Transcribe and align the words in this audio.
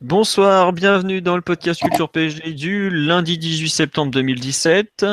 Bonsoir, 0.00 0.72
bienvenue 0.72 1.22
dans 1.22 1.36
le 1.36 1.42
podcast 1.42 1.80
Culture 1.80 2.10
PSG 2.10 2.52
du 2.52 2.90
lundi 2.90 3.38
18 3.38 3.68
septembre 3.68 4.12
2017. 4.12 5.06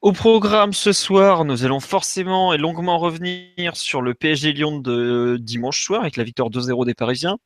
Au 0.00 0.12
programme 0.12 0.72
ce 0.72 0.92
soir, 0.92 1.44
nous 1.44 1.64
allons 1.64 1.78
forcément 1.78 2.52
et 2.52 2.58
longuement 2.58 2.98
revenir 2.98 3.76
sur 3.76 4.02
le 4.02 4.14
PSG 4.14 4.52
Lyon 4.52 4.80
de 4.80 5.38
dimanche 5.40 5.84
soir 5.84 6.02
avec 6.02 6.16
la 6.16 6.24
victoire 6.24 6.50
2-0 6.50 6.84
des 6.86 6.94
Parisiens 6.94 7.38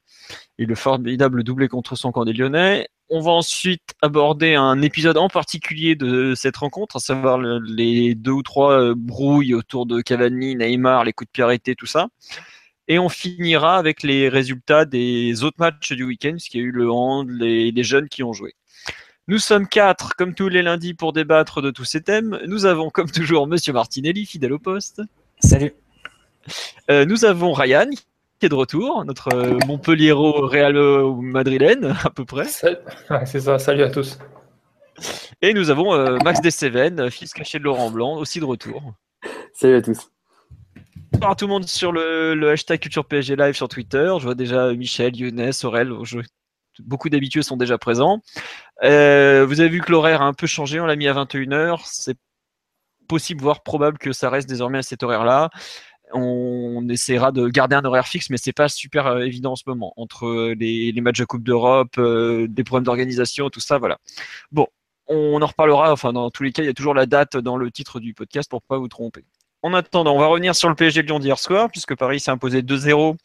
et 0.59 0.65
le 0.65 0.75
formidable 0.75 1.45
doublé 1.45 1.69
contre 1.69 1.97
son 1.97 2.13
camp 2.13 2.25
des 2.25 2.33
Lyonnais. 2.33 2.89
On 3.11 3.21
va 3.21 3.33
ensuite 3.33 3.95
aborder 4.03 4.55
un 4.55 4.81
épisode 4.83 5.19
en 5.19 5.29
particulier 5.29 5.95
de 5.95 6.35
cette 6.35 6.57
rencontre, 6.57 6.97
à 6.97 7.01
savoir 7.01 7.39
les 7.39 8.15
deux 8.15 8.33
ou 8.33 8.43
trois 8.43 8.95
brouilles 8.95 9.55
autour 9.55 9.87
de 9.87 10.01
Cavani, 10.01 10.57
Neymar, 10.57 11.05
les 11.05 11.13
coups 11.13 11.29
de 11.29 11.33
pied 11.33 11.45
arrêtés, 11.45 11.75
tout 11.75 11.87
ça. 11.87 12.09
Et 12.89 12.99
on 12.99 13.09
finira 13.09 13.77
avec 13.77 14.03
les 14.03 14.29
résultats 14.29 14.85
des 14.85 15.43
autres 15.43 15.57
matchs 15.59 15.93
du 15.93 16.05
week-end, 16.05 16.33
puisqu'il 16.33 16.61
y 16.61 16.65
a 16.65 16.67
eu 16.67 16.71
le 16.71 16.91
hand, 16.91 17.29
les, 17.29 17.73
les 17.73 17.83
jeunes 17.83 18.09
qui 18.09 18.23
ont 18.23 18.33
joué. 18.33 18.55
Nous 19.29 19.39
sommes 19.39 19.67
quatre, 19.67 20.15
comme 20.15 20.35
tous 20.35 20.49
les 20.49 20.63
lundis, 20.63 20.95
pour 20.95 21.13
débattre 21.13 21.61
de 21.61 21.73
tous 21.73 21.85
ces 21.85 22.01
thèmes. 22.01 22.39
Nous 22.47 22.65
avons, 22.65 22.91
comme 22.91 23.11
toujours, 23.11 23.49
Monsieur 23.49 23.73
Martinelli, 23.73 24.25
fidèle 24.25 24.53
au 24.53 24.61
poste. 24.61 25.03
Salut. 25.41 25.75
Euh, 26.91 27.05
nous 27.05 27.25
avons 27.25 27.53
Ryan, 27.53 27.91
qui 28.39 28.47
est 28.47 28.49
de 28.49 28.55
retour, 28.55 29.05
notre 29.05 29.35
euh, 29.35 29.59
Montpelliero 29.67 30.47
Real 30.47 30.77
madrilène, 31.21 31.97
à 32.05 32.11
peu 32.11 32.25
près. 32.25 32.47
C'est 32.47 33.41
ça, 33.41 33.59
salut 33.59 33.83
à 33.83 33.91
tous. 33.91 34.17
Et 35.43 35.53
nous 35.55 35.71
avons 35.71 35.93
euh, 35.93 36.19
Max 36.25 36.41
Desseven, 36.41 37.11
fils 37.11 37.33
caché 37.33 37.59
de 37.59 37.65
Laurent 37.65 37.91
Blanc, 37.91 38.15
aussi 38.19 38.39
de 38.39 38.45
retour. 38.45 38.95
Salut 39.53 39.75
à 39.75 39.83
tous. 39.83 40.09
Bonjour 41.17 41.31
à 41.31 41.35
tout 41.35 41.47
le 41.47 41.53
monde 41.53 41.67
sur 41.67 41.93
le, 41.93 42.51
hashtag 42.51 42.79
Culture 42.79 43.07
PSG 43.07 43.37
Live 43.37 43.55
sur 43.55 43.69
Twitter. 43.69 44.13
Je 44.19 44.25
vois 44.25 44.35
déjà 44.35 44.75
Michel, 44.75 45.17
Younes, 45.17 45.51
Aurel. 45.65 45.91
Beaucoup 46.81 47.09
d'habitués 47.09 47.41
sont 47.41 47.57
déjà 47.57 47.79
présents. 47.79 48.21
Euh, 48.83 49.47
vous 49.49 49.61
avez 49.61 49.71
vu 49.71 49.81
que 49.81 49.91
l'horaire 49.91 50.21
a 50.21 50.27
un 50.27 50.35
peu 50.35 50.47
changé, 50.47 50.79
on 50.79 50.85
l'a 50.85 50.95
mis 50.95 51.09
à 51.09 51.15
21h. 51.15 51.81
C'est 51.87 52.19
possible, 53.09 53.41
voire 53.41 53.63
probable 53.63 53.97
que 53.97 54.13
ça 54.13 54.29
reste 54.29 54.47
désormais 54.47 54.77
à 54.77 54.83
cet 54.83 55.03
horaire-là. 55.03 55.49
On 56.13 56.87
essaiera 56.91 57.33
de 57.33 57.49
garder 57.49 57.77
un 57.77 57.85
horaire 57.87 58.07
fixe, 58.07 58.29
mais 58.29 58.37
c'est 58.37 58.53
pas 58.53 58.69
super 58.69 59.07
euh, 59.07 59.21
évident 59.21 59.53
en 59.53 59.57
ce 59.57 59.65
moment. 59.67 59.95
Entre 59.97 60.53
les, 60.59 60.93
matchs 61.01 61.21
de 61.21 61.25
Coupe 61.25 61.45
d'Europe, 61.45 61.97
euh, 61.97 62.47
des 62.47 62.63
problèmes 62.63 62.85
d'organisation, 62.85 63.49
tout 63.49 63.61
ça, 63.61 63.79
voilà. 63.79 63.97
Bon, 64.53 64.67
on 65.07 65.41
en 65.41 65.47
reparlera. 65.47 65.93
Enfin, 65.93 66.13
dans 66.13 66.31
tous 66.31 66.43
les 66.43 66.53
cas, 66.53 66.63
il 66.63 66.67
y 66.67 66.69
a 66.69 66.75
toujours 66.75 66.95
la 66.95 67.07
date 67.07 67.39
dans 67.39 67.57
le 67.57 67.71
titre 67.71 68.01
du 68.01 68.13
podcast 68.13 68.51
pour 68.51 68.61
pas 68.61 68.77
vous 68.77 68.89
tromper. 68.89 69.25
En 69.63 69.75
attendant, 69.75 70.15
on 70.15 70.19
va 70.19 70.27
revenir 70.27 70.55
sur 70.55 70.69
le 70.69 70.75
PSG 70.75 71.03
Lyon 71.03 71.19
d'hier 71.19 71.39
soir, 71.39 71.69
puisque 71.71 71.97
Paris 71.97 72.21
s'est 72.21 72.31
imposé 72.31 72.63
2-0. 72.63 73.17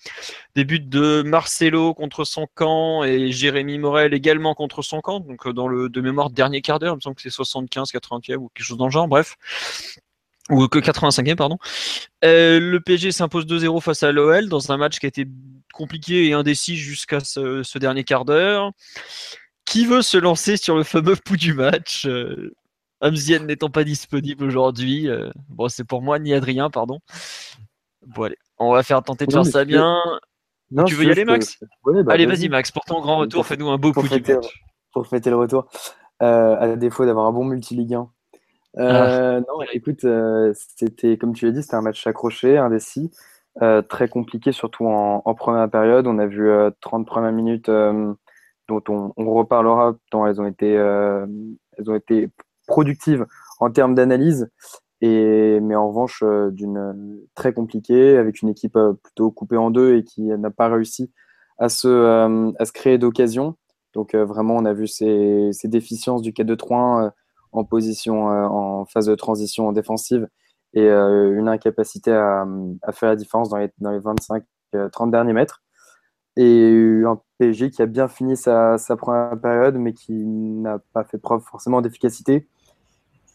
Des 0.55 0.65
buts 0.65 0.79
de 0.79 1.21
Marcelo 1.23 1.93
contre 1.93 2.23
son 2.23 2.47
camp 2.55 3.03
et 3.03 3.31
Jérémy 3.31 3.77
Morel 3.77 4.13
également 4.13 4.55
contre 4.55 4.81
son 4.81 5.01
camp. 5.01 5.19
Donc, 5.19 5.47
dans 5.49 5.67
le 5.67 5.89
de 5.89 6.01
mémoire, 6.01 6.29
dernier 6.29 6.61
quart 6.61 6.79
d'heure, 6.79 6.93
il 6.93 6.97
me 6.97 7.01
semble 7.01 7.15
que 7.15 7.21
c'est 7.21 7.29
75, 7.29 7.91
80e 7.91 8.37
ou 8.37 8.49
quelque 8.53 8.65
chose 8.65 8.77
dans 8.77 8.85
le 8.85 8.91
genre, 8.91 9.07
bref. 9.07 9.35
Ou 10.49 10.67
que 10.67 10.79
85e, 10.79 11.35
pardon. 11.35 11.57
Euh, 12.25 12.59
le 12.59 12.79
PSG 12.79 13.11
s'impose 13.11 13.45
2-0 13.45 13.81
face 13.81 14.03
à 14.03 14.11
l'OL 14.11 14.49
dans 14.49 14.71
un 14.71 14.77
match 14.77 14.99
qui 14.99 15.05
a 15.05 15.09
été 15.09 15.27
compliqué 15.73 16.27
et 16.27 16.33
indécis 16.33 16.75
jusqu'à 16.75 17.19
ce, 17.19 17.63
ce, 17.63 17.77
dernier 17.77 18.03
quart 18.03 18.25
d'heure. 18.25 18.71
Qui 19.65 19.85
veut 19.85 20.01
se 20.01 20.17
lancer 20.17 20.57
sur 20.57 20.75
le 20.75 20.83
fameux 20.83 21.15
pouls 21.15 21.37
du 21.37 21.53
match 21.53 22.05
euh, 22.05 22.53
Amzien 23.01 23.39
n'étant 23.39 23.69
pas 23.69 23.83
disponible 23.83 24.45
aujourd'hui. 24.45 25.09
Euh, 25.09 25.29
bon, 25.49 25.67
c'est 25.67 25.83
pour 25.83 26.01
moi, 26.01 26.19
ni 26.19 26.33
Adrien, 26.33 26.69
pardon. 26.69 26.99
Bon, 28.05 28.23
allez, 28.23 28.37
on 28.59 28.71
va 28.71 28.83
faire 28.83 29.01
tenter 29.03 29.25
de 29.25 29.31
faire 29.31 29.45
ça 29.45 29.65
bien. 29.65 29.97
Non, 30.69 30.85
tu 30.85 30.95
veux 30.95 31.05
y 31.05 31.11
aller, 31.11 31.25
Max? 31.25 31.59
Ouais, 31.83 32.03
bah, 32.03 32.13
Allez, 32.13 32.25
vas-y, 32.25 32.47
Max, 32.47 32.71
pour 32.71 32.85
ton 32.85 33.01
grand 33.01 33.17
retour, 33.17 33.45
fais-nous 33.45 33.69
un 33.69 33.77
beau 33.77 33.91
coup 33.91 34.01
fêter, 34.03 34.37
Pour 34.93 35.05
fêter 35.07 35.29
le 35.29 35.35
retour, 35.35 35.67
euh, 36.21 36.55
à 36.57 36.75
défaut 36.75 37.05
d'avoir 37.05 37.25
un 37.25 37.31
bon 37.31 37.43
multi-ligue 37.43 37.95
1. 37.95 38.09
Euh, 38.77 39.37
ah. 39.37 39.39
Non, 39.41 39.61
écoute, 39.73 40.05
c'était, 40.53 41.17
comme 41.17 41.33
tu 41.33 41.45
l'as 41.45 41.51
dit, 41.51 41.61
c'était 41.61 41.75
un 41.75 41.81
match 41.81 42.05
accroché, 42.07 42.57
indécis, 42.57 43.11
très 43.89 44.07
compliqué, 44.07 44.51
surtout 44.51 44.85
en, 44.85 45.23
en, 45.25 45.33
première 45.33 45.69
période. 45.69 46.07
On 46.07 46.19
a 46.19 46.27
vu 46.27 46.49
30 46.81 47.05
premières 47.05 47.33
minutes 47.33 47.69
dont 47.69 48.83
on, 48.87 49.11
on, 49.17 49.33
reparlera, 49.33 49.95
tant 50.09 50.25
elles 50.25 50.39
ont 50.39 50.47
été, 50.47 50.71
elles 50.71 51.89
ont 51.89 51.95
été 51.95 52.29
productive 52.71 53.25
en 53.59 53.69
termes 53.69 53.95
d'analyse, 53.95 54.49
et, 55.01 55.59
mais 55.59 55.75
en 55.75 55.89
revanche 55.89 56.23
euh, 56.23 56.51
d'une 56.51 57.21
très 57.35 57.53
compliquée, 57.53 58.17
avec 58.17 58.41
une 58.41 58.49
équipe 58.49 58.77
euh, 58.77 58.93
plutôt 58.93 59.29
coupée 59.29 59.57
en 59.57 59.71
deux 59.71 59.95
et 59.95 60.03
qui 60.05 60.21
n'a 60.21 60.51
pas 60.51 60.69
réussi 60.69 61.11
à 61.57 61.67
se, 61.67 61.87
euh, 61.89 62.51
à 62.59 62.65
se 62.65 62.71
créer 62.71 62.97
d'occasion. 62.97 63.57
Donc 63.93 64.15
vraiment, 64.15 64.55
on 64.55 64.63
a 64.63 64.71
vu 64.71 64.87
ces, 64.87 65.49
ces 65.51 65.67
déficiences 65.67 66.21
du 66.21 66.31
4-2-3 66.31 67.11
en 67.51 67.63
position, 67.65 68.27
en 68.27 68.85
phase 68.85 69.07
de 69.07 69.15
transition 69.15 69.73
défensive 69.73 70.29
et 70.73 70.87
une 70.87 71.49
incapacité 71.49 72.13
à, 72.13 72.47
à, 72.83 72.93
faire 72.93 73.09
la 73.09 73.17
différence 73.17 73.49
dans 73.49 73.57
les, 73.57 73.69
dans 73.79 73.91
les 73.91 73.99
25-30 73.99 75.11
derniers 75.11 75.33
mètres. 75.33 75.61
Et 76.37 77.01
un 77.05 77.19
PSG 77.37 77.69
qui 77.69 77.81
a 77.81 77.85
bien 77.85 78.07
fini 78.07 78.37
sa, 78.37 78.77
sa 78.77 78.95
première 78.95 79.37
période, 79.41 79.75
mais 79.75 79.91
qui 79.91 80.13
n'a 80.13 80.79
pas 80.93 81.03
fait 81.03 81.17
preuve 81.17 81.41
forcément 81.41 81.81
d'efficacité. 81.81 82.47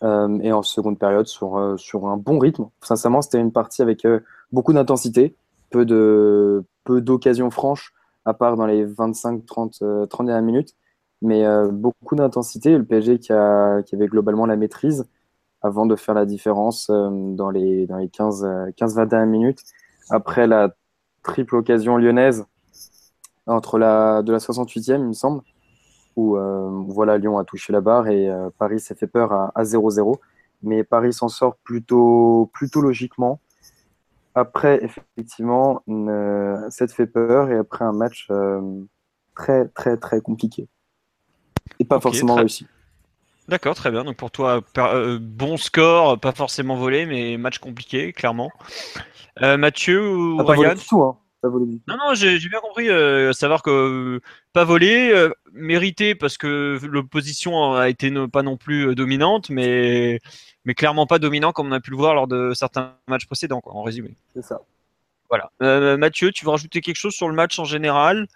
Euh, 0.03 0.39
et 0.43 0.53
en 0.53 0.63
seconde 0.63 0.99
période 0.99 1.27
sur, 1.27 1.57
euh, 1.57 1.77
sur 1.79 2.07
un 2.07 2.19
bon 2.19 2.39
rythme. 2.39 2.69
Sincèrement, 2.83 3.23
c'était 3.23 3.41
une 3.41 3.53
partie 3.53 3.81
avec 3.81 4.05
euh, 4.05 4.21
beaucoup 4.53 4.75
d'intensité, 4.75 5.35
peu 5.71 5.87
de 5.87 6.65
peu 6.85 7.01
d'occasions 7.01 7.51
franches, 7.51 7.95
à 8.27 8.35
part 8.35 8.57
dans 8.57 8.67
les 8.67 8.87
25-30 8.87 10.07
30 10.09 10.27
dernières 10.27 10.43
minutes, 10.43 10.75
mais 11.23 11.45
beaucoup 11.73 12.15
d'intensité. 12.15 12.79
Le 12.79 12.85
PSG 12.85 13.19
qui, 13.19 13.33
a, 13.33 13.83
qui 13.83 13.97
avait 13.97 14.07
globalement 14.07 14.47
la 14.47 14.57
maîtrise 14.57 15.09
avant 15.63 15.87
de 15.87 15.97
faire 15.97 16.15
la 16.15 16.27
différence 16.27 16.89
dans 16.89 17.51
les, 17.51 17.87
dans 17.87 17.97
les 17.97 18.07
15-20 18.07 19.09
dernières 19.09 19.27
minutes. 19.27 19.63
Après 20.11 20.47
la 20.47 20.77
triple 21.25 21.57
occasion 21.57 21.97
lyonnaise 21.97 22.45
entre 23.47 23.79
la, 23.79 24.23
de 24.23 24.33
la 24.33 24.39
68e, 24.39 25.01
il 25.01 25.09
me 25.09 25.13
semble, 25.13 25.43
où 26.17 26.37
euh, 26.37 26.69
voilà, 26.89 27.19
Lyon 27.19 27.39
a 27.39 27.45
touché 27.45 27.73
la 27.73 27.81
barre 27.81 28.09
et 28.09 28.29
euh, 28.29 28.51
Paris 28.59 28.81
s'est 28.81 28.95
fait 28.95 29.07
peur 29.07 29.33
à 29.33 29.63
0-0. 29.63 30.17
Mais 30.63 30.85
Paris 30.85 31.13
s'en 31.13 31.29
sort 31.29 31.57
plutôt, 31.57 32.51
plutôt 32.53 32.81
logiquement. 32.81 33.41
Après, 34.35 34.83
effectivement, 34.83 35.83
euh, 35.89 36.59
ça 36.71 36.87
te 36.87 36.93
fait 36.93 37.07
peur 37.07 37.51
et 37.51 37.57
après 37.57 37.85
un 37.85 37.93
match 37.93 38.29
très, 39.35 39.69
très, 39.69 39.97
très 39.97 40.21
compliqué. 40.21 40.69
Et 41.79 41.85
pas 41.85 41.97
okay, 41.97 42.03
forcément 42.03 42.35
très... 42.35 42.43
réussi. 42.43 42.67
D'accord, 43.49 43.77
très 43.77 43.91
bien. 43.91 44.05
Donc 44.05 44.17
pour 44.17 44.31
toi, 44.31 44.61
euh, 44.79 45.19
bon 45.21 45.57
score, 45.57 46.19
pas 46.19 46.33
forcément 46.33 46.77
volé, 46.77 47.07
mais 47.07 47.37
match 47.37 47.59
compliqué, 47.59 48.13
clairement. 48.13 48.51
Euh, 49.43 49.57
Mathieu 49.57 50.17
ou 50.17 50.41
ah, 50.41 50.45
pas 50.45 50.53
Ryan 50.55 50.75
tout, 50.75 51.03
hein. 51.03 51.17
Non, 51.43 51.97
non, 51.97 52.15
j'ai 52.15 52.39
bien 52.39 52.61
compris. 52.61 52.89
Euh, 52.89 53.33
savoir 53.33 53.63
que 53.63 53.71
euh, 53.71 54.21
pas 54.53 54.65
volé, 54.65 55.11
euh, 55.13 55.31
mérité 55.53 56.15
parce 56.15 56.39
que 56.39 56.79
l'opposition 56.83 57.75
a 57.75 57.89
été 57.89 58.11
no, 58.11 58.29
pas 58.29 58.43
non 58.43 58.57
plus 58.57 58.95
dominante, 58.95 59.51
mais, 59.51 60.21
mais 60.65 60.75
clairement 60.75 61.07
pas 61.07 61.19
dominant 61.19 61.53
comme 61.53 61.69
on 61.69 61.73
a 61.73 61.81
pu 61.81 61.91
le 61.91 61.97
voir 61.97 62.15
lors 62.15 62.27
de 62.27 62.53
certains 62.55 62.95
matchs 63.07 63.27
précédents, 63.27 63.61
quoi, 63.61 63.75
en 63.75 63.83
résumé. 63.83 64.17
C'est 64.35 64.45
ça. 64.45 64.61
Voilà. 65.29 65.51
Euh, 65.63 65.97
Mathieu, 65.97 66.33
tu 66.33 66.45
veux 66.45 66.51
rajouter 66.51 66.81
quelque 66.81 66.97
chose 66.97 67.15
sur 67.15 67.29
le 67.29 67.35
match 67.35 67.59
en 67.59 67.65
général? 67.65 68.27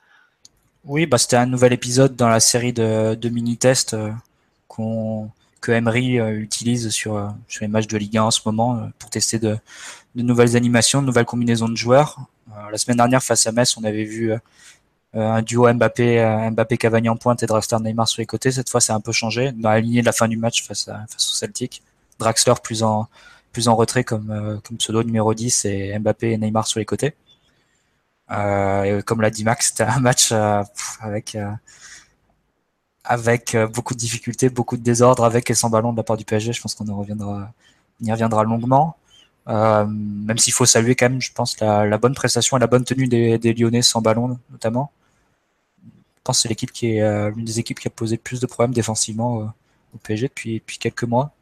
Oui, 0.85 1.07
bah, 1.07 1.19
c'était 1.19 1.37
un 1.37 1.47
nouvel 1.47 1.73
épisode 1.73 2.17
dans 2.17 2.29
la 2.29 2.41
série 2.41 2.73
de, 2.73 3.15
de 3.15 3.29
mini-tests 3.29 3.97
qu'on 4.69 5.31
que 5.61 5.73
Emery 5.73 6.17
utilise 6.17 6.91
sur, 6.91 7.33
sur 7.49 7.63
les 7.63 7.69
matchs 7.69 7.87
de 7.87 7.99
Ligue 7.99 8.17
1 8.19 8.23
en 8.23 8.31
ce 8.31 8.41
moment 8.47 8.91
pour 8.99 9.11
tester 9.11 9.39
de, 9.39 9.59
de 10.15 10.23
nouvelles 10.23 10.57
animations, 10.57 11.01
de 11.01 11.07
nouvelles 11.07 11.25
combinaisons 11.25 11.69
de 11.69 11.77
joueurs. 11.77 12.19
Euh, 12.53 12.71
la 12.71 12.79
semaine 12.79 12.97
dernière, 12.97 13.23
face 13.23 13.47
à 13.47 13.53
Metz, 13.53 13.77
on 13.77 13.85
avait 13.85 14.05
vu 14.05 14.33
euh, 14.33 14.39
un 15.15 15.43
duo 15.43 15.73
Mbappé, 15.73 16.21
euh, 16.21 16.51
Mbappé 16.51 16.79
Cavani 16.79 17.09
en 17.09 17.17
pointe 17.17 17.43
et 17.43 17.47
Draxler 17.47 17.79
Neymar 17.81 18.09
sur 18.09 18.21
les 18.21 18.27
côtés. 18.27 18.51
Cette 18.51 18.69
fois, 18.69 18.81
c'est 18.81 18.93
un 18.93 19.01
peu 19.01 19.13
changé. 19.13 19.53
Dans 19.53 19.71
la 19.71 19.81
lignée 19.81 20.01
de 20.01 20.07
la 20.07 20.13
fin 20.13 20.29
du 20.29 20.37
match 20.37 20.67
face, 20.67 20.89
à, 20.89 21.07
face 21.09 21.29
au 21.29 21.35
Celtic, 21.35 21.83
Draxler 22.19 22.55
plus 22.63 22.83
en 22.83 23.09
plus 23.53 23.67
en 23.67 23.75
retrait 23.75 24.05
comme, 24.05 24.61
comme 24.65 24.77
pseudo 24.77 25.03
numéro 25.03 25.35
10 25.35 25.65
et 25.65 25.99
Mbappé 25.99 26.31
et 26.31 26.39
Neymar 26.39 26.69
sur 26.69 26.79
les 26.79 26.85
côtés. 26.85 27.15
et 28.31 29.01
comme 29.05 29.21
l'a 29.21 29.31
dit 29.31 29.43
Max, 29.43 29.71
c'était 29.71 29.83
un 29.83 29.99
match 29.99 30.31
avec 31.01 31.37
avec 33.05 33.57
beaucoup 33.73 33.95
de 33.95 33.99
difficultés, 33.99 34.51
beaucoup 34.51 34.77
de 34.77 34.83
désordre, 34.83 35.25
avec 35.25 35.51
et 35.51 35.55
sans 35.55 35.71
ballon 35.71 35.93
de 35.93 35.97
la 35.97 36.03
part 36.03 36.17
du 36.17 36.25
PSG. 36.25 36.53
Je 36.53 36.61
pense 36.61 36.75
qu'on 36.75 36.85
reviendra, 36.95 37.53
on 38.01 38.05
y 38.05 38.13
reviendra 38.13 38.45
longuement. 38.45 38.97
Euh, 39.49 39.85
même 39.87 40.39
s'il 40.39 40.53
faut 40.53 40.67
saluer 40.67 40.95
quand 40.95 41.09
même, 41.09 41.21
je 41.21 41.33
pense, 41.33 41.59
la, 41.61 41.99
bonne 41.99 42.15
prestation 42.15 42.57
et 42.57 42.61
la 42.61 42.67
bonne 42.67 42.85
tenue 42.85 43.09
des, 43.09 43.55
Lyonnais 43.55 43.83
sans 43.83 44.01
ballon, 44.01 44.39
notamment. 44.51 44.93
Je 45.85 46.23
pense 46.25 46.39
que 46.39 46.43
c'est 46.43 46.49
l'équipe 46.49 46.73
qui 46.73 46.97
est 46.97 47.03
euh, 47.03 47.31
l'une 47.31 47.45
des 47.45 47.59
équipes 47.59 47.81
qui 47.81 47.89
a 47.89 47.91
posé 47.91 48.17
plus 48.19 48.41
de 48.41 48.47
problèmes 48.47 48.75
défensivement 48.75 49.41
euh, 49.43 49.45
au 49.95 49.99
PSG 49.99 50.29
depuis, 50.29 50.63
quelques 50.79 51.05
mois. 51.05 51.33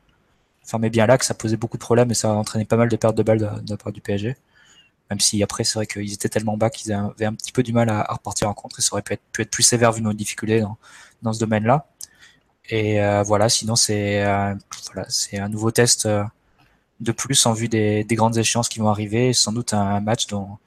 Enfin, 0.65 0.79
mais 0.79 0.91
bien 0.91 1.07
là 1.07 1.19
que 1.19 1.25
ça 1.25 1.35
posait 1.35 1.57
beaucoup 1.57 1.77
de 1.79 1.83
problèmes 1.83 2.11
et 2.11 2.15
ça 2.15 2.31
a 2.31 2.35
entraîné 2.35 2.65
pas 2.65 2.77
mal 2.77 2.89
de 2.89 2.97
pertes 2.97 3.17
de 3.17 3.23
balles 3.23 3.39
de, 3.39 3.71
la 3.71 3.77
part 3.77 3.93
du 3.93 4.01
PSG. 4.01 4.37
Même 5.11 5.21
si 5.21 5.43
après, 5.43 5.65
c'est 5.65 5.75
vrai 5.75 5.87
qu'ils 5.87 6.13
étaient 6.13 6.29
tellement 6.29 6.57
bas 6.57 6.71
qu'ils 6.71 6.93
avaient 6.93 7.25
un 7.27 7.35
petit 7.35 7.53
peu 7.53 7.63
du 7.63 7.73
mal 7.73 7.89
à, 7.91 8.05
repartir 8.13 8.49
en 8.49 8.55
contre 8.55 8.79
et 8.81 8.83
ça 8.83 8.91
aurait 8.93 9.03
pu 9.03 9.15
être, 9.15 9.51
plus 9.51 9.63
sévère 9.63 9.93
vu 9.93 10.03
nos 10.03 10.13
difficultés 10.13 10.65
dans 11.23 11.33
ce 11.33 11.41
domaine-là. 11.41 11.87
Et 12.71 13.03
euh, 13.03 13.23
voilà, 13.23 13.49
sinon 13.49 13.77
c'est 13.77 14.25
euh, 14.25 14.55
voilà, 14.93 15.09
un 15.33 15.49
nouveau 15.49 15.71
test 15.71 16.09
de 17.01 17.13
plus 17.13 17.47
en 17.47 17.53
vue 17.53 17.69
des, 17.69 18.05
des, 18.05 18.15
grandes 18.15 18.37
échéances 18.37 18.69
qui 18.69 18.79
vont 18.81 18.89
arriver. 18.89 19.33
Sans 19.33 19.53
doute 19.53 19.73
un 19.73 20.01
match 20.01 20.27
dont, 20.27 20.59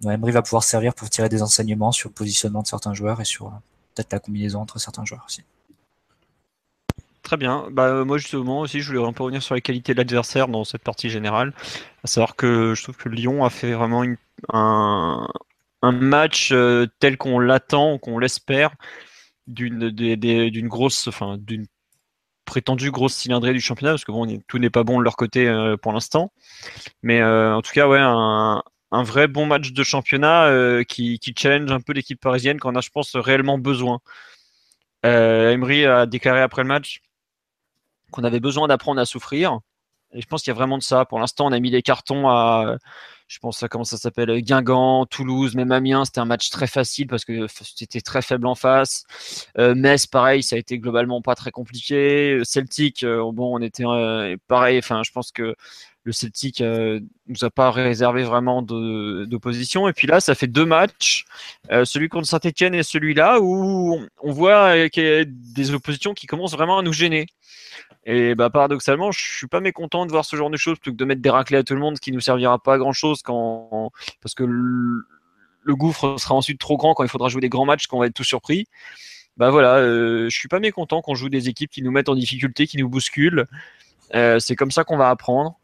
dont 0.00 0.10
Emery 0.10 0.32
va 0.32 0.42
pouvoir 0.42 0.64
servir 0.64 0.94
pour 0.94 1.10
tirer 1.10 1.28
des 1.28 1.42
enseignements 1.42 1.92
sur 1.92 2.08
le 2.08 2.14
positionnement 2.14 2.62
de 2.62 2.66
certains 2.66 2.94
joueurs 2.94 3.20
et 3.20 3.24
sur 3.24 3.52
peut-être 3.94 4.12
la 4.12 4.18
combinaison 4.18 4.60
entre 4.60 4.78
certains 4.78 5.04
joueurs 5.04 5.24
aussi. 5.26 5.42
Très 7.24 7.38
bien. 7.38 7.66
Bah, 7.72 8.04
moi, 8.04 8.18
justement, 8.18 8.60
aussi, 8.60 8.80
je 8.80 8.92
voulais 8.92 9.02
un 9.02 9.12
peu 9.14 9.22
revenir 9.22 9.42
sur 9.42 9.54
les 9.54 9.62
qualités 9.62 9.94
de 9.94 9.98
l'adversaire 9.98 10.46
dans 10.46 10.62
cette 10.64 10.82
partie 10.82 11.08
générale. 11.08 11.54
À 12.04 12.06
savoir 12.06 12.36
que 12.36 12.74
je 12.74 12.82
trouve 12.82 12.96
que 12.96 13.08
Lyon 13.08 13.44
a 13.44 13.50
fait 13.50 13.72
vraiment 13.72 14.04
un, 14.52 15.26
un, 15.80 15.92
match 15.92 16.50
euh, 16.52 16.86
tel 17.00 17.16
qu'on 17.16 17.38
l'attend, 17.38 17.96
qu'on 17.96 18.18
l'espère, 18.18 18.74
d'une 19.46 20.68
grosse, 20.68 21.08
enfin, 21.08 21.36
d'une 21.38 21.66
prétendue 22.44 22.90
grosse 22.90 23.14
cylindrée 23.14 23.52
du 23.52 23.60
championnat, 23.60 23.92
parce 23.92 24.04
que 24.04 24.12
bon, 24.12 24.26
tout 24.48 24.58
n'est 24.58 24.70
pas 24.70 24.84
bon 24.84 24.98
de 24.98 25.04
leur 25.04 25.16
côté 25.16 25.48
euh, 25.48 25.76
pour 25.76 25.92
l'instant. 25.92 26.32
Mais 27.02 27.20
euh, 27.20 27.54
en 27.56 27.62
tout 27.62 27.72
cas, 27.72 27.88
ouais, 27.88 27.98
un, 28.00 28.62
un, 28.90 29.02
vrai 29.02 29.28
bon 29.28 29.46
match 29.46 29.72
de 29.72 29.82
championnat 29.82 30.46
euh, 30.46 30.84
qui, 30.84 31.18
qui, 31.18 31.34
challenge 31.36 31.70
un 31.70 31.80
peu 31.80 31.92
l'équipe 31.92 32.20
parisienne 32.20 32.58
qu'on 32.60 32.74
a, 32.76 32.80
je 32.80 32.90
pense, 32.90 33.16
réellement 33.16 33.58
besoin. 33.58 34.00
Emery 35.02 35.84
a 35.84 36.06
déclaré 36.06 36.40
après 36.40 36.62
le 36.62 36.68
match 36.68 37.02
qu'on 38.10 38.24
avait 38.24 38.40
besoin 38.40 38.68
d'apprendre 38.68 39.00
à 39.00 39.04
souffrir. 39.04 39.58
Et 40.12 40.22
je 40.22 40.26
pense 40.26 40.42
qu'il 40.42 40.50
y 40.50 40.52
a 40.52 40.54
vraiment 40.54 40.78
de 40.78 40.82
ça. 40.82 41.04
Pour 41.04 41.18
l'instant, 41.18 41.46
on 41.46 41.52
a 41.52 41.60
mis 41.60 41.70
les 41.70 41.82
cartons 41.82 42.28
à 42.28 42.78
je 43.26 43.38
pense 43.38 43.62
à 43.62 43.68
comment 43.68 43.84
ça 43.84 43.96
s'appelle, 43.96 44.40
Guingamp, 44.42 45.06
Toulouse, 45.06 45.54
même 45.54 45.72
Amiens, 45.72 46.04
c'était 46.04 46.20
un 46.20 46.26
match 46.26 46.50
très 46.50 46.66
facile 46.66 47.06
parce 47.06 47.24
que 47.24 47.46
c'était 47.48 48.00
très 48.00 48.22
faible 48.22 48.46
en 48.46 48.54
face. 48.54 49.04
Euh, 49.58 49.74
Metz, 49.74 50.06
pareil, 50.06 50.42
ça 50.42 50.56
a 50.56 50.58
été 50.58 50.78
globalement 50.78 51.22
pas 51.22 51.34
très 51.34 51.50
compliqué. 51.50 52.40
Celtic, 52.44 53.02
euh, 53.02 53.30
bon, 53.32 53.56
on 53.56 53.62
était 53.62 53.84
euh, 53.86 54.36
pareil. 54.46 54.78
Enfin, 54.78 55.02
je 55.04 55.10
pense 55.10 55.32
que 55.32 55.54
le 56.02 56.12
Celtic 56.12 56.60
euh, 56.60 57.00
nous 57.26 57.44
a 57.44 57.50
pas 57.50 57.70
réservé 57.70 58.24
vraiment 58.24 58.60
d'opposition. 58.60 59.88
Et 59.88 59.94
puis 59.94 60.06
là, 60.06 60.20
ça 60.20 60.34
fait 60.34 60.46
deux 60.46 60.66
matchs, 60.66 61.24
euh, 61.72 61.86
celui 61.86 62.10
contre 62.10 62.28
Saint-Etienne 62.28 62.74
et 62.74 62.82
celui-là, 62.82 63.40
où 63.40 64.00
on 64.22 64.32
voit 64.32 64.90
qu'il 64.90 65.02
y 65.02 65.08
a 65.08 65.24
des 65.26 65.72
oppositions 65.72 66.12
qui 66.12 66.26
commencent 66.26 66.52
vraiment 66.52 66.78
à 66.78 66.82
nous 66.82 66.92
gêner. 66.92 67.26
Et 68.04 68.34
bah, 68.34 68.50
paradoxalement, 68.50 69.12
je 69.12 69.24
suis 69.24 69.46
pas 69.46 69.60
mécontent 69.60 70.06
de 70.06 70.10
voir 70.10 70.24
ce 70.24 70.36
genre 70.36 70.50
de 70.50 70.56
choses 70.56 70.78
plutôt 70.78 70.92
que 70.92 70.98
de 70.98 71.04
mettre 71.04 71.22
des 71.22 71.30
raclés 71.30 71.58
à 71.58 71.62
tout 71.62 71.74
le 71.74 71.80
monde, 71.80 71.98
qui 71.98 72.12
nous 72.12 72.20
servira 72.20 72.58
pas 72.58 72.74
à 72.74 72.78
grand 72.78 72.92
chose 72.92 73.22
quand, 73.22 73.90
parce 74.20 74.34
que 74.34 74.44
le, 74.44 75.04
gouffre 75.74 76.16
sera 76.18 76.34
ensuite 76.34 76.58
trop 76.58 76.76
grand 76.76 76.94
quand 76.94 77.04
il 77.04 77.08
faudra 77.08 77.28
jouer 77.28 77.40
des 77.40 77.48
grands 77.48 77.64
matchs, 77.64 77.86
quand 77.86 77.96
on 77.96 78.00
va 78.00 78.06
être 78.06 78.14
tout 78.14 78.24
surpris. 78.24 78.66
Bah 79.36 79.50
voilà, 79.50 79.76
euh, 79.76 80.28
je 80.28 80.36
suis 80.36 80.48
pas 80.48 80.60
mécontent 80.60 81.02
qu'on 81.02 81.14
joue 81.14 81.28
des 81.28 81.48
équipes 81.48 81.70
qui 81.70 81.82
nous 81.82 81.90
mettent 81.90 82.08
en 82.08 82.14
difficulté, 82.14 82.66
qui 82.66 82.76
nous 82.76 82.88
bousculent. 82.88 83.46
Euh, 84.14 84.38
c'est 84.38 84.54
comme 84.54 84.70
ça 84.70 84.84
qu'on 84.84 84.96
va 84.96 85.10
apprendre. 85.10 85.58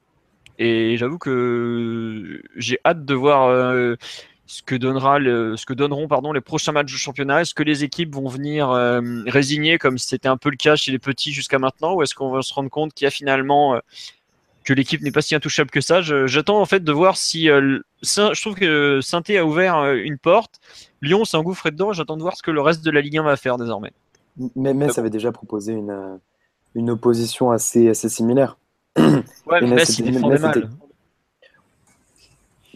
Et 0.59 0.97
j'avoue 0.99 1.19
que 1.19 2.43
j'ai 2.57 2.79
hâte 2.85 3.05
de 3.05 3.15
voir 3.15 3.49
euh, 3.49 3.97
ce 4.51 4.65
que 4.65 4.75
donnera 4.75 5.21
le, 5.21 5.57
ce 5.57 5.65
que 5.65 5.73
donneront 5.73 6.09
pardon 6.09 6.33
les 6.33 6.41
prochains 6.41 6.73
matchs 6.73 6.91
de 6.91 6.99
championnat. 6.99 7.43
Est-ce 7.43 7.55
que 7.55 7.63
les 7.63 7.85
équipes 7.85 8.13
vont 8.13 8.27
venir 8.27 8.71
euh, 8.71 9.01
résigner 9.29 9.79
comme 9.79 9.97
c'était 9.97 10.27
un 10.27 10.37
peu 10.37 10.51
le 10.51 10.57
cas 10.57 10.75
chez 10.75 10.91
les 10.91 10.99
petits 10.99 11.31
jusqu'à 11.31 11.61
maintenant, 11.61 11.95
ou 11.95 12.03
est-ce 12.03 12.17
qu'on 12.17 12.31
va 12.31 12.43
se 12.43 12.53
rendre 12.53 12.69
compte 12.69 12.93
qu'il 12.93 13.05
y 13.05 13.07
a 13.07 13.13
finalement 13.13 13.77
euh, 13.77 13.79
que 14.65 14.73
l'équipe 14.73 15.03
n'est 15.03 15.13
pas 15.13 15.23
si 15.23 15.37
intouchable 15.37 15.71
que 15.71 15.81
ça? 15.81 16.01
J'attends 16.03 16.61
en 16.61 16.65
fait 16.67 16.83
de 16.83 16.91
voir 16.91 17.17
si 17.17 17.49
euh, 17.49 17.79
je 18.03 18.41
trouve 18.41 18.57
que 18.57 18.99
saint 19.01 19.23
a 19.29 19.45
ouvert 19.45 19.93
une 19.93 20.19
porte, 20.19 20.59
Lyon 21.01 21.25
s'est 21.25 21.37
engouffré 21.37 21.71
dedans. 21.71 21.93
J'attends 21.93 22.17
de 22.17 22.23
voir 22.23 22.37
ce 22.37 22.43
que 22.43 22.51
le 22.51 22.61
reste 22.61 22.85
de 22.85 22.91
la 22.91 23.03
Ligue 23.03 23.19
1 23.19 23.23
va 23.23 23.37
faire 23.37 23.57
désormais. 23.57 23.93
Mais 24.57 24.75
Metz 24.75 24.99
avait 24.99 25.11
déjà 25.11 25.31
proposé 25.31 25.75
une, 25.75 26.19
une 26.75 26.91
opposition 26.91 27.53
assez, 27.53 27.89
assez 27.89 28.09
similaire. 28.09 28.59
Ouais, 28.99 29.61
mais 29.61 29.69
Metz, 29.69 29.97
il 30.01 30.11
défendait 30.11 30.41
mal. 30.41 30.69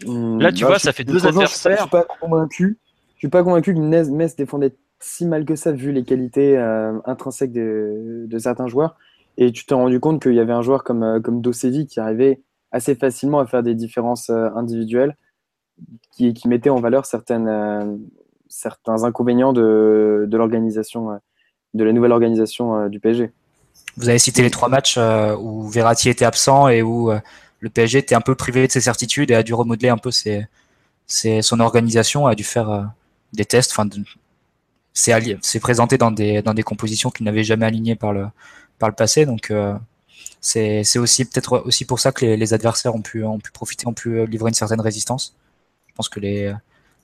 Hmm, 0.03 0.39
Là, 0.39 0.51
tu 0.51 0.65
vois, 0.65 0.79
ça 0.79 0.91
fait 0.91 1.03
deux 1.03 1.25
adversaires. 1.25 1.77
Je 1.77 1.81
suis 1.81 1.89
pas 1.89 2.03
convaincu. 2.03 2.77
Je 3.15 3.19
suis 3.19 3.29
pas 3.29 3.43
convaincu 3.43 3.73
que 3.73 3.79
Metz 3.79 4.35
défendait 4.35 4.75
si 4.99 5.25
mal 5.25 5.45
que 5.45 5.55
ça 5.55 5.71
vu 5.71 5.91
les 5.91 6.03
qualités 6.03 6.57
euh, 6.57 6.99
intrinsèques 7.05 7.51
de, 7.51 8.25
de, 8.27 8.37
certains 8.39 8.67
joueurs. 8.67 8.95
Et 9.37 9.51
tu 9.51 9.65
t'es 9.65 9.75
rendu 9.75 9.99
compte 9.99 10.21
qu'il 10.21 10.33
y 10.33 10.39
avait 10.39 10.53
un 10.53 10.61
joueur 10.61 10.83
comme, 10.83 11.03
euh, 11.03 11.19
comme 11.19 11.41
Dosevi 11.41 11.85
qui 11.87 11.99
arrivait 11.99 12.41
assez 12.71 12.95
facilement 12.95 13.39
à 13.39 13.45
faire 13.45 13.63
des 13.63 13.75
différences 13.75 14.29
euh, 14.29 14.49
individuelles, 14.55 15.15
qui, 16.11 16.33
qui 16.33 16.47
mettait 16.47 16.69
en 16.69 16.79
valeur 16.79 17.05
certaines, 17.05 17.99
certains 18.47 19.03
inconvénients 19.03 19.53
de, 19.53 20.25
de 20.27 20.37
l'organisation, 20.37 21.19
de 21.73 21.83
la 21.83 21.91
nouvelle 21.91 22.13
organisation 22.13 22.87
du 22.87 23.01
PSG. 23.01 23.31
Vous 23.97 24.07
avez 24.07 24.19
cité 24.19 24.41
les 24.41 24.49
trois 24.49 24.69
matchs 24.69 24.97
où 25.37 25.67
Verratti 25.67 26.09
était 26.09 26.23
absent 26.23 26.69
et 26.69 26.81
où 26.81 27.11
le 27.65 27.71
PSG 27.71 27.97
était 27.97 28.13
un 28.13 28.21
peu 28.21 28.35
privé 28.35 28.67
de 28.67 28.71
ses 28.71 28.81
certitudes 28.81 29.31
et 29.31 29.35
a 29.35 29.41
dû 29.41 29.55
remodeler 29.55 29.89
un 29.89 29.97
peu 29.97 30.11
son 30.11 31.59
organisation, 31.59 32.27
a 32.27 32.35
dû 32.35 32.43
faire 32.43 32.69
euh, 32.69 32.83
des 33.33 33.43
tests. 33.43 33.71
Enfin, 33.71 33.89
c'est 34.93 35.59
présenté 35.59 35.97
dans 35.97 36.11
des, 36.11 36.43
dans 36.43 36.53
des 36.53 36.61
compositions 36.61 37.09
qu'il 37.09 37.25
n'avait 37.25 37.43
jamais 37.43 37.65
alignées 37.65 37.95
par 37.95 38.13
le, 38.13 38.27
par 38.77 38.87
le 38.87 38.93
passé. 38.93 39.25
Donc, 39.25 39.49
euh, 39.49 39.73
c'est 40.41 40.99
aussi 40.99 41.25
peut-être 41.25 41.63
aussi 41.65 41.85
pour 41.85 41.99
ça 41.99 42.11
que 42.11 42.23
les, 42.23 42.53
adversaires 42.53 42.93
ont 42.93 43.01
pu, 43.01 43.23
ont 43.23 43.39
pu 43.39 43.51
profiter, 43.51 43.87
ont 43.87 43.93
pu 43.93 44.27
livrer 44.27 44.49
une 44.49 44.53
certaine 44.53 44.81
résistance. 44.81 45.35
Je 45.87 45.93
pense 45.95 46.07
que 46.07 46.19
les, 46.19 46.53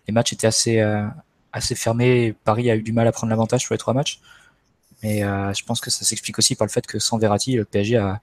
les 0.07 0.13
matchs 0.13 0.33
étaient 0.33 0.45
assez, 0.45 0.79
euh, 0.79 1.07
assez 1.53 1.73
fermés. 1.73 2.35
Paris 2.43 2.69
a 2.69 2.75
eu 2.75 2.83
du 2.83 2.93
mal 2.93 3.07
à 3.07 3.11
prendre 3.11 3.31
l'avantage 3.31 3.61
sur 3.61 3.73
les 3.73 3.79
trois 3.79 3.95
matchs. 3.95 4.21
Mais 5.01 5.21
je 5.21 5.63
pense 5.65 5.81
que 5.81 5.89
ça 5.89 6.05
s'explique 6.05 6.37
aussi 6.37 6.53
par 6.53 6.67
le 6.67 6.71
fait 6.71 6.85
que 6.85 6.99
sans 6.99 7.17
Verratti, 7.17 7.55
le 7.55 7.65
PSG 7.65 7.97
a, 7.97 8.21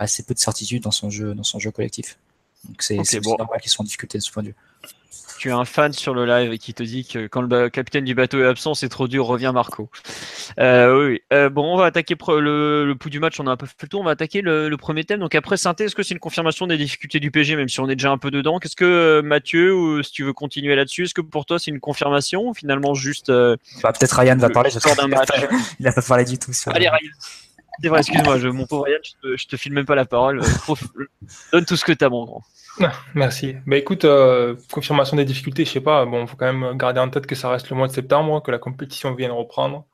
assez 0.00 0.22
peu 0.24 0.34
de 0.34 0.38
certitude 0.38 0.82
dans 0.82 0.90
son 0.90 1.10
jeu, 1.10 1.34
dans 1.34 1.44
son 1.44 1.58
jeu 1.58 1.70
collectif. 1.70 2.18
Donc 2.64 2.82
c'est 2.82 2.96
normal 3.24 3.60
qu'ils 3.60 3.70
soient 3.70 3.82
en 3.82 3.84
difficulté 3.84 4.18
de 4.18 4.22
ce 4.22 4.32
point 4.32 4.42
de 4.42 4.48
vue. 4.48 4.56
Tu 5.38 5.50
as 5.50 5.56
un 5.56 5.64
fan 5.64 5.90
sur 5.94 6.12
le 6.12 6.26
live 6.26 6.58
qui 6.58 6.74
te 6.74 6.82
dit 6.82 7.06
que 7.06 7.26
quand 7.26 7.40
le 7.40 7.70
capitaine 7.70 8.04
du 8.04 8.14
bateau 8.14 8.42
est 8.42 8.46
absent, 8.46 8.74
c'est 8.74 8.90
trop 8.90 9.08
dur, 9.08 9.24
revient 9.24 9.52
Marco. 9.54 9.88
Euh, 10.58 11.08
oui, 11.08 11.22
euh, 11.32 11.48
bon, 11.48 11.72
on 11.72 11.78
va 11.78 11.86
attaquer 11.86 12.14
le, 12.28 12.84
le 12.84 12.94
pouls 12.94 13.08
du 13.08 13.20
match, 13.20 13.40
on 13.40 13.46
a 13.46 13.50
un 13.50 13.56
peu 13.56 13.64
fait 13.64 13.74
le 13.80 13.88
tour, 13.88 14.02
on 14.02 14.04
va 14.04 14.10
attaquer 14.10 14.42
le, 14.42 14.76
premier 14.76 15.04
thème. 15.04 15.20
Donc 15.20 15.34
après 15.34 15.56
Synthé, 15.56 15.84
est-ce 15.84 15.94
que 15.94 16.02
c'est 16.02 16.12
une 16.12 16.20
confirmation 16.20 16.66
des 16.66 16.76
difficultés 16.76 17.20
du 17.20 17.30
PG, 17.30 17.56
même 17.56 17.70
si 17.70 17.80
on 17.80 17.88
est 17.88 17.96
déjà 17.96 18.10
un 18.10 18.18
peu 18.18 18.30
dedans? 18.30 18.58
Qu'est-ce 18.58 18.76
que 18.76 18.84
euh, 18.84 19.22
Mathieu, 19.22 19.74
ou 19.74 20.02
si 20.02 20.12
tu 20.12 20.24
veux 20.24 20.34
continuer 20.34 20.76
là-dessus, 20.76 21.04
est-ce 21.04 21.14
que 21.14 21.22
pour 21.22 21.46
toi 21.46 21.58
c'est 21.58 21.70
une 21.70 21.80
confirmation 21.80 22.48
ou 22.48 22.54
finalement 22.54 22.92
juste... 22.92 23.30
Bah, 23.30 23.92
Peut-être 23.92 24.18
Ryan 24.18 24.36
va 24.36 24.50
parler, 24.50 24.70
match? 25.08 25.28
Il 25.80 25.84
n'a 25.84 25.92
pas 25.92 26.02
parlé 26.02 26.24
du 26.24 26.38
tout. 26.38 26.52
Allez 26.66 26.90
Ryan 26.90 27.12
c'est 27.82 27.88
vrai, 27.88 28.00
excuse-moi, 28.00 28.38
mon 28.52 28.66
pauvre 28.66 28.84
Ryan, 28.84 28.98
je 29.02 29.12
te, 29.20 29.36
je 29.36 29.48
te 29.48 29.56
file 29.56 29.72
même 29.72 29.86
pas 29.86 29.94
la 29.94 30.04
parole. 30.04 30.40
Euh, 30.40 30.74
donne 31.52 31.64
tout 31.64 31.76
ce 31.76 31.84
que 31.84 31.92
tu 31.92 32.04
as, 32.04 32.08
mon 32.08 32.24
grand. 32.24 32.42
merci. 33.14 33.56
Bah 33.66 33.76
écoute, 33.76 34.04
euh, 34.04 34.56
confirmation 34.72 35.16
des 35.16 35.24
difficultés, 35.24 35.64
je 35.64 35.70
sais 35.70 35.80
pas. 35.80 36.04
Bon, 36.04 36.26
faut 36.26 36.36
quand 36.36 36.52
même 36.52 36.76
garder 36.76 37.00
en 37.00 37.08
tête 37.08 37.26
que 37.26 37.34
ça 37.34 37.48
reste 37.48 37.70
le 37.70 37.76
mois 37.76 37.88
de 37.88 37.92
septembre, 37.92 38.42
que 38.42 38.50
la 38.50 38.58
compétition 38.58 39.14
vient 39.14 39.28
de 39.28 39.34
reprendre. 39.34 39.86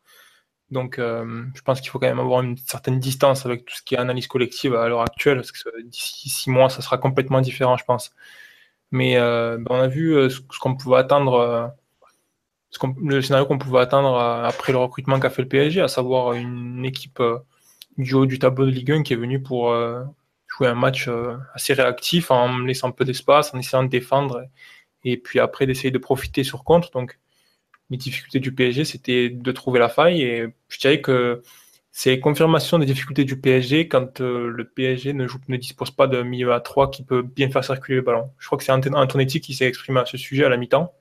Donc, 0.70 0.98
euh, 0.98 1.44
je 1.54 1.62
pense 1.62 1.80
qu'il 1.80 1.90
faut 1.90 1.98
quand 1.98 2.08
même 2.08 2.18
avoir 2.18 2.42
une 2.42 2.56
certaine 2.56 2.98
distance 2.98 3.46
avec 3.46 3.64
tout 3.64 3.74
ce 3.76 3.82
qui 3.82 3.94
est 3.94 3.98
analyse 3.98 4.26
collective 4.26 4.74
à 4.74 4.88
l'heure 4.88 5.02
actuelle, 5.02 5.36
parce 5.36 5.52
que 5.52 5.82
d'ici 5.82 6.28
six 6.28 6.50
mois, 6.50 6.68
ça 6.68 6.82
sera 6.82 6.98
complètement 6.98 7.40
différent, 7.40 7.76
je 7.76 7.84
pense. 7.84 8.12
Mais 8.90 9.16
bah, 9.16 9.70
on 9.70 9.80
a 9.80 9.88
vu 9.88 10.30
ce, 10.30 10.40
qu'on 10.60 10.76
pouvait 10.76 10.98
attendre, 10.98 11.72
le 13.02 13.22
scénario 13.22 13.46
qu'on 13.46 13.58
pouvait 13.58 13.80
attendre 13.80 14.18
après 14.18 14.72
le 14.72 14.78
recrutement 14.78 15.20
qu'a 15.20 15.30
fait 15.30 15.42
le 15.42 15.48
PSG, 15.48 15.80
à 15.80 15.88
savoir 15.88 16.32
une 16.32 16.84
équipe 16.84 17.22
du 17.98 18.14
haut 18.14 18.26
du 18.26 18.38
tableau 18.38 18.66
de 18.66 18.70
Ligue 18.70 18.92
1 18.92 19.02
qui 19.02 19.12
est 19.12 19.16
venu 19.16 19.42
pour 19.42 19.70
euh, 19.70 20.02
jouer 20.48 20.68
un 20.68 20.74
match 20.74 21.08
euh, 21.08 21.36
assez 21.54 21.72
réactif 21.72 22.30
en 22.30 22.58
laissant 22.58 22.92
peu 22.92 23.04
d'espace, 23.04 23.54
en 23.54 23.58
essayant 23.58 23.84
de 23.84 23.88
défendre 23.88 24.44
et 25.04 25.16
puis 25.16 25.40
après 25.40 25.66
d'essayer 25.66 25.90
de 25.90 25.98
profiter 25.98 26.44
sur 26.44 26.64
contre. 26.64 26.90
Donc 26.90 27.18
les 27.90 27.96
difficultés 27.96 28.40
du 28.40 28.52
PSG, 28.54 28.84
c'était 28.84 29.30
de 29.30 29.52
trouver 29.52 29.78
la 29.78 29.88
faille 29.88 30.22
et 30.22 30.46
je 30.68 30.78
dirais 30.78 31.00
que 31.00 31.42
c'est 31.92 32.20
confirmation 32.20 32.78
des 32.78 32.86
difficultés 32.86 33.24
du 33.24 33.40
PSG 33.40 33.88
quand 33.88 34.20
euh, 34.20 34.48
le 34.48 34.68
PSG 34.68 35.14
ne, 35.14 35.26
joue, 35.26 35.38
dispose 35.48 35.90
pas 35.90 36.06
de 36.06 36.22
milieu 36.22 36.52
à 36.52 36.60
3 36.60 36.90
qui 36.90 37.02
peut 37.02 37.22
bien 37.22 37.50
faire 37.50 37.64
circuler 37.64 37.96
le 37.96 38.02
ballon. 38.02 38.30
Je 38.38 38.46
crois 38.46 38.58
que 38.58 38.64
c'est 38.64 38.72
Antonetti 38.72 39.40
qui 39.40 39.54
s'est 39.54 39.66
exprimé 39.66 40.00
à 40.00 40.06
ce 40.06 40.18
sujet 40.18 40.44
à 40.44 40.48
la 40.50 40.58
mi-temps 40.58 40.92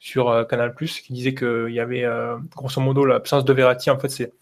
sur 0.00 0.46
Canal+, 0.48 0.74
qui 0.74 1.12
disait 1.12 1.34
qu'il 1.34 1.68
y 1.72 1.78
avait 1.78 2.06
grosso 2.56 2.80
modo 2.80 3.04
l'absence 3.04 3.44
de 3.44 3.52
Verratti. 3.52 3.90
En 3.90 3.98
fait, 3.98 4.08
c'est 4.08 4.32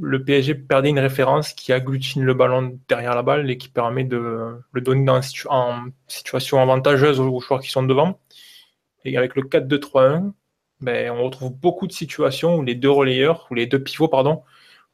le 0.00 0.24
PSG 0.24 0.54
perdait 0.54 0.90
une 0.90 0.98
référence 0.98 1.52
qui 1.52 1.72
agglutine 1.72 2.24
le 2.24 2.34
ballon 2.34 2.78
derrière 2.88 3.14
la 3.14 3.22
balle 3.22 3.50
et 3.50 3.58
qui 3.58 3.68
permet 3.68 4.04
de 4.04 4.60
le 4.72 4.80
donner 4.80 5.04
dans 5.04 5.20
en 5.48 5.86
situation 6.06 6.60
avantageuse 6.60 7.20
aux 7.20 7.40
joueurs 7.40 7.60
qui 7.60 7.70
sont 7.70 7.82
devant. 7.82 8.20
Et 9.04 9.16
avec 9.16 9.34
le 9.36 9.42
4-2-3-1, 9.42 10.32
ben, 10.80 11.10
on 11.10 11.24
retrouve 11.24 11.54
beaucoup 11.54 11.86
de 11.86 11.92
situations 11.92 12.56
où 12.56 12.62
les 12.62 12.74
deux 12.74 12.90
relayeurs, 12.90 13.46
ou 13.50 13.54
les 13.54 13.66
deux 13.66 13.82
pivots, 13.82 14.08
pardon, 14.08 14.42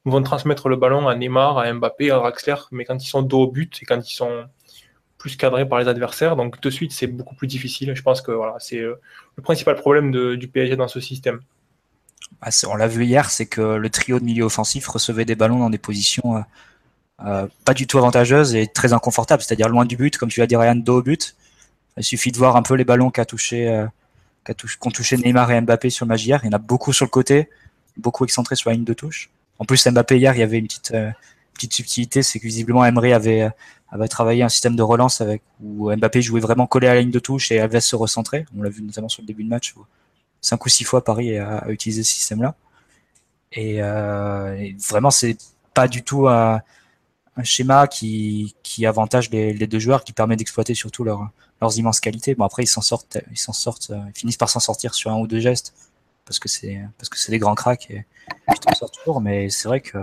vont 0.05 0.23
transmettre 0.23 0.69
le 0.69 0.77
ballon 0.77 1.09
à 1.09 1.15
Neymar, 1.15 1.59
à 1.59 1.73
Mbappé, 1.73 2.11
à 2.11 2.17
Draxler, 2.17 2.57
mais 2.73 2.85
quand 2.85 3.03
ils 3.03 3.09
sont 3.09 3.23
dos 3.23 3.43
au 3.43 3.51
but 3.51 3.83
et 3.83 3.87
quand 3.87 4.01
ils 4.09 4.15
sont 4.15 4.47
plus 5.19 5.37
cadrés 5.37 5.67
par 5.67 5.79
les 5.79 5.89
adversaires, 5.89 6.37
donc 6.37 6.61
de 6.61 6.71
suite 6.71 6.93
c'est 6.93 7.07
beaucoup 7.07 7.35
plus 7.35 7.47
difficile. 7.47 7.95
Je 7.95 8.03
pense 8.03 8.21
que 8.21 8.31
voilà, 8.31 8.57
c'est 8.59 8.81
euh, 8.81 9.01
le 9.37 9.43
principal 9.43 9.77
problème 9.77 10.37
du 10.37 10.49
PSG 10.49 10.77
dans 10.77 10.89
ce 10.89 11.01
système. 11.01 11.41
Ah, 12.41 12.51
on 12.69 12.75
l'a 12.75 12.89
vu 12.89 13.05
hier, 13.07 13.31
c'est 13.31 13.47
que 13.47 13.63
le 13.63 13.89
trio 13.89 14.19
de 14.19 14.25
milieu 14.25 14.45
offensif 14.45 14.87
recevait 14.87 15.25
des 15.25 15.35
ballons 15.35 15.61
dans 15.61 15.71
des 15.71 15.79
positions 15.79 16.37
euh, 16.37 16.41
euh, 17.25 17.47
pas 17.65 17.73
du 17.73 17.87
tout 17.87 17.97
avantageuses 17.97 18.55
et 18.55 18.67
très 18.67 18.93
inconfortables, 18.93 19.43
c'est-à-dire 19.43 19.69
loin 19.69 19.87
du 19.87 19.97
but, 19.97 20.19
comme 20.19 20.29
tu 20.29 20.41
l'as 20.41 20.47
dit 20.47 20.57
Ryan, 20.57 20.75
dos 20.75 20.99
au 20.99 21.03
but. 21.03 21.37
Il 21.97 22.05
suffit 22.05 22.33
de 22.33 22.37
voir 22.37 22.57
un 22.57 22.63
peu 22.63 22.75
les 22.75 22.85
ballons 22.85 23.11
qu'a 23.11 23.25
touché 23.25 23.87
qu'ont 24.79 24.91
touché 24.91 25.17
Neymar 25.17 25.51
et 25.53 25.61
Mbappé 25.61 25.89
sur 25.91 26.05
le 26.05 26.11
match 26.11 26.25
hier. 26.25 26.41
Il 26.43 26.47
y 26.47 26.51
en 26.51 26.57
a 26.57 26.59
beaucoup 26.59 26.93
sur 26.93 27.07
le 27.07 27.11
côté, 27.11 27.49
beaucoup 27.97 28.25
excentrés 28.25 28.57
sur 28.57 28.69
la 28.69 28.75
ligne 28.75 28.85
de 28.85 28.93
touche. 28.93 29.31
En 29.59 29.65
plus, 29.65 29.87
Mbappé 29.87 30.19
hier, 30.19 30.35
il 30.35 30.41
y 30.41 30.43
avait 30.43 30.59
une 30.59 30.67
petite, 30.67 30.93
euh, 30.93 31.11
subtilité, 31.71 32.23
c'est 32.23 32.41
que 32.41 32.47
visiblement 32.47 32.85
Emery 32.85 33.13
avait, 33.13 33.51
euh, 33.95 34.07
travaillé 34.09 34.43
un 34.43 34.49
système 34.49 34.77
de 34.77 34.83
relance 34.83 35.23
où 35.63 35.95
Mbappé 35.95 36.21
jouait 36.21 36.41
vraiment 36.41 36.67
collé 36.67 36.89
à 36.89 36.95
la 36.95 37.01
ligne 37.01 37.13
de 37.13 37.21
touche 37.21 37.53
et 37.53 37.61
avait 37.61 37.81
se 37.81 37.97
recentrer. 37.97 38.45
On 38.59 38.63
l'a 38.63 38.71
vu 38.71 38.83
notamment 38.83 39.09
sur 39.09 39.23
le 39.23 39.27
début 39.27 39.45
de 39.45 39.49
match 39.49 39.73
cinq 40.45 40.65
ou 40.67 40.69
six 40.69 40.85
fois 40.85 41.03
Paris 41.03 41.39
a, 41.39 41.69
utilisé 41.69 42.03
ce 42.03 42.13
système-là. 42.13 42.55
Et, 43.53 43.83
euh, 43.83 44.71
vraiment, 44.89 45.11
c'est 45.11 45.37
pas 45.73 45.89
du 45.89 46.03
tout 46.03 46.29
un, 46.29 46.61
schéma 47.43 47.89
qui, 47.89 48.55
avantage 48.87 49.31
les, 49.31 49.67
deux 49.67 49.79
joueurs, 49.79 50.05
qui 50.05 50.13
permet 50.13 50.37
d'exploiter 50.37 50.75
surtout 50.75 51.05
leur, 51.05 51.31
leurs 51.61 51.79
immenses 51.79 52.01
qualités. 52.01 52.35
Bon 52.35 52.45
après 52.45 52.63
ils 52.63 52.69
s'en 52.69 52.83
sortent, 52.83 53.17
euh, 53.17 54.01
ils 54.15 54.19
finissent 54.19 54.37
par 54.37 54.51
s'en 54.51 54.61
sortir 54.61 54.95
sur 54.95 55.11
un 55.11 55.19
ou 55.19 55.27
deux 55.27 55.41
gestes 55.41 55.75
parce 56.27 56.39
que 56.39 56.49
c'est 56.49 56.81
parce 56.97 57.09
que 57.09 57.19
c'est 57.19 57.33
des 57.33 57.39
grands 57.39 57.55
cracks 57.57 57.91
et 57.91 58.05
s'en 58.49 58.75
sortent 58.75 58.95
toujours. 58.95 59.21
Mais 59.21 59.51
c'est 59.51 59.69
vrai 59.69 59.81
que 59.81 59.99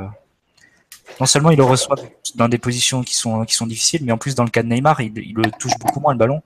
non 1.20 1.26
seulement 1.26 1.52
il 1.52 1.58
le 1.58 1.64
reçoit 1.64 1.96
dans 2.36 2.50
des 2.50 2.58
positions 2.58 3.02
qui 3.02 3.16
sont 3.16 3.46
qui 3.46 3.56
sont 3.56 3.68
difficiles, 3.68 4.04
mais 4.04 4.12
en 4.12 4.18
plus 4.18 4.36
dans 4.36 4.44
le 4.44 4.50
cas 4.50 4.64
de 4.64 4.68
Neymar, 4.68 5.00
il, 5.00 5.18
il 5.18 5.36
le 5.36 5.50
touche 5.52 5.78
beaucoup 5.80 6.02
moins 6.02 6.14
le 6.14 6.20
ballon. 6.20 6.42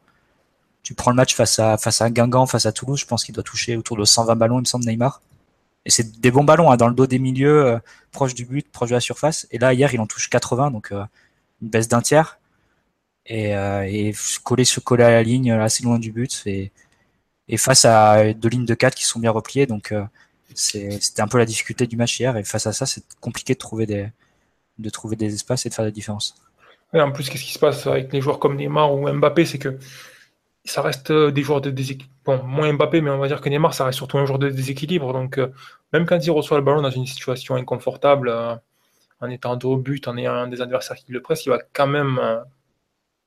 Tu 0.85 0.93
prends 0.93 1.09
le 1.09 1.17
match 1.17 1.33
face 1.33 1.57
à 1.59 1.77
face 1.77 2.01
à 2.01 2.11
Guingamp, 2.11 2.45
face 2.45 2.67
à 2.67 2.71
Toulouse, 2.71 2.99
je 2.99 3.07
pense 3.07 3.25
qu'il 3.25 3.33
doit 3.33 3.43
toucher 3.43 3.75
autour 3.75 3.97
de 3.97 4.05
120 4.05 4.35
ballons, 4.35 4.59
il 4.59 4.61
me 4.61 4.65
semble 4.65 4.85
Neymar. 4.85 5.21
Et 5.85 5.89
c'est 5.89 6.21
des 6.21 6.31
bons 6.31 6.43
ballons 6.43 6.71
hein, 6.71 6.77
dans 6.77 6.87
le 6.87 6.93
dos 6.93 7.07
des 7.07 7.19
milieux, 7.19 7.65
euh, 7.65 7.79
proche 8.11 8.35
du 8.35 8.45
but, 8.45 8.71
proche 8.71 8.89
de 8.89 8.95
la 8.95 8.99
surface. 9.01 9.47
Et 9.51 9.57
là 9.57 9.73
hier, 9.73 9.93
il 9.93 9.99
en 9.99 10.07
touche 10.07 10.29
80, 10.29 10.69
donc 10.71 10.91
euh, 10.91 11.03
une 11.61 11.69
baisse 11.69 11.87
d'un 11.87 12.01
tiers 12.01 12.39
et, 13.25 13.55
euh, 13.55 14.11
coller 14.43 14.65
se 14.65 14.79
coller 14.79 15.03
à 15.03 15.09
la 15.09 15.23
ligne 15.23 15.51
assez 15.51 15.83
loin 15.83 15.97
du 15.99 16.11
but 16.11 16.43
et, 16.45 16.71
face 17.57 17.85
à 17.85 18.33
deux 18.33 18.49
lignes 18.49 18.65
de 18.65 18.75
4 18.75 18.95
qui 18.95 19.03
sont 19.03 19.19
bien 19.19 19.31
repliées 19.31 19.65
donc 19.65 19.93
c'était 20.53 21.21
un 21.21 21.27
peu 21.27 21.37
la 21.39 21.45
difficulté 21.45 21.87
du 21.87 21.97
match 21.97 22.19
hier 22.19 22.37
et 22.37 22.43
face 22.43 22.67
à 22.67 22.73
ça 22.73 22.85
c'est 22.85 23.03
compliqué 23.21 23.53
de 23.53 23.59
trouver 23.59 23.85
des 23.85 24.09
de 24.79 24.89
trouver 24.89 25.15
des 25.15 25.33
espaces 25.33 25.65
et 25.65 25.69
de 25.69 25.73
faire 25.73 25.85
la 25.85 25.91
différence. 25.91 26.35
Et 26.93 27.01
en 27.01 27.11
plus, 27.11 27.29
qu'est-ce 27.29 27.43
qui 27.43 27.53
se 27.53 27.59
passe 27.59 27.87
avec 27.87 28.11
les 28.13 28.21
joueurs 28.21 28.39
comme 28.39 28.55
Neymar 28.55 28.93
ou 28.93 29.11
Mbappé, 29.11 29.45
c'est 29.45 29.57
que 29.57 29.77
ça 30.65 30.81
reste 30.81 31.11
euh, 31.11 31.31
des 31.31 31.43
joueurs 31.43 31.61
de 31.61 31.69
déséquilibre. 31.69 32.13
Bon, 32.25 32.43
moins 32.43 32.71
Mbappé, 32.73 33.01
mais 33.01 33.11
on 33.11 33.19
va 33.19 33.27
dire 33.27 33.41
que 33.41 33.49
Neymar, 33.49 33.73
ça 33.73 33.85
reste 33.85 33.97
surtout 33.97 34.17
un 34.17 34.25
joueur 34.25 34.39
de 34.39 34.49
déséquilibre. 34.49 35.13
Donc, 35.13 35.39
même 35.93 36.05
quand 36.05 36.17
il 36.17 36.31
reçoit 36.31 36.57
le 36.57 36.63
ballon 36.63 36.81
dans 36.81 36.89
une 36.89 37.05
situation 37.05 37.55
inconfortable, 37.55 38.33
en 39.21 39.29
étant 39.29 39.55
dos 39.55 39.73
au 39.73 39.77
but, 39.77 40.07
en 40.07 40.17
ayant 40.17 40.33
un 40.33 40.47
des 40.47 40.61
adversaires 40.61 40.97
qui 40.97 41.11
le 41.11 41.21
presse, 41.21 41.45
il 41.45 41.49
va 41.49 41.59
quand 41.73 41.85
même 41.85 42.19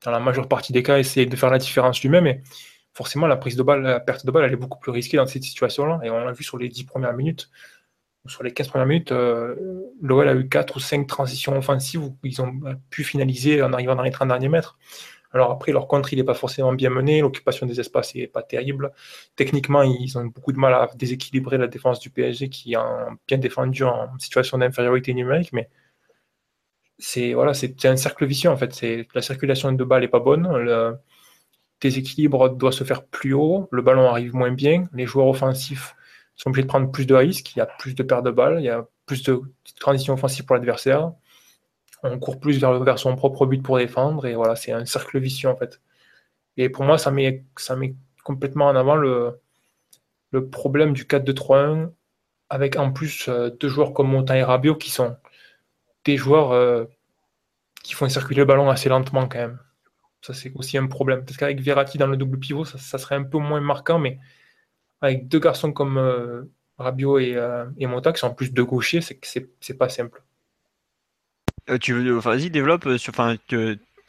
dans 0.05 0.11
la 0.11 0.21
majeure 0.21 0.49
partie 0.49 0.73
des 0.73 0.83
cas, 0.83 0.99
essayer 0.99 1.27
de 1.27 1.37
faire 1.37 1.51
la 1.51 1.59
différence 1.59 2.03
lui-même. 2.03 2.27
Et 2.27 2.43
forcément, 2.93 3.27
la 3.27 3.37
prise 3.37 3.57
de 3.57 3.63
balle, 3.63 3.83
la 3.83 4.01
perte 4.01 4.27
de 4.27 4.31
balle, 4.31 4.45
elle 4.45 4.53
est 4.53 4.57
beaucoup 4.57 4.79
plus 4.79 4.93
risquée 4.93 5.17
dans 5.17 5.27
cette 5.27 5.43
situation-là. 5.43 6.01
Et 6.03 6.11
on 6.11 6.25
l'a 6.25 6.33
vu 6.33 6.45
sur 6.45 6.59
les 6.59 6.69
10 6.69 6.85
premières 6.85 7.15
minutes. 7.15 7.51
Sur 8.27 8.43
les 8.43 8.53
15 8.53 8.69
premières 8.69 8.87
minutes, 8.87 9.13
euh, 9.13 9.55
l'OL 10.03 10.29
a 10.29 10.35
eu 10.35 10.49
4 10.49 10.77
ou 10.77 10.81
5 10.81 11.07
transitions 11.07 11.57
offensives 11.57 12.03
où 12.03 12.17
ils 12.25 12.43
ont 12.43 12.53
pu 12.91 13.03
finaliser 13.03 13.63
en 13.63 13.73
arrivant 13.73 13.95
dans 13.95 14.03
les 14.03 14.11
30 14.11 14.29
derniers 14.29 14.51
mètres. 14.51 14.77
Alors 15.33 15.51
après, 15.51 15.73
leur 15.73 15.87
contre, 15.89 16.13
il 16.13 16.17
n'est 16.17 16.25
pas 16.25 16.35
forcément 16.35 16.73
bien 16.73 16.91
mené, 16.91 17.21
l'occupation 17.21 17.67
des 17.67 17.81
espaces 17.81 18.15
n'est 18.15 18.27
pas 18.27 18.43
terrible. 18.43 18.93
Techniquement, 19.37 19.83
ils 19.83 20.17
ont 20.19 20.25
beaucoup 20.27 20.53
de 20.53 20.59
mal 20.59 20.75
à 20.75 20.89
déséquilibrer 20.97 21.59
la 21.59 21.67
défense 21.67 22.01
du 22.01 22.11
PSG 22.11 22.49
qui 22.49 22.75
a 22.75 23.09
bien 23.27 23.39
défendu 23.39 23.85
en 23.85 24.19
situation 24.19 24.59
d'infériorité 24.59 25.13
numérique, 25.15 25.53
mais 25.53 25.69
c'est 26.99 27.33
voilà, 27.35 27.55
c'est 27.55 27.85
un 27.87 27.97
cercle 27.97 28.27
vicieux 28.27 28.51
en 28.51 28.57
fait. 28.57 28.85
La 29.15 29.23
circulation 29.23 29.73
de 29.73 29.85
balles 29.85 30.05
est 30.05 30.09
pas 30.09 30.21
bonne, 30.21 30.49
le 30.57 30.97
déséquilibre 31.81 32.51
doit 32.51 32.73
se 32.73 32.85
faire 32.85 33.05
plus 33.07 33.35
haut, 33.35 33.69
le 33.71 33.83
ballon 33.83 34.09
arrive 34.09 34.35
moins 34.35 34.51
bien, 34.53 34.89
les 34.93 35.07
joueurs 35.07 35.29
offensifs 35.29 35.95
sont 36.37 36.51
obligés 36.51 36.65
de 36.65 36.69
prendre 36.69 36.91
plus 36.91 37.07
de 37.07 37.15
risques, 37.15 37.55
il 37.55 37.59
y 37.59 37.63
a 37.63 37.67
plus 37.67 37.95
de 37.95 38.03
pertes 38.03 38.25
de 38.25 38.31
balles, 38.31 38.59
il 38.61 38.65
y 38.65 38.69
a 38.69 38.87
plus 39.07 39.23
de 39.25 39.41
transition 39.81 40.15
offensive 40.15 40.45
pour 40.45 40.57
l'adversaire, 40.57 41.13
on 42.03 42.19
court 42.19 42.41
plus 42.41 42.59
vers, 42.61 42.99
son 42.99 43.17
propre 43.17 43.47
but 43.47 43.63
pour 43.63 43.79
défendre 43.79 44.27
et 44.27 44.35
voilà, 44.35 44.57
c'est 44.57 44.73
un 44.73 44.87
cercle 44.87 45.19
vicieux 45.19 45.49
en 45.49 45.57
fait. 45.57 45.81
Et 46.57 46.69
pour 46.69 46.85
moi, 46.85 46.99
ça 46.99 47.11
met 47.11 47.45
ça 47.57 47.77
met 47.77 47.95
complètement 48.25 48.67
en 48.69 48.77
avant 48.77 48.97
le 48.97 49.41
le 50.33 50.49
problème 50.51 50.93
du 50.93 51.05
4-2-3-1 51.05 51.91
avec 52.51 52.77
en 52.77 52.93
plus 52.93 53.29
euh, 53.29 53.51
deux 53.51 53.69
joueurs 53.69 53.93
comme 53.95 54.09
Monta 54.11 54.37
et 54.37 54.43
Rabiot 54.43 54.77
qui 54.77 54.91
sont 54.91 55.17
des 56.05 56.17
joueurs 56.17 56.53
euh, 56.53 56.85
qui 57.83 57.95
font 57.95 58.09
circuler 58.09 58.41
le 58.41 58.47
ballon 58.47 58.71
assez 58.71 58.89
lentement 58.89 59.29
quand 59.29 59.39
même. 59.39 59.59
Ça, 60.23 60.35
c'est 60.35 60.53
aussi 60.55 60.79
un 60.79 60.87
problème. 60.87 61.25
Parce 61.25 61.37
qu'avec 61.37 61.61
Verratti 61.61 61.99
dans 61.99 62.07
le 62.07 62.17
double 62.17 62.39
pivot, 62.39 62.65
ça, 62.65 62.99
serait 62.99 63.15
un 63.15 63.23
peu 63.25 63.39
moins 63.39 63.61
marquant, 63.61 63.99
mais 63.99 64.19
avec 65.01 65.29
deux 65.29 65.39
garçons 65.41 65.73
comme 65.73 65.99
euh, 65.99 66.45
Rabiot 66.79 67.19
et, 67.19 67.35
euh, 67.37 67.67
et 67.79 67.87
Mota, 67.87 68.13
qui 68.13 68.21
sont 68.21 68.29
en 68.29 68.35
plus 68.35 68.53
de 68.53 68.63
gauchers, 68.63 69.01
c'est 69.01 69.21
c'est 69.61 69.79
pas 69.79 69.89
simple. 69.89 70.23
Tu 71.81 71.93
veux, 71.93 72.19
vas-y, 72.19 72.51
développe. 72.51 72.97
Sur, 72.97 73.13
enfin, 73.13 73.37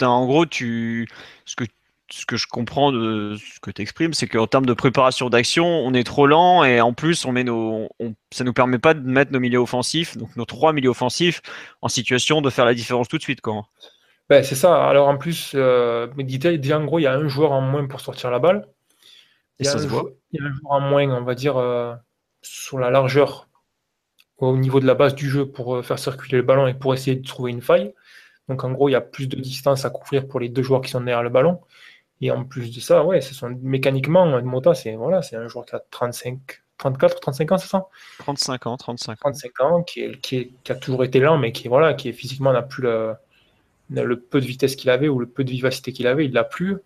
en 0.02 0.26
gros, 0.26 0.46
tu, 0.46 1.08
ce 1.46 1.56
que 1.56 1.66
ce 2.12 2.26
que 2.26 2.38
je 2.38 2.48
comprends 2.48 2.92
de 2.92 3.36
ce 3.36 3.60
que 3.60 3.72
tu 3.72 3.82
exprimes, 3.82 4.14
c'est 4.14 4.28
qu'en 4.28 4.48
termes 4.48 4.66
de 4.66 4.74
préparation 4.74 5.30
d'action, 5.30 5.66
on 5.66 5.94
est 5.94 6.04
trop 6.04 6.26
lent 6.26 6.64
et 6.64 6.82
en 6.82 6.94
plus, 6.94 7.26
on 7.26 7.32
met 7.32 7.44
nos, 7.44 7.88
on, 8.00 8.16
ça 8.32 8.44
nous 8.44 8.54
permet 8.54 8.80
pas 8.80 8.94
de 8.94 9.08
mettre 9.08 9.32
nos 9.32 9.40
milieux 9.40 9.60
offensifs, 9.60 10.18
donc 10.18 10.36
nos 10.36 10.46
trois 10.46 10.74
milieux 10.74 10.90
offensifs, 10.90 11.42
en 11.82 11.88
situation 11.88 12.42
de 12.42 12.50
faire 12.50 12.66
la 12.66 12.74
différence 12.74 13.08
tout 13.08 13.18
de 13.18 13.22
suite. 13.22 13.42
Quoi. 13.42 13.66
Ben, 14.30 14.44
c'est 14.44 14.56
ça. 14.56 14.88
Alors 14.88 15.08
en 15.08 15.18
plus, 15.18 15.54
euh, 15.56 16.08
déjà 16.18 16.80
en 16.80 16.86
gros, 16.86 17.00
il 17.00 17.04
y 17.04 17.08
a 17.08 17.14
un 17.14 17.28
joueur 17.28 17.52
en 17.52 17.62
moins 17.62 17.88
pour 17.88 18.02
sortir 18.02 18.32
la 18.32 18.40
balle. 18.40 18.68
Il 19.60 19.66
y, 19.66 19.70
a 19.70 19.76
un, 19.76 19.88
joueur, 19.88 20.06
il 20.32 20.40
y 20.40 20.44
a 20.44 20.48
un 20.48 20.54
joueur 20.54 20.72
en 20.72 20.80
moins, 20.80 21.10
on 21.10 21.24
va 21.24 21.36
dire, 21.36 21.58
euh, 21.58 21.94
sur 22.42 22.80
la 22.80 22.90
largeur 22.90 23.49
au 24.40 24.58
niveau 24.58 24.80
de 24.80 24.86
la 24.86 24.96
base 24.96 25.16
du 25.16 25.30
jeu 25.30 25.46
pour 25.46 25.76
euh, 25.76 25.82
faire 25.82 26.00
circuler 26.00 26.38
le 26.38 26.44
ballon 26.44 26.68
et 26.68 26.74
pour 26.74 26.94
essayer 26.94 27.16
de 27.16 27.28
trouver 27.28 27.52
une 27.52 27.62
faille. 27.62 27.94
Donc 28.48 28.64
en 28.64 28.72
gros, 28.72 28.90
il 28.90 28.94
y 28.94 28.96
a 28.96 29.02
plus 29.02 29.28
de 29.28 29.40
distance 29.40 29.86
à 29.86 29.90
couvrir 29.90 30.28
pour 30.28 30.40
les 30.40 30.50
deux 30.50 30.64
joueurs 30.64 30.82
qui 30.82 30.90
sont 30.90 31.02
derrière 31.02 31.24
le 31.24 31.30
ballon. 31.30 31.60
Et 32.22 32.32
en 32.32 32.44
plus 32.44 32.74
de 32.74 32.80
ça, 32.82 33.04
ouais, 33.06 33.22
ce 33.22 33.34
sont, 33.34 33.58
mécaniquement, 33.62 34.42
Mota, 34.42 34.74
c'est 34.74 34.96
voilà, 34.96 35.22
c'est 35.22 35.36
un 35.36 35.48
joueur 35.48 35.66
qui 35.66 35.76
a 35.76 35.82
35, 35.92 36.40
34, 36.78 37.20
35 37.20 37.52
ans, 37.52 37.58
c'est 37.58 37.68
ça? 37.68 37.88
35 38.20 38.68
ans, 38.68 38.78
35 38.78 39.12
ans. 39.14 39.16
35 39.22 39.62
ans, 39.62 39.84
qui, 39.84 40.02
est, 40.02 40.20
qui, 40.20 40.54
a 40.68 40.76
toujours 40.76 41.04
été 41.04 41.20
lent, 41.20 41.38
mais 41.38 41.52
qui, 41.52 41.68
voilà, 41.68 41.94
qui 41.94 42.10
est, 42.10 42.14
physiquement 42.14 42.52
n'a 42.52 42.62
plus 42.62 42.84
le, 42.84 43.14
le, 43.90 44.20
peu 44.20 44.42
de 44.42 44.46
vitesse 44.46 44.76
qu'il 44.76 44.90
avait 44.90 45.08
ou 45.08 45.20
le 45.20 45.28
peu 45.28 45.44
de 45.44 45.52
vivacité 45.52 45.94
qu'il 45.94 46.08
avait, 46.08 46.26
il 46.26 46.34
l'a 46.34 46.44
plus. 46.44 46.78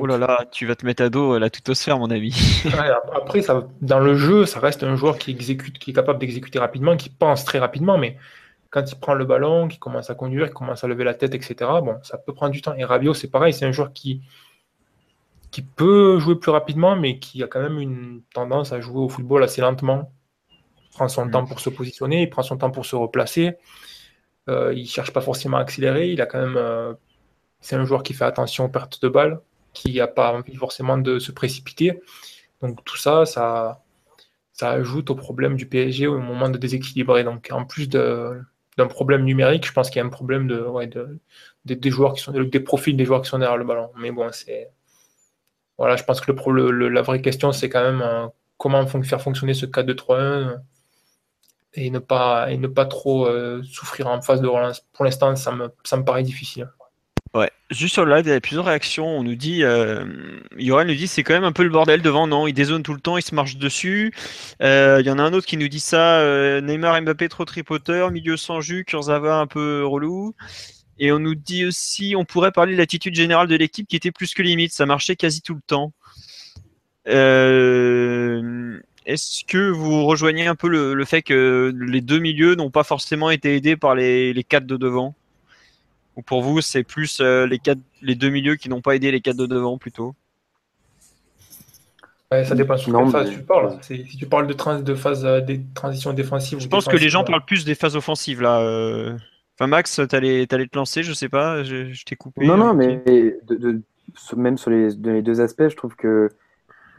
Oh 0.00 0.06
là 0.06 0.18
là, 0.18 0.44
tu 0.50 0.66
vas 0.66 0.74
te 0.74 0.84
mettre 0.84 1.02
à 1.02 1.08
dos 1.08 1.38
la 1.38 1.50
tutosphère, 1.50 1.98
mon 1.98 2.10
ami. 2.10 2.34
après, 3.14 3.42
ça, 3.42 3.66
dans 3.80 4.00
le 4.00 4.14
jeu, 4.14 4.46
ça 4.46 4.60
reste 4.60 4.82
un 4.82 4.96
joueur 4.96 5.18
qui 5.18 5.30
exécute, 5.30 5.78
qui 5.78 5.90
est 5.90 5.94
capable 5.94 6.18
d'exécuter 6.18 6.58
rapidement, 6.58 6.96
qui 6.96 7.10
pense 7.10 7.44
très 7.44 7.58
rapidement, 7.58 7.98
mais 7.98 8.16
quand 8.70 8.90
il 8.90 8.98
prend 8.98 9.14
le 9.14 9.24
ballon, 9.24 9.68
qui 9.68 9.78
commence 9.78 10.10
à 10.10 10.14
conduire, 10.14 10.48
qui 10.48 10.54
commence 10.54 10.82
à 10.82 10.88
lever 10.88 11.04
la 11.04 11.14
tête, 11.14 11.34
etc., 11.34 11.54
bon, 11.82 11.96
ça 12.02 12.18
peut 12.18 12.34
prendre 12.34 12.52
du 12.52 12.60
temps. 12.60 12.74
Et 12.74 12.84
Rabiot, 12.84 13.14
c'est 13.14 13.30
pareil, 13.30 13.52
c'est 13.52 13.64
un 13.64 13.72
joueur 13.72 13.92
qui, 13.92 14.22
qui 15.52 15.62
peut 15.62 16.18
jouer 16.18 16.34
plus 16.34 16.50
rapidement, 16.50 16.96
mais 16.96 17.20
qui 17.20 17.42
a 17.44 17.46
quand 17.46 17.62
même 17.62 17.78
une 17.78 18.22
tendance 18.34 18.72
à 18.72 18.80
jouer 18.80 18.98
au 18.98 19.08
football 19.08 19.44
assez 19.44 19.60
lentement. 19.60 20.10
Il 20.50 20.96
prend 20.96 21.06
son 21.06 21.30
temps 21.30 21.44
pour 21.44 21.60
se 21.60 21.70
positionner, 21.70 22.22
il 22.22 22.30
prend 22.30 22.42
son 22.42 22.56
temps 22.56 22.72
pour 22.72 22.84
se 22.84 22.96
replacer. 22.96 23.56
Euh, 24.48 24.72
il 24.74 24.82
ne 24.82 24.88
cherche 24.88 25.12
pas 25.12 25.20
forcément 25.20 25.58
à 25.58 25.60
accélérer. 25.60 26.10
Il 26.10 26.20
a 26.20 26.26
quand 26.26 26.40
même. 26.40 26.56
Euh, 26.56 26.94
c'est 27.60 27.76
un 27.76 27.84
joueur 27.84 28.02
qui 28.02 28.12
fait 28.12 28.24
attention 28.24 28.64
aux 28.64 28.68
pertes 28.68 29.00
de 29.00 29.08
balles, 29.08 29.40
qui 29.74 29.94
n'a 29.96 30.06
pas 30.06 30.32
envie 30.32 30.56
forcément 30.56 30.98
de 30.98 31.18
se 31.18 31.32
précipiter. 31.32 32.00
Donc 32.62 32.84
tout 32.84 32.96
ça, 32.96 33.26
ça, 33.26 33.84
ça 34.54 34.70
ajoute 34.70 35.10
au 35.10 35.16
problème 35.16 35.56
du 35.56 35.66
PSG 35.66 36.06
au 36.06 36.18
moment 36.18 36.48
de 36.48 36.56
déséquilibrer. 36.58 37.24
Donc, 37.24 37.48
en 37.52 37.64
plus 37.66 37.88
d'un 37.88 38.86
problème 38.88 39.24
numérique, 39.24 39.66
je 39.66 39.72
pense 39.72 39.90
qu'il 39.90 39.98
y 39.98 40.02
a 40.02 40.06
un 40.06 40.10
problème 40.10 40.46
de, 40.46 40.64
des 41.64 41.90
joueurs 41.90 42.14
qui 42.14 42.22
sont 42.22 42.32
des 42.32 42.60
profils 42.60 42.96
des 42.96 43.04
joueurs 43.04 43.22
qui 43.22 43.28
sont 43.28 43.38
derrière 43.38 43.58
le 43.58 43.64
ballon. 43.64 43.90
Mais 43.98 44.12
bon, 44.12 44.30
c'est 44.32 44.70
voilà, 45.78 45.96
je 45.96 46.04
pense 46.04 46.20
que 46.20 46.32
le, 46.32 46.88
la 46.88 47.02
vraie 47.02 47.20
question, 47.20 47.52
c'est 47.52 47.68
quand 47.68 47.82
même 47.82 48.00
euh, 48.02 48.28
comment 48.58 48.86
faire 48.86 49.20
fonctionner 49.20 49.54
ce 49.54 49.66
4-2-3-1 49.66 50.60
et 51.74 51.90
ne 51.90 51.98
pas 51.98 52.50
et 52.50 52.56
ne 52.58 52.68
pas 52.68 52.86
trop 52.86 53.26
euh, 53.26 53.62
souffrir 53.64 54.06
en 54.08 54.20
phase 54.22 54.40
de 54.40 54.46
relance. 54.46 54.80
Pour 54.92 55.04
l'instant, 55.04 55.34
ça 55.36 55.52
me, 55.52 55.72
ça 55.84 55.96
me 55.96 56.04
paraît 56.04 56.22
difficile. 56.22 56.68
Ouais, 57.34 57.50
juste 57.68 57.94
sur 57.94 58.04
le 58.04 58.14
live, 58.14 58.26
il 58.26 58.30
y 58.30 58.32
a 58.32 58.40
plusieurs 58.40 58.64
réactions. 58.66 59.06
On 59.08 59.24
nous 59.24 59.34
dit, 59.34 59.64
euh, 59.64 60.04
nous 60.56 60.84
dit, 60.94 61.08
c'est 61.08 61.24
quand 61.24 61.34
même 61.34 61.42
un 61.42 61.50
peu 61.50 61.64
le 61.64 61.68
bordel 61.68 62.00
devant. 62.00 62.28
Non, 62.28 62.46
il 62.46 62.52
dézone 62.52 62.84
tout 62.84 62.94
le 62.94 63.00
temps, 63.00 63.18
il 63.18 63.22
se 63.22 63.34
marche 63.34 63.56
dessus. 63.56 64.14
Euh, 64.62 64.98
il 65.00 65.06
y 65.06 65.10
en 65.10 65.18
a 65.18 65.22
un 65.22 65.32
autre 65.32 65.46
qui 65.46 65.56
nous 65.56 65.66
dit 65.66 65.80
ça. 65.80 66.20
Euh, 66.20 66.60
Neymar, 66.60 67.02
Mbappé 67.02 67.28
trop 67.28 67.44
tripoteur, 67.44 68.12
milieu 68.12 68.36
sans 68.36 68.60
jus, 68.60 68.84
Kurzawa 68.84 69.40
un 69.40 69.48
peu 69.48 69.84
relou. 69.84 70.34
Et 70.98 71.10
on 71.10 71.18
nous 71.18 71.34
dit 71.34 71.64
aussi, 71.64 72.14
on 72.16 72.24
pourrait 72.24 72.52
parler 72.52 72.74
de 72.74 72.78
l'attitude 72.78 73.16
générale 73.16 73.48
de 73.48 73.56
l'équipe 73.56 73.88
qui 73.88 73.96
était 73.96 74.12
plus 74.12 74.32
que 74.34 74.42
limite. 74.42 74.72
Ça 74.72 74.86
marchait 74.86 75.16
quasi 75.16 75.42
tout 75.42 75.54
le 75.54 75.62
temps. 75.66 75.92
Est-ce 79.06 79.44
que 79.44 79.70
vous 79.70 80.04
rejoignez 80.06 80.46
un 80.46 80.54
peu 80.54 80.68
le, 80.68 81.04
fait 81.04 81.22
que 81.22 81.74
les 81.76 82.00
deux 82.00 82.20
milieux 82.20 82.54
n'ont 82.54 82.70
pas 82.70 82.84
forcément 82.84 83.30
été 83.30 83.56
aidés 83.56 83.76
par 83.76 83.96
les 83.96 84.46
quatre 84.48 84.66
de 84.66 84.76
devant? 84.76 85.16
Ou 86.16 86.22
pour 86.22 86.42
vous, 86.42 86.60
c'est 86.60 86.84
plus 86.84 87.20
euh, 87.20 87.46
les, 87.46 87.58
quatre, 87.58 87.80
les 88.02 88.14
deux 88.14 88.30
milieux 88.30 88.56
qui 88.56 88.68
n'ont 88.68 88.80
pas 88.80 88.94
aidé 88.94 89.10
les 89.10 89.20
quatre 89.20 89.36
de 89.36 89.46
devant 89.46 89.78
plutôt? 89.78 90.14
Ça 92.30 92.56
dépend 92.56 92.76
sur 92.76 92.92
quelle 92.92 93.10
phase 93.10 93.30
tu 93.30 93.42
parles. 93.42 93.78
Si 93.82 94.16
tu 94.16 94.26
parles 94.26 94.48
de, 94.48 94.82
de 94.82 94.94
phase 94.94 95.24
euh, 95.24 95.40
des 95.40 95.62
transitions 95.72 96.12
défensives. 96.12 96.58
Je 96.58 96.66
pense 96.66 96.86
que 96.86 96.96
les 96.96 97.08
gens 97.08 97.22
parlent 97.22 97.44
plus 97.44 97.64
des 97.64 97.76
phases 97.76 97.94
offensives 97.94 98.42
là. 98.42 98.60
Euh. 98.60 99.16
Enfin, 99.56 99.68
Max, 99.68 100.00
t'allais 100.08 100.52
allais 100.52 100.66
te 100.66 100.76
lancer, 100.76 101.04
je 101.04 101.12
sais 101.12 101.28
pas, 101.28 101.62
je, 101.62 102.04
t'ai 102.04 102.16
coupé. 102.16 102.44
Non, 102.44 102.56
non, 102.56 102.74
mais 102.74 103.04
de, 103.46 103.80
même 104.36 104.58
sur 104.58 104.70
les, 104.70 104.90
les, 104.90 105.22
deux 105.22 105.40
aspects, 105.40 105.68
je 105.68 105.76
trouve 105.76 105.94
que 105.94 106.28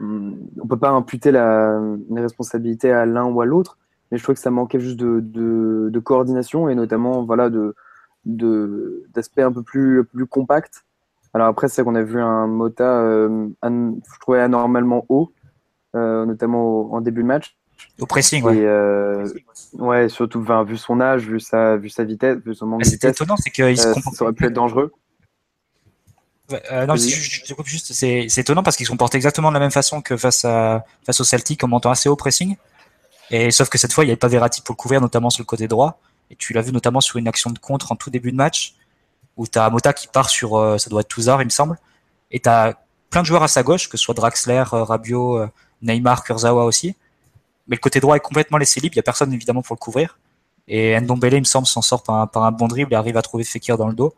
hmm, 0.00 0.32
on 0.62 0.66
peut 0.66 0.78
pas 0.78 0.88
imputer 0.88 1.32
la, 1.32 1.78
les 2.10 2.22
responsabilités 2.22 2.90
à 2.92 3.04
l'un 3.04 3.24
ou 3.24 3.42
à 3.42 3.44
l'autre, 3.44 3.76
mais 4.10 4.16
je 4.16 4.22
trouve 4.22 4.36
que 4.36 4.40
ça 4.40 4.50
manquait 4.50 4.80
juste 4.80 4.96
de, 4.96 5.20
de, 5.20 5.98
coordination 6.00 6.68
et 6.68 6.74
notamment 6.74 7.24
voilà 7.24 7.50
de 7.50 7.74
d'aspect 8.26 9.42
un 9.42 9.52
peu 9.52 9.62
plus, 9.62 10.04
plus 10.04 10.26
compact. 10.26 10.84
Alors 11.32 11.48
après, 11.48 11.68
c'est 11.68 11.84
qu'on 11.84 11.94
a 11.94 12.02
vu 12.02 12.20
un 12.20 12.46
Mota, 12.46 12.98
euh, 13.00 13.48
je 13.62 14.20
trouvais 14.20 14.40
anormalement 14.40 15.04
haut, 15.08 15.32
euh, 15.94 16.24
notamment 16.24 16.92
en 16.92 17.00
début 17.00 17.22
de 17.22 17.26
match. 17.26 17.56
Au 18.00 18.06
pressing, 18.06 18.42
ouais. 18.42 18.64
Euh, 18.64 19.28
ouais, 19.74 20.08
surtout 20.08 20.42
vu 20.66 20.76
son 20.78 21.00
âge, 21.00 21.28
vu 21.28 21.38
sa, 21.40 21.76
vu 21.76 21.90
sa 21.90 22.04
vitesse, 22.04 22.38
vu 22.38 22.54
son 22.54 22.66
manque 22.66 22.82
de 22.82 22.88
vitesse. 22.88 23.10
étonnant, 23.10 23.36
c'est 23.36 23.50
qu'il 23.50 23.76
se 23.76 23.92
comporte. 23.92 24.16
Ça 24.16 24.24
aurait 24.24 24.32
pu 24.32 24.46
être 24.46 24.54
dangereux. 24.54 24.92
non, 26.50 26.96
juste, 26.96 27.92
c'est 27.92 28.38
étonnant 28.38 28.62
parce 28.62 28.76
qu'il 28.76 28.86
se 28.86 28.90
comporte 28.90 29.14
exactement 29.14 29.50
de 29.50 29.54
la 29.54 29.60
même 29.60 29.70
façon 29.70 30.00
que 30.00 30.16
face, 30.16 30.44
à, 30.46 30.84
face 31.04 31.20
au 31.20 31.24
Celtic 31.24 31.62
en 31.64 31.68
montant 31.68 31.90
assez 31.90 32.08
haut 32.08 32.16
pressing. 32.16 32.56
Et 33.30 33.50
sauf 33.50 33.68
que 33.68 33.76
cette 33.76 33.92
fois, 33.92 34.04
il 34.04 34.06
n'y 34.06 34.12
avait 34.12 34.16
pas 34.16 34.28
Verratti 34.28 34.62
pour 34.62 34.74
le 34.74 34.78
couvrir, 34.78 35.00
notamment 35.00 35.28
sur 35.28 35.42
le 35.42 35.46
côté 35.46 35.68
droit. 35.68 36.00
Et 36.30 36.36
tu 36.36 36.52
l'as 36.52 36.62
vu 36.62 36.72
notamment 36.72 37.00
sur 37.00 37.16
une 37.18 37.28
action 37.28 37.50
de 37.50 37.58
contre 37.58 37.92
en 37.92 37.96
tout 37.96 38.10
début 38.10 38.32
de 38.32 38.36
match, 38.36 38.74
où 39.36 39.46
tu 39.46 39.58
as 39.58 39.68
Mota 39.70 39.92
qui 39.92 40.08
part 40.08 40.30
sur, 40.30 40.56
euh, 40.56 40.78
ça 40.78 40.90
doit 40.90 41.02
être 41.02 41.08
Touzard, 41.08 41.42
il 41.42 41.46
me 41.46 41.50
semble, 41.50 41.78
et 42.30 42.40
tu 42.40 42.48
as 42.48 42.74
plein 43.10 43.22
de 43.22 43.26
joueurs 43.26 43.42
à 43.42 43.48
sa 43.48 43.62
gauche, 43.62 43.88
que 43.88 43.96
ce 43.96 44.04
soit 44.04 44.14
Draxler, 44.14 44.64
euh, 44.72 44.82
Rabiot, 44.82 45.38
euh, 45.38 45.48
Neymar, 45.82 46.24
Kurzawa 46.24 46.64
aussi. 46.64 46.96
Mais 47.68 47.76
le 47.76 47.80
côté 47.80 48.00
droit 48.00 48.16
est 48.16 48.20
complètement 48.20 48.58
laissé 48.58 48.80
libre, 48.80 48.94
il 48.94 48.98
n'y 48.98 49.00
a 49.00 49.04
personne 49.04 49.32
évidemment 49.32 49.62
pour 49.62 49.74
le 49.74 49.80
couvrir. 49.80 50.18
Et 50.68 50.98
Ndombele, 51.00 51.34
il 51.34 51.40
me 51.40 51.44
semble, 51.44 51.66
s'en 51.66 51.82
sort 51.82 52.02
par 52.02 52.16
un, 52.16 52.26
par 52.26 52.44
un, 52.44 52.52
bon 52.52 52.66
dribble 52.66 52.92
et 52.92 52.96
arrive 52.96 53.16
à 53.16 53.22
trouver 53.22 53.44
Fekir 53.44 53.76
dans 53.76 53.88
le 53.88 53.94
dos. 53.94 54.14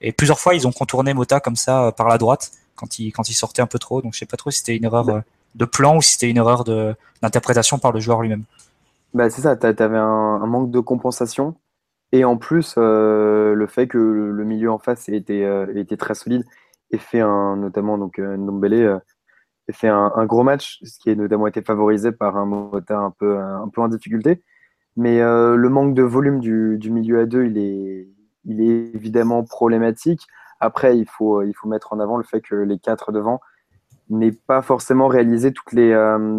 Et 0.00 0.12
plusieurs 0.12 0.40
fois, 0.40 0.54
ils 0.54 0.66
ont 0.66 0.72
contourné 0.72 1.14
Mota 1.14 1.38
comme 1.38 1.54
ça 1.54 1.92
par 1.92 2.08
la 2.08 2.18
droite 2.18 2.50
quand 2.74 2.98
il, 2.98 3.12
quand 3.12 3.28
il 3.28 3.34
sortait 3.34 3.62
un 3.62 3.68
peu 3.68 3.78
trop. 3.78 4.02
Donc 4.02 4.14
je 4.14 4.18
sais 4.18 4.26
pas 4.26 4.36
trop 4.36 4.50
si 4.50 4.58
c'était 4.58 4.76
une 4.76 4.84
erreur 4.84 5.06
de 5.54 5.64
plan 5.64 5.96
ou 5.96 6.02
si 6.02 6.14
c'était 6.14 6.28
une 6.28 6.38
erreur 6.38 6.64
d'interprétation 6.64 7.78
par 7.78 7.92
le 7.92 8.00
joueur 8.00 8.20
lui-même. 8.20 8.42
Bah, 9.14 9.28
c'est 9.28 9.42
ça, 9.42 9.56
tu 9.56 9.66
avais 9.66 9.98
un, 9.98 10.46
manque 10.46 10.70
de 10.70 10.80
compensation. 10.80 11.56
Et 12.12 12.24
en 12.24 12.36
plus, 12.38 12.74
euh, 12.78 13.54
le 13.54 13.66
fait 13.66 13.86
que 13.88 13.98
le, 13.98 14.44
milieu 14.44 14.70
en 14.70 14.78
face 14.78 15.08
ait 15.08 15.16
été, 15.16 15.46
euh, 15.46 15.66
très 15.98 16.14
solide 16.14 16.44
et 16.90 16.98
fait 16.98 17.20
un, 17.20 17.56
notamment 17.56 17.98
donc 17.98 18.18
euh, 18.18 18.36
Ndombele, 18.36 19.00
fait 19.72 19.88
un, 19.88 20.26
gros 20.26 20.42
match, 20.42 20.80
ce 20.84 20.98
qui 20.98 21.10
a 21.10 21.14
notamment 21.14 21.46
été 21.46 21.62
favorisé 21.62 22.12
par 22.12 22.36
un 22.36 22.46
Mota 22.46 22.98
un 22.98 23.10
peu, 23.10 23.38
un 23.38 23.68
peu 23.68 23.80
en 23.82 23.88
difficulté. 23.88 24.42
Mais 24.96 25.20
le 25.20 25.68
manque 25.68 25.94
de 25.94 26.02
volume 26.02 26.40
du, 26.40 26.90
milieu 26.90 27.20
à 27.20 27.26
deux, 27.26 27.46
il 27.46 27.58
est, 27.58 28.08
il 28.44 28.60
est 28.60 28.94
évidemment 28.94 29.44
problématique. 29.44 30.26
Après, 30.60 30.98
il 30.98 31.06
faut, 31.08 31.42
il 31.42 31.54
faut 31.54 31.68
mettre 31.68 31.92
en 31.94 32.00
avant 32.00 32.18
le 32.18 32.24
fait 32.24 32.42
que 32.42 32.54
les 32.54 32.78
quatre 32.78 33.12
devant 33.12 33.40
n'aient 34.10 34.32
pas 34.32 34.60
forcément 34.62 35.08
réalisé 35.08 35.52
toutes 35.52 35.72
les, 35.72 35.94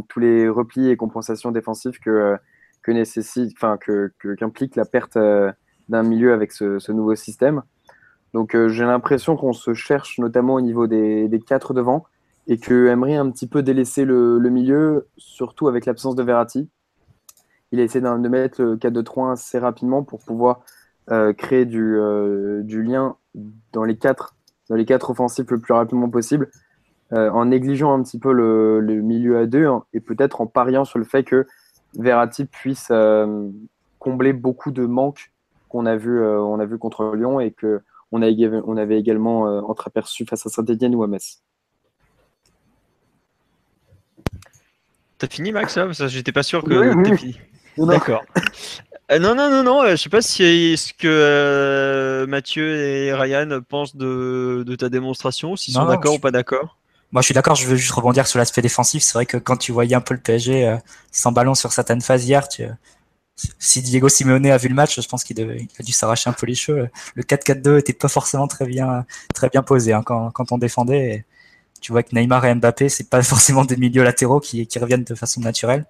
tous 0.10 0.20
les 0.20 0.48
replis 0.50 0.90
et 0.90 0.98
compensations 0.98 1.52
défensives 1.52 2.00
que 2.00 2.38
que 2.84 2.92
nécessite, 2.92 3.54
enfin 3.58 3.78
que 3.78 4.12
qu'implique 4.38 4.76
la 4.76 4.86
perte 4.86 5.18
euh, 5.18 5.52
d'un 5.90 6.04
milieu 6.04 6.34
avec 6.34 6.52
ce, 6.52 6.92
nouveau 6.92 7.16
système. 7.16 7.64
Donc 8.34 8.56
euh, 8.56 8.68
j'ai 8.68 8.84
l'impression 8.84 9.36
qu'on 9.36 9.54
se 9.54 9.74
cherche 9.74 10.20
notamment 10.20 10.56
au 10.56 10.62
niveau 10.62 10.88
des, 10.88 11.28
des, 11.28 11.40
quatre 11.40 11.74
devant 11.74 12.06
et 12.48 12.58
que 12.58 12.88
Emery 12.88 13.16
a 13.16 13.22
un 13.22 13.32
petit 13.32 13.48
peu 13.48 13.64
délaissé 13.64 14.06
le, 14.06 14.38
milieu, 14.50 15.08
surtout 15.18 15.68
avec 15.68 15.86
l'absence 15.86 16.16
de 16.16 16.24
Verratti. 16.24 16.70
Il 17.72 17.80
a 17.80 17.84
essayé 17.84 18.02
de 18.02 18.28
mettre 18.28 18.62
le 18.62 18.76
4-2-3 18.76 19.32
assez 19.32 19.60
rapidement 19.60 20.04
pour 20.04 20.20
pouvoir 20.20 20.62
euh, 21.10 21.34
créer 21.34 21.66
du, 21.66 21.98
du, 22.64 22.84
lien 22.84 23.16
dans 23.72 23.84
les 23.84 23.98
quatre 23.98 24.36
dans 24.70 24.76
les 24.76 24.86
quatre 24.86 25.10
offensifs 25.10 25.50
le 25.50 25.60
plus 25.60 25.74
rapidement 25.74 26.10
possible, 26.10 26.50
en 27.12 27.46
négligeant 27.46 27.94
un 27.94 28.02
petit 28.02 28.18
peu 28.18 28.32
le, 28.34 28.80
le 28.80 29.02
milieu 29.02 29.38
à 29.38 29.46
deux 29.46 29.68
et 29.94 30.00
peut-être 30.00 30.42
en 30.42 30.48
pariant 30.48 30.86
sur 30.86 31.00
le 31.00 31.06
fait 31.06 31.24
que 31.24 31.46
Verratti 31.98 32.46
puisse 32.46 32.88
euh, 32.92 33.50
combler 34.00 34.34
beaucoup 34.34 34.72
de 34.72 34.86
manques 34.86 35.32
qu'on 35.70 35.86
a 35.86 35.96
vu, 35.96 36.20
euh, 36.20 36.40
on 36.42 36.60
a 36.60 36.66
vu 36.66 36.78
contre 36.78 37.16
Lyon 37.16 37.40
et 37.40 37.52
que 37.52 37.82
on, 38.12 38.22
a, 38.22 38.28
on 38.66 38.78
avait 38.78 39.00
également 39.00 39.48
euh, 39.48 39.62
entreaperçu 39.62 40.26
face 40.26 40.46
à 40.46 40.50
Saint-Etienne 40.50 40.96
ou 40.96 41.04
à 41.04 41.08
Metz. 41.08 41.42
T'as 45.18 45.28
fini 45.28 45.52
Max 45.52 45.80
J'étais 46.08 46.32
pas 46.32 46.44
sûr 46.44 46.64
que 46.64 47.04
t'aies 47.04 47.18
fini. 47.18 47.40
D'accord. 47.78 48.24
non, 49.10 49.34
non, 49.34 49.50
non, 49.50 49.64
non, 49.64 49.90
je 49.90 49.96
sais 49.96 50.10
pas 50.10 50.22
si 50.22 50.78
ce 50.78 50.94
que 50.94 52.26
Mathieu 52.28 52.76
et 52.76 53.14
Ryan 53.14 53.62
pensent 53.68 53.96
de, 53.96 54.76
ta 54.78 54.90
démonstration, 54.90 55.56
s'ils 55.56 55.74
sont 55.74 55.86
d'accord 55.86 56.16
ou 56.16 56.20
pas 56.20 56.32
d'accord. 56.32 56.78
Moi, 57.14 57.22
je 57.22 57.28
suis 57.28 57.34
d'accord. 57.34 57.56
Je 57.56 57.68
veux 57.68 57.76
juste 57.76 57.92
rebondir 57.92 58.28
sur 58.28 58.40
l'aspect 58.40 58.62
défensif. 58.62 59.04
C'est 59.04 59.14
vrai 59.14 59.26
que 59.28 59.38
quand 59.38 59.56
tu 59.56 59.72
voyais 59.72 59.96
un 59.96 60.02
peu 60.02 60.16
le 60.16 60.20
PSG 60.20 60.68
euh, 60.68 60.78
sans 61.12 61.32
ballon 61.32 61.54
sur 61.54 61.72
certaines 61.72 62.02
phases 62.02 62.26
hier, 62.26 62.50
tu, 62.50 62.66
si 63.60 63.82
Diego 63.84 64.10
Simeone 64.10 64.48
a 64.48 64.58
vu 64.58 64.68
le 64.68 64.76
match, 64.76 65.00
je 65.00 65.08
pense 65.08 65.24
qu'il 65.24 65.40
a 65.42 65.84
dû 65.84 65.92
s'arracher 65.92 66.30
un 66.30 66.34
peu 66.34 66.48
les 66.48 66.56
cheveux. 66.56 66.90
Le 67.16 67.24
4-4-2 67.24 67.80
était 67.80 67.94
pas 67.94 68.08
forcément 68.08 68.48
très 68.48 68.66
bien, 68.66 69.06
très 69.34 69.50
bien 69.50 69.62
posé 69.62 69.94
hein, 69.94 70.02
quand, 70.04 70.32
quand, 70.32 70.52
on 70.52 70.58
défendait. 70.58 71.26
tu 71.82 71.92
vois 71.92 72.02
que 72.02 72.16
Neymar 72.16 72.46
et 72.46 72.56
Mbappé, 72.56 72.90
c'est 72.90 73.10
pas 73.10 73.22
forcément 73.24 73.64
des 73.64 73.78
milieux 73.78 74.04
latéraux 74.04 74.40
qui, 74.40 74.66
qui 74.68 74.80
reviennent 74.80 75.04
de 75.04 75.16
façon 75.16 75.40
naturelle. 75.42 75.86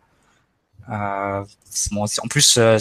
Euh, 0.89 1.43
bon, 1.91 2.03
en 2.05 2.27
plus, 2.27 2.57
euh, 2.57 2.77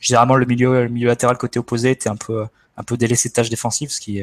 généralement 0.00 0.34
le 0.34 0.46
milieu, 0.46 0.82
le 0.82 0.88
milieu 0.88 1.08
latéral 1.08 1.38
côté 1.38 1.60
opposé 1.60 1.92
était 1.92 2.08
un 2.08 2.16
peu, 2.16 2.46
un 2.76 2.82
peu 2.82 2.96
délaissé 2.96 3.28
de 3.28 3.34
tâches 3.34 3.50
défensives, 3.50 3.90
ce 3.90 4.00
qui 4.00 4.20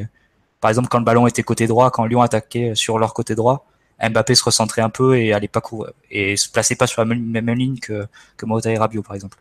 par 0.66 0.72
exemple, 0.72 0.88
quand 0.88 0.98
le 0.98 1.06
ballon 1.06 1.28
était 1.28 1.44
côté 1.44 1.68
droit, 1.68 1.92
quand 1.92 2.08
Lyon 2.08 2.24
attaquait 2.24 2.74
sur 2.74 2.98
leur 2.98 3.14
côté 3.14 3.36
droit, 3.36 3.68
Mbappé 4.02 4.34
se 4.34 4.44
recentrait 4.44 4.82
un 4.82 4.90
peu 4.90 5.16
et 5.16 5.32
allait 5.32 5.48
pas 5.48 5.62
courir, 5.62 5.94
et 6.10 6.36
se 6.38 6.50
plaçait 6.50 6.76
pas 6.76 6.88
sur 6.88 7.06
la 7.06 7.06
même, 7.06 7.50
ligne 7.50 7.78
que, 7.78 8.08
que 8.36 8.48
Mota 8.48 8.72
et 8.72 8.78
Rabiot, 8.80 9.04
par 9.04 9.14
exemple. 9.14 9.38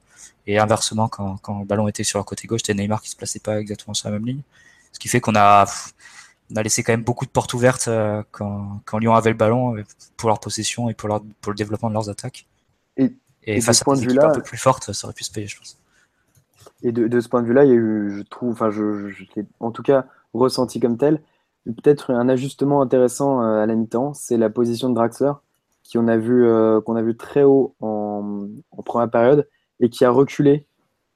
Et 0.47 0.59
inversement, 0.59 1.09
quand, 1.09 1.39
quand 1.39 1.61
le 1.61 1.65
ballon 1.65 1.89
était 1.89 2.05
sur 2.05 2.19
leur 2.19 2.27
côté 2.27 2.47
gauche, 2.47 2.61
c'était 2.67 2.75
Neymar 2.75 3.01
qui 3.01 3.09
se 3.09 3.17
plaçait 3.17 3.39
pas 3.39 3.59
exactement 3.59 3.95
sur 3.95 4.11
la 4.11 4.19
même 4.19 4.27
ligne. 4.27 4.43
Ce 4.93 4.99
qui 4.99 5.09
fait 5.09 5.23
qu'on 5.23 5.35
a, 5.35 5.65
on 6.53 6.57
a 6.57 6.63
laissé 6.63 6.83
quand 6.83 6.93
même 6.93 7.05
beaucoup 7.05 7.25
de 7.25 7.31
portes 7.31 7.55
ouvertes 7.55 7.89
euh, 7.89 8.23
quand, 8.31 8.83
quand 8.85 8.99
Lyon 8.99 9.15
avait 9.15 9.31
le 9.31 9.39
ballon 9.39 9.79
euh, 9.79 9.85
pour 10.19 10.29
leur 10.29 10.41
possession 10.41 10.91
et 10.91 10.95
pour, 10.95 11.09
leur, 11.09 11.23
pour 11.41 11.53
le 11.53 11.57
développement 11.57 11.89
de 11.89 11.95
leurs 11.95 12.11
attaques. 12.11 12.45
Et, 12.99 13.15
et, 13.45 13.63
face 13.63 13.81
à 13.81 13.95
des 13.95 14.05
équipes 14.05 14.19
un 14.21 14.31
peu 14.35 14.43
plus 14.43 14.59
fortes, 14.59 14.93
ça 14.93 15.07
aurait 15.07 15.15
pu 15.15 15.25
se 15.25 15.33
payer, 15.33 15.47
je 15.47 15.57
pense. 15.57 15.79
Et 16.83 16.93
de, 16.93 17.09
de 17.09 17.21
ce 17.23 17.31
point 17.31 17.41
de 17.41 17.47
vue-là, 17.47 17.65
il 17.65 17.71
y 17.71 17.73
a 17.73 17.77
eu, 17.77 18.15
je 18.19 18.23
trouve, 18.25 18.53
enfin, 18.53 18.71
je, 18.71 19.09
je, 19.09 19.25
en 19.59 19.71
tout 19.71 19.83
cas, 19.83 20.05
ressenti 20.35 20.81
comme 20.81 20.99
tel. 20.99 21.23
Peut-être 21.65 22.11
un 22.13 22.29
ajustement 22.29 22.83
intéressant 22.83 23.43
euh, 23.43 23.63
à 23.63 23.67
la 23.67 23.75
mi-temps, 23.75 24.13
c'est 24.13 24.37
la 24.37 24.51
position 24.51 24.91
de 24.91 24.95
Draxler, 24.95 25.33
qu'on 25.91 26.09
a, 26.09 26.17
vu, 26.17 26.47
euh, 26.47 26.81
qu'on 26.83 26.97
a 26.97 27.03
vu 27.03 27.17
très 27.17 27.43
haut 27.43 27.75
en, 27.81 28.49
première 28.85 29.11
période 29.11 29.49
et 29.81 29.89
qui 29.89 30.05
a 30.05 30.11
reculé, 30.11 30.67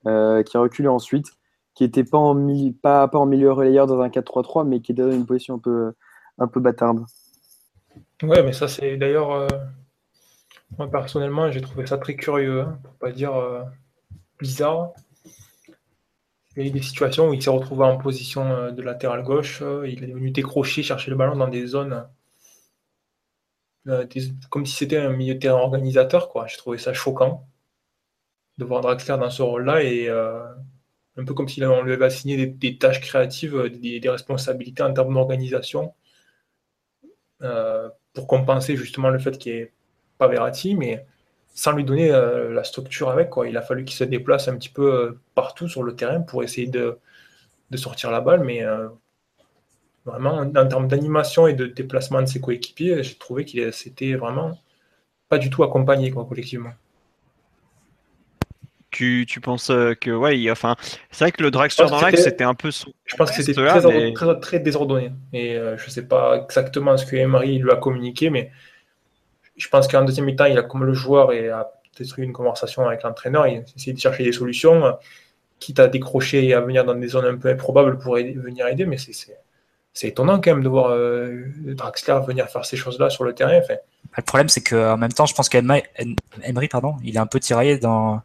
euh, 0.07 0.43
qui 0.43 0.57
a 0.57 0.61
reculé 0.61 0.89
ensuite, 0.89 1.27
qui 1.75 1.85
n'était 1.85 2.05
pas 2.05 2.19
en, 2.19 2.35
milieu 2.35 3.53
relayeur 3.53 3.87
dans 3.87 4.01
un 4.01 4.09
4-3-3, 4.09 4.67
mais 4.67 4.81
qui 4.81 4.93
était 4.93 5.03
dans 5.03 5.11
une 5.11 5.27
position 5.27 5.57
un 5.57 5.59
peu, 5.59 5.93
un 6.39 6.47
peu 6.47 6.61
bâtarde. 6.61 7.05
Ouais, 8.23 8.43
mais 8.43 8.53
ça, 8.53 8.69
c'est 8.69 8.97
d'ailleurs 8.97 9.47
Moi, 10.79 10.91
personnellement, 10.91 11.51
j'ai 11.51 11.61
trouvé 11.61 11.87
ça 11.87 11.99
très 11.99 12.17
curieux, 12.17 12.63
hein, 12.63 12.79
pour 12.83 12.95
pas 12.95 13.13
dire 13.13 13.35
bizarre. 14.41 14.93
Il 16.59 16.65
y 16.65 16.67
a 16.67 16.71
eu 16.71 16.73
des 16.73 16.83
situations 16.83 17.29
où 17.29 17.35
il 17.35 17.41
s'est 17.41 17.51
retrouvé 17.51 17.85
en 17.85 17.99
position 17.99 18.51
euh, 18.51 18.71
de 18.73 18.83
latéral 18.83 19.23
gauche. 19.23 19.63
Euh, 19.63 19.89
il 19.89 20.03
est 20.03 20.13
venu 20.13 20.33
décrocher, 20.33 20.83
chercher 20.83 21.09
le 21.13 21.17
ballon 21.17 21.37
dans 21.37 21.47
des 21.49 21.67
zones 21.67 22.07
comme 24.51 24.67
si 24.67 24.75
c'était 24.75 24.99
un 24.99 25.11
milieu 25.11 25.35
de 25.35 25.39
terrain 25.39 25.61
organisateur. 25.61 26.31
J'ai 26.47 26.59
trouvé 26.59 26.77
ça 26.77 26.93
choquant 26.93 27.49
de 28.59 28.65
voir 28.67 28.83
Draxler 28.83 29.17
dans 29.17 29.31
ce 29.31 29.41
rôle-là 29.41 29.83
et 29.83 30.11
un 30.11 31.25
peu 31.25 31.33
comme 31.33 31.49
si 31.49 31.65
on 31.65 31.83
lui 31.83 31.95
avait 31.95 32.05
assigné 32.05 32.47
des, 32.47 32.77
tâches 32.77 33.01
créatives, 33.01 33.57
des, 33.81 34.11
responsabilités 34.11 34.83
en 34.83 34.93
termes 34.93 35.15
d'organisation 35.15 35.95
pour 38.13 38.27
compenser 38.27 38.77
justement 38.77 39.09
le 39.09 39.19
fait 39.19 39.39
qu'il 39.39 39.55
n'y 39.55 39.59
ait 39.61 39.73
pas 40.19 40.29
Verratti, 40.29 40.75
sans 41.59 41.73
lui 41.73 41.83
donner 41.83 42.13
euh, 42.13 42.53
la 42.53 42.63
structure 42.63 43.11
avec. 43.11 43.31
Quoi. 43.31 43.49
Il 43.49 43.57
a 43.57 43.63
fallu 43.63 43.85
qu'il 43.85 43.97
se 43.97 44.05
déplace 44.05 44.47
un 44.47 44.55
petit 44.55 44.69
peu 44.69 44.95
euh, 44.95 45.21
partout 45.35 45.67
sur 45.67 45.83
le 45.83 45.97
terrain 45.97 46.21
pour 46.21 46.45
essayer 46.45 46.69
de, 46.69 46.99
de 47.73 47.77
sortir 47.77 48.13
la 48.13 48.21
balle, 48.21 48.45
mais 48.45 48.63
euh, 48.63 48.87
vraiment 50.05 50.37
en, 50.37 50.69
termes 50.69 50.87
d'animation 50.87 51.49
et 51.49 51.55
de 51.55 51.67
déplacement 51.67 52.23
de 52.23 52.27
ses 52.27 52.41
coéquipiers, 52.41 53.03
j'ai 53.03 53.17
trouvé 53.17 53.45
qu'il 53.45 53.73
s'était 53.73 54.15
vraiment 54.15 54.57
pas 55.29 55.39
du 55.39 55.51
tout 55.51 55.65
accompagné 55.65 56.13
quoi, 56.13 56.25
collectivement. 56.27 56.71
Tu, 58.93 59.27
tu, 59.29 59.41
penses 59.41 59.67
que 59.67 60.11
ouais, 60.13 60.49
enfin, 60.53 60.77
c'est 61.11 61.25
vrai 61.25 61.33
que 61.33 61.43
le 61.43 61.51
dragster 61.51 61.87
dans 61.87 62.01
l'axe 62.01 62.23
c'était 62.23 62.45
un 62.45 62.55
peu 62.55 62.71
Je 62.71 63.17
pense 63.17 63.33
que 63.33 63.43
c'était 63.43 63.53
très, 63.53 64.13
très, 64.13 64.41
très, 64.41 64.61
désordonné. 64.61 65.11
Et 65.33 65.59
je 65.77 65.91
sais 65.91 66.07
pas 66.07 66.45
exactement 66.45 66.97
ce 66.97 67.05
que 67.05 67.17
Emery 67.17 67.59
lui 67.59 67.71
a 67.73 67.77
communiqué, 67.77 68.31
mais 68.31 68.53
je 69.59 69.69
pense 69.69 69.89
qu'en 69.89 70.05
deuxième 70.05 70.27
mi-temps, 70.27 70.47
il 70.47 70.57
a 70.57 70.63
comme 70.63 70.85
le 70.85 70.95
joueur 70.95 71.33
et 71.33 71.51
a 71.51 71.71
peut-être 71.95 72.19
eu 72.19 72.23
une 72.23 72.33
conversation 72.33 72.87
avec 72.87 73.03
l'entraîneur, 73.03 73.47
il 73.47 73.59
a 73.59 73.63
essayé 73.77 73.93
de 73.93 73.99
chercher 73.99 74.25
des 74.25 74.33
solutions, 74.33 74.97
quitte 75.59 75.81
à 75.81 75.89
décrocher 75.89 76.47
et 76.47 76.55
à 76.55 76.61
venir 76.61 76.85
dans 76.85 76.95
des 76.95 77.09
zones 77.09 77.27
un 77.27 77.37
peu 77.37 77.51
improbables 77.51 77.99
pour 77.99 78.15
venir 78.15 78.67
aider, 78.67 78.87
mais 78.87 78.97
c'est 78.97 80.09
étonnant 80.09 80.41
quand 80.41 80.53
même 80.53 80.63
de 80.63 80.69
voir 80.69 80.91
euh, 80.91 81.47
Draxler 81.75 82.21
venir 82.27 82.49
faire 82.49 82.65
ces 82.65 82.77
choses-là 82.77 83.11
sur 83.11 83.25
le 83.25 83.35
terrain. 83.35 83.61
Le 84.17 84.23
problème, 84.23 84.49
c'est 84.49 84.63
qu'en 84.63 84.97
même 84.97 85.13
temps, 85.13 85.27
je 85.27 85.35
pense 85.35 85.49
qu'Emery, 85.49 85.83
pardon, 86.71 86.97
il 87.03 87.17
est 87.17 87.21
un 87.21 87.27
peu 87.27 87.41
tiraillé 87.41 87.79
dans, 87.79 88.23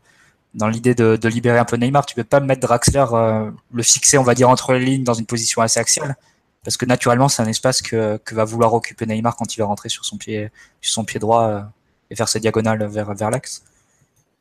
l'idée 0.53 0.93
de, 0.93 1.27
libérer 1.27 1.57
un 1.57 1.65
peu 1.65 1.77
Neymar. 1.77 2.05
Tu 2.05 2.13
peux 2.13 2.23
pas 2.23 2.39
mettre 2.39 2.61
Draxler, 2.61 3.05
euh, 3.11 3.49
le 3.73 3.83
fixer, 3.83 4.19
on 4.19 4.23
va 4.23 4.35
dire, 4.35 4.49
entre 4.49 4.73
les 4.73 4.85
lignes 4.85 5.03
dans 5.03 5.15
une 5.15 5.25
position 5.25 5.61
assez 5.63 5.79
axiale 5.79 6.15
parce 6.63 6.77
que 6.77 6.85
naturellement 6.85 7.29
c'est 7.29 7.41
un 7.41 7.47
espace 7.47 7.81
que, 7.81 8.17
que, 8.17 8.35
va 8.35 8.45
vouloir 8.45 8.73
occuper 8.73 9.05
Neymar 9.05 9.35
quand 9.35 9.55
il 9.55 9.59
va 9.59 9.65
rentrer 9.65 9.89
sur 9.89 10.05
son 10.05 10.17
pied 10.17 10.51
sur 10.81 10.93
son 10.93 11.05
pied 11.05 11.19
droit 11.19 11.43
euh, 11.43 11.61
et 12.09 12.15
faire 12.15 12.29
sa 12.29 12.39
diagonale 12.39 12.85
vers 12.87 13.13
vers 13.13 13.29
l'axe. 13.31 13.63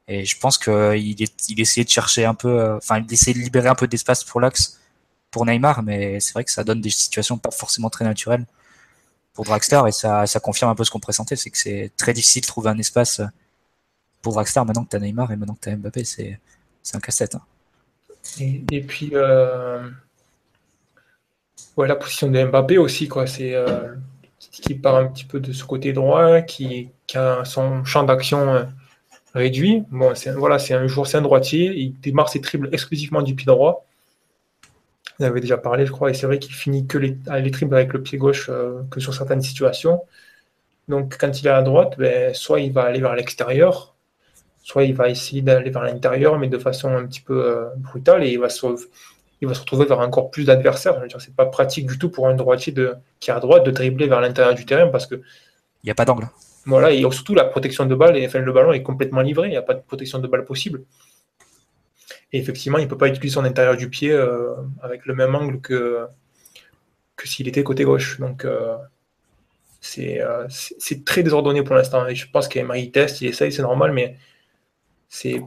Et 0.09 0.25
je 0.25 0.39
pense 0.39 0.59
qu'il 0.59 1.21
il 1.49 1.61
essayait 1.61 1.85
de 1.85 1.91
chercher 1.91 2.25
un 2.25 2.35
peu, 2.35 2.61
euh, 2.61 2.77
enfin 2.77 3.01
il 3.01 3.13
essayait 3.13 3.35
de 3.35 3.43
libérer 3.45 3.69
un 3.69 3.75
peu 3.75 3.87
d'espace 3.87 4.25
pour 4.25 4.41
l'axe 4.41 4.81
pour 5.31 5.47
Neymar, 5.47 5.83
mais 5.83 6.21
c'est 6.21 6.33
vrai 6.35 6.45
que 6.45 6.51
ça 6.53 6.65
donne 6.65 6.81
des 6.81 6.91
situations 6.91 7.39
pas 7.39 7.51
forcément 7.51 7.91
très 7.91 8.05
naturelles 8.05 8.47
pour 9.33 9.45
Draxler 9.45 9.83
et 9.89 9.93
ça, 9.93 10.27
ça 10.27 10.41
confirme 10.41 10.71
un 10.71 10.75
peu 10.75 10.85
ce 10.85 10.91
qu'on 10.91 11.01
pressentait, 11.01 11.37
c'est 11.37 11.51
que 11.51 11.59
c'est 11.59 11.91
très 11.97 12.13
difficile 12.13 12.43
de 12.43 12.47
trouver 12.47 12.71
un 12.71 12.79
espace 12.79 13.23
pour 14.21 14.35
Draxler 14.35 14.65
maintenant 14.65 14.85
que 14.85 14.91
tu 14.91 14.97
as 14.97 15.01
Neymar 15.01 15.33
et 15.33 15.37
maintenant 15.37 15.55
que 15.55 15.61
tu 15.61 15.69
as 15.71 15.77
Mbappé, 15.77 16.05
c'est 16.05 16.39
un 16.95 17.01
casse-tête. 17.01 17.35
Hein. 17.35 17.43
Et, 18.39 18.81
puis 18.83 19.11
euh, 19.15 19.89
Ouais, 21.77 21.89
la 21.89 21.97
position 21.97 22.31
de 22.31 22.45
Mbappé 22.45 22.77
aussi, 22.79 23.09
quoi. 23.09 23.27
C'est 23.27 23.55
euh, 23.55 23.95
qui 24.51 24.75
part 24.75 24.97
un 24.97 25.07
petit 25.07 25.25
peu 25.25 25.41
de 25.41 25.53
ce 25.53 25.65
côté 25.65 25.93
droit, 25.93 26.43
qui, 26.43 26.91
a 27.15 27.45
son 27.45 27.85
champ 27.85 28.05
d'action 28.05 28.55
euh, 28.55 28.65
réduit. 29.35 29.85
Bon, 29.91 30.15
c'est 30.15 30.33
voilà, 30.33 30.59
c'est 30.59 30.75
un 30.75 30.87
joueur, 30.87 31.07
c'est 31.07 31.21
droitier. 31.23 31.73
Il 31.75 31.99
démarre 32.01 32.29
ses 32.29 32.41
triples 32.41 32.69
exclusivement 32.73 33.23
du 33.23 33.35
pied 33.35 33.47
droit. 33.47 33.87
On 35.19 35.25
avait 35.25 35.41
déjà 35.41 35.57
parlé, 35.59 35.87
je 35.87 35.93
crois, 35.93 36.11
et 36.11 36.15
c'est 36.15 36.27
vrai 36.27 36.39
qu'il 36.39 36.55
finit 36.55 36.87
que 36.87 36.99
les, 36.99 37.17
les 37.41 37.51
triples 37.51 37.75
avec 37.75 37.93
le 37.93 38.03
pied 38.03 38.19
gauche 38.19 38.49
euh, 38.51 38.83
que 38.91 39.01
sur 39.01 39.15
certaines 39.15 39.43
situations. 39.43 40.03
Donc, 40.89 41.17
quand 41.19 41.41
il 41.41 41.47
est 41.47 41.51
à 41.51 41.63
droite, 41.63 41.95
ben, 41.99 42.35
soit 42.35 42.61
il 42.61 42.73
va 42.73 42.83
aller 42.85 43.01
vers 43.01 43.15
l'extérieur, 43.15 43.95
soit 44.63 44.85
il 44.85 44.95
va 44.95 45.09
essayer 45.09 45.43
d'aller 45.43 45.71
vers 45.71 45.83
l'intérieur, 45.85 46.39
mais 46.39 46.49
de 46.49 46.59
façon 46.59 46.89
un 46.89 47.07
petit 47.07 47.21
peu 47.21 47.67
brutale, 47.79 48.25
et 48.25 48.33
il 48.33 48.41
va 48.41 48.49
se 48.49 48.67
il 49.43 49.49
va 49.49 49.55
se 49.55 49.61
retrouver 49.61 49.87
vers 49.87 49.99
encore 49.99 50.31
plus 50.31 50.45
d'adversaires. 50.45 51.03
C'est 51.19 51.35
pas 51.35 51.47
pratique 51.47 51.87
du 51.87 51.99
tout 51.99 52.09
pour 52.09 52.29
un 52.29 52.35
droitier 52.35 52.73
de, 52.73 52.95
qui 53.19 53.31
est 53.31 53.35
à 53.35 53.41
droite 53.41 53.67
de 53.67 53.73
dribbler 53.73 54.07
vers 54.07 54.21
l'intérieur 54.21 54.55
du 54.55 54.65
terrain 54.65 54.89
parce 54.89 55.07
que. 55.07 55.17
Il 55.17 55.87
n'y 55.87 55.91
a 55.91 55.97
pas 55.97 56.05
d'angle. 56.05 56.29
Voilà, 56.65 56.93
et 56.93 57.01
surtout 57.01 57.35
la 57.35 57.45
protection 57.45 57.85
de 57.85 57.95
balle, 57.97 58.17
et, 58.17 58.25
enfin, 58.25 58.39
le 58.39 58.53
ballon 58.53 58.73
est 58.73 58.85
complètement 58.85 59.21
livré, 59.21 59.49
il 59.49 59.51
n'y 59.51 59.57
a 59.57 59.63
pas 59.63 59.75
de 59.75 59.81
protection 59.81 60.21
de 60.21 60.29
balle 60.29 60.45
possible. 60.45 60.85
Et 62.33 62.39
effectivement, 62.39 62.79
il 62.79 62.85
ne 62.85 62.89
peut 62.89 62.97
pas 62.97 63.09
utiliser 63.09 63.35
son 63.35 63.45
intérieur 63.45 63.77
du 63.77 63.91
pied 63.91 64.13
euh, 64.13 64.55
avec 64.81 65.07
le 65.07 65.15
même 65.15 65.35
angle 65.35 65.61
que, 65.61 66.07
que 67.17 67.27
s'il 67.27 67.49
était 67.49 67.65
côté 67.65 67.83
gauche. 67.83 68.21
Donc 68.21 68.45
euh, 68.45 68.77
euh, 69.99 70.47
c'est 70.49 71.05
très 71.05 71.25
désordonné 71.25 71.65
pour 71.65 71.75
l'instant. 71.75 72.07
Et 72.07 72.15
je 72.15 72.31
pense 72.31 72.47
qu'Emery 72.47 72.93
teste, 72.93 73.21
il 73.23 73.27
essaye, 73.27 73.51
c'est 73.51 73.63
normal, 73.63 73.91
mais 73.91 74.17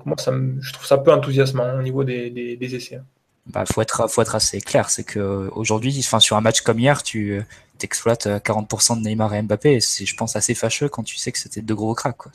moi, 0.03 0.17
ça 0.17 0.33
je 0.59 0.73
trouve 0.73 0.85
ça 0.85 0.97
peu 0.97 1.13
enthousiasmant 1.13 1.79
au 1.79 1.81
niveau 1.81 2.03
des, 2.03 2.29
des 2.29 2.75
essais 2.75 2.99
bah, 3.47 3.63
faut 3.71 3.81
être 3.81 4.09
faut 4.09 4.21
être 4.21 4.35
assez 4.35 4.61
clair, 4.61 4.89
c'est 4.89 5.03
que 5.03 5.49
aujourd'hui, 5.53 5.95
enfin 5.99 6.19
sur 6.19 6.35
un 6.35 6.41
match 6.41 6.61
comme 6.61 6.79
hier, 6.79 7.03
tu 7.03 7.41
exploites 7.81 8.25
40% 8.25 8.97
de 8.97 9.07
Neymar 9.07 9.35
et 9.35 9.41
Mbappé, 9.43 9.79
c'est 9.79 10.05
je 10.05 10.15
pense 10.15 10.35
assez 10.35 10.55
fâcheux 10.55 10.89
quand 10.89 11.03
tu 11.03 11.17
sais 11.17 11.31
que 11.31 11.37
c'était 11.37 11.61
deux 11.61 11.75
gros 11.75 11.93
cracks 11.93 12.17
quoi. 12.17 12.31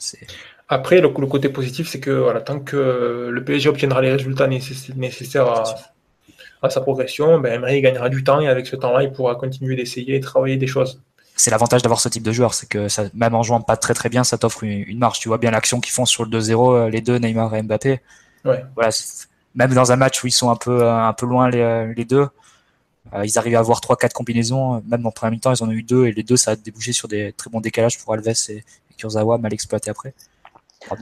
Après, 0.69 1.01
le, 1.01 1.09
côté 1.09 1.49
positif, 1.49 1.89
c'est 1.89 1.99
que 1.99 2.11
voilà, 2.11 2.39
tant 2.39 2.61
que 2.61 3.27
le 3.29 3.43
PSG 3.43 3.67
obtiendra 3.67 4.01
les 4.01 4.13
résultats 4.13 4.47
nécessaires 4.47 5.47
à, 5.47 5.63
à, 6.61 6.69
sa 6.69 6.79
progression, 6.79 7.39
ben 7.39 7.55
Emery 7.55 7.81
gagnera 7.81 8.07
du 8.07 8.23
temps 8.23 8.39
et 8.39 8.47
avec 8.47 8.65
ce 8.67 8.77
temps-là, 8.77 9.03
il 9.03 9.11
pourra 9.11 9.35
continuer 9.35 9.75
d'essayer 9.75 10.15
et 10.15 10.21
travailler 10.21 10.55
des 10.55 10.67
choses. 10.67 11.01
C'est 11.35 11.51
l'avantage 11.51 11.81
d'avoir 11.81 11.99
ce 11.99 12.07
type 12.07 12.23
de 12.23 12.31
joueur, 12.31 12.53
c'est 12.53 12.69
que 12.69 12.87
ça, 12.87 13.03
même 13.13 13.35
en 13.35 13.43
jouant 13.43 13.59
pas 13.59 13.75
très 13.75 13.93
très 13.93 14.07
bien, 14.07 14.23
ça 14.23 14.37
t'offre 14.37 14.63
une, 14.63 14.97
marge. 14.97 15.19
Tu 15.19 15.27
vois 15.27 15.39
bien 15.39 15.51
l'action 15.51 15.81
qu'ils 15.81 15.91
font 15.91 16.05
sur 16.05 16.23
le 16.23 16.29
2-0, 16.29 16.87
les 16.89 17.01
deux, 17.01 17.17
Neymar 17.17 17.53
et 17.53 17.63
Mbappé. 17.63 17.99
Ouais. 18.45 18.63
Voilà, 18.75 18.91
même 19.55 19.73
dans 19.73 19.91
un 19.91 19.95
match 19.95 20.23
où 20.23 20.27
ils 20.27 20.31
sont 20.31 20.49
un 20.49 20.55
peu, 20.55 20.83
euh, 20.83 21.07
un 21.07 21.13
peu 21.13 21.25
loin 21.25 21.49
les, 21.49 21.59
euh, 21.59 21.93
deux, 22.05 22.27
euh, 23.13 23.25
ils 23.25 23.37
arrivent 23.37 23.55
à 23.55 23.59
avoir 23.59 23.81
trois, 23.81 23.97
quatre 23.97 24.13
combinaisons. 24.13 24.81
Même 24.87 25.05
en 25.05 25.11
première 25.11 25.31
mi-temps, 25.31 25.53
ils 25.53 25.63
en 25.63 25.69
ont 25.69 25.71
eu 25.71 25.83
deux 25.83 26.07
et 26.07 26.13
les 26.13 26.23
deux, 26.23 26.37
ça 26.37 26.51
a 26.51 26.55
débouché 26.55 26.93
sur 26.93 27.07
des 27.07 27.33
très 27.33 27.49
bons 27.49 27.61
décalages 27.61 27.99
pour 27.99 28.13
Alves 28.13 28.27
et, 28.49 28.63
Kurzawa, 28.97 29.37
mal 29.37 29.53
exploité 29.53 29.89
après. 29.89 30.13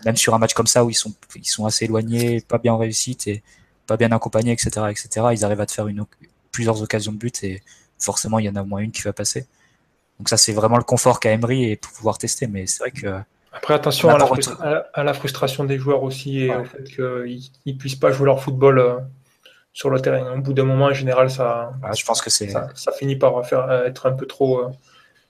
même 0.06 0.16
sur 0.16 0.34
un 0.34 0.40
match 0.40 0.54
comme 0.54 0.68
ça 0.68 0.86
où 0.86 0.90
ils 0.90 0.96
sont, 0.96 1.14
ils 1.36 1.46
sont 1.46 1.66
assez 1.66 1.86
éloignés, 1.86 2.42
pas 2.42 2.58
bien 2.58 2.74
en 2.74 2.78
réussite 2.78 3.28
et 3.28 3.44
pas 3.88 3.98
bien 3.98 4.12
accompagnés, 4.12 4.52
etc., 4.52 4.70
etc., 4.90 5.28
ils 5.34 5.44
arrivent 5.44 5.62
à 5.62 5.66
te 5.66 5.74
faire 5.74 5.88
plusieurs 6.52 6.82
occasions 6.82 7.12
de 7.12 7.18
but 7.18 7.44
et 7.44 7.64
forcément, 8.00 8.40
il 8.40 8.46
y 8.46 8.50
en 8.50 8.56
a 8.56 8.62
au 8.62 8.66
moins 8.66 8.80
une 8.82 8.92
qui 8.92 9.02
va 9.02 9.14
passer. 9.14 9.48
Donc 10.20 10.30
ça, 10.30 10.38
c'est 10.38 10.54
vraiment 10.54 10.78
le 10.78 10.84
confort 10.84 11.20
qu'a 11.20 11.32
Emery 11.32 11.72
et 11.72 11.76
pour 11.78 11.92
pouvoir 11.94 12.18
tester. 12.18 12.48
Mais 12.48 12.68
c'est 12.68 12.80
vrai 12.80 12.92
que 12.92 13.22
après, 13.52 13.74
attention 13.74 14.10
à 14.10 15.04
la, 15.04 15.14
frustration 15.14 15.64
des 15.64 15.80
joueurs 15.80 16.04
aussi 16.04 16.42
et 16.42 16.56
au 16.56 16.66
fait 16.66 16.84
qu'ils 16.84 17.52
ne 17.66 17.74
puissent 17.74 17.96
pas 17.96 18.12
jouer 18.12 18.28
leur 18.28 18.42
football 18.44 18.80
euh, 18.80 18.98
sur 19.74 19.90
le 19.90 20.00
terrain. 20.00 20.38
Au 20.38 20.42
bout 20.42 20.54
d'un 20.54 20.66
moment, 20.66 20.86
en 20.86 20.94
général, 20.94 21.32
ça, 21.32 21.74
je 21.96 22.06
pense 22.06 22.22
que 22.22 22.30
c'est... 22.30 22.50
Ça, 22.50 22.92
finit 22.98 23.16
par 23.16 23.46
faire, 23.46 23.70
euh, 23.70 23.86
être 23.86 24.06
un 24.06 24.12
peu 24.12 24.28
trop, 24.28 24.60
euh, 24.60 24.70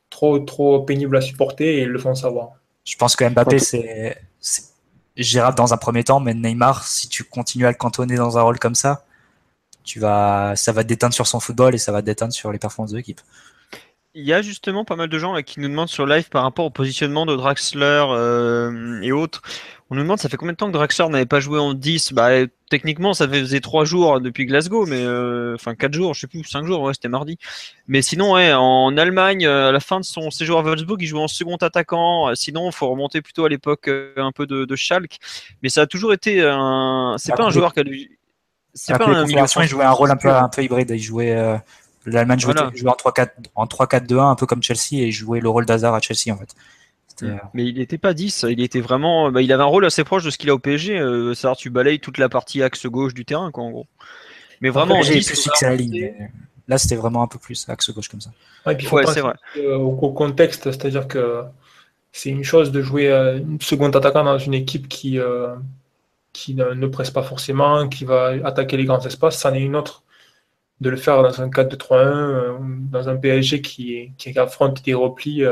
trop, 0.09 0.39
trop 0.39 0.81
pénible 0.81 1.15
à 1.15 1.21
supporter 1.21 1.77
et 1.77 1.81
ils 1.83 1.89
le 1.89 1.99
font 1.99 2.13
savoir. 2.13 2.49
Je 2.83 2.95
pense 2.97 3.15
que 3.15 3.27
Mbappé, 3.27 3.59
c'est, 3.59 4.17
gérable 5.15 5.57
dans 5.57 5.73
un 5.73 5.77
premier 5.77 6.03
temps, 6.03 6.19
mais 6.19 6.33
Neymar, 6.33 6.83
si 6.85 7.07
tu 7.07 7.23
continues 7.23 7.65
à 7.65 7.71
le 7.71 7.77
cantonner 7.77 8.15
dans 8.15 8.37
un 8.37 8.41
rôle 8.41 8.59
comme 8.59 8.75
ça, 8.75 9.05
tu 9.83 9.99
vas, 9.99 10.55
ça 10.55 10.71
va 10.71 10.83
déteindre 10.83 11.13
sur 11.13 11.25
son 11.25 11.39
football 11.39 11.73
et 11.73 11.77
ça 11.77 11.91
va 11.91 12.01
déteindre 12.01 12.33
sur 12.33 12.51
les 12.51 12.59
performances 12.59 12.91
de 12.91 12.97
l'équipe. 12.97 13.21
Il 14.15 14.25
y 14.25 14.33
a 14.33 14.41
justement 14.41 14.85
pas 14.85 14.95
mal 14.95 15.07
de 15.07 15.19
gens 15.19 15.39
qui 15.43 15.59
nous 15.59 15.67
demandent 15.67 15.87
sur 15.87 16.07
live 16.07 16.29
par 16.29 16.41
rapport 16.41 16.65
au 16.65 16.71
positionnement 16.71 17.27
de 17.27 17.35
Draxler 17.35 18.05
euh, 18.09 19.01
et 19.03 19.11
autres. 19.11 19.43
On 19.91 19.95
nous 19.95 20.01
demande 20.01 20.17
ça 20.17 20.29
fait 20.29 20.37
combien 20.37 20.53
de 20.53 20.57
temps 20.57 20.67
que 20.67 20.73
Draxler 20.73 21.07
n'avait 21.09 21.27
pas 21.27 21.39
joué 21.39 21.59
en 21.59 21.75
10 21.75 22.13
Bah 22.13 22.29
techniquement 22.71 23.13
ça 23.13 23.27
faisait 23.27 23.59
3 23.59 23.85
jours 23.85 24.19
depuis 24.19 24.47
Glasgow, 24.47 24.87
mais 24.87 25.03
euh, 25.03 25.53
enfin 25.53 25.75
4 25.75 25.93
jours, 25.93 26.15
je 26.15 26.21
sais 26.21 26.27
plus, 26.27 26.43
5 26.43 26.65
jours, 26.65 26.81
ouais, 26.81 26.93
c'était 26.95 27.07
mardi. 27.07 27.37
Mais 27.87 28.01
sinon 28.01 28.33
ouais, 28.33 28.51
en 28.51 28.97
Allemagne, 28.97 29.45
euh, 29.45 29.69
à 29.69 29.71
la 29.71 29.79
fin 29.79 29.99
de 29.99 30.05
son 30.05 30.31
séjour 30.31 30.57
à 30.57 30.63
Wolfsburg, 30.63 30.97
il 31.01 31.07
jouait 31.07 31.21
en 31.21 31.27
second 31.27 31.57
attaquant. 31.57 32.33
Sinon, 32.33 32.69
il 32.69 32.73
faut 32.73 32.89
remonter 32.89 33.21
plutôt 33.21 33.45
à 33.45 33.49
l'époque 33.49 33.91
un 34.17 34.31
peu 34.31 34.47
de, 34.47 34.65
de, 34.65 34.75
Schalke. 34.75 35.19
Mais 35.61 35.69
ça 35.69 35.81
a 35.81 35.85
toujours 35.85 36.13
été 36.13 36.41
un. 36.41 37.15
C'est 37.19 37.35
pas 37.35 37.43
un 37.43 37.51
joueur 37.51 37.75
qui 37.75 37.81
a 37.81 37.83
C'est 38.73 38.97
pas 38.97 39.05
un. 39.05 39.27
Il 39.27 39.67
jouait 39.67 39.83
un 39.83 39.91
rôle 39.91 40.09
un 40.09 40.17
peu, 40.17 40.29
un 40.29 40.49
peu 40.49 40.63
hybride. 40.63 40.89
Il 40.89 40.99
jouait 40.99 41.59
L'Allemagne 42.11 42.39
jouait, 42.39 42.53
en 43.55 43.65
3-4-2-1, 43.65 44.31
un 44.31 44.35
peu 44.35 44.45
comme 44.45 44.63
Chelsea, 44.63 45.01
et 45.03 45.11
jouait 45.11 45.39
le 45.39 45.49
rôle 45.49 45.65
d'Hazard 45.65 45.93
à 45.93 45.99
Chelsea 45.99 46.33
en 46.33 46.37
fait. 46.37 46.55
Mm. 47.21 47.25
Euh, 47.25 47.37
Mais 47.53 47.65
il 47.65 47.75
n'était 47.75 47.97
pas 47.97 48.13
10, 48.13 48.45
il 48.49 48.61
était 48.61 48.81
vraiment. 48.81 49.31
Bah, 49.31 49.41
il 49.41 49.51
avait 49.51 49.63
un 49.63 49.67
rôle 49.67 49.85
assez 49.85 50.03
proche 50.03 50.23
de 50.23 50.29
ce 50.29 50.37
qu'il 50.37 50.49
a 50.49 50.53
au 50.53 50.59
PSG. 50.59 50.97
Euh, 50.99 51.33
ça, 51.33 51.53
tu 51.57 51.69
balayes 51.69 51.99
toute 51.99 52.17
la 52.17 52.29
partie 52.29 52.63
axe 52.63 52.85
gauche 52.85 53.13
du 53.13 53.25
terrain, 53.25 53.51
quoi, 53.51 53.63
en 53.63 53.71
gros. 53.71 53.87
Mais 54.61 54.69
vraiment, 54.69 55.01
j'ai 55.01 55.13
plus 55.13 55.41
fixé 55.41 55.65
la 55.65 55.75
ligne. 55.75 56.13
Là, 56.67 56.77
c'était 56.77 56.95
vraiment 56.95 57.23
un 57.23 57.27
peu 57.27 57.39
plus 57.39 57.67
axe 57.67 57.91
gauche 57.91 58.09
comme 58.09 58.21
ça. 58.21 58.31
il 58.67 58.85
faut 58.85 58.97
ouais, 58.97 59.03
vrai. 59.03 59.33
au, 59.73 60.11
contexte, 60.11 60.65
c'est-à-dire 60.71 61.07
que 61.07 61.43
c'est 62.11 62.29
une 62.29 62.43
chose 62.43 62.71
de 62.71 62.81
jouer 62.81 63.09
une 63.11 63.59
seconde 63.59 63.95
attaquant 63.95 64.23
dans 64.23 64.37
une 64.37 64.53
équipe 64.53 64.87
qui, 64.87 65.17
qui 66.33 66.53
ne, 66.53 66.87
presse 66.87 67.09
pas 67.09 67.23
forcément, 67.23 67.87
qui 67.87 68.05
va 68.05 68.35
attaquer 68.43 68.77
les 68.77 68.85
grands 68.85 69.03
espaces. 69.03 69.39
Ça 69.39 69.49
n'est 69.49 69.61
une 69.61 69.75
autre 69.75 70.03
de 70.81 70.89
le 70.89 70.97
faire 70.97 71.21
dans 71.23 71.41
un 71.41 71.49
4-2-3-1, 71.49 72.89
dans 72.89 73.09
un 73.09 73.15
PSG 73.17 73.61
qui, 73.61 74.13
qui 74.17 74.37
affronte 74.39 74.83
des 74.83 74.93
replis 74.93 75.43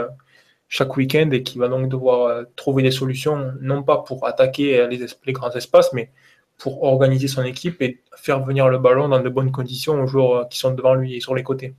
chaque 0.69 0.95
week-end 0.97 1.29
et 1.31 1.43
qui 1.43 1.57
va 1.57 1.67
donc 1.67 1.89
devoir 1.89 2.45
trouver 2.55 2.83
des 2.83 2.91
solutions, 2.91 3.51
non 3.61 3.83
pas 3.83 3.97
pour 3.99 4.25
attaquer 4.25 4.87
les, 4.87 5.05
les, 5.25 5.33
grands 5.33 5.51
espaces, 5.51 5.91
mais 5.93 6.11
pour 6.57 6.83
organiser 6.83 7.27
son 7.27 7.43
équipe 7.43 7.81
et 7.81 8.01
faire 8.15 8.43
venir 8.43 8.69
le 8.69 8.79
ballon 8.79 9.09
dans 9.09 9.19
de 9.19 9.29
bonnes 9.29 9.51
conditions 9.51 10.01
aux 10.01 10.07
joueurs 10.07 10.49
qui 10.49 10.57
sont 10.57 10.73
devant 10.73 10.95
lui 10.95 11.15
et 11.15 11.19
sur 11.19 11.35
les 11.35 11.43
côtés. 11.43 11.75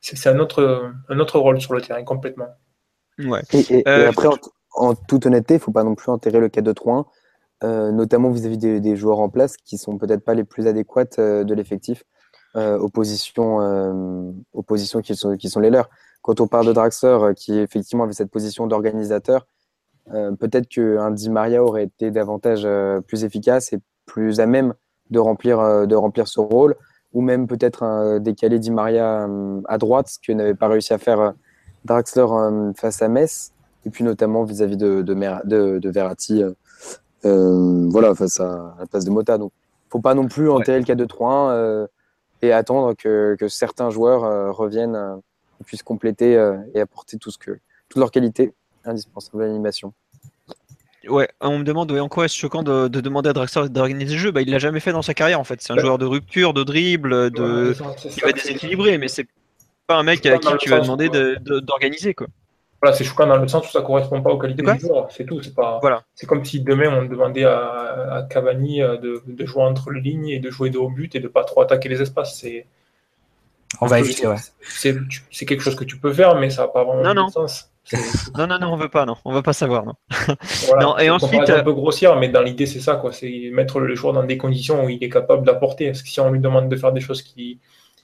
C'est 0.00 0.28
un 0.28 0.38
autre, 0.38 0.92
un 1.08 1.18
autre 1.18 1.38
rôle 1.38 1.60
sur 1.60 1.74
le 1.74 1.80
terrain 1.80 2.04
complètement. 2.04 2.48
Ouais. 3.18 3.42
Et, 3.52 3.82
euh, 3.88 4.08
après, 4.08 4.28
en, 4.74 4.94
toute 4.94 5.26
honnêteté, 5.26 5.54
il 5.54 5.56
ne 5.56 5.62
faut 5.62 5.72
pas 5.72 5.82
non 5.82 5.94
plus 5.94 6.10
enterrer 6.10 6.38
le 6.38 6.48
4-2-3-1, 6.48 7.04
euh, 7.64 7.90
notamment 7.90 8.30
vis-à-vis 8.30 8.58
des, 8.58 8.96
joueurs 8.96 9.18
en 9.18 9.28
place 9.28 9.56
qui 9.56 9.76
sont 9.76 9.98
peut-être 9.98 10.24
pas 10.24 10.34
les 10.34 10.44
plus 10.44 10.66
adéquates 10.66 11.18
euh, 11.18 11.42
de 11.44 11.54
l'effectif 11.54 12.04
aux 12.54 12.88
positions, 12.88 14.34
aux 14.52 14.62
positions 14.62 15.00
qui, 15.00 15.14
sont, 15.14 15.36
qui 15.36 15.48
sont 15.48 15.60
les 15.60 15.70
leurs. 15.70 15.88
Quand 16.22 16.40
on 16.40 16.48
parle 16.48 16.66
de 16.66 16.72
Draxler, 16.72 17.32
qui 17.36 17.58
effectivement 17.58 18.04
avait 18.04 18.12
cette 18.12 18.30
position 18.30 18.66
d'organisateur, 18.66 19.46
peut-être 20.06 20.66
qu'un 20.68 21.10
Di 21.10 21.30
Maria 21.30 21.62
aurait 21.62 21.84
été 21.84 22.10
davantage 22.10 22.66
plus 23.06 23.24
efficace 23.24 23.72
et 23.72 23.78
plus 24.06 24.40
à 24.40 24.46
même 24.46 24.74
de 25.10 25.18
remplir, 25.18 25.86
de 25.86 25.94
remplir 25.94 26.26
ce 26.26 26.40
rôle, 26.40 26.74
ou 27.12 27.20
même 27.20 27.46
peut-être 27.46 27.82
un 27.84 28.18
décalé 28.18 28.58
Di 28.58 28.70
Maria 28.70 29.28
à 29.66 29.78
droite, 29.78 30.08
ce 30.08 30.18
que 30.18 30.32
n'avait 30.32 30.54
pas 30.54 30.68
réussi 30.68 30.92
à 30.92 30.98
faire 30.98 31.34
Draxler 31.84 32.26
euh, 32.30 32.72
face 32.74 33.02
à 33.02 33.08
Metz, 33.08 33.52
et 33.84 33.90
puis 33.90 34.04
notamment 34.04 34.44
vis-à-vis 34.44 34.76
de, 34.76 35.02
de, 35.02 35.78
de, 35.78 35.90
Verratti, 35.90 36.42
euh, 36.42 36.52
euh, 37.24 37.88
voilà, 37.90 38.14
face 38.14 38.40
à, 38.40 38.76
la 38.78 38.86
place 38.86 39.04
de 39.04 39.10
Mota. 39.10 39.38
Donc, 39.38 39.52
faut 39.88 40.00
pas 40.00 40.14
non 40.14 40.28
plus 40.28 40.50
enterrer 40.50 40.78
le 40.78 40.84
4-2-3-1 40.84 41.86
et 42.42 42.52
attendre 42.52 42.94
que, 42.94 43.36
que 43.38 43.48
certains 43.48 43.90
joueurs 43.90 44.54
reviennent 44.54 45.20
et 45.60 45.64
puissent 45.64 45.82
compléter 45.82 46.32
et 46.74 46.80
apporter 46.80 47.18
tout 47.18 47.30
ce 47.30 47.38
que, 47.38 47.58
toute 47.88 47.98
leur 47.98 48.10
qualité 48.10 48.52
indispensable 48.84 49.42
à 49.42 49.46
l'animation. 49.46 49.92
Ouais, 51.08 51.28
on 51.40 51.58
me 51.58 51.64
demande 51.64 51.90
en 51.92 52.08
quoi 52.08 52.24
est-ce 52.24 52.36
choquant 52.36 52.62
de, 52.62 52.88
demander 52.88 53.30
à 53.30 53.32
Draxler 53.32 53.68
d'organiser 53.68 54.14
le 54.14 54.20
jeu? 54.20 54.30
Bah, 54.30 54.42
il 54.42 54.50
l'a 54.50 54.58
jamais 54.58 54.80
fait 54.80 54.92
dans 54.92 55.02
sa 55.02 55.14
carrière 55.14 55.40
en 55.40 55.44
fait. 55.44 55.60
C'est 55.62 55.72
un 55.72 55.78
joueur 55.78 55.98
de 55.98 56.04
rupture, 56.04 56.52
de 56.52 56.64
dribble, 56.64 57.30
de 57.30 57.74
qui 58.10 58.20
va 58.20 58.32
déséquilibrer, 58.32 58.98
mais 58.98 59.08
c'est 59.08 59.26
pas 59.86 59.96
un 59.96 60.02
mec 60.02 60.24
à 60.26 60.38
qui 60.38 60.48
tu 60.58 60.68
vas 60.68 60.80
demander 60.80 61.08
d'organiser 61.08 62.14
quoi. 62.14 62.26
Voilà, 62.80 62.94
c'est 62.96 63.04
choquant 63.04 63.26
dans 63.26 63.36
le 63.36 63.48
sens 63.48 63.68
où 63.68 63.72
ça 63.72 63.82
correspond 63.82 64.22
pas 64.22 64.30
aux 64.30 64.38
qualités 64.38 64.62
du 64.62 64.78
joueur, 64.78 65.08
c'est 65.10 65.24
tout. 65.24 65.42
C'est 65.42 65.54
pas. 65.54 65.78
Voilà. 65.80 66.04
C'est 66.14 66.26
comme 66.26 66.44
si 66.44 66.60
demain 66.60 66.96
on 66.96 67.04
demandait 67.06 67.44
à, 67.44 68.26
Cavani 68.30 68.82
euh, 68.82 68.96
de, 68.98 69.46
jouer 69.46 69.62
entre 69.62 69.90
les 69.90 70.00
lignes 70.00 70.28
et 70.28 70.38
de 70.38 70.50
jouer 70.50 70.70
de 70.70 70.78
haut 70.78 70.88
but 70.88 71.14
et 71.16 71.20
de 71.20 71.28
pas 71.28 71.44
trop 71.44 71.62
attaquer 71.62 71.88
les 71.88 72.00
espaces. 72.00 72.38
C'est. 72.38 72.66
On 73.80 73.86
va 73.86 73.98
éviter, 73.98 74.26
ouais. 74.26 74.36
C'est 74.60 75.46
quelque 75.46 75.60
chose 75.60 75.74
que 75.74 75.84
tu 75.84 75.98
peux 75.98 76.12
faire, 76.12 76.36
mais 76.36 76.50
ça 76.50 76.62
n'a 76.62 76.68
pas 76.68 76.84
vraiment 76.84 77.26
de 77.26 77.30
sens. 77.30 77.70
non, 78.36 78.46
non, 78.46 78.58
non, 78.58 78.72
on 78.74 78.76
veut 78.76 78.90
pas, 78.90 79.06
non, 79.06 79.16
on 79.24 79.32
veut 79.32 79.42
pas 79.42 79.54
savoir, 79.54 79.86
non. 79.86 79.94
non 80.80 80.98
et 80.98 81.08
ensuite, 81.08 81.48
un 81.48 81.62
peu 81.62 81.72
grossière, 81.72 82.16
mais 82.16 82.28
dans 82.28 82.42
l'idée 82.42 82.66
c'est 82.66 82.80
ça, 82.80 82.96
quoi. 82.96 83.12
C'est 83.12 83.50
mettre 83.52 83.80
le 83.80 83.94
joueur 83.94 84.12
dans 84.12 84.24
des 84.24 84.38
conditions 84.38 84.84
où 84.84 84.88
il 84.88 85.02
est 85.02 85.08
capable 85.08 85.44
d'apporter. 85.44 85.86
Parce 85.86 86.02
que 86.02 86.08
si 86.08 86.20
on 86.20 86.30
lui 86.30 86.38
demande 86.38 86.68
de 86.68 86.76
faire 86.76 86.92
des 86.92 87.00
choses 87.00 87.22
qui 87.22 87.58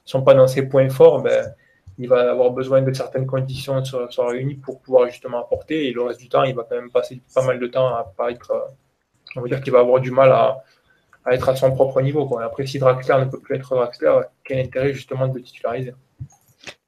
sont 0.05 0.23
pas 0.23 0.35
dans 0.35 0.49
ses 0.49 0.63
points 0.63 0.89
forts, 0.89 1.23
ben 1.23 1.55
il 1.99 2.09
va 2.09 2.31
avoir 2.31 2.51
besoin 2.51 2.83
de 2.83 2.93
certaines 2.93 3.27
conditions 3.27 3.81
de 3.81 3.85
se, 3.87 4.21
réunir 4.21 4.57
pour 4.63 4.81
pouvoir 4.81 5.09
justement 5.09 5.41
apporter. 5.41 5.89
Et 5.89 5.93
le 5.93 6.03
reste 6.03 6.21
du 6.21 6.29
temps, 6.29 6.43
il 6.43 6.55
va 6.55 6.65
quand 6.69 6.77
même 6.77 6.91
passer 6.91 7.21
pas 7.35 7.45
mal 7.45 7.59
de 7.59 7.67
temps 7.67 7.89
à 7.89 8.05
pas 8.17 8.31
être. 8.31 8.51
Euh, 8.51 8.61
on 9.37 9.41
va 9.41 9.49
dire 9.49 9.61
qu'il 9.61 9.73
va 9.73 9.81
avoir 9.81 10.01
du 10.01 10.11
mal 10.11 10.31
à, 10.33 10.63
être 11.31 11.49
à 11.49 11.57
son 11.57 11.73
propre 11.73 12.01
niveau. 12.01 12.39
Après, 12.39 12.67
si 12.67 12.79
Draxler 12.79 13.19
ne 13.21 13.31
peut 13.31 13.41
plus 13.41 13.57
être 13.57 13.75
Draxler, 13.75 14.21
quel 14.45 14.59
intérêt 14.59 14.93
justement 14.93 15.29
de 15.29 15.35
le 15.37 15.43
titulariser? 15.43 15.95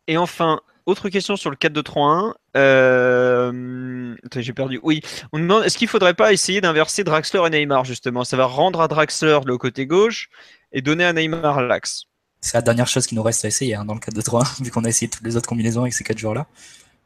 Et 0.07 0.17
enfin, 0.17 0.61
autre 0.85 1.09
question 1.09 1.37
sur 1.37 1.51
le 1.51 1.57
4-2-3-1. 1.57 2.35
Euh... 2.57 4.15
J'ai 4.35 4.53
perdu. 4.53 4.79
Oui, 4.83 5.03
on 5.33 5.39
demande 5.39 5.65
est-ce 5.65 5.79
qu'il 5.79 5.87
ne 5.87 5.91
faudrait 5.91 6.15
pas 6.15 6.33
essayer 6.33 6.61
d'inverser 6.61 7.05
Draxler 7.05 7.43
et 7.47 7.51
Neymar 7.51 7.85
justement? 7.85 8.25
Ça 8.25 8.37
va 8.37 8.47
rendre 8.47 8.81
à 8.81 8.89
Draxler 8.89 9.41
le 9.45 9.59
côté 9.59 9.87
gauche 9.87 10.29
et 10.73 10.83
donner 10.83 11.05
à 11.05 11.13
Neymar 11.13 11.63
l'axe. 11.63 12.05
C'est 12.41 12.55
la 12.55 12.63
dernière 12.63 12.87
chose 12.87 13.07
qui 13.07 13.15
nous 13.15 13.23
reste 13.23 13.45
à 13.45 13.49
essayer 13.49 13.75
hein, 13.75 13.85
dans 13.85 13.95
le 13.95 14.01
4-2-3, 14.01 14.63
vu 14.65 14.71
qu'on 14.71 14.85
a 14.85 14.89
essayé 14.89 15.11
toutes 15.11 15.25
les 15.25 15.37
autres 15.37 15.49
combinaisons 15.49 15.83
avec 15.83 15.93
ces 15.93 16.05
quatre 16.05 16.19
joueurs-là. 16.19 16.47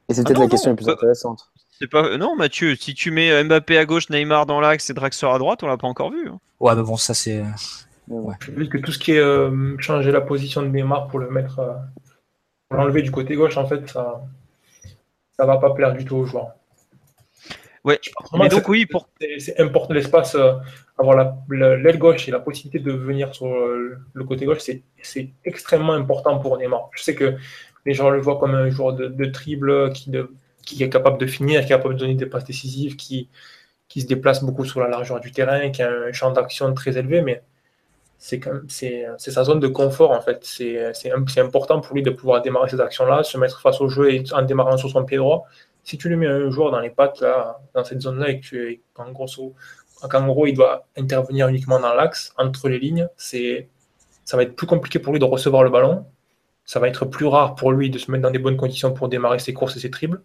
Et 0.08 0.14
c'était 0.14 0.34
ah 0.36 0.40
la 0.40 0.48
question 0.48 0.70
la 0.70 0.76
plus 0.76 0.88
intéressante. 0.88 1.50
C'est 1.78 1.86
pas 1.86 2.18
non 2.18 2.36
Mathieu, 2.36 2.76
si 2.76 2.94
tu 2.94 3.10
mets 3.10 3.42
Mbappé 3.44 3.78
à 3.78 3.86
gauche, 3.86 4.10
Neymar 4.10 4.44
dans 4.44 4.60
l'axe 4.60 4.90
et 4.90 4.94
Draxler 4.94 5.30
à 5.30 5.38
droite, 5.38 5.62
on 5.62 5.66
l'a 5.66 5.78
pas 5.78 5.86
encore 5.86 6.10
vu. 6.10 6.28
Hein. 6.28 6.38
Ouais, 6.58 6.74
mais 6.74 6.82
bon, 6.82 6.96
ça 6.96 7.14
c'est. 7.14 7.42
Ouais. 8.08 8.34
Je 8.40 8.64
que 8.64 8.78
tout 8.78 8.92
ce 8.92 8.98
qui 8.98 9.12
est 9.12 9.18
euh, 9.18 9.76
changer 9.78 10.10
la 10.10 10.20
position 10.20 10.62
de 10.62 10.66
Neymar 10.66 11.08
pour 11.08 11.20
le 11.20 11.30
mettre, 11.30 11.60
euh, 11.60 11.74
pour 12.68 12.78
l'enlever 12.78 13.02
du 13.02 13.12
côté 13.12 13.36
gauche, 13.36 13.56
en 13.56 13.66
fait, 13.66 13.88
ça, 13.88 14.22
ça 15.38 15.46
va 15.46 15.58
pas 15.58 15.72
plaire 15.72 15.94
du 15.94 16.04
tout 16.04 16.16
aux 16.16 16.26
joueurs. 16.26 16.54
Ouais. 17.84 17.98
Mais 18.38 18.48
donc 18.48 18.68
oui, 18.68 18.84
pour 18.84 19.08
c'est 19.38 19.58
important 19.58 19.94
l'espace, 19.94 20.34
euh, 20.34 20.52
avoir 20.98 21.34
l'aile 21.48 21.98
gauche 21.98 22.28
et 22.28 22.30
la 22.30 22.38
possibilité 22.40 22.78
de 22.78 22.92
venir 22.92 23.34
sur 23.34 23.46
euh, 23.46 23.96
le 24.12 24.24
côté 24.24 24.44
gauche, 24.44 24.58
c'est 25.02 25.30
extrêmement 25.44 25.94
important 25.94 26.38
pour 26.38 26.58
Neymar. 26.58 26.90
Je 26.92 27.02
sais 27.02 27.14
que 27.14 27.36
les 27.86 27.94
gens 27.94 28.10
le 28.10 28.20
voient 28.20 28.38
comme 28.38 28.54
un 28.54 28.68
joueur 28.68 28.92
de, 28.92 29.06
de 29.06 29.24
triple 29.24 29.92
qui, 29.92 30.10
de, 30.10 30.30
qui 30.62 30.82
est 30.82 30.90
capable 30.90 31.16
de 31.18 31.26
finir, 31.26 31.60
qui 31.60 31.66
est 31.66 31.76
capable 31.76 31.94
de 31.94 32.00
donner 32.00 32.14
des 32.14 32.26
passes 32.26 32.44
décisives, 32.44 32.96
qui, 32.96 33.28
qui 33.88 34.02
se 34.02 34.06
déplace 34.06 34.44
beaucoup 34.44 34.66
sur 34.66 34.80
la 34.80 34.88
largeur 34.88 35.18
du 35.20 35.32
terrain, 35.32 35.70
qui 35.70 35.82
a 35.82 35.90
un 35.90 36.12
champ 36.12 36.30
d'action 36.32 36.74
très 36.74 36.98
élevé, 36.98 37.22
mais 37.22 37.42
c'est 38.18 38.42
sa 39.16 39.44
zone 39.44 39.60
de 39.60 39.68
confort 39.68 40.10
en 40.10 40.20
fait. 40.20 40.40
C'est 40.44 41.40
important 41.40 41.80
pour 41.80 41.96
lui 41.96 42.02
de 42.02 42.10
pouvoir 42.10 42.42
démarrer 42.42 42.68
ces 42.68 42.80
actions-là, 42.80 43.22
se 43.22 43.38
mettre 43.38 43.62
face 43.62 43.80
au 43.80 43.88
jeu 43.88 44.12
et 44.12 44.22
en 44.32 44.42
démarrant 44.42 44.76
sur 44.76 44.90
son 44.90 45.04
pied 45.04 45.16
droit 45.16 45.46
si 45.84 45.98
tu 45.98 46.08
lui 46.08 46.16
mets 46.16 46.26
un 46.26 46.50
joueur 46.50 46.70
dans 46.70 46.80
les 46.80 46.90
pattes, 46.90 47.20
là, 47.20 47.60
dans 47.74 47.84
cette 47.84 48.00
zone-là, 48.00 48.30
et 48.30 48.40
que 48.40 48.76
en 48.96 49.10
gros, 49.12 49.26
en 50.02 50.26
gros, 50.26 50.46
il 50.46 50.54
doit 50.54 50.86
intervenir 50.96 51.48
uniquement 51.48 51.80
dans 51.80 51.94
l'axe, 51.94 52.32
entre 52.36 52.68
les 52.68 52.78
lignes, 52.78 53.08
ça 53.16 54.36
va 54.36 54.42
être 54.44 54.54
plus 54.54 54.66
compliqué 54.66 54.98
pour 54.98 55.12
lui 55.12 55.18
de 55.18 55.24
recevoir 55.24 55.64
le 55.64 55.70
ballon. 55.70 56.06
Ça 56.64 56.78
va 56.78 56.88
être 56.88 57.04
plus 57.04 57.26
rare 57.26 57.56
pour 57.56 57.72
lui 57.72 57.90
de 57.90 57.98
se 57.98 58.10
mettre 58.10 58.22
dans 58.22 58.30
des 58.30 58.38
bonnes 58.38 58.56
conditions 58.56 58.92
pour 58.92 59.08
démarrer 59.08 59.40
ses 59.40 59.52
courses 59.52 59.76
et 59.76 59.80
ses 59.80 59.90
triples. 59.90 60.20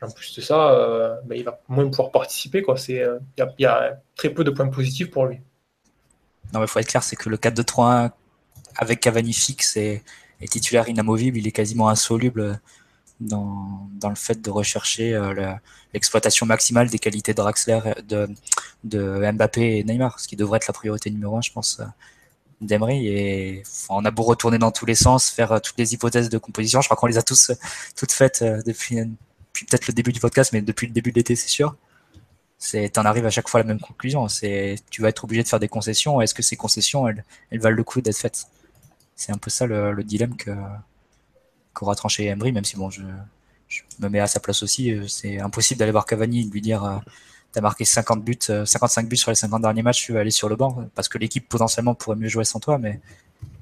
en 0.00 0.10
plus 0.10 0.36
de 0.36 0.40
ça, 0.40 0.70
euh, 0.70 1.16
ben, 1.24 1.36
il 1.36 1.44
va 1.44 1.60
moins 1.66 1.88
pouvoir 1.88 2.12
participer. 2.12 2.62
Euh, 2.68 3.18
il 3.36 3.44
y, 3.58 3.66
a 3.66 4.00
très 4.14 4.30
peu 4.30 4.44
de 4.44 4.50
points 4.50 4.68
positifs 4.68 5.10
pour 5.10 5.26
lui. 5.26 5.40
Non, 6.54 6.62
il 6.62 6.68
faut 6.68 6.78
être 6.78 6.86
clair, 6.86 7.02
c'est 7.02 7.16
que 7.16 7.28
le 7.28 7.36
4-2-3-1 7.36 8.12
avec 8.76 9.00
Cavani 9.00 9.32
fixe 9.32 9.76
et, 9.76 10.02
titulaire 10.48 10.88
inamovible, 10.88 11.38
il 11.38 11.46
est 11.48 11.52
quasiment 11.52 11.88
insoluble 11.88 12.60
dans, 13.20 13.88
dans 13.94 14.08
le 14.08 14.14
fait 14.14 14.40
de 14.40 14.50
rechercher 14.50 15.14
euh, 15.14 15.52
l'exploitation 15.92 16.46
maximale 16.46 16.88
des 16.88 16.98
qualités 16.98 17.32
de 17.32 17.36
Draxler, 17.36 17.80
de, 18.06 18.28
de 18.84 19.30
Mbappé 19.32 19.78
et 19.78 19.84
Neymar, 19.84 20.20
ce 20.20 20.28
qui 20.28 20.36
devrait 20.36 20.58
être 20.58 20.68
la 20.68 20.74
priorité 20.74 21.10
numéro 21.10 21.36
un, 21.36 21.40
je 21.40 21.52
pense, 21.52 21.80
euh, 21.80 21.84
d'Emery. 22.60 23.08
Et 23.08 23.62
on 23.88 24.04
a 24.04 24.10
beau 24.10 24.22
retourner 24.22 24.58
dans 24.58 24.70
tous 24.70 24.86
les 24.86 24.94
sens, 24.94 25.30
faire 25.30 25.52
euh, 25.52 25.58
toutes 25.58 25.78
les 25.78 25.94
hypothèses 25.94 26.28
de 26.28 26.38
composition, 26.38 26.80
je 26.80 26.88
crois 26.88 26.96
qu'on 26.96 27.06
les 27.06 27.18
a 27.18 27.22
tous 27.22 27.52
toutes 27.96 28.12
faites 28.12 28.44
depuis, 28.66 28.96
peut-être 29.52 29.88
le 29.88 29.94
début 29.94 30.12
du 30.12 30.20
podcast, 30.20 30.52
mais 30.52 30.62
depuis 30.62 30.86
le 30.86 30.92
début 30.92 31.10
de 31.10 31.16
l'été, 31.16 31.34
c'est 31.34 31.48
sûr. 31.48 31.76
C'est, 32.60 32.88
t'en 32.88 33.04
arrives 33.04 33.26
à 33.26 33.30
chaque 33.30 33.48
fois 33.48 33.60
à 33.60 33.62
la 33.62 33.68
même 33.68 33.80
conclusion. 33.80 34.26
C'est, 34.26 34.76
tu 34.90 35.00
vas 35.00 35.08
être 35.10 35.22
obligé 35.22 35.44
de 35.44 35.48
faire 35.48 35.60
des 35.60 35.68
concessions. 35.68 36.20
Est-ce 36.20 36.34
que 36.34 36.42
ces 36.42 36.56
concessions, 36.56 37.06
elles, 37.06 37.24
elles 37.50 37.60
valent 37.60 37.76
le 37.76 37.84
coup 37.84 38.00
d'être 38.00 38.16
faites? 38.16 38.46
C'est 39.14 39.30
un 39.30 39.38
peu 39.38 39.48
ça 39.48 39.66
le 39.66 40.02
dilemme 40.02 40.36
que, 40.36 40.50
qu'aura 41.78 41.94
tranché 41.94 42.26
Emery, 42.26 42.52
même 42.52 42.64
si 42.64 42.76
bon, 42.76 42.90
je, 42.90 43.02
me 44.00 44.08
mets 44.08 44.20
à 44.20 44.26
sa 44.26 44.40
place 44.40 44.62
aussi. 44.62 44.92
Euh, 44.92 45.06
c'est 45.06 45.38
impossible 45.38 45.78
d'aller 45.78 45.92
voir 45.92 46.06
Cavani 46.06 46.40
et 46.40 46.44
de 46.44 46.50
lui 46.50 46.60
dire 46.60 46.84
euh, 46.84 46.98
T'as 47.52 47.62
marqué 47.62 47.86
50 47.86 48.22
buts, 48.22 48.38
55 48.40 49.04
euh, 49.04 49.08
buts 49.08 49.16
sur 49.16 49.30
les 49.30 49.34
50 49.34 49.62
derniers 49.62 49.82
matchs, 49.82 50.04
tu 50.04 50.12
vas 50.12 50.20
aller 50.20 50.30
sur 50.30 50.50
le 50.50 50.56
banc 50.56 50.84
parce 50.94 51.08
que 51.08 51.16
l'équipe 51.16 51.48
potentiellement 51.48 51.94
pourrait 51.94 52.16
mieux 52.16 52.28
jouer 52.28 52.44
sans 52.44 52.60
toi, 52.60 52.76
mais 52.76 53.00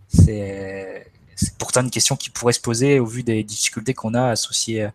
c'est 0.09 1.07
pourtant 1.57 1.83
une 1.83 1.91
question 1.91 2.17
qui 2.17 2.31
pourrait 2.31 2.53
se 2.53 2.61
poser 2.61 2.99
au 2.99 3.07
vu 3.07 3.23
des 3.23 3.45
difficultés 3.45 3.95
qu'on 3.95 4.15
a 4.15 4.31
associées 4.31 4.89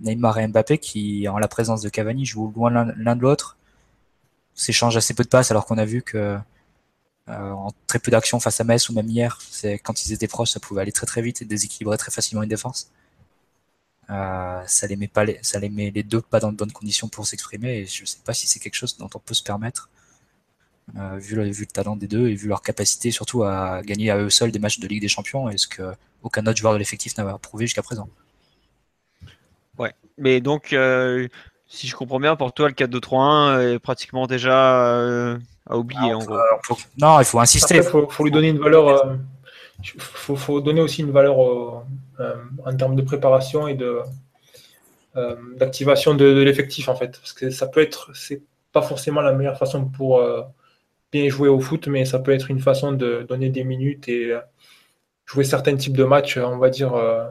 Neymar 0.00 0.38
et 0.38 0.48
Mbappé 0.48 0.78
qui, 0.78 1.28
en 1.28 1.36
la 1.38 1.48
présence 1.48 1.82
de 1.82 1.90
Cavani, 1.90 2.24
jouent 2.24 2.50
loin 2.56 2.70
l'un 2.70 3.16
de 3.16 3.20
l'autre, 3.20 3.58
s'échangent 4.54 4.96
assez 4.96 5.12
peu 5.12 5.22
de 5.22 5.28
passes 5.28 5.50
alors 5.50 5.66
qu'on 5.66 5.76
a 5.76 5.84
vu 5.84 6.00
que 6.00 6.38
en 7.28 7.70
très 7.86 7.98
peu 7.98 8.10
d'actions 8.10 8.40
face 8.40 8.60
à 8.60 8.64
Metz 8.64 8.88
ou 8.88 8.92
même 8.92 9.08
hier, 9.08 9.38
c'est 9.50 9.78
quand 9.78 10.04
ils 10.04 10.12
étaient 10.12 10.26
proches, 10.26 10.50
ça 10.50 10.60
pouvait 10.60 10.82
aller 10.82 10.92
très 10.92 11.06
très 11.06 11.22
vite 11.22 11.42
et 11.42 11.44
déséquilibrer 11.44 11.96
très 11.96 12.10
facilement 12.10 12.42
une 12.42 12.48
défense. 12.48 12.90
Euh, 14.10 14.62
ça 14.66 14.86
les 14.88 14.96
met 14.96 15.06
pas 15.06 15.24
les, 15.24 15.38
ça 15.42 15.60
les 15.60 15.68
met 15.68 15.92
les 15.92 16.02
deux 16.02 16.20
pas 16.20 16.40
dans 16.40 16.50
de 16.50 16.56
bonnes 16.56 16.72
conditions 16.72 17.08
pour 17.08 17.26
s'exprimer 17.26 17.78
et 17.78 17.86
je 17.86 18.04
sais 18.04 18.18
pas 18.24 18.34
si 18.34 18.48
c'est 18.48 18.58
quelque 18.58 18.74
chose 18.74 18.96
dont 18.96 19.08
on 19.14 19.20
peut 19.20 19.34
se 19.34 19.42
permettre 19.44 19.88
euh, 20.96 21.16
vu, 21.18 21.36
le, 21.36 21.66
talent 21.66 21.94
des 21.94 22.08
deux 22.08 22.26
et 22.26 22.34
vu 22.34 22.48
leur 22.48 22.62
capacité 22.62 23.12
surtout 23.12 23.44
à 23.44 23.82
gagner 23.82 24.10
à 24.10 24.18
eux 24.18 24.28
seuls 24.28 24.50
des 24.50 24.58
matchs 24.58 24.80
de 24.80 24.88
Ligue 24.88 25.02
des 25.02 25.08
Champions 25.08 25.48
et 25.48 25.56
ce 25.58 25.68
que 25.68 25.94
aucun 26.22 26.44
autre 26.48 26.56
joueur 26.58 26.72
de 26.72 26.78
l'effectif 26.78 27.16
n'avait 27.18 27.38
prouvé 27.40 27.66
jusqu'à 27.66 27.82
présent. 27.82 28.08
Ouais, 29.78 29.94
mais 30.18 30.40
donc 30.40 30.74
si 31.70 31.86
je 31.86 31.94
comprends 31.94 32.18
bien, 32.18 32.34
pour 32.34 32.52
toi, 32.52 32.68
le 32.68 32.74
4-2-3-1 32.74 33.74
est 33.74 33.78
pratiquement 33.78 34.26
déjà 34.26 34.88
euh, 34.88 35.38
à 35.70 35.76
oublier, 35.78 36.10
Ah, 36.12 36.16
en 36.16 36.20
faut- 36.20 36.26
gros. 36.26 36.38
faut- 36.64 36.78
Non, 36.98 37.20
il 37.20 37.24
faut 37.24 37.40
insister. 37.40 37.78
Après, 37.78 37.90
faut, 37.90 38.08
faut 38.08 38.24
lui 38.24 38.30
donner 38.30 38.48
une 38.48 38.58
valeur. 38.58 38.88
euh, 38.88 39.14
faut, 39.98 40.36
faut 40.36 40.60
donner 40.60 40.80
aussi 40.82 41.00
une 41.02 41.10
valeur 41.12 41.42
euh, 41.42 41.80
euh, 42.20 42.34
en 42.66 42.76
termes 42.76 42.96
de 42.96 43.02
préparation 43.02 43.66
et 43.68 43.74
de 43.74 44.00
euh, 45.16 45.34
d'activation 45.56 46.14
de, 46.14 46.32
de 46.34 46.42
l'effectif 46.42 46.88
en 46.88 46.94
fait, 46.94 47.18
parce 47.18 47.32
que 47.32 47.50
ça 47.50 47.66
peut 47.66 47.80
être, 47.80 48.10
c'est 48.14 48.42
pas 48.72 48.82
forcément 48.82 49.20
la 49.22 49.32
meilleure 49.32 49.58
façon 49.58 49.84
pour 49.86 50.18
euh, 50.20 50.42
bien 51.10 51.28
jouer 51.28 51.48
au 51.48 51.58
foot, 51.60 51.88
mais 51.88 52.04
ça 52.04 52.18
peut 52.20 52.30
être 52.32 52.50
une 52.50 52.60
façon 52.60 52.92
de 52.92 53.26
donner 53.28 53.48
des 53.50 53.64
minutes 53.64 54.08
et 54.08 54.32
euh, 54.32 54.40
jouer 55.26 55.42
certains 55.44 55.76
types 55.76 55.96
de 55.96 56.04
matchs, 56.04 56.36
on 56.36 56.58
va 56.58 56.70
dire, 56.70 56.94
euh, 56.94 57.24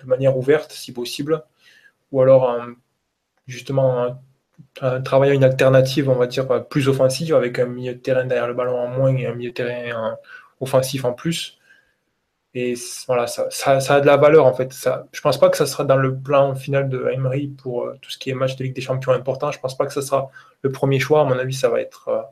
de 0.00 0.06
manière 0.06 0.36
ouverte 0.36 0.72
si 0.72 0.92
possible, 0.92 1.44
ou 2.10 2.20
alors 2.20 2.44
en- 2.44 2.72
justement 3.46 3.88
en, 4.00 4.06
en 4.08 4.18
travaillant 5.04 5.34
une 5.34 5.44
alternative, 5.44 6.08
on 6.10 6.14
va 6.16 6.26
dire, 6.26 6.66
plus 6.68 6.88
offensive 6.88 7.34
avec 7.34 7.58
un 7.58 7.66
milieu 7.66 7.94
de 7.94 7.98
terrain 8.00 8.24
derrière 8.24 8.48
le 8.48 8.54
ballon 8.54 8.76
en 8.78 8.88
moins 8.88 9.14
et 9.16 9.26
un 9.26 9.34
milieu 9.34 9.50
de 9.50 9.54
terrain 9.54 10.12
en- 10.12 10.18
offensif 10.60 11.04
en 11.04 11.12
plus. 11.12 11.58
Et 12.56 12.74
voilà, 13.08 13.26
ça, 13.26 13.48
a 13.72 14.00
de 14.00 14.06
la 14.06 14.16
valeur 14.16 14.46
en 14.46 14.54
fait. 14.54 14.72
Ça, 14.72 15.08
je 15.12 15.20
pense 15.20 15.38
pas 15.38 15.50
que 15.50 15.56
ça 15.56 15.66
sera 15.66 15.84
dans 15.84 15.96
le 15.96 16.16
plan 16.16 16.54
final 16.54 16.88
de 16.88 17.08
Emery 17.12 17.48
pour 17.48 17.84
euh, 17.86 17.98
tout 18.00 18.10
ce 18.10 18.18
qui 18.18 18.30
est 18.30 18.34
match 18.34 18.54
de 18.56 18.62
Ligue 18.64 18.74
des 18.74 18.80
Champions 18.80 19.12
important. 19.12 19.50
Je 19.50 19.58
pense 19.58 19.76
pas 19.76 19.86
que 19.86 19.92
ça 19.92 20.02
sera 20.02 20.30
le 20.62 20.70
premier 20.70 21.00
choix. 21.00 21.22
À 21.22 21.24
mon 21.24 21.36
avis, 21.38 21.54
ça 21.54 21.68
va 21.68 21.80
être 21.80 22.08
euh, 22.08 22.22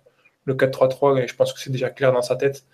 le 0.45 0.55
4-3-3 0.55 1.19
et 1.19 1.27
je 1.27 1.35
pense 1.35 1.53
que 1.53 1.59
c'est 1.61 1.71
déjà 1.71 1.91
clair 1.91 2.13
dans 2.13 2.23
sa 2.23 2.37
tête. 2.37 2.65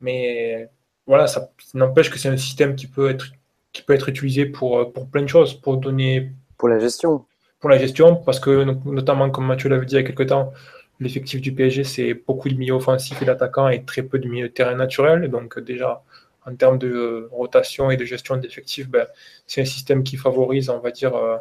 Mais 0.00 0.70
voilà, 1.06 1.26
ça 1.26 1.50
n'empêche 1.74 2.10
que 2.10 2.18
c'est 2.18 2.28
un 2.28 2.36
système 2.36 2.76
qui 2.76 2.86
peut 2.86 3.10
être, 3.10 3.26
qui 3.72 3.82
peut 3.82 3.94
être 3.94 4.08
utilisé 4.08 4.46
pour, 4.46 4.78
euh, 4.80 4.92
pour 4.92 5.08
plein 5.08 5.22
de 5.22 5.28
choses, 5.28 5.54
pour 5.54 5.78
donner 5.78 6.32
Pour 6.56 6.68
la 6.68 6.78
gestion. 6.78 7.26
Pour 7.60 7.70
la 7.70 7.78
gestion, 7.78 8.16
parce 8.16 8.40
que 8.40 8.64
no- 8.64 8.80
notamment, 8.86 9.30
comme 9.30 9.46
Mathieu 9.46 9.68
l'avait 9.68 9.86
dit 9.86 9.94
il 9.94 9.98
y 9.98 10.00
a 10.00 10.04
quelques 10.04 10.28
temps, 10.28 10.52
l'effectif 11.00 11.40
du 11.40 11.52
PSG, 11.54 11.84
c'est 11.84 12.14
beaucoup 12.14 12.48
de 12.48 12.54
milieux 12.56 12.74
offensifs 12.74 13.20
et 13.22 13.24
d'attaquants 13.24 13.68
et 13.68 13.84
très 13.84 14.02
peu 14.02 14.18
de 14.18 14.28
milieux 14.28 14.48
de 14.48 14.52
terrain 14.52 14.74
naturels. 14.74 15.24
Et 15.24 15.28
donc, 15.28 15.58
déjà, 15.60 16.02
en 16.46 16.54
termes 16.56 16.78
de 16.78 16.88
euh, 16.88 17.28
rotation 17.32 17.90
et 17.90 17.96
de 17.96 18.04
gestion 18.04 18.36
d'effectifs, 18.36 18.88
ben, 18.88 19.06
c'est 19.46 19.60
un 19.62 19.64
système 19.64 20.04
qui 20.04 20.16
favorise, 20.16 20.70
on 20.70 20.78
va 20.80 20.90
dire, 20.90 21.14
euh, 21.16 21.36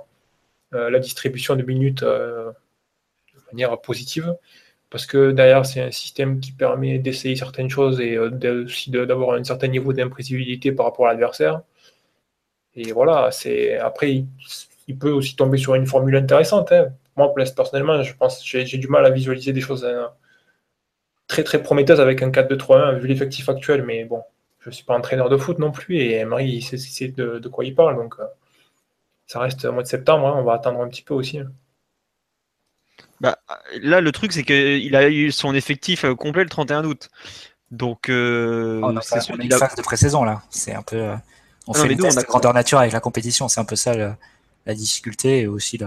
euh, 0.76 0.90
la 0.92 1.00
distribution 1.00 1.56
de 1.58 1.64
minutes 1.64 2.04
de 2.04 2.54
manière 3.52 3.80
positive. 3.82 4.36
Parce 4.90 5.06
que 5.08 5.32
derrière, 5.32 5.66
c'est 5.66 5.82
un 5.82 5.92
système 5.92 6.40
qui 6.42 6.52
permet 6.54 7.00
d'essayer 7.00 7.36
certaines 7.36 7.70
choses 7.70 8.02
et 8.02 8.18
aussi 8.20 8.92
d'avoir 8.92 9.36
un 9.38 9.44
certain 9.44 9.68
niveau 9.68 9.94
d'imprévisibilité 9.94 10.72
par 10.72 10.88
rapport 10.88 11.08
à 11.08 11.12
l'adversaire. 11.12 11.62
Et 12.76 12.92
voilà, 12.92 13.32
c'est 13.32 13.78
après, 13.78 14.26
il, 14.88 14.98
peut 14.98 15.12
aussi 15.12 15.36
tomber 15.36 15.58
sur 15.58 15.76
une 15.76 15.86
formule 15.88 16.16
intéressante. 16.16 16.72
hein. 16.72 16.90
Moi, 17.18 17.34
personnellement, 17.56 18.02
je 18.04 18.14
pense 18.16 18.46
j'ai 18.46 18.66
j'ai 18.66 18.78
du 18.78 18.88
mal 18.88 19.06
à 19.06 19.10
visualiser 19.10 19.54
des 19.54 19.62
choses 19.62 19.86
hein, 19.86 20.12
très 21.28 21.44
très 21.44 21.62
prometteuses 21.62 22.00
avec 22.00 22.22
un 22.24 22.32
4-2-3-1 22.32 22.94
vu 22.94 23.08
l'effectif 23.08 23.50
actuel. 23.50 23.84
Mais 23.84 24.06
bon, 24.06 24.24
je 24.60 24.70
suis 24.72 24.84
pas 24.86 24.96
entraîneur 24.96 25.30
de 25.30 25.38
foot 25.38 25.60
non 25.60 25.72
plus 25.72 25.98
et 25.98 26.16
Emery, 26.18 26.48
il 26.50 26.62
sait, 26.62 27.08
de, 27.10 27.40
de 27.40 27.50
quoi 27.50 27.66
il 27.66 27.76
parle. 27.76 27.96
Donc, 27.96 28.16
euh, 28.20 28.26
ça 29.28 29.40
reste 29.40 29.66
au 29.66 29.72
mois 29.72 29.84
de 29.84 29.88
septembre. 29.88 30.28
hein, 30.28 30.36
on 30.38 30.44
va 30.44 30.54
attendre 30.54 30.82
un 30.82 30.88
petit 30.88 31.04
peu 31.04 31.14
aussi. 31.14 31.40
hein. 31.40 31.52
Bah, 33.22 33.38
là, 33.82 34.02
le 34.02 34.12
truc, 34.12 34.34
c'est 34.34 34.44
qu'il 34.44 34.96
a 34.96 35.10
eu 35.10 35.32
son 35.32 35.54
effectif 35.56 36.06
euh, 36.06 36.16
complet 36.16 36.44
le 36.44 36.50
31 36.50 36.84
août. 36.86 37.10
Donc, 37.72 38.10
euh, 38.10 38.82
Oh, 38.84 38.92
c'est 39.02 39.22
sûr 39.22 39.36
on 39.36 39.40
a 39.40 39.44
une 39.44 39.54
a- 39.54 39.58
phase 39.58 39.76
de 39.76 39.82
pré-saison 39.82 40.24
là. 40.24 40.44
C'est 40.50 40.74
un 40.74 40.84
peu. 40.84 40.98
euh, 40.98 41.16
on 41.68 41.74
Ah 41.74 41.78
non, 41.80 41.84
fait 41.88 41.96
grandeur 42.28 42.54
nature 42.54 42.80
avec 42.80 42.94
la 42.94 43.00
compétition. 43.00 43.48
C'est 43.48 43.60
un 43.60 43.66
peu 43.66 43.76
ça 43.76 43.96
le- 43.96 44.14
la 44.66 44.74
difficulté 44.74 45.42
et 45.42 45.48
aussi 45.48 45.80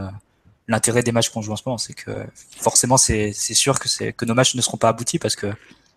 l'intérêt 0.69 1.03
des 1.03 1.13
matchs 1.13 1.31
qu'on 1.31 1.43
joue 1.43 1.53
en 1.53 1.57
ce 1.57 1.63
moment. 1.67 1.79
C'est 1.79 1.95
que 1.95 2.27
forcément, 2.57 2.97
c'est 2.97 3.33
sûr 3.33 3.79
que, 3.79 4.25
nos 4.25 4.35
matchs 4.35 4.55
ne 4.55 4.61
seront 4.61 4.77
pas 4.77 4.89
aboutis 4.91 5.19
parce 5.19 5.37
que 5.37 5.53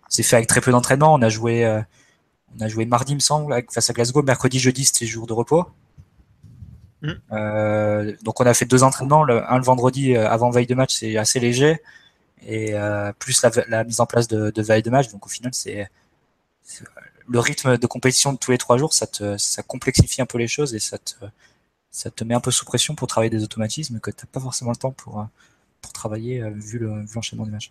c'est 0.08 0.22
fait 0.22 0.36
avec 0.36 0.48
très 0.48 0.60
peu 0.60 0.70
d'entraînement. 0.70 1.14
On 1.14 1.22
a 1.22 1.28
joué. 1.28 1.64
euh, 1.64 1.80
on 2.58 2.60
a 2.62 2.68
joué 2.68 2.84
mardi, 2.84 3.14
me 3.14 3.20
semble, 3.20 3.64
face 3.70 3.88
à 3.88 3.92
Glasgow. 3.94 4.22
Mercredi, 4.22 4.58
jeudi, 4.58 4.84
c'était 4.84 5.06
jour 5.06 5.26
de 5.26 5.32
repos. 5.32 5.64
Mm. 7.02 7.10
Euh, 7.32 8.16
donc 8.22 8.40
on 8.40 8.46
a 8.46 8.54
fait 8.54 8.64
deux 8.66 8.82
entraînements. 8.82 9.24
Le, 9.24 9.50
un 9.50 9.56
le 9.56 9.64
vendredi 9.64 10.14
euh, 10.14 10.28
avant 10.28 10.50
veille 10.50 10.66
de 10.66 10.74
match, 10.74 10.94
c'est 10.98 11.16
assez 11.16 11.40
léger. 11.40 11.80
Et 12.46 12.74
euh, 12.74 13.12
plus 13.18 13.42
la, 13.42 13.50
la 13.68 13.84
mise 13.84 14.00
en 14.00 14.06
place 14.06 14.28
de, 14.28 14.50
de 14.50 14.62
veille 14.62 14.82
de 14.82 14.90
match. 14.90 15.08
Donc 15.10 15.26
au 15.26 15.28
final, 15.28 15.52
c'est 15.54 15.88
c'est- 16.62 16.84
le 17.28 17.38
rythme 17.38 17.78
de 17.78 17.86
compétition 17.86 18.32
de 18.32 18.38
tous 18.38 18.50
les 18.50 18.58
trois 18.58 18.76
jours, 18.78 18.92
ça 18.92 19.06
te 19.06 19.38
ça 19.38 19.62
complexifie 19.62 20.20
un 20.20 20.26
peu 20.26 20.38
les 20.38 20.48
choses 20.48 20.74
et 20.74 20.80
ça 20.80 20.98
te 20.98 21.14
ça 21.92 22.10
te 22.10 22.24
met 22.24 22.34
un 22.34 22.40
peu 22.40 22.50
sous 22.50 22.64
pression 22.64 22.94
pour 22.96 23.06
travailler 23.06 23.30
des 23.30 23.44
automatismes 23.44 24.00
que 24.00 24.10
t'as 24.10 24.26
pas 24.26 24.40
forcément 24.40 24.70
le 24.72 24.76
temps 24.76 24.90
pour 24.92 25.20
euh, 25.20 25.24
pour 25.80 25.92
travailler 25.92 26.42
euh, 26.42 26.50
vu 26.50 26.78
le 26.78 27.04
l'enchaînement 27.14 27.44
des 27.44 27.52
matchs. 27.52 27.70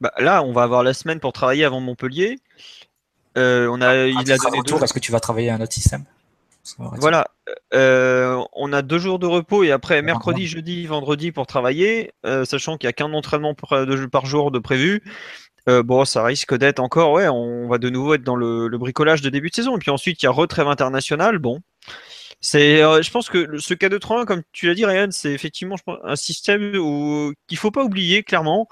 bah, 0.00 0.12
là, 0.18 0.42
on 0.42 0.52
va 0.52 0.62
avoir 0.62 0.82
la 0.82 0.94
semaine 0.94 1.20
pour 1.20 1.32
travailler 1.34 1.64
avant 1.64 1.80
Montpellier. 1.80 2.38
Euh, 3.36 3.68
on 3.70 3.82
a, 3.82 4.06
il 4.06 4.14
Ah, 4.16 4.20
a 4.20 4.24
tu 4.24 4.28
seras 4.28 4.36
de 4.38 4.42
donné 4.44 4.58
retour, 4.58 4.78
deux- 4.78 4.84
Est-ce 4.84 4.94
que 4.94 4.98
tu 5.00 5.12
vas 5.12 5.20
travailler 5.20 5.50
un 5.50 5.60
autre 5.60 5.72
système 5.74 6.04
Voilà. 6.78 7.28
Euh, 7.74 8.42
on 8.54 8.72
a 8.72 8.82
deux 8.82 8.98
jours 8.98 9.18
de 9.18 9.26
repos 9.26 9.62
et 9.64 9.72
après 9.72 10.00
mercredi, 10.02 10.46
jeudi, 10.46 10.86
vendredi 10.86 11.32
pour 11.32 11.46
travailler, 11.46 12.12
euh, 12.24 12.44
sachant 12.44 12.76
qu'il 12.76 12.86
n'y 12.86 12.90
a 12.90 12.92
qu'un 12.92 13.12
entraînement 13.12 13.54
par, 13.54 14.26
jour 14.26 14.50
de 14.50 14.58
prévu. 14.58 15.02
Euh, 15.68 15.82
bon, 15.82 16.04
ça 16.04 16.22
risque 16.24 16.54
d'être 16.56 16.78
encore, 16.80 17.10
ouais, 17.12 17.28
on 17.28 17.68
va 17.68 17.78
de 17.78 17.90
nouveau 17.90 18.14
être 18.14 18.22
dans 18.22 18.36
le, 18.36 18.68
le 18.68 18.78
bricolage 18.78 19.20
de 19.20 19.28
début 19.30 19.50
de 19.50 19.54
saison. 19.54 19.76
Et 19.76 19.80
puis 19.80 19.90
ensuite, 19.90 20.22
il 20.22 20.26
y 20.26 20.28
a 20.28 20.32
retrêve 20.32 20.68
internationale. 20.68 21.38
Bon, 21.38 21.60
c'est, 22.40 22.82
euh, 22.82 23.02
je 23.02 23.10
pense 23.10 23.28
que 23.28 23.38
le- 23.38 23.58
ce 23.58 23.74
K2-3-1, 23.74 24.24
comme 24.24 24.42
tu 24.52 24.66
l'as 24.66 24.74
dit, 24.74 24.84
Ryan, 24.84 25.08
c'est 25.10 25.32
effectivement 25.32 25.76
je 25.76 25.82
pense, 25.82 25.98
un 26.04 26.16
système 26.16 26.76
où, 26.76 27.32
qu'il 27.46 27.58
faut 27.58 27.70
pas 27.70 27.82
oublier 27.84 28.22
clairement. 28.22 28.68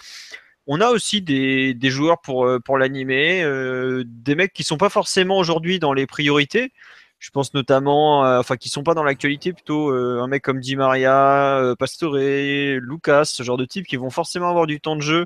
On 0.67 0.81
a 0.81 0.89
aussi 0.91 1.21
des, 1.21 1.75
des 1.75 1.91
joueurs 1.91 2.21
pour, 2.23 2.47
euh, 2.47 2.59
pour 2.59 2.79
l'animer, 2.79 3.43
euh, 3.43 4.03
des 4.07 4.35
mecs 4.35 4.53
qui 4.53 4.65
sont 4.65 4.79
pas 4.79 4.89
forcément 4.89 5.37
aujourd'hui 5.39 5.79
dans 5.79 5.93
les 5.93 6.07
priorités. 6.07 6.73
Je 7.19 7.31
pense 7.31 7.53
notamment, 7.55 8.25
euh, 8.27 8.39
enfin, 8.41 8.57
qui 8.57 8.69
sont 8.69 8.83
pas 8.83 8.95
dans 8.95 9.03
l'actualité, 9.05 9.53
plutôt 9.53 9.91
un 9.93 10.27
mec 10.27 10.43
comme 10.43 10.61
Di 10.61 10.77
Maria, 10.77 11.75
Pastore, 11.79 12.17
Lucas, 12.17 13.25
ce 13.27 13.43
genre 13.43 13.57
de 13.57 13.65
type 13.65 13.87
qui 13.87 13.97
vont 13.97 14.11
forcément 14.11 14.51
avoir 14.51 14.67
du 14.67 14.81
temps 14.81 14.97
de 14.97 15.01
jeu 15.03 15.25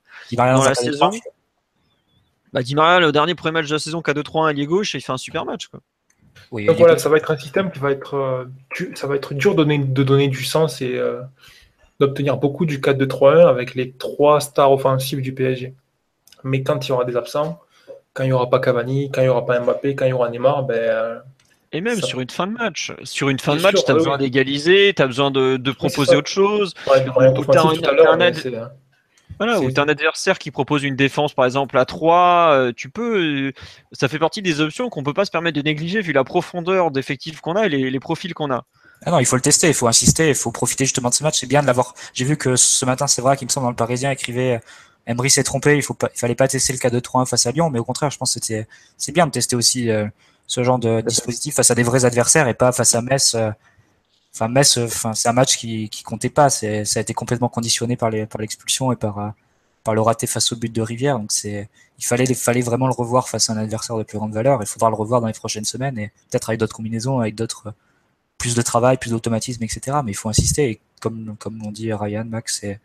dans 0.54 0.62
la 0.64 0.74
saison. 0.92 1.10
Bah, 2.52 2.62
Di 2.62 2.74
Maria, 2.74 3.00
le 3.00 3.10
dernier 3.12 3.34
premier 3.34 3.52
match 3.52 3.66
de 3.68 3.74
la 3.74 3.78
saison, 3.78 4.00
K2-3-1 4.00 4.48
allié 4.48 4.64
gauche, 4.66 4.94
il 4.94 5.00
fait 5.00 5.12
un 5.12 5.18
super 5.18 5.44
match. 5.44 5.66
Quoi. 5.68 5.80
Oui, 6.50 6.66
Donc 6.66 6.76
voilà, 6.76 6.96
ça 6.98 7.08
va 7.08 7.16
être 7.16 7.30
un 7.30 7.36
système 7.36 7.70
qui 7.70 7.78
va 7.78 7.90
être, 7.90 8.14
euh, 8.14 8.44
du- 8.74 8.92
ça 8.96 9.06
va 9.06 9.16
être 9.16 9.34
dur 9.34 9.52
de 9.52 9.58
donner, 9.62 9.78
de 9.78 10.02
donner 10.02 10.28
du 10.28 10.44
sens 10.44 10.80
et 10.80 10.96
euh, 10.96 11.20
d'obtenir 12.00 12.36
beaucoup 12.36 12.66
du 12.66 12.80
4-2-3-1 12.80 13.46
avec 13.46 13.74
les 13.74 13.92
trois 13.92 14.40
stars 14.40 14.72
offensives 14.72 15.20
du 15.20 15.32
PSG. 15.34 15.74
Mais 16.44 16.62
quand 16.62 16.86
il 16.86 16.90
y 16.90 16.92
aura 16.92 17.04
des 17.04 17.16
absents, 17.16 17.60
quand 18.14 18.22
il 18.24 18.28
n'y 18.28 18.32
aura 18.32 18.48
pas 18.50 18.60
Cavani, 18.60 19.10
quand 19.12 19.20
il 19.20 19.24
n'y 19.24 19.30
aura 19.30 19.44
pas 19.46 19.58
Mbappé, 19.60 19.94
quand 19.94 20.04
il 20.06 20.10
y 20.10 20.12
aura 20.12 20.30
Neymar, 20.30 20.64
ben, 20.64 20.74
euh, 20.76 21.18
Et 21.72 21.82
même 21.82 22.00
Ça- 22.00 22.06
sur 22.06 22.20
une 22.20 22.30
fin 22.30 22.46
de 22.46 22.52
match. 22.52 22.92
Sur 23.04 23.28
une 23.28 23.38
fin 23.38 23.54
de 23.54 23.60
match, 23.60 23.74
tu 23.84 23.90
as 23.90 23.94
oui, 23.94 23.98
besoin 23.98 24.16
d'égaliser, 24.16 24.94
tu 24.96 25.02
as 25.02 25.06
besoin 25.06 25.30
de, 25.30 25.58
proposer 25.72 26.16
autre 26.16 26.30
chose. 26.30 26.72
on 26.86 26.88
parlait 26.88 27.04
de 27.04 27.10
moyens 27.10 27.38
Ou 27.38 27.44
t'as 27.44 27.60
offensifs 27.60 27.84
un- 27.84 28.70
Voilà, 29.38 29.60
ou 29.62 29.70
tu 29.70 29.80
as 29.80 29.84
un 29.84 29.88
adversaire 29.88 30.38
qui 30.38 30.50
propose 30.50 30.82
une 30.82 30.96
défense, 30.96 31.32
par 31.32 31.44
exemple, 31.44 31.78
à 31.78 31.84
3, 31.84 32.50
euh, 32.54 32.72
tu 32.76 32.90
peux. 32.90 33.48
euh, 33.50 33.52
ça 33.92 34.08
fait 34.08 34.18
partie 34.18 34.42
des 34.42 34.60
options 34.60 34.90
qu'on 34.90 35.04
peut 35.04 35.14
pas 35.14 35.24
se 35.24 35.30
permettre 35.30 35.56
de 35.56 35.62
négliger 35.62 36.00
vu 36.02 36.12
la 36.12 36.24
profondeur 36.24 36.90
d'effectifs 36.90 37.40
qu'on 37.40 37.54
a 37.54 37.66
et 37.66 37.68
les, 37.68 37.90
les 37.90 38.00
profils 38.00 38.34
qu'on 38.34 38.50
a. 38.50 38.64
Ah 39.04 39.10
non, 39.12 39.20
il 39.20 39.26
faut 39.26 39.36
le 39.36 39.42
tester, 39.42 39.68
il 39.68 39.74
faut 39.74 39.86
insister, 39.86 40.28
il 40.28 40.34
faut 40.34 40.50
profiter 40.50 40.84
justement 40.84 41.08
de 41.10 41.14
ce 41.14 41.22
match. 41.22 41.38
C'est 41.38 41.46
bien 41.46 41.62
de 41.62 41.66
l'avoir. 41.66 41.94
J'ai 42.14 42.24
vu 42.24 42.36
que 42.36 42.56
ce 42.56 42.84
matin, 42.84 43.06
c'est 43.06 43.22
vrai 43.22 43.36
qu'il 43.36 43.46
me 43.46 43.50
semble 43.52 43.64
dans 43.66 43.70
le 43.70 43.76
Parisien 43.76 44.10
écrivait 44.10 44.56
euh, 44.56 44.58
Emery 45.06 45.30
s'est 45.30 45.44
trompé, 45.44 45.76
il 45.76 45.82
faut 45.82 45.94
pas, 45.94 46.10
il 46.14 46.18
fallait 46.18 46.34
pas 46.34 46.48
tester 46.48 46.72
le 46.72 46.78
K2-3-1 46.78 47.24
face 47.26 47.46
à 47.46 47.52
Lyon, 47.52 47.70
mais 47.70 47.78
au 47.78 47.84
contraire, 47.84 48.10
je 48.10 48.18
pense 48.18 48.34
que 48.34 48.40
c'était, 48.44 48.66
c'est 48.98 49.12
bien 49.12 49.26
de 49.26 49.30
tester 49.30 49.56
aussi 49.56 49.88
euh, 49.90 50.06
ce 50.46 50.62
genre 50.64 50.78
de 50.78 51.00
dispositif 51.00 51.54
face 51.54 51.70
à 51.70 51.74
des 51.74 51.82
vrais 51.82 52.04
adversaires 52.04 52.48
et 52.48 52.54
pas 52.54 52.72
face 52.72 52.94
à 52.94 53.00
Metz. 53.02 53.34
euh, 53.34 53.50
Enfin, 54.34 54.48
Metz, 54.48 54.78
euh, 54.78 54.84
enfin, 54.86 55.14
c'est 55.14 55.28
un 55.28 55.32
match 55.32 55.56
qui, 55.56 55.88
qui 55.88 56.02
comptait 56.02 56.30
pas. 56.30 56.50
C'est, 56.50 56.84
ça 56.84 57.00
a 57.00 57.02
été 57.02 57.14
complètement 57.14 57.48
conditionné 57.48 57.96
par 57.96 58.10
les, 58.10 58.26
par 58.26 58.40
l'expulsion 58.40 58.92
et 58.92 58.96
par, 58.96 59.18
euh, 59.18 59.30
par 59.84 59.94
le 59.94 60.00
raté 60.00 60.26
face 60.26 60.52
au 60.52 60.56
but 60.56 60.72
de 60.72 60.82
Rivière. 60.82 61.18
Donc 61.18 61.32
c'est, 61.32 61.68
il 61.98 62.04
fallait, 62.04 62.32
fallait 62.34 62.60
vraiment 62.62 62.86
le 62.86 62.92
revoir 62.92 63.28
face 63.28 63.50
à 63.50 63.54
un 63.54 63.58
adversaire 63.58 63.96
de 63.96 64.02
plus 64.04 64.18
grande 64.18 64.32
valeur. 64.32 64.60
Il 64.62 64.66
faudra 64.66 64.90
le 64.90 64.96
revoir 64.96 65.20
dans 65.20 65.26
les 65.26 65.32
prochaines 65.32 65.64
semaines 65.64 65.98
et 65.98 66.08
peut-être 66.30 66.50
avec 66.50 66.60
d'autres 66.60 66.76
combinaisons, 66.76 67.20
avec 67.20 67.34
d'autres, 67.34 67.74
plus 68.38 68.54
de 68.54 68.62
travail, 68.62 68.96
plus 68.96 69.10
d'automatisme, 69.10 69.62
etc. 69.64 69.98
Mais 70.04 70.12
il 70.12 70.14
faut 70.14 70.28
insister. 70.28 70.70
Et 70.70 70.80
comme, 71.00 71.36
comme 71.38 71.60
on 71.66 71.72
dit 71.72 71.92
Ryan, 71.92 72.24
Max 72.24 72.62
et, 72.62 72.78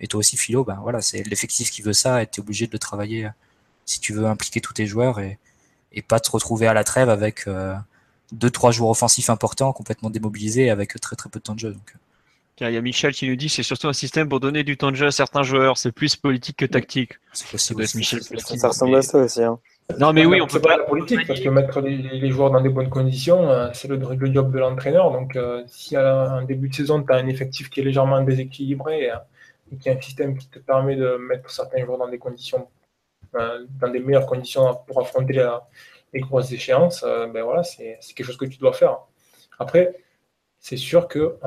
et 0.00 0.06
toi 0.06 0.20
aussi 0.20 0.36
Philo, 0.36 0.64
ben 0.64 0.78
voilà, 0.82 1.00
c'est 1.00 1.22
l'effectif 1.24 1.70
qui 1.70 1.82
veut 1.82 1.92
ça 1.92 2.22
et 2.22 2.24
es 2.26 2.40
obligé 2.40 2.66
de 2.66 2.72
le 2.72 2.78
travailler 2.78 3.26
euh, 3.26 3.30
si 3.84 4.00
tu 4.00 4.12
veux 4.12 4.26
impliquer 4.26 4.60
tous 4.60 4.72
tes 4.72 4.86
joueurs 4.86 5.20
et, 5.20 5.38
et 5.92 6.02
pas 6.02 6.20
te 6.20 6.30
retrouver 6.30 6.66
à 6.66 6.74
la 6.74 6.84
trêve 6.84 7.08
avec 7.08 7.46
euh, 7.46 7.74
deux, 8.32 8.50
trois 8.50 8.72
joueurs 8.72 8.90
offensifs 8.90 9.30
importants, 9.30 9.72
complètement 9.72 10.10
démobilisés 10.10 10.70
avec 10.70 10.98
très 11.00 11.16
très 11.16 11.28
peu 11.28 11.38
de 11.38 11.44
temps 11.44 11.54
de 11.54 11.60
jeu. 11.60 11.72
Donc, 11.72 11.94
euh, 12.62 12.68
Il 12.68 12.74
y 12.74 12.76
a 12.76 12.80
Michel 12.80 13.12
qui 13.12 13.28
nous 13.28 13.36
dit 13.36 13.48
c'est 13.48 13.62
surtout 13.62 13.88
un 13.88 13.92
système 13.92 14.28
pour 14.28 14.40
donner 14.40 14.64
du 14.64 14.76
temps 14.76 14.90
de 14.90 14.96
jeu 14.96 15.06
à 15.06 15.10
certains 15.10 15.42
joueurs. 15.42 15.78
C'est 15.78 15.92
plus 15.92 16.16
politique 16.16 16.56
que 16.56 16.66
tactique. 16.66 17.12
c'est 17.32 17.58
Ça 17.58 17.74
Michel 17.74 18.22
Ça, 18.22 18.68
ressemble 18.68 18.92
mais- 18.92 18.98
à 18.98 19.02
ça 19.02 19.18
aussi. 19.18 19.42
hein. 19.42 19.58
Non, 19.98 20.12
mais 20.12 20.24
oui, 20.24 20.40
on 20.40 20.46
peut 20.46 20.60
pas. 20.60 20.76
la 20.78 20.84
politique, 20.84 21.26
parce 21.26 21.40
que 21.40 21.48
mettre 21.48 21.80
les, 21.80 22.30
joueurs 22.30 22.50
dans 22.50 22.60
des 22.60 22.68
bonnes 22.68 22.88
conditions, 22.88 23.50
euh, 23.50 23.68
c'est 23.74 23.88
le, 23.88 23.96
le, 23.96 24.32
job 24.32 24.52
de 24.52 24.58
l'entraîneur. 24.58 25.10
Donc, 25.12 25.36
euh, 25.36 25.62
si 25.66 25.96
à 25.96 26.30
un 26.34 26.44
début 26.44 26.68
de 26.68 26.74
saison, 26.74 27.02
tu 27.02 27.12
as 27.12 27.16
un 27.16 27.26
effectif 27.26 27.68
qui 27.68 27.80
est 27.80 27.84
légèrement 27.84 28.22
déséquilibré 28.22 29.02
et, 29.06 29.12
et 29.72 29.76
qu'il 29.76 29.90
y 29.92 29.94
a 29.94 29.98
un 29.98 30.00
système 30.00 30.38
qui 30.38 30.46
te 30.48 30.60
permet 30.60 30.96
de 30.96 31.16
mettre 31.16 31.50
certains 31.50 31.84
joueurs 31.84 31.98
dans 31.98 32.08
des 32.08 32.18
conditions, 32.18 32.68
dans 33.34 33.90
des 33.90 33.98
meilleures 34.00 34.26
conditions 34.26 34.78
pour 34.86 35.00
affronter 35.00 35.34
les 36.12 36.20
grosses 36.20 36.52
échéances, 36.52 37.02
ben 37.02 37.42
voilà, 37.42 37.62
c'est 37.62 37.98
quelque 38.14 38.26
chose 38.26 38.36
que 38.36 38.44
tu 38.44 38.58
dois 38.58 38.72
faire. 38.72 38.98
Après, 39.58 39.94
c'est 40.58 40.76
sûr 40.76 41.08
que 41.08 41.38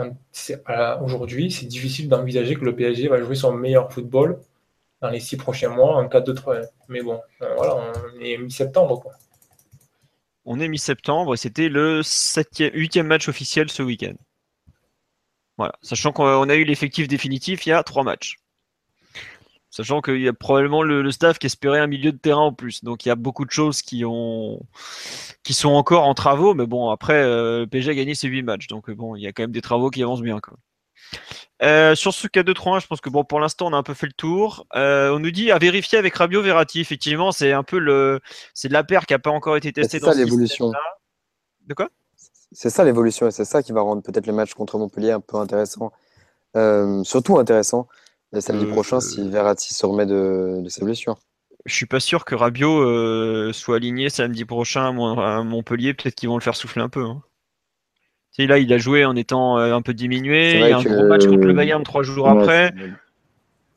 aujourd'hui, 1.02 1.52
c'est 1.52 1.66
difficile 1.66 2.10
d'envisager 2.10 2.56
que 2.56 2.66
le 2.66 2.76
PSG 2.76 3.08
va 3.08 3.22
jouer 3.22 3.36
son 3.36 3.54
meilleur 3.54 3.92
football 3.92 4.40
dans 5.02 5.10
les 5.10 5.20
six 5.20 5.38
prochains 5.38 5.70
mois 5.70 5.96
en 5.96 6.08
cas 6.08 6.22
de 6.22 6.34
trêve. 6.34 6.70
Mais 6.90 7.02
bon, 7.02 7.22
euh, 7.42 7.56
voilà, 7.56 7.76
on 7.76 8.20
est 8.20 8.38
mi-septembre. 8.38 9.04
On 10.46 10.60
est 10.60 10.68
mi-septembre 10.68 11.34
et 11.34 11.38
c'était 11.38 11.70
le 11.70 12.02
huitième 12.74 13.08
match 13.08 13.30
officiel 13.30 13.70
ce 13.70 13.84
week-end. 13.84 14.16
Voilà, 15.58 15.74
sachant 15.82 16.12
qu'on 16.12 16.50
a 16.50 16.56
eu 16.56 16.66
l'effectif 16.66 17.08
définitif 17.08 17.66
il 17.66 17.70
y 17.70 17.72
a 17.72 17.82
trois 17.84 18.04
matchs. 18.04 18.36
Sachant 19.76 20.00
qu'il 20.00 20.22
y 20.22 20.30
a 20.30 20.32
probablement 20.32 20.84
le, 20.84 21.12
staff 21.12 21.38
qui 21.38 21.48
espérait 21.48 21.82
un 21.82 21.88
milieu 21.88 22.14
de 22.14 22.18
terrain 22.18 22.44
en 22.44 22.54
plus. 22.54 22.86
Donc 22.86 23.06
il 23.06 23.10
y 23.10 23.12
a 23.12 23.16
beaucoup 23.16 23.44
de 23.44 23.52
choses 23.52 23.82
qui 23.82 24.06
ont 24.06 24.62
qui 25.44 25.54
sont 25.54 25.74
encore 25.74 26.08
en 26.08 26.14
travaux. 26.14 26.54
Mais 26.54 26.66
bon, 26.66 26.90
après, 26.92 27.22
euh, 27.22 27.60
le 27.60 27.68
PSG 27.68 27.92
a 27.92 27.94
gagné 27.94 28.16
ses 28.16 28.30
8 28.30 28.44
matchs. 28.44 28.68
Donc 28.68 28.90
bon, 28.90 29.18
il 29.18 29.24
y 29.24 29.28
a 29.28 29.34
quand 29.34 29.44
même 29.44 29.52
des 29.52 29.60
travaux 29.60 29.90
qui 29.90 30.02
avancent 30.02 30.22
bien. 30.22 30.40
Euh, 31.62 31.94
sur 31.94 32.14
ce 32.14 32.28
cas 32.28 32.44
2 32.44 32.54
3 32.54 32.80
je 32.80 32.88
pense 32.88 33.02
que 33.02 33.10
bon, 33.10 33.26
pour 33.26 33.42
l'instant, 33.42 33.68
on 33.68 33.74
a 33.74 33.76
un 33.76 33.84
peu 33.84 33.94
fait 33.94 34.06
le 34.06 34.14
tour. 34.14 34.66
Euh, 34.78 35.14
on 35.14 35.20
nous 35.20 35.32
dit 35.32 35.52
à 35.52 35.58
vérifier 35.58 35.98
avec 35.98 36.16
Rabio 36.16 36.42
Verratti. 36.42 36.80
Effectivement, 36.80 37.34
c'est 37.34 37.52
un 37.52 37.64
peu 37.64 37.78
le, 37.78 38.22
c'est 38.54 38.72
la 38.72 38.86
paire 38.86 39.06
qui 39.06 39.12
n'a 39.12 39.20
pas 39.20 39.32
encore 39.32 39.58
été 39.58 39.74
testée 39.74 40.00
dans 40.00 40.14
ça 40.14 40.18
l'évolution. 40.18 40.72
De 41.68 41.74
quoi? 41.74 41.90
C'est 42.54 42.70
ça 42.70 42.86
l'évolution 42.86 43.28
et 43.28 43.32
c'est 43.32 43.44
ça 43.44 43.62
qui 43.62 43.74
va 43.74 43.82
rendre 43.82 44.02
peut-être 44.02 44.26
le 44.26 44.32
match 44.32 44.54
contre 44.54 44.78
Montpellier 44.78 45.12
un 45.12 45.20
peu 45.20 45.36
intéressant, 45.36 45.92
surtout 47.04 47.38
intéressant 47.40 47.90
samedi 48.40 48.66
prochain 48.66 49.00
si 49.00 49.22
euh, 49.22 49.30
Verratti 49.30 49.74
se 49.74 49.86
remet 49.86 50.06
de, 50.06 50.64
sa 50.68 50.86
blessure. 50.86 51.18
Je 51.66 51.74
suis 51.74 51.86
pas 51.86 52.00
sûr 52.00 52.26
que 52.26 52.36
Rabiot 52.36 52.80
euh, 52.80 53.52
soit 53.54 53.78
aligné 53.78 54.10
samedi 54.10 54.46
prochain 54.46 54.88
à 54.88 55.44
Montpellier. 55.44 55.94
Peut-être 55.94 56.16
qu'ils 56.16 56.30
vont 56.30 56.38
le 56.38 56.44
faire 56.44 56.56
souffler 56.56 56.82
un 56.82 56.90
peu. 56.90 57.04
Hein. 57.04 57.22
là, 58.38 58.60
il 58.60 58.72
a 58.72 58.78
joué 58.78 59.04
en 59.06 59.16
étant 59.16 59.58
euh, 59.58 59.74
un 59.74 59.82
peu 59.82 59.94
diminué. 59.94 60.54
Il 60.56 60.60
y 60.60 60.72
a 60.72 60.78
un 60.78 60.84
gros 60.84 61.08
match 61.08 61.26
contre 61.26 61.48
le 61.48 61.54
Bayern 61.54 61.84
trois 61.84 62.04
jours 62.04 62.30
après. 62.30 62.74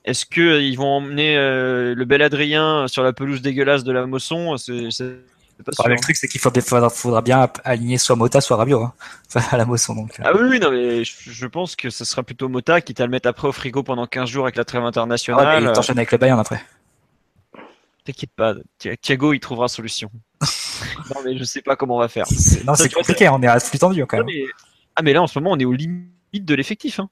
Est-ce 0.05 0.27
qu'ils 0.27 0.77
vont 0.77 0.89
emmener 0.89 1.37
le 1.37 2.05
bel 2.05 2.23
Adrien 2.23 2.89
sur 2.89 3.03
la 3.03 3.13
pelouse 3.13 3.43
dégueulasse 3.43 3.85
de 3.85 3.93
la 3.93 4.07
Mosson? 4.07 4.57
Le 5.67 6.01
truc, 6.01 6.17
c'est 6.17 6.29
qu'il 6.29 6.41
faudra, 6.41 7.23
bien 7.23 7.51
aligner 7.65 7.99
soit 7.99 8.17
Mota, 8.17 8.41
soit 8.41 8.57
Rabiot 8.57 8.83
hein. 8.83 8.93
à 9.51 9.57
la 9.57 9.65
moisson. 9.65 9.95
Donc. 9.95 10.19
Euh. 10.21 10.23
Ah 10.27 10.33
oui, 10.35 10.61
non, 10.61 10.71
mais 10.71 11.05
je, 11.05 11.47
pense 11.47 11.77
que 11.77 11.91
ce 11.91 12.05
sera 12.05 12.23
plutôt 12.23 12.49
Mota 12.49 12.81
qui 12.81 12.95
t'a 12.95 13.05
le 13.05 13.11
mettre 13.11 13.29
après 13.29 13.49
au 13.49 13.53
frigo 13.53 13.83
pendant 13.83 14.07
15 14.07 14.29
jours 14.29 14.45
avec 14.45 14.57
la 14.57 14.65
trêve 14.65 14.85
internationale. 14.85 15.47
Ah 15.47 15.61
ouais, 15.61 15.65
il 15.65 15.73
t'enchaîne 15.73 15.99
avec 15.99 16.13
le 16.13 16.19
Bayern 16.19 16.39
après. 16.39 16.63
T'inquiète 18.05 18.31
pas, 18.35 18.55
Thiago 19.03 19.35
il 19.35 19.41
trouvera 19.41 19.69
solution. 19.69 20.11
non, 20.41 21.21
mais 21.25 21.37
je 21.37 21.45
sais 21.45 21.61
pas 21.61 21.77
comment 21.77 21.97
on 21.97 22.01
va 22.01 22.09
faire. 22.09 22.25
Non, 22.65 22.75
c'est 22.75 22.93
compliqué, 22.93 23.29
on 23.29 23.43
est 23.43 23.47
à 23.47 23.61
flux 23.61 23.79
tendu 23.79 24.07
quand 24.07 24.19
même. 24.19 24.27
Ah, 24.97 25.03
mais 25.03 25.13
là 25.13 25.23
en 25.23 25.27
ce 25.27 25.39
moment, 25.39 25.53
on 25.53 25.59
est 25.59 25.65
aux 25.65 25.75
limites 25.75 26.09
de 26.33 26.55
l'effectif. 26.55 27.01
Hein 27.01 27.11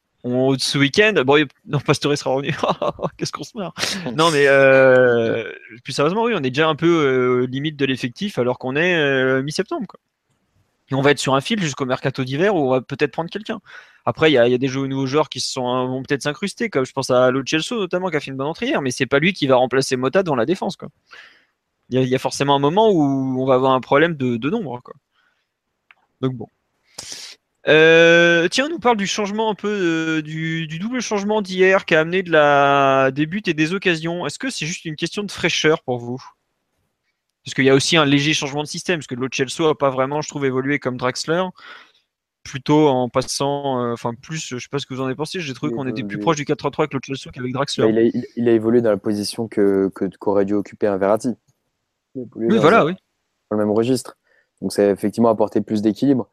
ce 0.59 0.79
week-end, 0.79 1.15
bon, 1.25 1.47
non, 1.67 1.79
Pastore 1.79 2.17
sera 2.17 2.31
revenu. 2.31 2.53
Qu'est-ce 3.17 3.33
qu'on 3.33 3.45
se 3.45 3.57
marre. 3.57 3.75
Non, 4.17 4.31
mais 4.31 4.47
euh, 4.49 5.51
plus 5.85 5.93
sérieusement, 5.93 6.25
oui, 6.25 6.33
on 6.35 6.43
est 6.43 6.51
déjà 6.51 6.69
un 6.69 6.75
peu 6.75 6.87
euh, 6.87 7.47
limite 7.47 7.77
de 7.77 7.85
l'effectif 7.85 8.39
alors 8.39 8.59
qu'on 8.59 8.77
est 8.77 8.97
euh, 8.97 9.43
mi-septembre. 9.43 9.87
Et 10.91 10.95
on 10.95 11.01
va 11.01 11.11
être 11.11 11.19
sur 11.19 11.35
un 11.35 11.41
fil 11.41 11.61
jusqu'au 11.61 11.85
mercato 11.85 12.23
d'hiver 12.25 12.55
où 12.55 12.59
on 12.59 12.71
va 12.71 12.81
peut-être 12.81 13.11
prendre 13.13 13.31
quelqu'un. 13.31 13.61
Après, 14.05 14.31
il 14.31 14.35
y, 14.35 14.39
a 14.39 14.59
des 14.59 14.69
nouveaux 14.69 15.07
joueurs 15.07 15.29
qui 15.29 15.41
sont, 15.41 15.89
vont 15.89 16.03
peut-être 16.03 16.23
s'incruster, 16.23 16.71
comme 16.71 16.87
je 16.87 16.93
pense 16.93 17.11
à 17.11 17.33
Lo 17.33 17.43
notamment 17.73 18.09
qui 18.09 18.17
a 18.17 18.21
fait 18.21 18.31
une 18.31 18.37
bonne 18.37 18.47
entrée 18.47 18.67
hier, 18.67 18.81
mais 18.81 18.93
c'est 18.93 19.07
pas 19.07 19.19
lui 19.19 19.33
qui 19.33 19.49
va 19.49 19.57
remplacer 19.57 19.97
Mota 19.97 20.23
dans 20.23 20.37
la 20.37 20.47
défense. 20.47 20.79
Il 21.91 22.01
y, 22.01 22.15
a 22.15 22.19
forcément 22.21 22.55
un 22.55 22.61
moment 22.61 22.89
où 22.91 23.03
on 23.41 23.45
va 23.45 23.55
avoir 23.55 23.73
un 23.73 23.81
problème 23.81 24.15
de, 24.15 24.37
de 24.37 24.51
nombre. 24.51 24.81
Quoi. 24.83 24.95
Donc 26.21 26.35
bon. 26.35 26.47
Euh, 27.69 28.47
tiens, 28.49 28.67
on 28.67 28.69
nous 28.69 28.79
parle 28.79 28.97
du 28.97 29.07
changement 29.07 29.51
un 29.51 29.55
peu 29.55 29.69
euh, 29.69 30.23
du, 30.23 30.69
double 30.79 31.01
changement 31.01 31.43
d'hier 31.43 31.85
qui 31.85 31.95
a 31.97 32.01
amené 32.01 32.23
de 32.23 32.31
la 32.31 33.11
des 33.13 33.27
buts 33.27 33.43
et 33.47 33.55
des 33.55 33.75
occasions. 33.75 34.25
Est-ce 34.27 34.39
que 34.39 34.51
c'est 34.51 34.67
juste 34.67 34.85
une 34.85 34.97
question 34.97 35.25
de 35.25 35.31
fraîcheur 35.31 35.83
pour 35.83 35.99
vous? 35.99 36.23
Parce 37.45 37.55
qu'il 37.55 37.65
y 37.65 37.71
a 37.71 37.75
aussi 37.75 37.97
un 37.97 38.05
léger 38.05 38.35
changement 38.35 38.63
de 38.63 38.69
système, 38.69 38.99
parce 38.99 39.07
que 39.07 39.15
Lo 39.15 39.29
Celso 39.33 39.69
n'a 39.69 39.75
pas 39.75 39.91
vraiment, 39.91 40.21
je 40.21 40.29
trouve, 40.29 40.45
évolué 40.45 40.79
comme 40.79 40.97
Draxler. 40.97 41.43
Plutôt 42.45 42.87
en 42.89 43.09
passant, 43.09 43.83
euh, 43.83 43.93
enfin 43.93 44.15
plus, 44.15 44.47
je 44.47 44.59
sais 44.59 44.69
pas 44.71 44.79
ce 44.79 44.87
que 44.87 44.95
vous 44.95 45.01
en 45.01 45.07
avez 45.07 45.17
pensé, 45.17 45.41
j'ai 45.41 45.55
trouvé 45.55 45.73
qu'on 45.73 45.87
était 45.89 46.05
plus 46.05 46.19
proche 46.21 46.37
du 46.37 46.45
4-3 46.45 46.83
avec 46.83 46.95
Lo 46.95 47.01
Celso 47.05 47.31
qu'avec 47.31 47.53
Draxler. 47.53 47.93
Bah, 47.93 48.21
il, 48.37 48.49
a, 48.49 48.53
évolué 48.53 48.81
dans 48.81 48.91
la 48.91 48.97
position 48.97 49.49
que 49.49 49.91
qu'aurait 50.21 50.45
dû 50.45 50.55
occuper 50.55 50.87
un 50.87 50.97
Verratti. 50.97 51.35
Oui, 52.15 52.59
voilà, 52.59 52.85
oui. 52.85 52.95
Dans 53.51 53.57
le 53.57 53.65
même 53.65 53.75
registre. 53.75 54.17
Donc 54.61 54.73
ça 54.73 54.83
a 54.83 54.91
effectivement 54.91 55.29
apporté 55.29 55.61
plus 55.61 55.83
d'équilibre. 55.83 56.29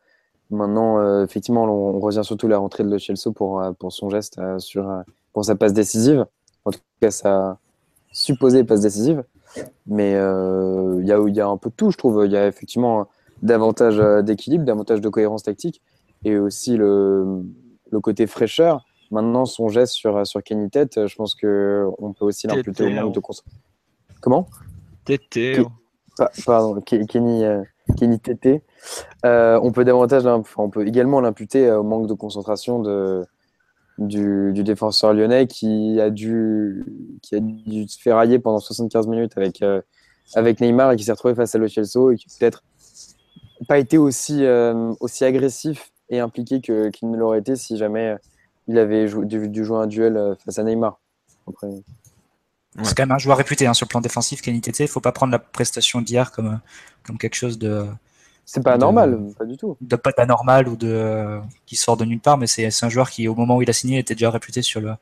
Maintenant, 0.49 0.99
euh, 0.99 1.23
effectivement, 1.23 1.63
on, 1.63 1.99
revient 1.99 2.23
surtout 2.23 2.47
à 2.47 2.49
la 2.49 2.57
rentrée 2.57 2.83
de 2.83 2.89
Lo 2.89 2.99
Celso 2.99 3.31
pour, 3.31 3.61
euh, 3.61 3.71
pour 3.71 3.91
son 3.91 4.09
geste 4.09 4.37
euh, 4.39 4.59
sur, 4.59 4.87
pour 5.31 5.45
sa 5.45 5.55
passe 5.55 5.73
décisive. 5.73 6.25
En 6.65 6.71
tout 6.71 6.79
cas, 7.01 7.11
sa 7.11 7.57
supposée 8.11 8.63
passe 8.63 8.81
décisive. 8.81 9.23
Mais 9.85 10.11
il 10.13 11.05
y, 11.05 11.11
a, 11.11 11.19
y 11.29 11.41
a 11.41 11.47
un 11.47 11.57
peu 11.57 11.69
de 11.69 11.75
tout, 11.75 11.91
je 11.91 11.97
trouve. 11.97 12.23
Il 12.25 12.31
y 12.31 12.37
a 12.37 12.47
effectivement 12.47 13.07
davantage 13.43 13.97
d'équilibre, 14.23 14.65
davantage 14.65 14.99
de 14.99 15.09
cohérence 15.09 15.43
tactique 15.43 15.81
et 16.25 16.37
aussi 16.37 16.75
le, 16.75 17.43
le 17.91 17.99
côté 17.99 18.25
fraîcheur. 18.25 18.83
Maintenant, 19.11 19.45
son 19.45 19.67
geste 19.67 19.93
sur, 19.93 20.25
sur 20.25 20.41
Kenny 20.41 20.71
Tête, 20.71 21.05
je 21.05 21.15
pense 21.15 21.35
qu'on 21.35 22.13
peut 22.13 22.25
aussi 22.25 22.47
l'imputer 22.47 22.85
au 22.85 22.89
manque 22.89 23.13
de 23.13 23.19
concentration. 23.19 23.61
Comment? 24.21 24.47
Tété. 25.05 25.63
Pardon, 26.45 26.81
Kenny, 26.81 27.43
Euh, 29.25 29.59
on 29.61 29.71
peut 29.71 29.85
davantage, 29.85 30.23
également 30.85 31.21
l'imputer 31.21 31.71
au 31.71 31.83
manque 31.83 32.07
de 32.07 32.13
concentration 32.13 32.81
du, 33.97 34.53
défenseur 34.63 35.13
lyonnais 35.13 35.47
qui 35.47 35.99
a 35.99 36.09
dû, 36.09 36.85
qui 37.21 37.35
a 37.35 37.39
dû 37.39 37.85
ferrailler 37.99 38.39
pendant 38.39 38.59
75 38.59 39.07
minutes 39.07 39.33
avec, 39.37 39.61
euh, 39.61 39.81
avec 40.35 40.59
Neymar 40.59 40.91
et 40.91 40.95
qui 40.95 41.03
s'est 41.03 41.11
retrouvé 41.11 41.35
face 41.35 41.55
à 41.55 41.57
Lo 41.57 41.67
et 41.67 42.15
qui 42.15 42.27
peut-être 42.39 42.63
pas 43.67 43.77
été 43.77 43.97
aussi, 43.97 44.45
euh, 44.45 44.93
aussi 44.99 45.23
agressif 45.23 45.91
et 46.09 46.19
impliqué 46.19 46.59
qu'il 46.61 47.09
ne 47.09 47.17
l'aurait 47.17 47.39
été 47.39 47.55
si 47.55 47.77
jamais 47.77 48.15
il 48.67 48.77
avait 48.77 49.05
dû, 49.25 49.65
jouer 49.65 49.77
un 49.77 49.87
duel 49.87 50.35
face 50.43 50.59
à 50.59 50.63
Neymar. 50.63 50.99
C'est 52.81 52.97
quand 52.97 53.03
même 53.03 53.11
un 53.11 53.19
joueur 53.19 53.37
réputé 53.37 53.67
hein, 53.67 53.73
sur 53.73 53.85
le 53.85 53.89
plan 53.89 54.01
défensif, 54.01 54.41
Kenny 54.41 54.59
Tete. 54.59 54.79
Il 54.79 54.83
ne 54.83 54.87
faut 54.87 54.99
pas 54.99 55.11
prendre 55.11 55.31
la 55.31 55.39
prestation 55.39 56.01
d'hier 56.01 56.31
comme, 56.31 56.59
comme 57.03 57.19
quelque 57.19 57.35
chose 57.35 57.59
de, 57.59 57.87
c'est 58.45 58.63
pas 58.63 58.77
normal, 58.77 59.19
pas 59.37 59.45
du 59.45 59.57
tout. 59.57 59.77
De 59.79 59.95
pas 59.95 60.11
d'anormal 60.11 60.67
ou 60.67 60.75
de 60.75 61.39
qui 61.65 61.75
sort 61.75 61.95
de 61.95 62.05
nulle 62.05 62.19
part, 62.19 62.37
mais 62.37 62.47
c'est 62.47 62.67
un 62.83 62.89
joueur 62.89 63.09
qui, 63.09 63.27
au 63.27 63.35
moment 63.35 63.57
où 63.57 63.61
il 63.61 63.69
a 63.69 63.73
signé, 63.73 63.99
était 63.99 64.15
déjà 64.15 64.29
réputé 64.31 64.61
sur 64.61 64.81
le 64.81 64.93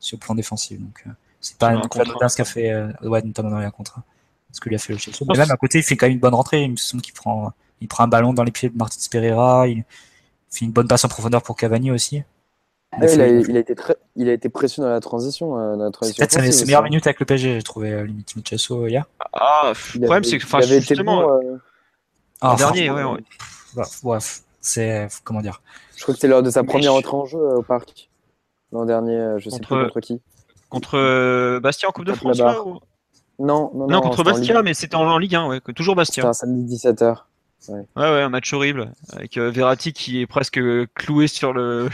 sur 0.00 0.16
le 0.16 0.20
plan 0.20 0.34
défensif. 0.34 0.78
Donc 0.78 1.02
euh, 1.06 1.10
c'est 1.40 1.56
pas 1.56 1.68
un 1.68 1.80
contrat 1.80 2.28
ce 2.28 2.36
qu'a 2.36 2.44
fait 2.44 2.70
euh, 2.70 2.92
ouais, 3.02 3.22
notamment 3.22 3.50
dans 3.50 3.58
les 3.58 3.70
contrat. 3.70 4.02
Ce 4.52 4.60
que 4.60 4.68
lui 4.68 4.76
a 4.76 4.78
fait 4.78 4.92
le 4.92 4.98
Chelsea. 4.98 5.18
Mais 5.28 5.38
même 5.38 5.50
à 5.50 5.56
côté, 5.56 5.78
il 5.78 5.84
fait 5.84 5.96
quand 5.96 6.06
même 6.06 6.14
une 6.14 6.20
bonne 6.20 6.34
rentrée. 6.34 6.64
Il 6.64 6.72
me 6.72 6.76
semble 6.76 7.02
qu'il 7.02 7.14
prend 7.14 7.52
il 7.80 7.88
prend 7.88 8.04
un 8.04 8.08
ballon 8.08 8.34
dans 8.34 8.44
les 8.44 8.52
pieds 8.52 8.68
de 8.68 8.76
Martins 8.76 8.98
Pereira. 9.10 9.66
Il 9.68 9.84
fait 10.50 10.66
une 10.66 10.72
bonne 10.72 10.88
passe 10.88 11.04
en 11.04 11.08
profondeur 11.08 11.42
pour 11.42 11.56
Cavani 11.56 11.90
aussi. 11.90 12.22
Il, 12.98 13.20
a, 13.20 13.28
il, 13.28 13.56
a, 13.56 13.60
été 13.60 13.76
très, 13.76 13.96
il 14.16 14.28
a 14.28 14.32
été 14.32 14.48
précieux 14.48 14.82
dans 14.82 14.88
la 14.88 14.98
transition. 14.98 15.56
Euh, 15.58 15.90
c'est 16.02 16.16
peut-être 16.16 16.52
ses, 16.52 16.64
meilleures 16.64 16.82
minutes 16.82 17.06
avec 17.06 17.20
le 17.20 17.26
PSG, 17.26 17.54
j'ai 17.54 17.62
trouvé 17.62 17.92
euh, 17.92 18.04
limite 18.04 18.34
Michasso 18.34 18.88
hier. 18.88 19.04
Ah, 19.32 19.72
le 19.94 20.00
problème 20.00 20.24
c'est 20.24 20.38
que 20.38 20.44
enfin, 20.44 20.60
justement, 20.60 21.40
ah, 22.40 22.56
dernier, 22.56 22.90
ouais, 22.90 23.04
ouais. 23.04 23.20
Bref, 24.02 24.42
c'est 24.60 25.08
comment 25.24 25.40
dire. 25.40 25.62
Je 25.96 26.02
crois 26.02 26.14
que 26.14 26.20
c'était 26.20 26.28
lors 26.28 26.42
de 26.42 26.50
sa 26.50 26.64
première 26.64 26.94
entrée 26.94 27.16
en 27.16 27.26
jeu 27.26 27.38
euh, 27.38 27.58
au 27.58 27.62
parc. 27.62 28.08
L'an 28.72 28.86
dernier, 28.86 29.16
euh, 29.16 29.38
je 29.38 29.50
sais 29.50 29.60
plus 29.60 29.68
contre 29.68 30.00
qui. 30.00 30.20
Contre 30.68 30.96
euh, 30.96 31.60
Bastia 31.60 31.88
en 31.88 31.92
Coupe 31.92 32.04
de 32.04 32.12
France 32.12 32.38
là, 32.38 32.62
ou... 32.62 32.78
non, 33.38 33.70
non, 33.74 33.88
non, 33.88 34.00
contre 34.00 34.22
Bastia, 34.22 34.62
mais 34.62 34.72
c'était 34.74 34.94
en, 34.94 35.18
Ligue 35.18 35.34
1, 35.34 35.48
ouais, 35.48 35.60
toujours 35.74 35.96
Bastia. 35.96 36.22
C'était 36.22 36.28
un 36.28 36.32
samedi 36.32 36.76
17h. 36.76 37.16
Ouais. 37.68 37.74
ouais, 37.74 37.84
ouais, 37.96 38.22
un 38.22 38.30
match 38.30 38.50
horrible 38.54 38.92
avec 39.12 39.36
Verratti 39.36 39.92
qui 39.92 40.22
est 40.22 40.26
presque 40.26 40.58
cloué 40.94 41.26
sur 41.26 41.52
le 41.52 41.90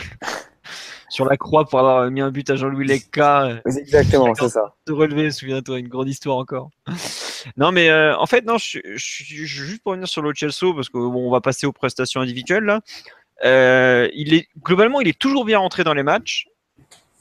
sur 1.09 1.25
la 1.25 1.37
croix 1.37 1.65
pour 1.67 1.79
avoir 1.79 2.11
mis 2.11 2.21
un 2.21 2.31
but 2.31 2.49
à 2.51 2.57
Jean-Louis 2.57 2.87
Lecca. 2.87 3.61
Exactement, 3.65 4.35
c'est 4.35 4.49
ça. 4.49 4.75
De 4.87 4.93
relever, 4.93 5.31
souviens-toi, 5.31 5.79
une 5.79 5.89
grande 5.89 6.09
histoire 6.09 6.37
encore. 6.37 6.71
non, 7.57 7.73
mais 7.73 7.89
euh, 7.91 8.17
en 8.19 8.27
fait, 8.27 8.45
non, 8.45 8.59
je, 8.59 8.81
suis 8.97 9.47
juste 9.47 9.83
pour 9.83 9.91
revenir 9.91 10.09
sur 10.09 10.23
le 10.23 10.33
Chelsea 10.35 10.73
parce 10.75 10.89
qu'on 10.89 11.09
bon, 11.09 11.31
va 11.31 11.41
passer 11.41 11.67
aux 11.67 11.73
prestations 11.73 12.21
individuelles 12.21 12.65
là. 12.65 12.81
Euh, 13.45 14.09
il 14.15 14.35
est 14.35 14.49
globalement, 14.63 15.01
il 15.01 15.09
est 15.09 15.19
toujours 15.19 15.45
bien 15.45 15.59
rentré 15.59 15.85
dans 15.85 15.95
les 15.95 16.03
matchs. 16.03 16.49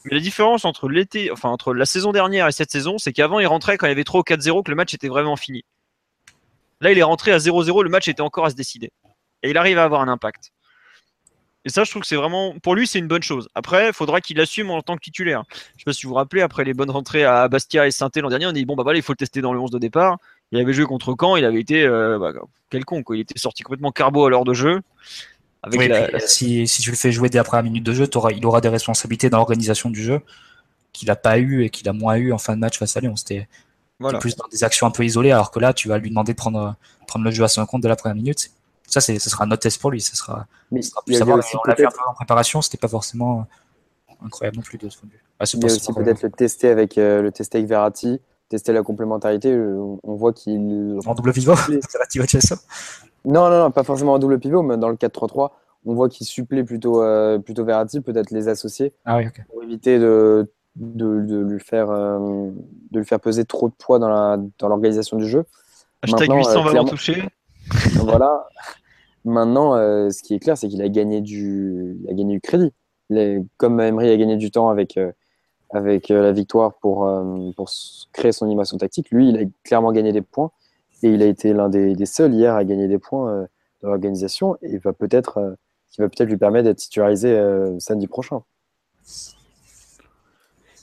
Mais 0.06 0.16
la 0.16 0.22
différence 0.22 0.66
entre 0.66 0.88
l'été, 0.88 1.32
enfin 1.32 1.50
entre 1.50 1.74
la 1.74 1.86
saison 1.86 2.12
dernière 2.12 2.48
et 2.48 2.52
cette 2.52 2.72
saison, 2.72 2.98
c'est 2.98 3.12
qu'avant 3.12 3.40
il 3.40 3.48
rentrait 3.48 3.78
quand 3.78 3.88
il 3.88 3.90
y 3.90 3.92
avait 3.92 4.04
3 4.04 4.22
ou 4.22 4.24
4-0 4.24 4.64
que 4.64 4.72
le 4.72 4.76
match 4.76 4.94
était 4.94 5.08
vraiment 5.08 5.36
fini. 5.36 5.66
Là, 6.82 6.92
il 6.92 6.98
est 6.98 7.04
rentré 7.04 7.32
à 7.32 7.38
0-0, 7.38 7.84
le 7.84 7.90
match 7.90 8.08
était 8.08 8.22
encore 8.22 8.46
à 8.46 8.50
se 8.50 8.56
décider. 8.56 8.92
Et 9.42 9.50
il 9.50 9.58
arrive 9.58 9.80
à 9.80 9.84
avoir 9.84 10.02
un 10.02 10.08
impact. 10.08 10.52
Et 11.66 11.70
ça, 11.70 11.84
je 11.84 11.90
trouve 11.90 12.04
que 12.04 12.08
c'est 12.08 12.16
vraiment, 12.16 12.54
pour 12.62 12.76
lui, 12.76 12.86
c'est 12.86 13.00
une 13.00 13.08
bonne 13.08 13.24
chose. 13.24 13.50
Après, 13.56 13.88
il 13.88 13.94
faudra 13.94 14.22
qu'il 14.22 14.40
assume 14.40 14.70
en 14.70 14.82
tant 14.84 14.96
que 14.96 15.02
titulaire. 15.02 15.44
Je 15.50 15.80
sais 15.80 15.84
pas 15.86 15.94
si 15.94 16.06
vous 16.06 16.10
vous 16.10 16.16
rappelez, 16.16 16.42
après 16.42 16.64
les 16.64 16.76
bonnes 16.76 16.92
rentrées 16.92 17.26
à 17.26 17.48
Bastia 17.48 17.88
et 17.88 17.92
saint 17.92 18.10
l'an 18.16 18.30
dernier, 18.30 18.46
on 18.46 18.52
dit 18.52 18.66
bon 18.66 18.76
bah 18.76 18.84
voilà, 18.84 19.00
il 19.00 19.02
faut 19.02 19.14
le 19.14 19.18
tester 19.18 19.42
dans 19.42 19.52
le 19.52 19.60
11 19.60 19.72
de 19.72 19.80
départ. 19.80 20.18
Il 20.52 20.60
avait 20.60 20.74
joué 20.74 20.86
contre 20.86 21.16
Caen, 21.20 21.36
il 21.38 21.44
avait 21.44 21.60
été 21.60 21.84
euh, 21.84 22.20
bah, 22.20 22.34
quelconque, 22.70 23.08
il 23.10 23.22
était 23.22 23.40
sorti 23.40 23.64
complètement 23.64 23.92
carbo 23.92 24.26
à 24.26 24.30
l'heure 24.30 24.46
de 24.46 24.54
jeu. 24.54 24.82
Avec 25.64 25.92
si, 26.28 26.68
si, 26.68 26.84
tu 26.84 26.92
le 26.92 26.96
fais 26.96 27.12
jouer 27.12 27.30
dès 27.30 27.40
la 27.40 27.44
première 27.44 27.64
minute 27.64 27.84
de 27.84 27.94
jeu, 27.94 28.08
il 28.36 28.46
aura 28.46 28.62
des 28.62 28.70
responsabilités 28.70 29.32
dans 29.32 29.38
l'organisation 29.38 29.90
du 29.90 30.04
jeu 30.04 30.22
qu'il 30.94 31.08
n'a 31.08 31.16
pas 31.16 31.40
eu 31.40 31.64
et 31.64 31.72
qu'il 31.72 31.90
a 31.90 31.94
moins 31.94 32.16
eu 32.16 32.32
en 32.32 32.38
fin 32.38 32.56
de 32.56 32.60
match 32.60 32.78
face 32.78 32.96
à 32.96 33.00
Lyon. 33.00 33.16
C'était 33.16 33.48
plus 34.20 34.36
dans 34.36 34.48
des 34.52 34.64
actions 34.64 34.86
un 34.86 34.92
peu 34.92 35.04
isolées, 35.04 35.32
alors 35.32 35.50
que 35.50 35.60
là, 35.60 35.74
tu 35.74 35.88
vas 35.88 35.98
lui 35.98 36.10
demander 36.10 36.34
de 36.34 36.38
prendre, 36.38 36.76
prendre 37.08 37.26
le 37.26 37.32
jeu 37.32 37.44
à 37.44 37.48
son 37.48 37.66
compte 37.66 37.82
de 37.82 37.88
la 37.88 37.96
première 37.96 38.16
minute. 38.16 38.52
Ça, 38.88 39.02
ce 39.02 39.18
sera 39.18 39.46
un 39.46 39.52
autre 39.52 39.62
test 39.62 39.82
pour 39.82 39.92
lui. 39.92 40.02
Ce 40.02 40.16
sera, 40.16 40.48
Mais 40.72 40.82
sera 40.82 41.02
plus 41.06 41.16
savoir. 41.16 41.38
On 41.38 41.68
l'a 41.68 41.76
fait 41.76 41.86
un 41.86 41.90
peu 41.90 41.98
en 42.08 42.14
préparation, 42.14 42.62
c'était 42.62 42.78
pas 42.78 42.88
forcément 42.88 43.48
incroyable 44.24 44.58
non 44.58 44.64
plus 44.64 44.78
de 44.78 44.90
ce 44.90 44.98
point 44.98 45.08
de 45.08 45.14
vue. 45.14 45.24
Ah, 45.40 45.46
il 45.52 45.60
y 45.60 45.64
a 45.64 45.66
aussi 45.66 45.94
peut-être 45.94 46.22
le 46.22 46.32
tester 46.32 46.70
avec 46.70 46.98
euh, 46.98 47.22
le 47.22 47.32
tester 47.32 47.58
avec 47.58 47.70
Verratti, 47.70 48.22
tester 48.50 48.72
la 48.72 48.84
complémentarité. 48.84 49.52
Euh, 49.52 49.98
on 50.04 50.16
voit 50.16 50.34
qu'il 50.34 50.98
en 51.06 51.14
double 51.14 51.34
pivot. 51.34 51.56
Verratti 51.68 52.20
va 52.20 52.28
ça. 52.28 52.56
Non, 53.26 53.50
non, 53.50 53.60
non, 53.60 53.72
pas 53.72 53.84
forcément 53.84 54.14
en 54.14 54.20
double 54.20 54.40
pivot, 54.40 54.62
mais 54.62 54.78
dans 54.78 54.90
le 54.90 54.96
4-3-3, 54.96 55.50
on 55.86 55.94
voit 55.94 56.10
qu'il 56.10 56.26
supplée 56.26 56.64
plutôt 56.64 57.02
euh, 57.02 57.40
plutôt 57.40 57.66
Verratti, 57.66 58.02
peut-être 58.02 58.32
les 58.32 58.48
associer 58.48 58.94
ah 59.06 59.20
pour 59.50 59.64
éviter 59.64 60.00
de, 60.00 60.50
de, 60.76 61.22
de 61.22 61.40
lui 61.40 61.60
faire 61.60 61.88
de 61.88 63.00
lui 63.00 63.06
faire 63.06 63.20
peser 63.20 63.46
trop 63.46 63.68
de 63.68 63.74
poids 63.74 64.00
dans 64.00 64.10
la 64.10 64.38
dans 64.58 64.70
l'organisation 64.70 65.18
du 65.18 65.28
jeu. 65.28 65.44
Hashtag 66.02 66.32
800 66.32 66.64
va 66.64 66.84
toucher. 66.86 67.24
voilà. 68.04 68.48
Maintenant, 69.26 69.76
euh, 69.76 70.12
ce 70.12 70.22
qui 70.22 70.36
est 70.36 70.40
clair, 70.40 70.58
c'est 70.58 70.68
qu'il 70.68 70.82
a 70.84 70.90
gagné 70.90 71.20
du, 71.20 71.98
a 72.08 72.14
gagné 72.14 72.36
du 72.36 72.42
crédit. 72.42 72.72
comme 73.58 73.80
Emery 73.82 74.10
a 74.12 74.18
gagné 74.18 74.38
du 74.38 74.52
temps 74.52 74.70
avec, 74.70 74.98
euh, 74.98 75.12
avec 75.72 76.12
euh, 76.12 76.22
la 76.22 76.32
victoire 76.32 76.76
pour, 76.76 77.10
pour 77.56 77.70
créer 78.14 78.32
son 78.32 78.46
animation 78.46 78.78
tactique, 78.78 79.10
lui, 79.10 79.30
il 79.30 79.38
a 79.38 79.46
clairement 79.64 79.92
gagné 79.92 80.12
des 80.12 80.22
points 80.22 80.52
et 81.02 81.10
il 81.10 81.24
a 81.24 81.26
été 81.26 81.54
l'un 81.54 81.70
des, 81.70 81.96
des, 81.96 82.06
seuls 82.06 82.34
hier 82.34 82.56
à 82.56 82.64
gagner 82.64 82.88
des 82.88 83.00
points 83.00 83.48
dans 83.82 83.90
l'organisation 83.90 84.58
et 84.62 84.78
va 84.78 84.94
peut-être, 84.94 85.58
qui 85.92 86.02
va 86.02 86.08
peut-être 86.08 86.30
lui 86.30 86.38
permettre 86.38 86.66
d'être 86.66 86.78
titularisé 86.78 87.36
samedi 87.80 88.08
prochain. 88.08 88.44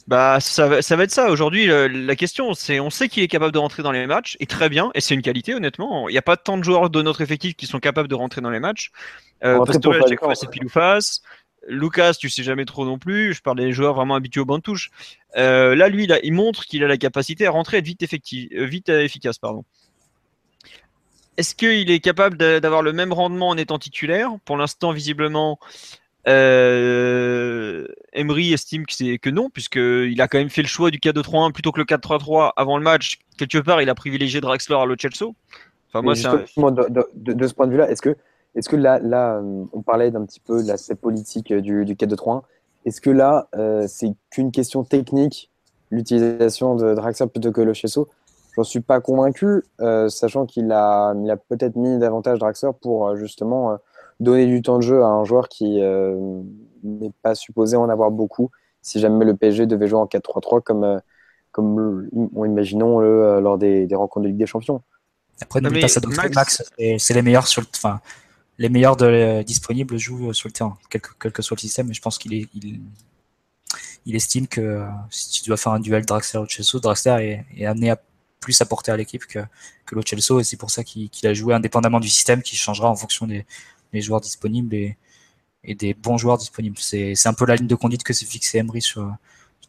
Bah, 0.09 0.40
ça, 0.40 0.66
va, 0.66 0.82
ça 0.82 0.96
va 0.96 1.05
être 1.05 1.11
ça. 1.11 1.30
Aujourd'hui, 1.30 1.66
la 1.66 2.16
question, 2.16 2.55
c'est 2.55 2.80
on 2.80 2.90
sait 2.90 3.09
qu'il 3.09 3.22
est 3.22 3.28
capable 3.28 3.53
de 3.53 3.59
rentrer 3.59 3.82
dans 3.82 3.92
les 3.92 4.07
matchs, 4.07 4.36
et 4.40 4.46
très 4.46 4.68
bien, 4.68 4.90
et 4.94 5.00
c'est 5.00 5.14
une 5.14 5.22
qualité, 5.22 5.55
honnêtement. 5.55 6.09
Il 6.09 6.12
n'y 6.12 6.18
a 6.18 6.22
pas 6.22 6.36
tant 6.36 6.59
de 6.59 6.64
joueurs 6.64 6.90
de 6.90 7.03
notre 7.03 7.20
effectif 7.20 7.55
qui 7.55 7.66
sont 7.66 7.78
capables 7.78 8.09
de 8.09 8.14
rentrer 8.14 8.40
dans 8.40 8.50
les 8.50 8.61
matchs. 8.61 8.90
Euh, 9.44 9.64
Pastore, 9.64 9.94
à 9.94 10.09
chaque 10.09 10.18
fois, 10.18 10.34
c'est 10.34 10.50
pile 10.50 10.64
ou 10.64 10.68
face. 10.68 11.22
Lucas, 11.68 12.14
tu 12.14 12.28
sais 12.28 12.42
jamais 12.42 12.64
trop 12.64 12.84
non 12.84 12.98
plus. 12.98 13.34
Je 13.34 13.42
parle 13.42 13.59
des 13.59 13.72
joueurs 13.72 13.94
vraiment 13.94 14.16
habitués 14.16 14.40
au 14.40 14.44
banc 14.44 14.59
de 14.59 14.62
touche. 14.62 14.90
Euh, 15.36 15.76
là, 15.76 15.88
lui, 15.88 16.09
il 16.24 16.32
montre 16.32 16.64
qu'il 16.64 16.82
a 16.82 16.88
la 16.88 16.96
capacité 16.96 17.46
à 17.46 17.53
rentrer 17.53 17.76
et 17.76 17.80
être 17.80 17.86
vite, 17.86 18.03
effectif, 18.03 18.48
euh, 18.57 18.64
vite 18.64 18.88
efficace. 18.88 19.38
Pardon. 19.38 19.64
Est-ce 21.36 21.55
qu'il 21.55 21.90
est 21.90 22.00
capable 22.00 22.36
d'avoir 22.36 22.82
le 22.82 22.92
même 22.92 23.12
rendement 23.12 23.48
en 23.48 23.57
étant 23.57 23.78
titulaire? 23.78 24.32
Pour 24.44 24.57
l'instant, 24.57 24.92
visiblement, 24.92 25.59
euh, 26.29 27.87
Emery 28.12 28.53
estime 28.53 28.87
que, 28.87 29.16
que 29.16 29.31
non, 29.31 29.51
puisqu'il 29.51 30.20
a 30.20 30.29
quand 30.29 30.39
même 30.39 30.51
fait 30.51 30.62
le 30.62 30.68
choix 30.68 30.91
du 30.91 30.99
4-2-3-1 30.99 31.53
plutôt 31.53 31.73
que 31.73 31.81
le 31.81 31.85
4-3-3 31.85 32.53
avant 32.57 32.77
le 32.77 32.85
match. 32.85 33.18
Quelque 33.39 33.59
part, 33.59 33.83
il 33.83 33.89
a 33.91 33.95
privilégié 33.95 34.41
Draxler 34.41 34.77
à 34.77 34.85
Lo 34.85 34.95
Enfin, 35.95 36.03
moi, 36.03 36.14
de, 36.14 37.47
ce 37.47 37.55
point 37.55 37.66
de 37.66 37.73
vue-là, 37.73 37.91
est-ce 37.91 38.01
que, 38.01 38.16
est 38.55 38.66
que 38.66 38.77
là, 38.77 38.99
là, 38.99 39.37
euh, 39.37 39.64
on 39.73 39.83
parlait 39.83 40.11
d'un 40.11 40.25
petit 40.25 40.41
peu 40.41 40.62
de 40.62 40.68
l'aspect 40.68 40.95
politique 40.95 41.53
du, 41.53 41.85
du 41.85 41.95
4-2-3-1 41.95 42.43
Est-ce 42.87 43.01
que 43.01 43.11
là, 43.11 43.49
euh, 43.57 43.85
c'est 43.89 44.12
qu'une 44.31 44.53
question 44.53 44.85
technique, 44.85 45.51
l'utilisation 45.91 46.77
de 46.77 46.95
Draxler 46.95 47.27
plutôt 47.27 47.53
que 47.53 47.61
Lo 47.61 47.75
Celso 47.75 48.09
J'en 48.55 48.64
suis 48.64 48.81
pas 48.81 49.01
convaincu, 49.01 49.62
sachant 50.09 50.45
qu'il 50.45 50.73
a, 50.73 51.14
il 51.25 51.31
a 51.31 51.39
peut-être 51.39 51.75
mis 51.77 51.99
davantage 51.99 52.39
Draxler 52.39 52.73
pour 52.83 53.16
justement 53.16 53.79
donner 54.23 54.47
du 54.47 54.62
temps 54.62 54.79
de 54.79 54.83
jeu 54.83 55.03
à 55.03 55.07
un 55.07 55.25
joueur 55.25 55.49
qui 55.49 55.81
euh, 55.81 56.43
n'est 56.83 57.12
pas 57.23 57.35
supposé 57.35 57.77
en 57.77 57.89
avoir 57.89 58.11
beaucoup 58.11 58.51
si 58.81 58.99
jamais 59.01 59.25
le 59.25 59.37
PSG 59.37 59.66
devait 59.66 59.87
jouer 59.87 60.01
en 60.01 60.07
4-3-3 60.07 60.62
comme, 60.62 60.85
euh, 60.85 60.99
comme 61.51 62.09
imaginons-le 62.37 63.07
euh, 63.07 63.41
lors 63.41 63.59
des, 63.59 63.87
rencontres 63.93 64.25
de 64.25 64.29
Ligue 64.29 64.39
des 64.39 64.47
Champions. 64.47 64.83
Après, 65.41 65.61
n'oublie 65.61 65.81
pas 65.81 65.89
ça, 65.89 66.01
Max, 66.35 66.62
c'est 66.99 67.14
les 67.14 67.23
meilleurs 67.23 67.47
sur 67.47 67.62
le, 67.62 67.66
enfin, 67.75 68.01
les 68.59 68.68
meilleurs 68.68 68.97
de, 68.97 69.43
disponibles 69.43 69.99
jouent 69.99 70.33
sur 70.33 70.49
le 70.49 70.53
terrain, 70.53 70.77
quel 70.89 71.01
que, 71.01 71.43
soit 71.43 71.57
le 71.57 71.61
système. 71.61 71.91
Et 71.91 71.95
je 71.95 72.01
pense 72.01 72.18
qu'il 72.18 72.35
est, 72.35 72.49
il, 74.05 74.14
estime 74.14 74.47
que 74.47 74.85
si 75.11 75.43
tu 75.43 75.49
dois 75.49 75.57
faire 75.57 75.73
un 75.73 75.81
duel 75.81 76.05
Draxler-Chelsea, 76.05 76.81
Draxler 76.81 77.45
est, 77.57 77.66
amené 77.66 77.91
à 77.91 78.01
plus 78.41 78.61
apporter 78.61 78.93
à 78.93 78.97
l'équipe 78.97 79.25
que, 79.27 79.41
que 79.87 80.41
et 80.41 80.45
c'est 80.45 80.57
pour 80.57 80.70
ça 80.70 80.85
qu'il 80.85 81.11
a 81.25 81.35
joué 81.35 81.55
indépendamment 81.55 82.01
du 82.01 82.09
système 82.09 82.43
qui 82.43 82.57
changera 82.57 82.91
en 82.91 82.97
fonction 82.97 83.27
des, 83.27 83.47
les 83.93 84.01
joueurs 84.01 84.20
disponibles 84.20 84.74
et, 84.74 84.97
et 85.64 85.74
des 85.74 85.95
bons 85.95 86.18
joueurs 86.18 86.38
disponibles. 86.38 86.76
C'est 86.78 87.26
un 87.26 87.34
peu 87.34 87.47
la 87.47 87.57
ligne 87.57 87.66
de 87.66 87.74
conduite 87.74 88.03
que 88.03 88.12
s'est 88.12 88.26
fixé 88.26 88.59
Emery 88.59 88.82
sur, 88.82 89.14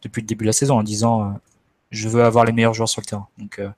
depuis 0.02 0.20
le 0.20 0.26
début 0.26 0.44
de 0.44 0.48
la 0.48 0.52
saison 0.52 0.78
en 0.78 0.82
disant 0.82 1.24
euh, 1.24 1.32
je 1.90 2.08
veux 2.08 2.24
avoir 2.24 2.44
les 2.44 2.52
meilleurs 2.52 2.74
joueurs 2.74 2.88
sur 2.88 3.00
le 3.00 3.06
terrain. 3.06 3.28
Donc 3.38 3.58
euh, 3.58 3.70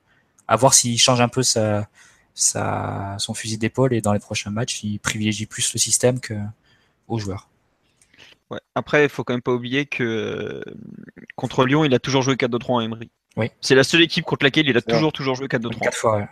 à 0.49 0.57
voir 0.57 0.75
s'il 0.75 0.99
change 0.99 1.21
un 1.21 1.29
peu 1.29 1.43
sa, 1.43 1.89
sa, 2.35 3.17
son 3.19 3.35
fusil 3.35 3.59
d'épaule 3.59 3.95
et 3.95 4.01
dans 4.01 4.13
les 4.13 4.19
prochains 4.19 4.51
matchs, 4.51 4.83
il 4.85 4.99
privilégie 4.99 5.47
plus 5.47 5.73
le 5.73 5.79
système 5.79 6.21
que 6.21 6.35
aux 7.09 7.19
joueurs. 7.19 7.49
Ouais. 8.51 8.61
Après, 8.75 9.05
il 9.05 9.09
faut 9.09 9.25
quand 9.25 9.35
même 9.35 9.43
pas 9.43 9.53
oublier 9.53 9.87
que 9.87 10.05
euh, 10.05 10.75
contre 11.35 11.65
Lyon, 11.65 11.85
il 11.85 11.93
a 11.95 11.99
toujours 11.99 12.23
joué 12.23 12.35
4-2-3 12.35 12.73
en 12.73 12.81
Emery. 12.81 13.11
Oui. 13.37 13.51
C'est 13.61 13.75
la 13.75 13.85
seule 13.85 14.03
équipe 14.03 14.25
contre 14.25 14.45
laquelle 14.45 14.69
il 14.69 14.77
a 14.77 14.83
toujours, 14.83 15.13
toujours 15.13 15.35
joué 15.35 15.47
4-2-3. 15.47 15.81
Quatre 15.81 15.97
fois, 15.97 16.29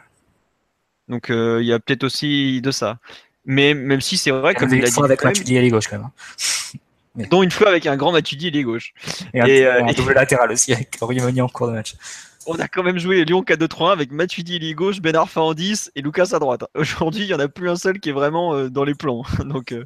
Donc 1.09 1.27
il 1.29 1.65
y 1.65 1.73
a 1.73 1.79
peut-être 1.79 2.05
aussi 2.05 2.63
de 2.63 2.71
ça. 2.71 2.99
Mais 3.45 3.75
même 3.75 4.01
si 4.01 4.17
c'est 4.17 4.31
vrai, 4.31 4.55
comme 4.55 4.73
il 4.73 4.85
a 4.85 4.89
dit. 4.89 5.01
avec 5.01 5.23
Matuidi 5.23 5.57
et 5.57 5.69
gauche 5.69 5.89
quand 5.89 5.99
même. 5.99 6.11
Mais... 7.17 7.27
Dont 7.27 7.45
une 7.45 7.51
fois 7.53 7.69
avec 7.69 7.87
un 7.87 7.97
grand 7.97 8.11
Matuidi 8.11 8.49
et 8.49 8.63
gauche. 8.65 8.93
Et, 9.35 9.41
un, 9.41 9.47
et, 9.47 9.65
euh, 9.65 9.93
double 9.93 10.15
latéral 10.15 10.51
aussi 10.51 10.73
avec 10.73 10.99
Rimoni 11.01 11.41
en 11.41 11.49
cours 11.49 11.69
de 11.69 11.73
match. 11.73 11.95
On 12.47 12.57
a 12.57 12.69
quand 12.69 12.83
même 12.83 12.99
joué 12.99 13.25
Lyon 13.25 13.43
4-2-3-1 13.43 13.93
avec 13.93 14.13
Matuidi 14.13 14.57
et 14.57 14.75
gauche, 14.75 15.01
Ben 15.01 15.17
Arfa 15.17 15.41
en 15.41 15.55
10 15.55 15.93
et 15.95 16.03
Lucas 16.03 16.29
à 16.33 16.39
droite. 16.39 16.65
Aujourd'hui, 16.75 17.23
il 17.23 17.29
n'y 17.29 17.35
en 17.35 17.39
a 17.39 17.49
plus 17.49 17.71
un 17.71 17.77
seul 17.77 18.01
qui 18.01 18.11
est 18.11 18.13
vraiment 18.13 18.55
euh, 18.55 18.69
dans 18.69 18.85
les 18.85 18.95
plans. 18.95 19.23
Donc, 19.45 19.73
euh, 19.73 19.85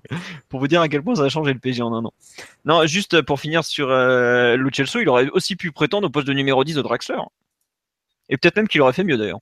pour 0.49 0.59
vous 0.59 0.69
dire 0.69 0.81
à 0.81 0.89
quel 0.89 1.03
point 1.03 1.15
ça 1.15 1.23
a 1.23 1.29
changé 1.29 1.53
le 1.53 1.61
PSG 1.61 1.83
en 1.83 1.95
un 1.95 2.05
an. 2.05 2.13
Non, 2.65 2.85
juste 2.87 3.23
pour 3.23 3.39
finir 3.39 3.65
sur 3.65 3.91
euh, 3.91 4.57
il 4.57 5.09
aurait 5.09 5.29
aussi 5.31 5.55
pu 5.55 5.71
prétendre 5.71 6.09
au 6.09 6.11
poste 6.11 6.27
de 6.27 6.33
numéro 6.33 6.65
10 6.65 6.75
de 6.75 6.83
Draxler. 6.83 7.21
Et 8.29 8.37
peut-être 8.37 8.57
même 8.57 8.69
qu'il 8.69 8.81
aurait 8.81 8.93
fait 8.93 9.05
mieux 9.05 9.17
d'ailleurs. 9.17 9.41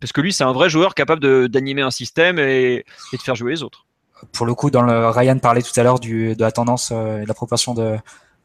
Parce 0.00 0.12
que 0.12 0.20
lui, 0.20 0.32
c'est 0.32 0.44
un 0.44 0.52
vrai 0.52 0.68
joueur 0.68 0.94
capable 0.94 1.48
d'animer 1.48 1.82
un 1.82 1.90
système 1.90 2.38
et, 2.38 2.84
de 3.12 3.18
faire 3.18 3.34
jouer 3.34 3.52
les 3.52 3.62
autres. 3.62 3.86
Pour 4.32 4.46
le 4.46 4.54
coup, 4.54 4.70
dans 4.70 4.82
le 4.82 5.08
Ryan 5.08 5.38
parlait 5.38 5.62
tout 5.62 5.78
à 5.78 5.82
l'heure 5.82 6.00
de 6.00 6.36
la 6.38 6.52
tendance 6.52 6.90
euh, 6.92 7.18
et 7.18 7.22
de 7.22 7.28
la 7.28 7.34
proportion 7.34 7.74
de, 7.74 7.96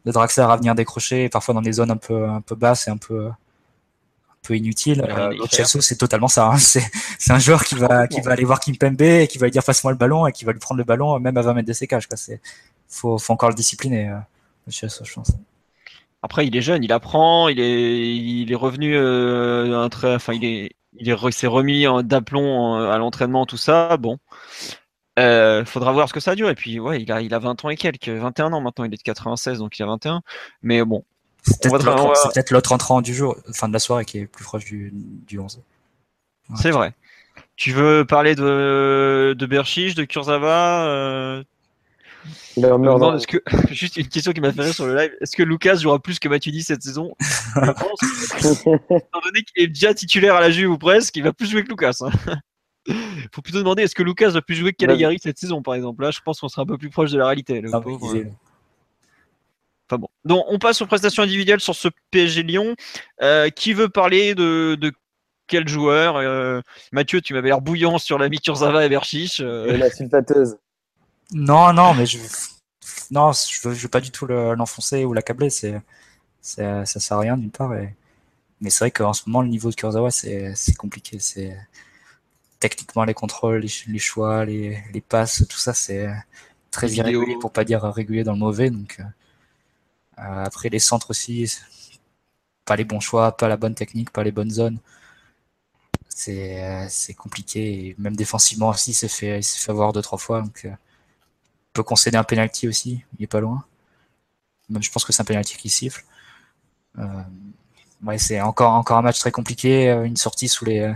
de, 0.06 0.12
Draxler 0.12 0.44
à 0.44 0.56
venir 0.58 0.76
décrocher, 0.76 1.30
parfois 1.30 1.54
dans 1.54 1.62
des 1.62 1.74
zones 1.74 1.92
un 1.92 1.98
peu, 1.98 2.28
un 2.28 2.42
peu 2.42 2.56
basses 2.56 2.88
et 2.88 2.92
un 2.92 2.98
peu, 2.98 3.28
un 3.28 3.36
peu 4.42 4.56
inutiles. 4.56 5.06
Euh, 5.08 5.34
Chelsea, 5.50 5.82
c'est 5.82 5.98
totalement 5.98 6.28
ça. 6.28 6.48
Hein. 6.48 6.58
C'est 6.58 7.32
un 7.32 7.40
joueur 7.40 7.64
qui 7.64 7.76
va, 7.76 8.08
qui 8.08 8.20
va 8.22 8.32
aller 8.32 8.44
voir 8.44 8.60
Kimpembe 8.60 9.02
et 9.02 9.28
qui 9.28 9.38
va 9.38 9.48
lui 9.48 9.52
dire 9.52 9.64
passe-moi 9.64 9.92
le 9.92 9.98
ballon 9.98 10.28
et 10.28 10.32
qui 10.32 10.44
va 10.44 10.52
lui 10.54 10.60
prendre 10.60 10.80
le 10.80 10.84
ballon 10.84 11.20
même 11.20 11.38
à 11.38 11.42
20 11.42 11.54
mètres 11.54 11.68
de 11.68 11.74
ses 11.74 11.88
cages. 11.88 12.08
Il 12.30 12.40
faut, 12.90 13.18
faut 13.18 13.34
encore 13.34 13.50
le 13.50 13.56
discipliner, 13.56 14.10
euh, 14.10 14.18
Chelsea, 14.70 15.04
je 15.04 15.14
pense. 15.14 15.32
Après, 16.24 16.46
il 16.46 16.56
est 16.56 16.62
jeune, 16.62 16.84
il 16.84 16.92
apprend, 16.92 17.48
il 17.48 17.60
est, 17.60 18.16
il 18.16 18.52
est 18.52 18.56
revenu, 18.56 18.96
euh, 18.96 19.80
un 19.80 19.90
très, 19.90 20.14
enfin, 20.14 20.34
il 20.34 20.46
est, 20.46 20.72
il 20.94 21.34
s'est 21.34 21.48
remis 21.48 21.86
d'aplomb 22.04 22.76
à 22.76 22.98
l'entraînement, 22.98 23.46
tout 23.46 23.58
ça. 23.58 23.98
Bon, 23.98 24.18
euh, 25.20 25.66
faudra 25.66 25.92
voir 25.92 26.08
ce 26.08 26.14
que 26.14 26.20
ça 26.20 26.36
dure. 26.36 26.50
Et 26.50 26.56
puis, 26.56 26.80
ouais, 26.80 27.02
il 27.02 27.12
a, 27.12 27.22
il 27.22 27.34
a 27.34 27.40
20 27.40 27.66
ans 27.66 27.70
et 27.70 27.76
quelques, 27.76 28.10
21 28.10 28.54
ans 28.54 28.62
maintenant. 28.62 28.86
Il 28.86 28.94
est 28.94 28.98
de 28.98 29.04
96, 29.04 29.60
donc 29.60 29.78
il 29.78 29.84
a 29.84 29.86
21. 29.86 30.22
Mais 30.62 30.84
bon. 30.84 31.04
C'est 31.44 31.72
peut-être 31.72 32.52
l'autre 32.52 32.72
entrant 32.72 33.02
du 33.02 33.16
jour, 33.16 33.36
fin 33.52 33.68
de 33.68 33.74
la 33.74 33.80
soirée, 33.80 34.06
qui 34.06 34.20
est 34.20 34.28
plus 34.28 34.44
proche 34.44 34.64
du, 34.64 34.92
du 34.94 35.40
11. 35.40 35.62
C'est 36.56 36.70
vrai. 36.70 36.94
Tu 37.56 37.72
veux 37.72 38.06
parler 38.06 38.36
de, 38.36 39.36
de 39.38 39.46
Berchich, 39.46 39.96
de 39.96 40.04
Kurzawa 40.04 40.86
euh, 40.86 41.44
est-ce 43.16 43.28
que, 43.28 43.38
juste 43.72 43.98
une 43.98 44.08
question 44.08 44.32
qui 44.32 44.42
m'a 44.42 44.52
fait 44.52 44.62
rire 44.62 44.74
sur 44.74 44.86
le 44.86 44.96
live, 44.96 45.12
est-ce 45.22 45.36
que 45.36 45.44
Lucas 45.44 45.76
jouera 45.76 46.00
plus 46.00 46.20
que 46.20 46.30
Matuidi 46.30 46.62
cette 46.64 46.84
saison? 46.84 47.14
Je 47.20 47.72
pense, 47.72 48.66
étant 48.66 49.20
donné 49.24 49.44
qu'il 49.44 49.64
est 49.64 49.68
déjà 49.68 49.94
titulaire 49.94 50.36
à 50.36 50.42
la 50.42 50.52
Juve 50.52 50.72
ou 50.72 50.78
presque, 50.78 51.16
il 51.16 51.24
va 51.24 51.34
plus 51.34 51.50
jouer 51.50 51.64
que 51.64 51.70
Lucas. 51.70 51.98
Il 52.88 52.94
hein. 52.94 53.00
faut 53.34 53.42
plutôt 53.42 53.60
demander 53.60 53.84
est-ce 53.84 53.96
que 53.96 54.04
Lucas 54.04 54.30
va 54.30 54.42
plus 54.42 54.56
jouer 54.56 54.72
que 54.72 54.78
Caligari 54.78 55.18
cette 55.22 55.38
saison 55.38 55.62
par 55.62 55.76
exemple? 55.76 56.04
Là, 56.04 56.12
je 56.12 56.20
pense 56.24 56.40
qu'on 56.40 56.50
sera 56.50 56.64
un 56.64 56.66
peu 56.66 56.78
plus 56.78 56.90
proche 56.90 57.12
de 57.12 57.18
la 57.18 57.26
réalité. 57.26 57.62
Ah 57.72 57.82
euh. 57.86 58.24
Enfin 59.90 59.98
bon. 59.98 60.08
Donc, 60.24 60.46
on 60.48 60.58
passe 60.58 60.82
aux 60.82 60.86
prestations 60.86 61.24
individuelles 61.24 61.60
sur 61.60 61.76
ce 61.76 61.90
PSG 62.12 62.44
Lyon. 62.44 62.76
Euh, 63.22 63.50
qui 63.50 63.74
veut 63.74 63.90
parler 63.90 64.36
de, 64.36 64.76
de 64.80 64.92
quel 65.48 65.68
joueur? 65.68 66.64
Mathieu, 66.92 67.22
tu 67.22 67.34
m'avais 67.34 67.50
l'air 67.50 67.62
bouillant 67.62 67.98
sur 67.98 68.18
la 68.18 68.30
Kurzawa 68.30 68.86
et 68.86 68.90
Berchiche. 68.90 69.42
Et 69.42 69.78
la 69.78 69.90
sulfateuse. 69.90 70.58
Non, 71.34 71.74
non, 71.74 71.94
mais 71.94 72.06
je 72.06 72.18
non, 73.12 73.32
je 73.34 73.68
veux, 73.68 73.74
veux 73.74 73.88
pas 73.90 74.02
du 74.02 74.12
tout 74.12 74.26
l'enfoncer 74.26 75.06
ou 75.06 75.14
l'accabler. 75.14 75.50
C'est, 75.50 75.82
ça 76.42 76.86
sert 76.86 77.18
à 77.18 77.20
rien 77.22 77.38
d'une 77.38 77.52
part. 77.52 77.72
Mais 78.62 78.70
c'est 78.70 78.80
vrai 78.86 78.92
qu'en 78.92 79.14
ce 79.14 79.24
moment, 79.28 79.42
le 79.42 79.50
niveau 79.50 79.70
de 79.70 79.76
Kurzawa, 79.76 80.12
c'est 80.12 80.76
compliqué. 80.78 81.20
C'est 81.20 81.58
techniquement 82.60 83.04
les 83.06 83.14
contrôles, 83.14 83.66
les, 83.88 84.00
choix, 84.00 84.46
les, 84.46 84.82
les, 84.94 85.02
passes, 85.02 85.46
tout 85.50 85.58
ça, 85.58 85.74
c'est 85.74 86.10
très 86.72 86.90
irrégulier 86.92 87.38
pour 87.40 87.52
pas 87.52 87.66
dire 87.66 87.82
régulier 87.84 88.24
dans 88.24 88.34
le 88.34 88.40
mauvais. 88.40 88.70
Donc 88.70 89.00
euh, 89.00 89.04
après 90.18 90.70
les 90.70 90.80
centres 90.80 91.12
aussi, 91.12 91.58
pas 92.66 92.76
les 92.76 92.86
bons 92.86 93.00
choix, 93.00 93.36
pas 93.38 93.48
la 93.48 93.58
bonne 93.58 93.76
technique, 93.76 94.12
pas 94.12 94.24
les 94.24 94.32
bonnes 94.32 94.52
zones. 94.52 94.80
C'est 96.10 97.16
compliqué. 97.18 97.88
Et 97.88 97.96
même 97.98 98.16
défensivement 98.16 98.70
aussi, 98.70 98.92
il 98.92 98.94
s'est 98.94 99.08
fait, 99.08 99.40
il 99.40 99.44
fait 99.44 99.72
avoir 99.72 99.94
deux 99.94 100.02
trois 100.02 100.20
fois. 100.20 100.42
Donc 100.42 100.66
euh, 100.66 100.72
peut 101.74 101.84
concéder 101.84 102.18
un 102.18 102.24
penalty 102.24 102.68
aussi, 102.68 103.04
il 103.18 103.24
est 103.24 103.28
pas 103.28 103.40
loin. 103.40 103.64
Même 104.70 104.84
je 104.84 104.92
pense 104.92 105.06
que 105.06 105.14
c'est 105.14 105.22
un 105.22 105.26
penalty 105.26 105.58
qui 105.58 105.70
siffle. 105.70 106.04
Euh, 107.00 107.04
ouais, 108.04 108.18
c'est 108.18 108.42
encore 108.42 108.74
encore 108.74 108.98
un 108.98 109.02
match 109.02 109.20
très 109.20 109.32
compliqué, 109.32 109.90
euh, 109.90 110.04
une 110.04 110.18
sortie 110.18 110.48
sous 110.48 110.66
les 110.66 110.94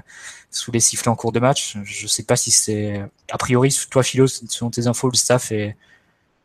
sous 0.51 0.71
les 0.71 0.79
sifflets 0.79 1.09
en 1.09 1.15
cours 1.15 1.31
de 1.31 1.39
match. 1.39 1.77
Je 1.83 2.07
sais 2.07 2.23
pas 2.23 2.35
si 2.35 2.51
c'est 2.51 3.01
a 3.31 3.37
priori 3.37 3.75
toi 3.89 4.03
Philo 4.03 4.27
selon 4.27 4.69
tes 4.69 4.87
infos 4.87 5.09
le 5.09 5.15
staff 5.15 5.51
est 5.51 5.75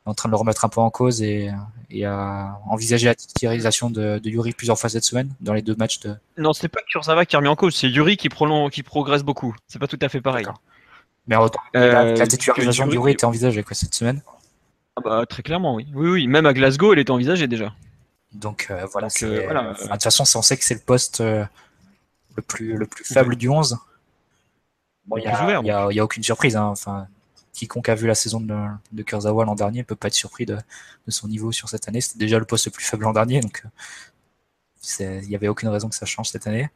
en 0.07 0.15
train 0.15 0.29
de 0.29 0.33
le 0.33 0.37
remettre 0.37 0.65
un 0.65 0.69
peu 0.69 0.81
en 0.81 0.91
cause 0.91 1.23
et, 1.23 1.51
et 1.91 2.05
à 2.05 2.59
envisager 2.67 3.07
la 3.07 3.15
titularisation 3.15 3.91
de, 3.91 4.19
de, 4.19 4.31
Yuri 4.31 4.53
plusieurs 4.53 4.79
fois 4.79 4.89
cette 4.89 5.05
semaine 5.05 5.31
dans 5.41 5.53
les 5.53 5.63
deux 5.63 5.75
matchs 5.75 6.01
de. 6.01 6.17
Non, 6.39 6.53
c'est 6.53 6.69
pas 6.69 6.81
Kurzawa 6.91 7.27
qui 7.27 7.37
a 7.37 7.39
remis 7.39 7.49
en 7.49 7.57
cause, 7.57 7.75
c'est 7.77 7.89
Yuri 7.89 8.17
qui 8.17 8.29
prolonge, 8.29 8.71
qui 8.71 8.83
progresse 8.83 9.23
beaucoup. 9.23 9.55
C'est 9.69 9.79
pas 9.79 9.87
tout 9.87 9.99
à 10.01 10.09
fait 10.09 10.21
pareil. 10.21 10.47
Mais 11.31 11.37
euh, 11.77 12.17
la, 12.17 12.27
titularisation 12.27 12.91
Yuri 12.91 13.13
était 13.13 13.25
envisagée 13.25 13.63
quoi 13.63 13.77
cette 13.77 13.95
semaine. 13.95 14.21
Ah 14.97 15.01
bah, 15.01 15.25
très 15.29 15.45
clairement, 15.45 15.77
oui. 15.77 15.87
Oui, 15.95 16.11
oui. 16.11 16.27
Même 16.27 16.45
à 16.45 16.53
Glasgow, 16.53 16.93
elle 16.93 16.99
était 16.99 17.13
envisagée 17.13 17.47
déjà. 17.47 17.73
Donc 18.33 18.67
euh, 18.71 18.85
voilà. 18.91 19.07
Euh, 19.23 19.47
de 19.47 19.89
toute 19.93 20.03
façon, 20.03 20.25
on 20.37 20.43
sait 20.43 20.57
que 20.57 20.65
c'est 20.65 20.75
le 20.75 20.81
poste 20.81 21.21
le 21.21 21.47
plus 22.47 22.77
le 22.77 22.85
plus 22.87 23.05
faible 23.05 23.37
du 23.37 23.49
11. 23.49 23.79
Bon, 25.07 25.19
il 25.19 25.25
n'y 25.63 25.71
a, 25.71 25.83
a, 25.83 26.05
aucune 26.05 26.25
surprise. 26.25 26.57
Hein. 26.57 26.67
Enfin, 26.67 27.07
quiconque 27.53 27.89
a 27.89 27.95
vu 27.95 28.09
la 28.09 28.17
saison 28.17 28.41
de, 28.41 28.57
de 28.91 29.03
Kurzawa 29.05 29.45
l'an 29.45 29.55
dernier 29.55 29.85
peut 29.85 29.97
pas 29.97 30.09
être 30.09 30.15
surpris 30.15 30.47
de, 30.47 30.57
de, 30.57 31.11
son 31.11 31.29
niveau 31.29 31.53
sur 31.53 31.69
cette 31.69 31.89
année. 31.89 32.01
C'était 32.01 32.19
déjà 32.19 32.41
le 32.41 32.45
poste 32.45 32.67
le 32.67 32.73
plus 32.73 32.85
faible 32.85 33.05
l'an 33.05 33.13
dernier, 33.13 33.41
donc 33.41 33.63
il 34.99 35.29
n'y 35.29 35.37
avait 35.37 35.49
aucune 35.49 35.69
raison 35.69 35.89
que 35.89 35.95
ça 35.95 36.07
change 36.07 36.29
cette 36.29 36.49
année. 36.49 36.71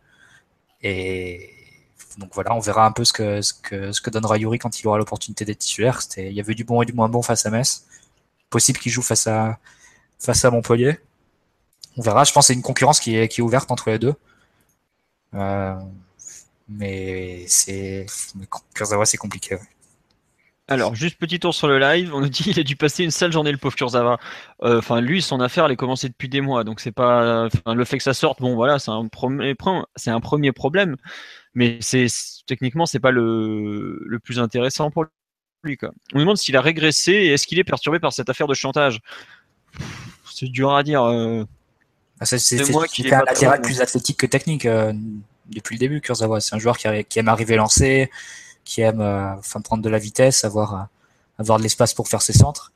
Et 0.80 1.63
donc 2.18 2.30
voilà, 2.34 2.54
on 2.54 2.60
verra 2.60 2.86
un 2.86 2.92
peu 2.92 3.04
ce 3.04 3.12
que, 3.12 4.10
donnera 4.10 4.38
Yuri 4.38 4.58
quand 4.58 4.80
il 4.80 4.86
aura 4.86 4.98
l'opportunité 4.98 5.44
d'être 5.44 5.58
titulaire. 5.58 6.00
Il 6.16 6.32
y 6.32 6.40
avait 6.40 6.54
du 6.54 6.64
bon 6.64 6.82
et 6.82 6.86
du 6.86 6.92
moins 6.92 7.08
bon 7.08 7.22
face 7.22 7.46
à 7.46 7.50
Metz. 7.50 7.86
Possible 8.50 8.78
qu'il 8.78 8.92
joue 8.92 9.02
face 9.02 9.26
à, 9.26 9.58
face 10.18 10.44
à 10.44 10.50
Montpellier. 10.50 10.98
On 11.96 12.02
verra. 12.02 12.24
Je 12.24 12.32
pense 12.32 12.44
que 12.44 12.46
c'est 12.48 12.54
une 12.54 12.62
concurrence 12.62 13.00
qui 13.00 13.16
est, 13.16 13.40
ouverte 13.40 13.70
entre 13.70 13.90
les 13.90 13.98
deux. 13.98 14.14
Euh, 15.34 15.74
mais 16.68 17.44
c'est 17.48 18.06
c'est 19.04 19.16
compliqué. 19.16 19.58
Alors, 20.66 20.94
juste 20.94 21.18
petit 21.18 21.38
tour 21.38 21.54
sur 21.54 21.68
le 21.68 21.78
live. 21.78 22.14
On 22.14 22.20
nous 22.20 22.28
dit 22.28 22.42
qu'il 22.42 22.58
a 22.58 22.62
dû 22.62 22.74
passer 22.74 23.04
une 23.04 23.10
sale 23.10 23.32
journée, 23.32 23.52
le 23.52 23.58
pauvre 23.58 23.76
Kurzawa. 23.76 24.18
Euh, 24.62 24.78
enfin, 24.78 25.02
lui, 25.02 25.20
son 25.20 25.40
affaire, 25.40 25.66
elle 25.66 25.72
est 25.72 25.76
commencée 25.76 26.08
depuis 26.08 26.28
des 26.30 26.40
mois. 26.40 26.64
Donc, 26.64 26.80
c'est 26.80 26.92
pas. 26.92 27.48
le 27.66 27.84
fait 27.84 27.98
que 27.98 28.02
ça 28.02 28.14
sorte, 28.14 28.40
bon, 28.40 28.54
voilà, 28.54 28.78
c'est 28.78 28.90
un 28.90 29.06
premier, 29.08 29.54
c'est 29.96 30.10
un 30.10 30.20
premier 30.20 30.52
problème. 30.52 30.96
Mais 31.54 31.78
c'est 31.80 32.06
techniquement, 32.46 32.86
c'est 32.86 32.98
pas 32.98 33.10
le, 33.10 34.02
le 34.06 34.18
plus 34.18 34.38
intéressant 34.38 34.90
pour 34.90 35.04
lui. 35.64 35.76
Quoi. 35.76 35.90
On 36.12 36.18
nous 36.18 36.24
demande 36.24 36.38
s'il 36.38 36.56
a 36.56 36.60
régressé 36.60 37.12
et 37.12 37.32
est-ce 37.32 37.46
qu'il 37.46 37.58
est 37.58 37.64
perturbé 37.64 37.98
par 37.98 38.12
cette 38.12 38.30
affaire 38.30 38.46
de 38.46 38.54
chantage. 38.54 39.00
C'est 40.32 40.48
dur 40.48 40.74
à 40.74 40.82
dire. 40.82 41.02
Euh... 41.04 41.44
Ah, 42.20 42.26
c'est 42.26 42.60
un 43.12 43.24
latéral 43.24 43.60
plus 43.60 43.80
athlétique 43.80 44.18
que 44.18 44.26
technique 44.26 44.66
euh, 44.66 44.92
depuis 45.48 45.76
le 45.76 45.80
début, 45.80 46.00
Kurzawa. 46.00 46.40
C'est 46.40 46.54
un 46.54 46.58
joueur 46.58 46.78
qui, 46.78 46.88
qui 47.04 47.18
aime 47.18 47.28
arriver 47.28 47.56
lancé, 47.56 48.10
qui 48.64 48.80
aime 48.80 49.00
euh, 49.00 49.34
enfin, 49.36 49.60
prendre 49.60 49.82
de 49.82 49.88
la 49.88 49.98
vitesse, 49.98 50.44
avoir, 50.44 50.74
euh, 50.74 50.84
avoir 51.38 51.58
de 51.58 51.62
l'espace 51.62 51.94
pour 51.94 52.08
faire 52.08 52.22
ses 52.22 52.32
centres. 52.32 52.72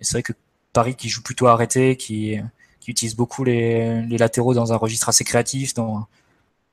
Et 0.00 0.04
c'est 0.04 0.14
vrai 0.14 0.22
que 0.22 0.32
Paris 0.72 0.94
qui 0.96 1.08
joue 1.08 1.22
plutôt 1.22 1.46
arrêté, 1.48 1.96
qui, 1.96 2.38
qui 2.80 2.90
utilise 2.90 3.16
beaucoup 3.16 3.44
les, 3.44 4.06
latéraux 4.18 4.54
dans 4.54 4.72
un 4.72 4.76
registre 4.76 5.08
assez 5.08 5.24
créatif, 5.24 5.74
dans, 5.74 6.06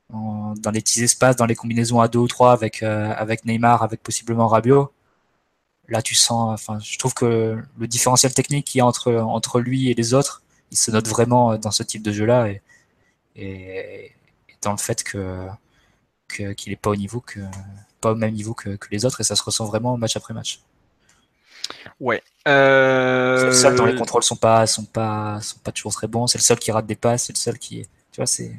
dans 0.09 0.71
les 0.71 0.81
petits 0.81 1.03
espaces, 1.03 1.35
dans 1.35 1.45
les 1.45 1.55
combinaisons 1.55 1.99
à 2.01 2.07
deux 2.07 2.19
ou 2.19 2.27
trois 2.27 2.53
avec, 2.53 2.83
euh, 2.83 3.13
avec 3.17 3.45
Neymar, 3.45 3.83
avec 3.83 4.01
possiblement 4.03 4.47
Rabiot. 4.47 4.91
Là, 5.89 6.01
tu 6.01 6.15
sens, 6.15 6.53
enfin, 6.53 6.79
je 6.79 6.97
trouve 6.99 7.13
que 7.13 7.57
le 7.77 7.87
différentiel 7.87 8.33
technique 8.33 8.65
qu'il 8.65 8.79
y 8.79 8.81
a 8.81 8.85
entre, 8.85 9.13
entre 9.13 9.59
lui 9.59 9.89
et 9.89 9.95
les 9.95 10.13
autres, 10.13 10.43
il 10.71 10.77
se 10.77 10.91
note 10.91 11.07
vraiment 11.07 11.57
dans 11.57 11.71
ce 11.71 11.83
type 11.83 12.03
de 12.03 12.11
jeu-là 12.11 12.49
et, 12.49 12.61
et, 13.35 14.11
dans 14.61 14.71
le 14.71 14.77
fait 14.77 15.03
que 15.03 15.47
qu'il 16.27 16.69
n'est 16.71 16.75
pas 16.75 16.91
au 16.91 16.95
niveau 16.95 17.21
que 17.21 17.39
pas 17.99 18.11
au 18.11 18.15
même 18.15 18.33
niveau 18.33 18.53
que, 18.53 18.75
que, 18.75 18.87
les 18.91 19.05
autres 19.05 19.21
et 19.21 19.23
ça 19.23 19.35
se 19.35 19.43
ressent 19.43 19.65
vraiment 19.65 19.97
match 19.97 20.15
après 20.15 20.33
match. 20.33 20.61
Ouais. 21.99 22.23
Euh... 22.47 23.37
C'est 23.37 23.45
le 23.45 23.51
seul 23.53 23.75
dont 23.75 23.85
les 23.85 23.95
contrôles 23.95 24.23
sont 24.23 24.35
pas 24.35 24.65
sont 24.65 24.85
pas 24.85 25.39
sont 25.41 25.59
pas 25.59 25.71
toujours 25.71 25.93
très 25.93 26.07
bons. 26.07 26.27
C'est 26.27 26.37
le 26.37 26.43
seul 26.43 26.57
qui 26.57 26.71
rate 26.71 26.85
des 26.85 26.95
passes. 26.95 27.25
C'est 27.25 27.33
le 27.33 27.37
seul 27.37 27.59
qui, 27.59 27.83
tu 28.11 28.17
vois, 28.17 28.25
c'est 28.25 28.51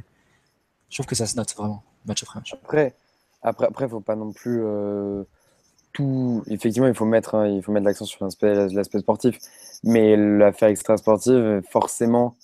je 0.90 0.96
trouve 0.96 1.06
que 1.06 1.14
ça 1.14 1.26
se 1.26 1.36
note 1.36 1.54
vraiment, 1.56 1.82
match 2.04 2.22
après 2.22 2.40
match. 2.40 2.52
Après, 2.52 2.94
après, 3.42 3.66
après, 3.66 3.88
faut 3.88 4.00
pas 4.00 4.16
non 4.16 4.32
plus 4.32 4.60
euh, 4.62 5.22
tout. 5.92 6.42
Effectivement, 6.48 6.88
il 6.88 6.94
faut 6.94 7.04
mettre, 7.04 7.36
hein, 7.36 7.46
il 7.46 7.62
faut 7.62 7.72
mettre 7.72 7.86
l'accent 7.86 8.04
sur 8.04 8.24
l'aspect 8.24 8.98
sportif, 8.98 9.38
mais 9.84 10.16
l'affaire 10.16 10.68
extra 10.68 10.96
sportive, 10.96 11.62
forcément, 11.70 12.36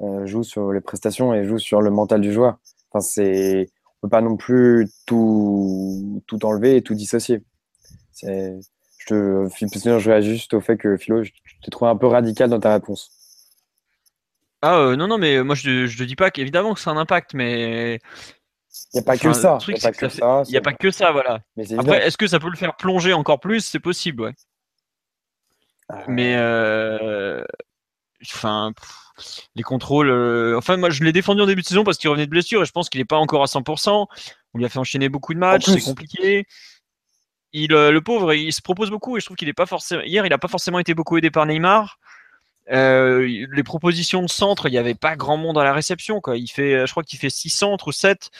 euh, 0.00 0.26
joue 0.26 0.42
sur 0.42 0.72
les 0.72 0.80
prestations 0.80 1.34
et 1.34 1.44
joue 1.44 1.58
sur 1.58 1.82
le 1.82 1.90
mental 1.90 2.20
du 2.20 2.32
joueur. 2.32 2.58
Enfin, 2.90 3.02
c'est, 3.02 3.70
pas 4.08 4.20
non 4.20 4.36
plus 4.36 4.88
tout, 5.06 6.22
tout 6.26 6.44
enlever 6.44 6.76
et 6.76 6.82
tout 6.82 6.94
dissocier. 6.94 7.42
je 8.22 8.60
te, 9.06 9.48
je 9.48 10.10
réagis 10.10 10.34
juste 10.34 10.54
au 10.54 10.60
fait 10.60 10.76
que 10.76 10.96
Philo, 10.96 11.22
je 11.22 11.30
t'ai 11.62 11.70
trouvé 11.70 11.90
un 11.90 11.96
peu 11.96 12.06
radical 12.06 12.50
dans 12.50 12.60
ta 12.60 12.72
réponse. 12.72 13.10
Ah 14.62 14.78
euh, 14.78 14.96
non, 14.96 15.06
non, 15.06 15.18
mais 15.18 15.42
moi 15.42 15.54
je 15.54 15.82
ne 15.82 16.04
dis 16.04 16.16
pas 16.16 16.30
qu'évidemment 16.30 16.74
que 16.74 16.80
c'est 16.80 16.90
un 16.90 16.96
impact, 16.96 17.34
mais. 17.34 18.00
Il 18.92 18.96
n'y 18.96 19.00
a 19.00 19.02
pas 19.04 19.16
que 19.16 19.32
ça. 19.32 19.58
Il 19.68 19.74
n'y 19.74 19.84
a, 20.56 20.60
pas 20.60 20.72
que 20.72 20.90
ça, 20.90 21.12
voilà. 21.12 21.40
Après, 21.78 22.06
est-ce 22.06 22.16
que 22.16 22.26
ça 22.26 22.38
peut 22.38 22.50
le 22.50 22.56
faire 22.56 22.76
plonger 22.76 23.12
encore 23.12 23.40
plus? 23.40 23.60
C'est 23.60 23.80
possible, 23.80 24.22
ouais. 24.22 24.34
Ah 25.88 26.04
mais. 26.08 26.34
Euh, 26.36 27.44
enfin. 28.22 28.72
Les 29.54 29.62
contrôles. 29.62 30.10
Euh, 30.10 30.56
enfin, 30.58 30.76
moi 30.76 30.90
je 30.90 31.02
l'ai 31.04 31.12
défendu 31.12 31.42
en 31.42 31.46
début 31.46 31.62
de 31.62 31.66
saison 31.66 31.84
parce 31.84 31.98
qu'il 31.98 32.10
revenait 32.10 32.26
de 32.26 32.30
blessure 32.30 32.62
et 32.62 32.64
je 32.64 32.72
pense 32.72 32.88
qu'il 32.88 33.00
n'est 33.00 33.06
pas 33.06 33.16
encore 33.16 33.42
à 33.42 33.46
100%. 33.46 34.06
On 34.54 34.58
lui 34.58 34.64
a 34.64 34.68
fait 34.68 34.78
enchaîner 34.78 35.08
beaucoup 35.08 35.34
de 35.34 35.38
matchs, 35.38 35.66
c'est 35.66 35.80
compliqué. 35.80 36.46
Il, 37.52 37.70
le 37.70 38.00
pauvre, 38.00 38.34
il 38.34 38.52
se 38.52 38.60
propose 38.60 38.90
beaucoup 38.90 39.16
et 39.16 39.20
je 39.20 39.26
trouve 39.26 39.36
qu'il 39.36 39.48
n'est 39.48 39.54
pas 39.54 39.66
forcément. 39.66 40.02
Hier, 40.02 40.26
il 40.26 40.30
n'a 40.30 40.38
pas 40.38 40.48
forcément 40.48 40.78
été 40.78 40.94
beaucoup 40.94 41.16
aidé 41.16 41.30
par 41.30 41.46
Neymar. 41.46 41.98
Euh, 42.72 43.46
les 43.52 43.62
propositions 43.62 44.22
de 44.22 44.28
centre, 44.28 44.66
il 44.68 44.72
n'y 44.72 44.78
avait 44.78 44.94
pas 44.94 45.16
grand 45.16 45.36
monde 45.36 45.56
à 45.56 45.64
la 45.64 45.72
réception. 45.72 46.20
Quoi. 46.20 46.36
Il 46.36 46.48
fait, 46.48 46.86
je 46.86 46.90
crois 46.90 47.02
qu'il 47.02 47.18
fait 47.18 47.30
6 47.30 47.50
centres 47.50 47.88
ou 47.88 47.92
7. 47.92 48.30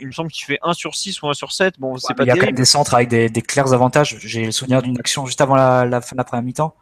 Il 0.00 0.06
me 0.06 0.12
semble 0.12 0.30
qu'il 0.30 0.44
fait 0.44 0.58
1 0.62 0.74
sur 0.74 0.94
6 0.94 1.22
ou 1.22 1.28
1 1.28 1.34
sur 1.34 1.52
7. 1.52 1.80
Bon, 1.80 1.96
c'est 1.96 2.14
pas 2.14 2.24
il 2.24 2.28
y 2.28 2.30
a 2.30 2.36
quand 2.36 2.46
même 2.46 2.54
des 2.54 2.64
centres 2.64 2.94
avec 2.94 3.08
des, 3.08 3.30
clairs 3.42 3.72
avantages. 3.72 4.16
J'ai 4.20 4.44
le 4.44 4.52
souvenir 4.52 4.82
d'une 4.82 4.98
action 4.98 5.26
juste 5.26 5.40
avant 5.40 5.56
la, 5.56 6.00
fin 6.00 6.14
de 6.14 6.18
la 6.18 6.24
première 6.24 6.44
mi-temps 6.44 6.74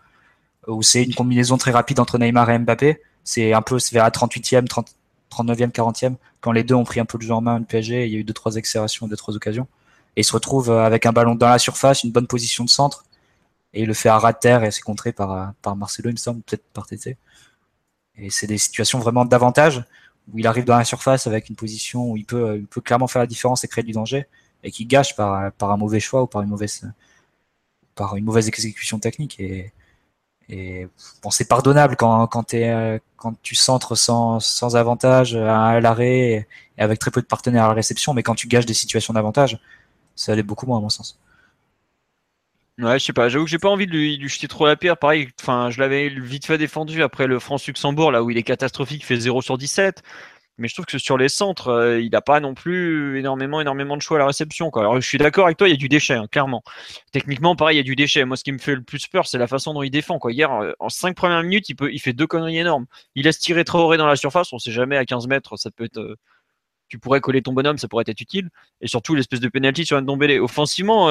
où 0.67 0.83
c'est 0.83 1.03
une 1.05 1.15
combinaison 1.15 1.57
très 1.57 1.71
rapide 1.71 2.01
entre 2.01 2.19
Neymar 2.19 2.51
et 2.51 2.59
Mbappé. 2.59 3.01
C'est 3.25 3.53
un 3.53 3.63
peu 3.63 3.79
vers 3.93 4.05
la 4.05 4.11
38e, 4.11 4.67
30, 4.67 4.89
39e, 5.31 5.71
40e, 5.71 6.17
quand 6.41 6.53
les 6.53 6.65
deux 6.65 6.75
ont 6.75 6.85
pris 6.85 7.01
un 7.01 7.05
peu 7.05 7.19
le 7.19 7.25
jeu 7.25 7.33
en 7.33 7.41
main, 7.41 7.59
le 7.59 7.65
PSG. 7.65 8.07
Il 8.07 8.13
y 8.13 8.17
a 8.17 8.19
eu 8.19 8.25
2-3 8.25 8.59
accélérations, 8.59 9.07
2-3 9.09 9.37
occasions. 9.37 9.67
Et 10.17 10.23
il 10.23 10.25
se 10.25 10.33
retrouve 10.33 10.71
avec 10.71 11.07
un 11.07 11.13
ballon 11.13 11.35
dans 11.35 11.49
la 11.49 11.59
surface, 11.59 12.05
une 12.05 12.13
bonne 12.13 12.27
position 12.27 12.65
de 12.65 12.71
centre 12.71 13.05
et 13.73 13.83
il 13.83 13.87
le 13.87 13.95
fait 13.95 14.09
à 14.09 14.19
ras 14.19 14.33
de 14.33 14.39
terre 14.39 14.65
et 14.65 14.71
c'est 14.71 14.83
contré 14.83 15.13
par, 15.13 15.55
par 15.63 15.77
Marcelo, 15.77 16.11
il 16.11 16.15
me 16.15 16.19
semble, 16.19 16.43
peut-être 16.43 16.65
par 16.73 16.87
TT. 16.87 17.17
Et 18.17 18.31
c'est 18.31 18.47
des 18.47 18.59
situations 18.59 18.99
vraiment 18.99 19.25
d'avantage 19.25 19.85
où 20.33 20.39
il 20.39 20.47
arrive 20.47 20.65
dans 20.65 20.77
la 20.77 20.85
surface 20.85 21.27
avec 21.27 21.49
une 21.49 21.57
position 21.57 22.11
où 22.11 22.17
il 22.17 22.25
peut, 22.25 22.59
il 22.59 22.67
peut 22.67 22.81
clairement 22.81 23.07
faire 23.07 23.21
la 23.21 23.27
différence 23.27 23.65
et 23.65 23.69
créer 23.69 23.85
du 23.85 23.93
danger 23.93 24.27
et 24.63 24.71
qui 24.71 24.87
gâche 24.87 25.17
par, 25.17 25.53
par 25.53 25.71
un 25.71 25.77
mauvais 25.77 26.01
choix 26.01 26.23
ou 26.23 26.27
par 26.27 26.43
une 26.43 26.49
mauvaise, 26.49 26.83
par 27.95 28.17
une 28.17 28.25
mauvaise 28.25 28.49
exécution 28.49 28.99
technique. 28.99 29.39
Et, 29.41 29.73
et 30.51 30.89
bon, 31.23 31.31
c'est 31.31 31.47
pardonnable 31.47 31.95
quand, 31.97 32.55
es, 32.55 33.01
quand 33.17 33.35
tu 33.41 33.55
centres 33.55 33.95
sans, 33.95 34.75
avantage 34.75 35.37
à 35.37 35.81
l'arrêt 35.81 36.19
et, 36.19 36.47
avec 36.77 36.99
très 36.99 37.13
peu 37.13 37.21
de 37.21 37.27
partenaires 37.27 37.65
à 37.65 37.69
la 37.69 37.75
réception, 37.75 38.15
mais 38.15 38.25
quand 38.25 38.35
tu 38.35 38.49
gâches 38.49 38.67
des 38.67 38.75
situations 38.75 39.15
d'avantage, 39.15 39.61
ça 40.17 40.33
allait 40.33 40.43
beaucoup 40.43 40.67
moins 40.67 40.79
à 40.79 40.81
mon 40.81 40.89
sens. 40.89 41.19
Ouais, 42.79 42.99
je 42.99 43.05
sais 43.05 43.13
pas. 43.13 43.29
J'avoue 43.29 43.45
que 43.45 43.51
j'ai 43.51 43.59
pas 43.59 43.69
envie 43.69 43.87
de 43.87 43.93
lui, 43.93 44.29
jeter 44.29 44.49
trop 44.49 44.67
la 44.67 44.75
pierre. 44.75 44.97
Pareil, 44.97 45.29
enfin, 45.41 45.71
je 45.71 45.79
l'avais 45.79 46.09
vite 46.09 46.47
fait 46.47 46.59
défendu 46.59 47.03
après 47.03 47.27
le 47.27 47.39
France-Luxembourg, 47.39 48.11
là 48.11 48.23
où 48.25 48.31
il 48.31 48.39
est 48.39 48.43
catastrophique, 48.43 49.03
il 49.03 49.07
fait 49.07 49.21
0 49.21 49.43
sur 49.43 49.59
17. 49.59 50.03
Mais 50.61 50.69
je 50.69 50.75
trouve 50.75 50.85
que 50.85 50.99
sur 50.99 51.17
les 51.17 51.31
centres, 51.31 51.69
euh, 51.69 52.01
il 52.01 52.11
n'a 52.11 52.21
pas 52.21 52.39
non 52.39 52.55
plus 52.55 53.19
énormément, 53.19 53.63
énormément 53.63 53.97
de 53.97 54.03
choix 54.03 54.19
à 54.19 54.21
la 54.21 54.27
réception. 54.27 54.71
Quoi. 54.71 54.83
Alors, 54.83 55.01
je 55.01 55.07
suis 55.07 55.17
d'accord 55.17 55.47
avec 55.47 55.57
toi, 55.57 55.67
il 55.67 55.71
y 55.71 55.75
a 55.75 55.79
du 55.79 55.89
déchet, 55.89 56.15
hein, 56.15 56.27
clairement. 56.31 56.63
Techniquement, 57.13 57.57
pareil, 57.57 57.77
il 57.77 57.79
y 57.79 57.81
a 57.81 57.85
du 57.85 57.97
déchet. 57.97 58.27
Moi, 58.27 58.37
ce 58.37 58.45
qui 58.45 58.53
me 58.53 58.59
fait 58.59 58.75
le 58.75 58.83
plus 58.83 59.07
peur, 59.09 59.27
c'est 59.27 59.39
la 59.39 59.47
façon 59.47 59.73
dont 59.73 59.83
il 59.83 59.91
défend. 59.91 60.19
Quoi. 60.19 60.33
Hier, 60.33 60.53
euh, 60.53 60.73
en 60.79 60.91
5 60.91 61.17
premières 61.17 61.43
minutes, 61.43 61.71
il, 61.71 61.77
peut, 61.77 61.91
il 61.91 61.99
fait 61.99 62.13
deux 62.13 62.27
conneries 62.27 62.59
énormes. 62.59 62.85
Il 63.15 63.25
laisse 63.25 63.39
tirer 63.39 63.65
Traoré 63.65 63.97
dans 63.97 64.07
la 64.07 64.17
surface, 64.17 64.53
on 64.53 64.59
sait 64.59 64.71
jamais, 64.71 64.99
à 64.99 65.07
15 65.07 65.27
mètres, 65.29 65.57
ça 65.57 65.71
peut 65.71 65.85
être. 65.85 65.99
Euh, 65.99 66.17
tu 66.89 66.99
pourrais 66.99 67.21
coller 67.21 67.41
ton 67.41 67.53
bonhomme, 67.53 67.79
ça 67.79 67.89
pourrait 67.89 68.05
être 68.07 68.21
utile. 68.21 68.51
Et 68.83 68.89
surtout, 68.89 69.15
l'espèce 69.15 69.41
de 69.41 69.49
penalty 69.49 69.87
sur 69.87 69.97
un 69.97 70.03
Ndombele. 70.03 70.41
Offensivement, 70.41 71.09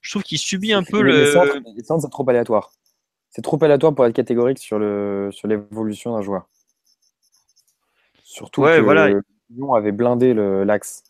je 0.00 0.10
trouve 0.10 0.22
qu'il 0.22 0.38
subit 0.38 0.72
un 0.72 0.84
peu 0.84 1.02
le. 1.02 1.24
Les 1.24 1.82
centres, 1.82 2.02
c'est 2.02 2.10
trop 2.10 2.30
aléatoire. 2.30 2.70
C'est 3.30 3.42
trop 3.42 3.62
aléatoire 3.62 3.92
pour 3.92 4.06
être 4.06 4.14
catégorique 4.14 4.60
sur 4.60 4.78
l'évolution 4.78 6.12
sur 6.12 6.16
d'un 6.16 6.22
joueur. 6.22 6.46
Surtout 8.36 8.62
que 8.64 8.80
voilà. 8.80 9.08
Lyon 9.48 9.72
avait 9.72 9.92
blindé 9.92 10.34
l'axe. 10.34 11.02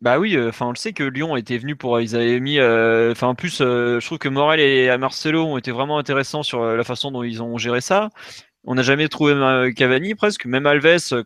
Bah 0.00 0.18
oui, 0.18 0.36
euh, 0.36 0.48
enfin 0.48 0.66
on 0.66 0.70
le 0.70 0.76
sait 0.76 0.94
que 0.94 1.02
Lyon 1.02 1.36
était 1.36 1.58
venu 1.58 1.76
pour, 1.76 2.00
ils 2.00 2.14
avaient 2.16 2.40
mis, 2.40 2.58
euh, 2.60 3.10
enfin 3.10 3.26
en 3.26 3.34
plus, 3.34 3.60
euh, 3.60 3.98
je 4.00 4.06
trouve 4.06 4.18
que 4.18 4.28
Morel 4.28 4.60
et 4.60 4.96
Marcelo 4.96 5.44
ont 5.44 5.58
été 5.58 5.70
vraiment 5.70 5.98
intéressants 5.98 6.44
sur 6.44 6.64
la 6.64 6.84
façon 6.84 7.10
dont 7.10 7.24
ils 7.24 7.42
ont 7.42 7.58
géré 7.58 7.80
ça. 7.82 8.08
On 8.64 8.76
n'a 8.76 8.82
jamais 8.82 9.08
trouvé 9.08 9.34
Cavani 9.76 10.14
presque, 10.14 10.46
même 10.46 10.66
Alves 10.66 11.24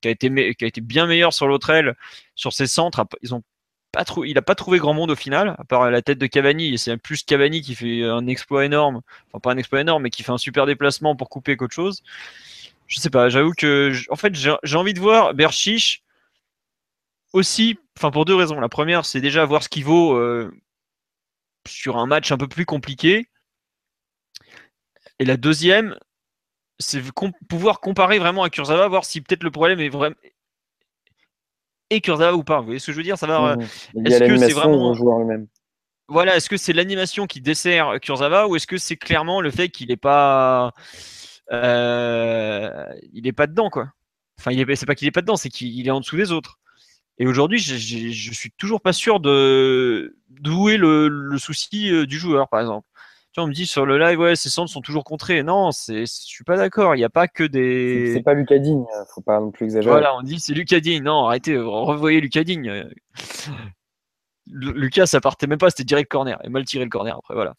qui 0.00 0.08
a 0.08 0.10
été 0.10 0.54
qui 0.54 0.64
a 0.64 0.68
été 0.68 0.80
bien 0.80 1.06
meilleur 1.06 1.34
sur 1.34 1.48
l'autre 1.48 1.68
aile, 1.70 1.94
sur 2.36 2.52
ses 2.54 2.66
centres, 2.68 3.04
ils 3.22 3.34
ont 3.34 3.42
il 4.24 4.38
a 4.38 4.42
pas 4.42 4.54
trouvé 4.54 4.78
grand 4.78 4.94
monde 4.94 5.10
au 5.10 5.16
final, 5.16 5.54
à 5.58 5.64
part 5.64 5.90
la 5.90 6.02
tête 6.02 6.18
de 6.18 6.26
Cavani. 6.26 6.74
Et 6.74 6.78
c'est 6.78 6.96
plus 6.96 7.22
Cavani 7.24 7.62
qui 7.62 7.74
fait 7.74 8.04
un 8.04 8.26
exploit 8.26 8.64
énorme, 8.64 9.00
enfin 9.28 9.40
pas 9.40 9.52
un 9.52 9.56
exploit 9.56 9.80
énorme, 9.80 10.02
mais 10.04 10.10
qui 10.10 10.22
fait 10.22 10.32
un 10.32 10.38
super 10.38 10.66
déplacement 10.66 11.16
pour 11.16 11.28
couper 11.28 11.56
qu'autre 11.56 11.74
chose 11.74 12.02
je 12.86 13.00
sais 13.00 13.10
pas, 13.10 13.28
j'avoue 13.28 13.52
que 13.52 13.92
en 14.10 14.16
fait 14.16 14.34
j'ai 14.34 14.76
envie 14.76 14.94
de 14.94 15.00
voir 15.00 15.34
Berchiche 15.34 16.02
aussi, 17.32 17.78
enfin 17.96 18.10
pour 18.10 18.24
deux 18.24 18.34
raisons. 18.34 18.60
La 18.60 18.68
première, 18.68 19.04
c'est 19.04 19.20
déjà 19.20 19.44
voir 19.44 19.62
ce 19.62 19.68
qu'il 19.68 19.84
vaut 19.84 20.16
euh, 20.16 20.52
sur 21.66 21.96
un 21.98 22.06
match 22.06 22.32
un 22.32 22.38
peu 22.38 22.48
plus 22.48 22.66
compliqué. 22.66 23.28
Et 25.18 25.24
la 25.24 25.36
deuxième, 25.36 25.98
c'est 26.78 27.02
pouvoir 27.48 27.80
comparer 27.80 28.18
vraiment 28.18 28.42
à 28.42 28.50
Kurzawa, 28.50 28.88
voir 28.88 29.04
si 29.04 29.20
peut-être 29.20 29.42
le 29.42 29.50
problème 29.50 29.80
est 29.80 29.88
vraiment 29.88 30.16
et 31.90 32.00
Kurzawa 32.00 32.34
ou 32.34 32.44
pas. 32.44 32.60
Vous 32.60 32.66
voyez 32.66 32.78
ce 32.78 32.86
que 32.86 32.92
je 32.92 32.96
veux 32.96 33.02
dire 33.02 33.18
Ça 33.18 33.26
va. 33.26 33.56
Mmh. 33.56 34.06
Est-ce 34.06 34.18
que 34.24 34.36
c'est 34.38 34.52
vraiment 34.52 34.94
joueur 34.94 35.18
lui-même 35.18 35.46
Voilà, 36.08 36.36
est-ce 36.36 36.48
que 36.48 36.56
c'est 36.56 36.72
l'animation 36.72 37.26
qui 37.26 37.40
dessert 37.40 38.00
Kurzawa 38.00 38.48
ou 38.48 38.56
est-ce 38.56 38.66
que 38.66 38.78
c'est 38.78 38.96
clairement 38.96 39.40
le 39.40 39.50
fait 39.50 39.68
qu'il 39.68 39.88
n'est 39.88 39.96
pas 39.96 40.72
euh, 41.52 42.84
il 43.12 43.26
est 43.26 43.32
pas 43.32 43.46
dedans, 43.46 43.70
quoi? 43.70 43.92
Enfin, 44.38 44.52
il 44.52 44.60
est, 44.60 44.76
c'est 44.76 44.86
pas 44.86 44.94
qu'il 44.94 45.08
est 45.08 45.12
pas 45.12 45.22
dedans, 45.22 45.36
c'est 45.36 45.48
qu'il 45.48 45.86
est 45.86 45.90
en 45.90 46.00
dessous 46.00 46.16
des 46.16 46.32
autres. 46.32 46.58
Et 47.18 47.26
aujourd'hui, 47.26 47.58
je 47.58 48.32
suis 48.32 48.50
toujours 48.58 48.82
pas 48.82 48.92
sûr 48.92 49.20
de 49.20 50.16
d'où 50.28 50.68
est 50.68 50.76
le, 50.76 51.38
souci 51.38 51.90
euh, 51.90 52.04
du 52.06 52.18
joueur, 52.18 52.48
par 52.48 52.60
exemple. 52.60 52.86
On 53.38 53.46
me 53.46 53.52
dit 53.52 53.66
sur 53.66 53.84
le 53.84 53.98
live, 53.98 54.18
ouais, 54.18 54.34
ces 54.34 54.48
centres 54.48 54.70
sont 54.70 54.80
toujours 54.80 55.04
contrés. 55.04 55.42
Non, 55.42 55.70
c'est, 55.70 56.06
je 56.06 56.12
suis 56.12 56.44
pas 56.44 56.56
d'accord. 56.56 56.94
Il 56.94 56.98
n'y 56.98 57.04
a 57.04 57.10
pas 57.10 57.28
que 57.28 57.44
des. 57.44 58.12
C'est 58.14 58.22
pas 58.22 58.32
Lucadine, 58.32 58.86
faut 59.14 59.20
pas 59.20 59.38
non 59.40 59.50
plus 59.50 59.64
exagérer. 59.64 59.92
Voilà, 59.92 60.16
on 60.16 60.22
dit 60.22 60.40
c'est 60.40 60.54
Lucadine. 60.54 61.04
Non, 61.04 61.26
arrêtez, 61.26 61.58
revoyez 61.58 62.20
Lucadine. 62.20 62.88
Lucas, 64.48 65.06
ça 65.06 65.20
partait 65.20 65.46
même 65.46 65.58
pas, 65.58 65.70
c'était 65.70 65.84
direct 65.84 66.10
corner. 66.10 66.38
Et 66.44 66.48
mal 66.48 66.64
tiré 66.64 66.84
le 66.84 66.90
corner 66.90 67.16
après, 67.16 67.34
voilà. 67.34 67.54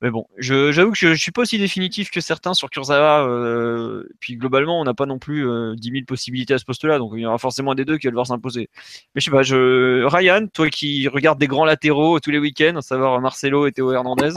Mais 0.00 0.10
bon, 0.10 0.26
j'avoue 0.38 0.92
que 0.92 0.98
je, 0.98 1.14
je 1.14 1.20
suis 1.20 1.32
pas 1.32 1.42
aussi 1.42 1.58
définitif 1.58 2.10
que 2.10 2.20
certains 2.20 2.54
sur 2.54 2.70
Kurzawa. 2.70 3.26
Euh, 3.26 4.04
puis 4.20 4.36
globalement, 4.36 4.80
on 4.80 4.84
n'a 4.84 4.94
pas 4.94 5.06
non 5.06 5.18
plus 5.18 5.48
euh, 5.48 5.74
10 5.76 5.90
000 5.90 6.04
possibilités 6.06 6.54
à 6.54 6.58
ce 6.58 6.64
poste-là, 6.64 6.98
donc 6.98 7.12
il 7.14 7.20
y 7.20 7.26
aura 7.26 7.38
forcément 7.38 7.74
des 7.74 7.84
deux 7.84 7.98
qui 7.98 8.06
vont 8.06 8.12
devoir 8.12 8.26
s'imposer. 8.26 8.70
Mais 9.14 9.20
je 9.20 9.24
sais 9.24 9.30
pas, 9.30 9.42
je... 9.42 10.04
Ryan, 10.04 10.46
toi 10.52 10.68
qui 10.70 11.08
regardes 11.08 11.38
des 11.38 11.48
grands 11.48 11.64
latéraux 11.64 12.20
tous 12.20 12.30
les 12.30 12.38
week-ends, 12.38 12.76
à 12.76 12.82
savoir 12.82 13.20
Marcelo 13.20 13.66
et 13.66 13.72
Théo 13.72 13.92
Hernandez, 13.92 14.34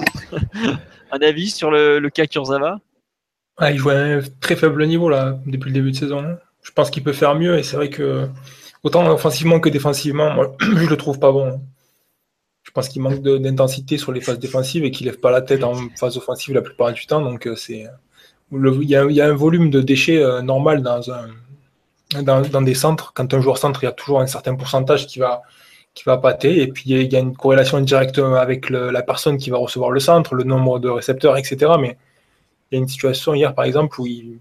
un 1.12 1.20
avis 1.22 1.50
sur 1.50 1.72
le, 1.72 2.00
le 2.00 2.10
cas 2.10 2.26
Kurzawa? 2.26 2.80
Ah, 3.58 3.72
Il 3.72 3.78
joue 3.78 3.92
à 3.92 3.96
un 3.96 4.20
très 4.42 4.56
faible 4.56 4.86
niveau 4.88 5.10
là, 5.10 5.38
depuis 5.46 5.70
le 5.70 5.76
début 5.76 5.92
de 5.92 5.96
saison. 5.96 6.38
Je 6.64 6.72
pense 6.72 6.90
qu'il 6.90 7.04
peut 7.04 7.14
faire 7.14 7.36
mieux 7.36 7.58
et 7.58 7.64
c'est 7.64 7.76
vrai 7.76 7.90
que 7.90 8.28
autant 8.84 9.08
offensivement 9.10 9.60
que 9.60 9.70
défensivement, 9.70 10.34
moi, 10.34 10.56
je 10.60 10.90
le 10.90 10.98
trouve 10.98 11.20
pas 11.20 11.32
bon. 11.32 11.62
Pense 12.74 12.90
qu'il 12.90 13.02
manque 13.02 13.22
d'intensité 13.22 13.98
sur 13.98 14.12
les 14.12 14.22
phases 14.22 14.40
défensives 14.40 14.84
et 14.84 14.92
qu'il 14.92 15.06
lève 15.06 15.20
pas 15.20 15.30
la 15.30 15.42
tête 15.42 15.64
en 15.64 15.76
phase 15.96 16.18
offensive 16.18 16.56
la 16.56 16.62
plupart 16.62 16.92
du 16.92 17.06
temps. 17.06 17.22
Donc 17.22 17.46
euh, 17.46 17.56
c'est 17.56 17.86
il 18.52 18.90
y, 18.90 18.96
a, 19.22 19.26
un 19.26 19.34
volume 19.34 19.70
de 19.70 19.82
déchets 19.82 20.18
euh, 20.18 20.42
normal 20.42 20.82
dans, 20.82 21.12
un, 21.12 21.30
dans, 22.22 22.62
des 22.62 22.74
centres. 22.74 23.14
Quand 23.14 23.34
un 23.34 23.42
joueur 23.42 23.58
centre, 23.58 23.84
il 23.84 23.86
y 23.86 23.90
a 23.90 23.92
toujours 23.92 24.22
un 24.22 24.28
certain 24.28 24.56
pourcentage 24.56 25.08
qui 25.08 25.20
va, 25.20 25.42
qui 25.94 26.04
va 26.06 26.18
pâter. 26.18 26.62
Et 26.62 26.68
puis 26.68 26.84
il 26.88 27.12
y 27.12 27.16
a 27.16 27.20
une 27.20 27.36
corrélation 27.36 27.80
directe 27.80 28.20
avec 28.20 28.70
la 28.70 29.02
personne 29.04 29.38
qui 29.38 29.50
va 29.50 29.58
recevoir 29.58 29.92
le 29.92 30.00
centre, 30.00 30.36
le 30.36 30.44
nombre 30.44 30.80
de 30.80 30.90
récepteurs, 30.90 31.38
etc. 31.38 31.74
Mais 31.80 31.98
il 32.72 32.76
y 32.76 32.78
a 32.78 32.82
une 32.82 32.88
situation 32.88 33.34
hier, 33.34 33.54
par 33.54 33.66
exemple, 33.66 34.00
où 34.02 34.08
il 34.08 34.40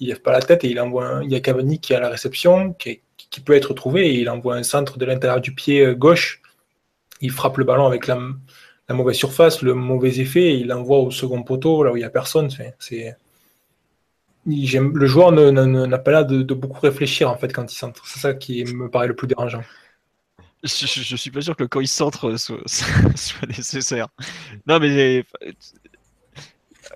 ne 0.00 0.06
lève 0.06 0.20
pas 0.20 0.32
la 0.32 0.40
tête 0.40 0.64
et 0.64 0.68
il 0.68 0.80
envoie 0.80 1.20
il 1.24 1.30
y 1.30 1.34
a 1.34 1.40
Cavani 1.40 1.78
qui 1.78 1.94
a 1.94 2.00
la 2.00 2.10
réception, 2.10 2.74
qui, 2.74 3.00
qui 3.30 3.40
peut 3.40 3.54
être 3.54 3.74
trouvé, 3.74 4.08
et 4.08 4.20
il 4.20 4.30
envoie 4.30 4.56
un 4.56 4.62
centre 4.62 4.98
de 4.98 5.04
l'intérieur 5.04 5.40
du 5.40 5.52
pied 5.52 5.80
euh, 5.80 5.94
gauche 5.94 6.42
il 7.20 7.30
frappe 7.30 7.58
le 7.58 7.64
ballon 7.64 7.86
avec 7.86 8.06
la, 8.06 8.18
mauvaise 8.90 9.16
surface, 9.16 9.62
le 9.62 9.74
mauvais 9.74 10.18
effet, 10.18 10.42
et 10.42 10.54
il 10.54 10.68
l'envoie 10.68 10.98
au 10.98 11.10
second 11.10 11.42
poteau, 11.42 11.82
là 11.82 11.92
où 11.92 11.96
il 11.96 12.00
n'y 12.00 12.04
a 12.04 12.10
personne. 12.10 12.48
C'est, 12.78 13.16
le 14.46 15.06
joueur 15.06 15.32
n'a 15.32 15.98
pas 15.98 16.10
l'air 16.10 16.26
de, 16.26 16.54
beaucoup 16.54 16.80
réfléchir 16.80 17.30
en 17.30 17.36
fait 17.36 17.52
quand 17.52 17.70
il 17.70 17.76
centre. 17.76 18.06
C'est 18.06 18.20
ça 18.20 18.34
qui 18.34 18.64
me 18.64 18.88
paraît 18.88 19.08
le 19.08 19.16
plus 19.16 19.26
dérangeant. 19.26 19.62
Je, 20.62 21.12
ne 21.12 21.16
suis 21.16 21.30
pas 21.30 21.42
sûr 21.42 21.54
que 21.54 21.64
quand 21.64 21.80
il 21.80 21.88
centre 21.88 22.36
soit, 22.36 22.56
soit 23.14 23.46
nécessaire. 23.48 24.08
Non, 24.66 24.80
mais 24.80 25.24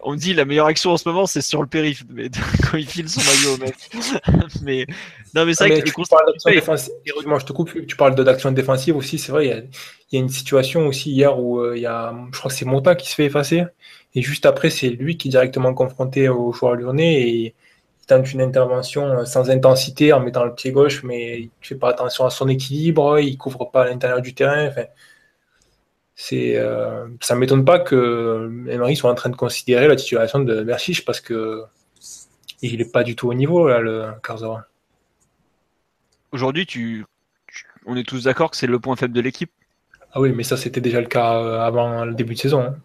on 0.02 0.14
dit 0.14 0.34
la 0.34 0.44
meilleure 0.44 0.66
action 0.66 0.92
en 0.92 0.96
ce 0.96 1.08
moment, 1.08 1.26
c'est 1.26 1.42
sur 1.42 1.60
le 1.60 1.68
périph. 1.68 2.04
Mais 2.10 2.30
quand 2.70 2.76
il 2.76 2.86
file 2.86 3.08
son 3.08 3.20
maillot, 3.20 3.58
mec. 3.58 3.74
mais 4.62 4.86
non, 5.34 5.44
mais 5.44 5.54
c'est 5.54 5.68
vrai 5.68 5.80
que 5.80 5.88
tu 5.88 5.94
Moi, 7.26 7.38
je 7.38 7.44
te 7.44 7.52
coupe. 7.52 7.86
Tu 7.86 7.96
parles 7.96 8.14
d'action 8.14 8.52
défensive 8.52 8.96
aussi. 8.96 9.18
C'est 9.18 9.32
vrai, 9.32 9.46
il 9.46 10.16
y, 10.16 10.16
a, 10.16 10.20
une 10.20 10.28
situation 10.28 10.86
aussi 10.86 11.12
hier 11.12 11.38
où 11.38 11.60
euh, 11.60 11.76
il 11.76 11.82
y 11.82 11.86
a, 11.86 12.14
je 12.32 12.38
crois 12.38 12.50
que 12.50 12.56
c'est 12.56 12.64
Monta 12.64 12.94
qui 12.94 13.08
se 13.08 13.14
fait 13.14 13.26
effacer. 13.26 13.64
Et 14.14 14.22
juste 14.22 14.46
après, 14.46 14.70
c'est 14.70 14.88
lui 14.88 15.16
qui 15.16 15.28
est 15.28 15.30
directement 15.30 15.72
confronté 15.74 16.28
au 16.28 16.52
joueur 16.52 16.74
lyonnais 16.74 17.22
et 17.22 17.54
il 18.00 18.06
tente 18.06 18.32
une 18.32 18.40
intervention 18.40 19.06
euh, 19.06 19.24
sans 19.24 19.50
intensité 19.50 20.12
en 20.12 20.20
mettant 20.20 20.44
le 20.44 20.54
pied 20.54 20.72
gauche, 20.72 21.04
mais 21.04 21.40
il 21.40 21.44
ne 21.44 21.50
fait 21.60 21.76
pas 21.76 21.90
attention 21.90 22.26
à 22.26 22.30
son 22.30 22.48
équilibre, 22.48 23.20
il 23.20 23.38
couvre 23.38 23.70
pas 23.70 23.86
l'intérieur 23.86 24.20
du 24.20 24.34
terrain. 24.34 24.66
Enfin, 24.66 24.84
c'est 26.22 26.56
euh, 26.56 27.06
ça 27.22 27.34
m'étonne 27.34 27.64
pas 27.64 27.78
que 27.78 28.66
Emery 28.68 28.94
soit 28.94 29.10
en 29.10 29.14
train 29.14 29.30
de 29.30 29.36
considérer 29.36 29.88
la 29.88 29.96
titularisation 29.96 30.40
de 30.40 30.62
Berchiche 30.62 31.02
parce 31.06 31.18
que 31.18 31.62
il 32.60 32.76
n'est 32.76 32.84
pas 32.84 33.04
du 33.04 33.16
tout 33.16 33.28
au 33.28 33.34
niveau 33.34 33.66
là 33.66 33.80
le 33.80 34.10
Carzora. 34.22 34.66
Aujourd'hui, 36.32 36.66
tu, 36.66 37.06
on 37.86 37.96
est 37.96 38.06
tous 38.06 38.24
d'accord 38.24 38.50
que 38.50 38.58
c'est 38.58 38.66
le 38.66 38.78
point 38.78 38.96
faible 38.96 39.14
de 39.14 39.20
l'équipe. 39.22 39.50
Ah 40.12 40.20
oui, 40.20 40.32
mais 40.36 40.42
ça 40.42 40.58
c'était 40.58 40.82
déjà 40.82 41.00
le 41.00 41.06
cas 41.06 41.38
euh, 41.38 41.60
avant 41.60 42.04
le 42.04 42.12
début 42.12 42.34
de 42.34 42.38
saison. 42.38 42.60
Hein. 42.64 42.76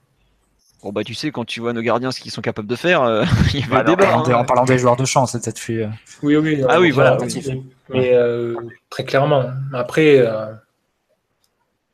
Bon 0.81 0.93
bah 0.93 1.03
tu 1.03 1.13
sais 1.13 1.31
quand 1.31 1.43
tu 1.43 1.59
vois 1.59 1.73
nos 1.73 1.81
gardiens 1.81 2.11
ce 2.11 2.21
qu'ils 2.21 2.31
sont 2.31 2.41
capables 2.41 2.69
de 2.69 2.75
faire, 2.77 3.01
euh, 3.01 3.25
il 3.53 3.59
y 3.59 3.63
a 3.63 3.67
bah, 3.67 3.83
débat. 3.83 4.15
Hein. 4.15 4.33
En, 4.33 4.45
parlant 4.45 4.63
des 4.63 4.77
joueurs 4.77 4.95
de 4.95 5.03
champ, 5.03 5.25
c'est 5.25 5.43
peut-être 5.43 5.59
fait. 5.59 5.89
Oui 6.23 6.38
oui. 6.38 6.63
Ah 6.69 6.79
oui 6.79 6.91
voilà. 6.91 7.17
Mais 7.89 8.15
très 8.89 9.03
clairement. 9.03 9.51
Après 9.73 10.25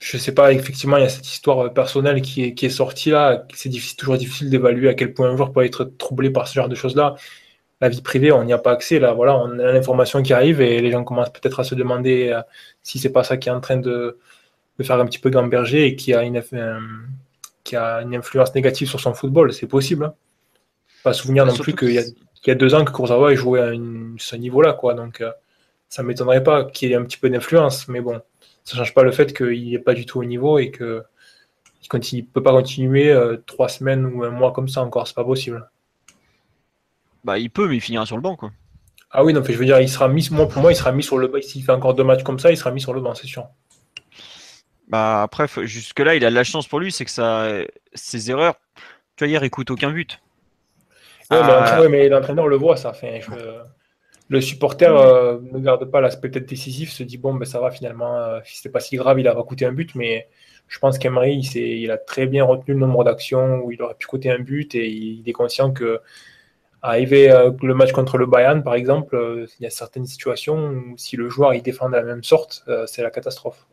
je 0.01 0.17
sais 0.17 0.33
pas, 0.33 0.51
effectivement, 0.51 0.97
il 0.97 1.03
y 1.03 1.05
a 1.05 1.09
cette 1.09 1.27
histoire 1.27 1.71
personnelle 1.73 2.23
qui 2.23 2.43
est, 2.43 2.53
qui 2.55 2.65
est 2.65 2.69
sortie 2.69 3.11
là. 3.11 3.45
C'est 3.53 3.69
toujours 3.95 4.17
difficile 4.17 4.49
d'évaluer 4.49 4.89
à 4.89 4.95
quel 4.95 5.13
point 5.13 5.29
un 5.29 5.37
joueur 5.37 5.51
peut 5.51 5.63
être 5.63 5.85
troublé 5.85 6.31
par 6.31 6.47
ce 6.47 6.55
genre 6.55 6.67
de 6.67 6.73
choses-là. 6.75 7.15
La 7.81 7.89
vie 7.89 8.01
privée, 8.01 8.31
on 8.31 8.43
n'y 8.43 8.51
a 8.51 8.57
pas 8.57 8.71
accès. 8.71 8.97
Là, 8.97 9.13
voilà, 9.13 9.37
on 9.37 9.59
a 9.59 9.71
l'information 9.71 10.23
qui 10.23 10.33
arrive 10.33 10.59
et 10.59 10.81
les 10.81 10.89
gens 10.91 11.03
commencent 11.03 11.31
peut-être 11.31 11.59
à 11.59 11.63
se 11.63 11.75
demander 11.75 12.29
euh, 12.29 12.41
si 12.81 12.97
c'est 12.97 13.11
pas 13.11 13.23
ça 13.23 13.37
qui 13.37 13.49
est 13.49 13.51
en 13.51 13.61
train 13.61 13.77
de, 13.77 14.17
de 14.79 14.83
faire 14.83 14.99
un 14.99 15.05
petit 15.05 15.19
peu 15.19 15.29
gamberger 15.29 15.85
et 15.85 15.95
qui 15.95 16.15
a 16.15 16.23
une, 16.23 16.41
euh, 16.53 16.79
qui 17.63 17.75
a 17.75 18.01
une 18.01 18.15
influence 18.15 18.55
négative 18.55 18.89
sur 18.89 18.99
son 18.99 19.13
football. 19.13 19.53
C'est 19.53 19.67
possible. 19.67 20.05
Hein. 20.05 20.13
Pas 21.03 21.13
souvenir 21.13 21.45
non 21.45 21.55
plus 21.55 21.75
qu'il 21.75 21.91
y, 21.91 22.47
y, 22.47 22.51
a 22.51 22.55
deux 22.55 22.73
ans 22.73 22.83
que 22.85 22.91
Kurzawa 22.91 23.33
ait 23.33 23.35
joué 23.35 23.61
à 23.61 23.71
ce 24.17 24.35
niveau-là, 24.35 24.73
quoi. 24.73 24.95
Donc, 24.95 25.21
euh, 25.21 25.31
ça 25.89 26.01
m'étonnerait 26.01 26.43
pas 26.43 26.65
qu'il 26.65 26.89
y 26.89 26.93
ait 26.93 26.95
un 26.95 27.03
petit 27.03 27.19
peu 27.19 27.29
d'influence, 27.29 27.87
mais 27.87 28.01
bon 28.01 28.19
ça 28.63 28.77
change 28.77 28.93
pas 28.93 29.03
le 29.03 29.11
fait 29.11 29.35
qu'il 29.35 29.71
n'est 29.71 29.79
pas 29.79 29.93
du 29.93 30.05
tout 30.05 30.19
au 30.19 30.25
niveau 30.25 30.59
et 30.59 30.71
que 30.71 31.03
il 31.93 32.17
ne 32.17 32.21
peut 32.21 32.43
pas 32.43 32.51
continuer 32.51 33.11
euh, 33.11 33.37
trois 33.45 33.67
semaines 33.67 34.05
ou 34.05 34.23
un 34.23 34.29
mois 34.29 34.53
comme 34.53 34.69
ça 34.69 34.81
encore, 34.81 35.07
c'est 35.07 35.15
pas 35.15 35.25
possible. 35.25 35.69
Bah 37.23 37.37
il 37.37 37.49
peut, 37.49 37.67
mais 37.67 37.77
il 37.77 37.81
finira 37.81 38.05
sur 38.05 38.15
le 38.15 38.21
banc 38.21 38.35
quoi. 38.35 38.51
Ah 39.13 39.25
oui, 39.25 39.33
non, 39.33 39.43
je 39.43 39.51
veux 39.51 39.65
dire, 39.65 39.81
il 39.81 39.89
sera 39.89 40.07
mis, 40.07 40.29
moi, 40.31 40.47
pour 40.47 40.61
moi, 40.61 40.71
il 40.71 40.75
sera 40.75 40.93
mis 40.93 41.03
sur 41.03 41.17
le 41.17 41.27
banc. 41.27 41.41
S'il 41.41 41.63
fait 41.63 41.73
encore 41.73 41.93
deux 41.93 42.03
matchs 42.05 42.23
comme 42.23 42.39
ça, 42.39 42.49
il 42.49 42.55
sera 42.55 42.71
mis 42.71 42.79
sur 42.79 42.93
le 42.93 43.01
banc, 43.01 43.13
c'est 43.13 43.27
sûr. 43.27 43.45
Bah 44.87 45.21
après, 45.21 45.47
jusque-là, 45.63 46.15
il 46.15 46.23
a 46.23 46.29
de 46.29 46.35
la 46.35 46.45
chance 46.45 46.65
pour 46.65 46.79
lui, 46.79 46.93
c'est 46.93 47.03
que 47.03 47.11
ça, 47.11 47.49
ses 47.93 48.31
erreurs, 48.31 48.55
tu 49.17 49.25
vois, 49.25 49.27
hier, 49.27 49.43
il 49.43 49.49
coûte 49.49 49.69
aucun 49.69 49.91
but. 49.91 50.21
Ouais, 51.29 51.89
mais 51.89 52.07
l'entraîneur 52.09 52.47
le 52.47 52.55
voit, 52.55 52.77
ça. 52.77 52.93
Fait, 52.93 53.21
Le 54.31 54.41
supporter 54.41 54.89
ne 54.89 55.59
garde 55.59 55.85
pas 55.91 56.01
l'aspect 56.01 56.29
peut-être 56.29 56.47
décisif, 56.47 56.91
se 56.91 57.03
dit 57.03 57.17
bon, 57.17 57.33
ben 57.33 57.45
ça 57.45 57.59
va 57.59 57.69
finalement, 57.69 58.39
si 58.45 58.57
c'était 58.57 58.69
pas 58.69 58.79
si 58.79 58.95
grave, 58.95 59.19
il 59.19 59.27
a 59.27 59.35
pas 59.35 59.43
coûté 59.43 59.65
un 59.65 59.73
but, 59.73 59.93
mais 59.93 60.29
je 60.69 60.79
pense 60.79 60.97
qu'Emery, 60.97 61.35
il, 61.35 61.57
il, 61.57 61.91
a 61.91 61.97
très 61.97 62.27
bien 62.27 62.45
retenu 62.45 62.73
le 62.73 62.79
nombre 62.79 63.03
d'actions 63.03 63.59
où 63.61 63.71
il 63.71 63.81
aurait 63.81 63.95
pu 63.95 64.07
coûter 64.07 64.31
un 64.31 64.39
but 64.39 64.73
et 64.73 64.89
il 64.89 65.23
est 65.27 65.33
conscient 65.33 65.71
que 65.71 65.99
arriver 66.81 67.31
euh, 67.31 67.51
le 67.61 67.73
match 67.73 67.91
contre 67.91 68.17
le 68.17 68.25
Bayern, 68.25 68.63
par 68.63 68.75
exemple, 68.75 69.15
euh, 69.15 69.45
il 69.59 69.63
y 69.63 69.67
a 69.67 69.69
certaines 69.69 70.05
situations 70.05 70.69
où 70.69 70.97
si 70.97 71.15
le 71.15 71.29
joueur 71.29 71.53
il 71.53 71.61
défend 71.61 71.89
de 71.89 71.95
la 71.95 72.03
même 72.03 72.23
sorte, 72.23 72.63
euh, 72.67 72.85
c'est 72.87 73.03
la 73.03 73.11
catastrophe. 73.11 73.67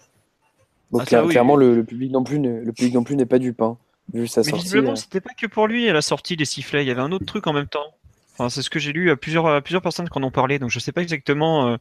Donc 0.93 1.13
ah, 1.13 1.23
clairement, 1.29 1.57
le, 1.57 1.83
public 1.85 2.13
non 2.13 2.25
plus, 2.25 2.39
le 2.39 2.73
public 2.73 2.95
non 2.95 3.05
plus 3.05 3.17
n'est 3.17 3.27
pas 3.27 3.39
du 3.39 3.53
pain. 3.53 3.77
Vu 4.13 4.27
sa 4.27 4.41
Mais 4.41 4.53
visiblement, 4.53 4.97
c'était 4.97 5.21
pas 5.21 5.35
que 5.39 5.47
pour 5.47 5.67
lui 5.67 5.89
à 5.89 5.93
la 5.93 6.01
sortie 6.01 6.35
des 6.35 6.47
sifflets. 6.47 6.83
Il 6.83 6.89
y 6.89 6.91
avait 6.91 7.03
un 7.03 7.13
autre 7.13 7.27
truc 7.27 7.47
en 7.47 7.53
même 7.53 7.67
temps. 7.67 7.95
Enfin, 8.39 8.49
c'est 8.49 8.63
ce 8.63 8.71
que 8.71 8.79
j'ai 8.79 8.93
lu 8.93 9.11
à 9.11 9.17
plusieurs, 9.17 9.63
plusieurs 9.63 9.83
personnes 9.83 10.09
qui 10.09 10.19
en 10.19 10.23
ont 10.23 10.31
parlé. 10.31 10.59
Donc 10.59 10.71
je 10.71 10.79
sais 10.79 10.93
pas 10.93 11.03
exactement 11.03 11.77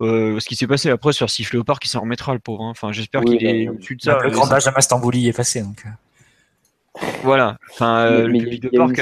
ce 0.00 0.44
qui 0.46 0.56
s'est 0.56 0.66
passé 0.66 0.90
après 0.90 1.12
sur 1.12 1.26
au 1.54 1.64
parc. 1.64 1.84
Il 1.86 1.88
s'en 1.88 2.00
remettra 2.00 2.34
le 2.34 2.40
pauvre. 2.40 2.64
Hein. 2.64 2.70
Enfin, 2.70 2.92
j'espère 2.92 3.22
qu'il 3.22 3.44
est 3.44 3.68
au-dessus 3.68 3.96
de 3.96 4.02
ça. 4.02 4.18
Le 4.22 4.30
grand 4.30 4.50
âge 4.52 4.68
à 4.68 4.80
Stambouli 4.80 5.28
est 5.28 5.36
passé. 5.36 5.62
Donc. 5.62 5.84
Voilà. 7.22 7.56
Enfin, 7.70 8.10
le 8.10 8.32
public 8.32 8.62
de 8.62 8.68
parc 8.68 9.00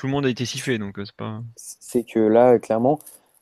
tout 0.00 0.06
le 0.06 0.12
monde 0.12 0.24
a 0.24 0.30
été 0.30 0.46
sifflé, 0.46 0.78
donc 0.78 0.98
euh, 0.98 1.04
c'est 1.04 1.14
pas. 1.14 1.42
C'est 1.56 2.04
que 2.04 2.20
là, 2.20 2.58
clairement, 2.58 2.98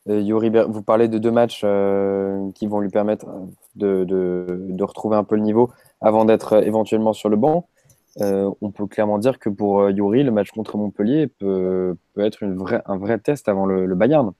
euh, 0.09 0.65
vous 0.67 0.81
parlez 0.81 1.07
de 1.07 1.17
deux 1.17 1.31
matchs 1.31 1.61
euh, 1.63 2.51
qui 2.53 2.67
vont 2.67 2.81
lui 2.81 2.89
permettre 2.89 3.27
de, 3.77 4.03
de, 4.03 4.83
retrouver 4.83 5.15
un 5.15 5.23
peu 5.23 5.35
le 5.35 5.41
niveau 5.41 5.71
avant 6.01 6.25
d'être 6.25 6.61
éventuellement 6.61 7.13
sur 7.13 7.29
le 7.29 7.37
banc. 7.37 7.69
On 8.17 8.71
peut 8.71 8.87
clairement 8.87 9.17
dire 9.17 9.39
que 9.39 9.49
pour 9.49 9.89
Yuri, 9.89 10.23
le 10.23 10.31
match 10.31 10.51
contre 10.51 10.77
Montpellier 10.77 11.27
peut, 11.27 11.95
peut 12.13 12.21
être 12.21 12.43
une 12.43 12.55
vraie, 12.55 12.81
un 12.85 12.97
vrai 12.97 13.19
test 13.19 13.47
avant 13.47 13.65
le, 13.65 13.93
Bayern. 13.95 14.31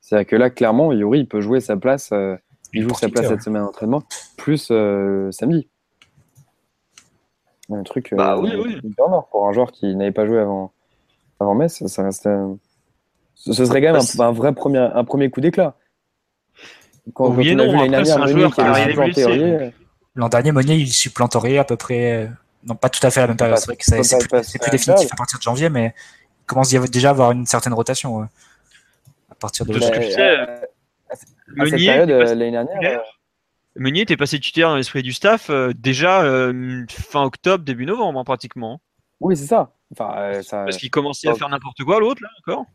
C'est-à-dire 0.00 0.26
que 0.26 0.36
là, 0.36 0.50
clairement, 0.50 0.92
Yuri 0.92 1.24
peut 1.24 1.40
jouer 1.40 1.60
sa 1.60 1.76
place. 1.76 2.12
il 2.72 2.82
joue 2.82 2.94
sa 2.94 3.08
place 3.08 3.28
cette 3.28 3.42
semaine 3.42 3.62
d'entraînement, 3.62 4.02
plus 4.36 4.72
samedi. 5.30 5.68
Un 7.68 7.82
truc 7.82 8.14
bah, 8.16 8.38
oui, 8.38 8.52
oui. 8.54 8.80
pour 9.30 9.48
un 9.48 9.52
joueur 9.52 9.72
qui 9.72 9.96
n'avait 9.96 10.12
pas 10.12 10.24
joué 10.24 10.38
avant, 10.38 10.72
avant 11.40 11.54
Metz, 11.54 11.84
ça 11.86 12.04
reste. 12.04 12.28
Ce 13.34 13.52
serait 13.52 13.82
quand 13.82 13.92
même 13.92 14.02
un, 14.18 14.32
vrai 14.32 14.54
premier, 14.54 14.78
un 14.78 15.04
premier 15.04 15.30
coup 15.30 15.40
d'éclat. 15.40 15.76
Quand, 17.12 17.30
oui 17.30 17.54
on 17.54 17.58
a 17.58 17.66
vu 17.66 17.72
l'année 17.72 17.88
dernière 17.88 18.18
Meunier 18.18 18.50
qui 18.50 18.60
avait 18.60 18.90
supplanté 18.90 19.24
Aurier. 19.24 19.72
L'an 20.14 20.28
dernier, 20.28 20.52
Meunier, 20.52 20.74
il 20.76 20.88
supplante 20.88 21.36
Aurier 21.36 21.58
à 21.58 21.64
peu 21.64 21.76
près. 21.76 22.30
Euh, 22.64 22.68
non, 22.68 22.74
pas 22.74 22.88
tout 22.88 23.04
à 23.06 23.10
fait 23.10 23.20
la 23.20 23.28
même 23.28 23.36
période. 23.36 23.58
C'est 23.58 23.66
vrai 23.66 23.76
que 23.76 23.84
c'est 23.84 24.28
plus, 24.28 24.58
plus 24.58 24.70
définitif 24.70 25.12
à 25.12 25.16
partir 25.16 25.38
de 25.38 25.42
janvier, 25.42 25.68
mais 25.68 25.94
il 26.42 26.46
commence 26.46 26.70
déjà 26.70 27.08
à 27.08 27.10
avoir 27.12 27.32
une 27.32 27.46
certaine 27.46 27.74
rotation. 27.74 28.16
Ouais. 28.16 28.26
À 29.30 29.34
partir 29.34 29.66
de. 29.66 29.74
de 29.74 29.80
ce 29.80 29.90
que 29.90 29.98
tu 29.98 30.12
sais, 30.12 30.36
Meunier, 31.48 31.90
euh, 31.90 32.34
l'année 32.34 32.50
dernière. 32.50 33.02
Meunier 33.76 34.02
était 34.02 34.16
passé 34.16 34.40
tuteur 34.40 34.70
dans 34.70 34.76
l'esprit 34.76 35.02
du 35.02 35.12
staff 35.12 35.50
euh, 35.50 35.72
déjà 35.76 36.22
fin 36.90 37.22
octobre, 37.22 37.62
début 37.62 37.86
novembre, 37.86 38.18
hein, 38.18 38.24
pratiquement. 38.24 38.80
Oui, 39.20 39.36
c'est 39.36 39.46
ça. 39.46 39.72
Enfin, 39.92 40.14
euh, 40.16 40.42
ça... 40.42 40.64
Parce 40.64 40.76
qu'il 40.76 40.90
commençait 40.90 41.28
à 41.28 41.34
faire 41.34 41.48
n'importe 41.48 41.82
quoi 41.84 42.00
l'autre 42.00 42.22
là 42.22 42.28
encore. 42.40 42.66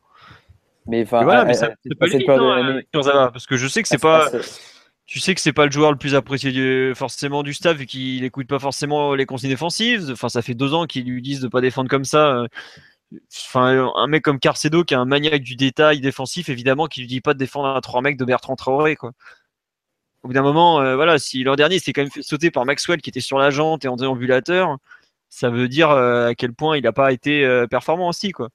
Mais 0.88 1.04
enfin, 1.04 1.24
voilà, 1.24 1.46
mais 1.46 1.54
c'est 1.54 1.68
pas 1.98 2.08
lui, 2.08 2.26
hein, 2.28 3.30
parce 3.32 3.46
que 3.46 3.56
je 3.56 3.68
sais 3.68 3.84
que 3.84 3.88
c'est 3.88 4.00
pas. 4.00 4.30
Tu 5.12 5.20
sais 5.20 5.36
que 5.36 5.42
c'est 5.42 5.52
pas 5.52 5.66
le 5.66 5.72
joueur 5.72 5.92
le 5.92 5.98
plus 5.98 6.16
apprécié 6.16 6.96
forcément 6.96 7.44
du 7.44 7.54
staff 7.54 7.82
et 7.82 7.86
qu'il 7.86 8.22
n'écoute 8.22 8.48
pas 8.48 8.60
forcément 8.60 9.14
les 9.14 9.26
consignes 9.26 9.50
défensives. 9.50 10.10
Enfin, 10.10 10.30
ça 10.30 10.42
fait 10.42 10.54
deux 10.54 10.74
ans 10.74 10.86
qu'ils 10.86 11.04
lui 11.06 11.22
disent 11.22 11.42
de 11.42 11.50
pas 11.50 11.60
défendre 11.60 11.90
comme 11.90 12.06
ça. 12.06 12.46
Enfin, 13.34 13.92
un 13.94 14.08
mec 14.08 14.24
comme 14.24 14.40
Carcedo 14.40 14.86
qui 14.86 14.94
est 14.94 14.98
un 14.98 15.04
maniaque 15.04 15.44
du 15.44 15.58
détail 15.58 16.00
défensif, 16.00 16.48
évidemment, 16.48 16.88
qui 16.88 17.02
lui 17.02 17.08
dit 17.08 17.20
pas 17.20 17.34
de 17.34 17.40
défendre 17.40 17.76
à 17.76 17.82
trois 17.82 18.02
mecs 18.02 18.16
de 18.16 18.24
Bertrand 18.24 18.56
Traoré, 18.56 18.96
quoi. 18.96 19.12
Au 20.24 20.28
bout 20.30 20.34
d'un 20.34 20.44
moment, 20.44 20.80
euh, 20.80 20.96
voilà, 20.96 21.20
si 21.20 21.44
l'an 21.44 21.56
dernier 21.56 21.80
c'était 21.80 21.94
quand 21.94 22.04
même 22.04 22.12
fait 22.12 22.22
sauter 22.22 22.52
par 22.52 22.66
Maxwell 22.66 23.02
qui 23.02 23.10
était 23.10 23.20
sur 23.20 23.38
la 23.38 23.50
jante 23.50 23.84
et 23.86 23.88
en 23.90 23.98
déambulateur, 23.98 24.78
ça 25.30 25.50
veut 25.50 25.68
dire 25.68 25.90
euh, 25.90 26.30
à 26.30 26.36
quel 26.36 26.54
point 26.54 26.78
il 26.78 26.84
n'a 26.84 26.94
pas 26.94 27.12
été 27.12 27.44
euh, 27.44 27.68
performant 27.68 28.08
aussi, 28.10 28.32
quoi. 28.32 28.50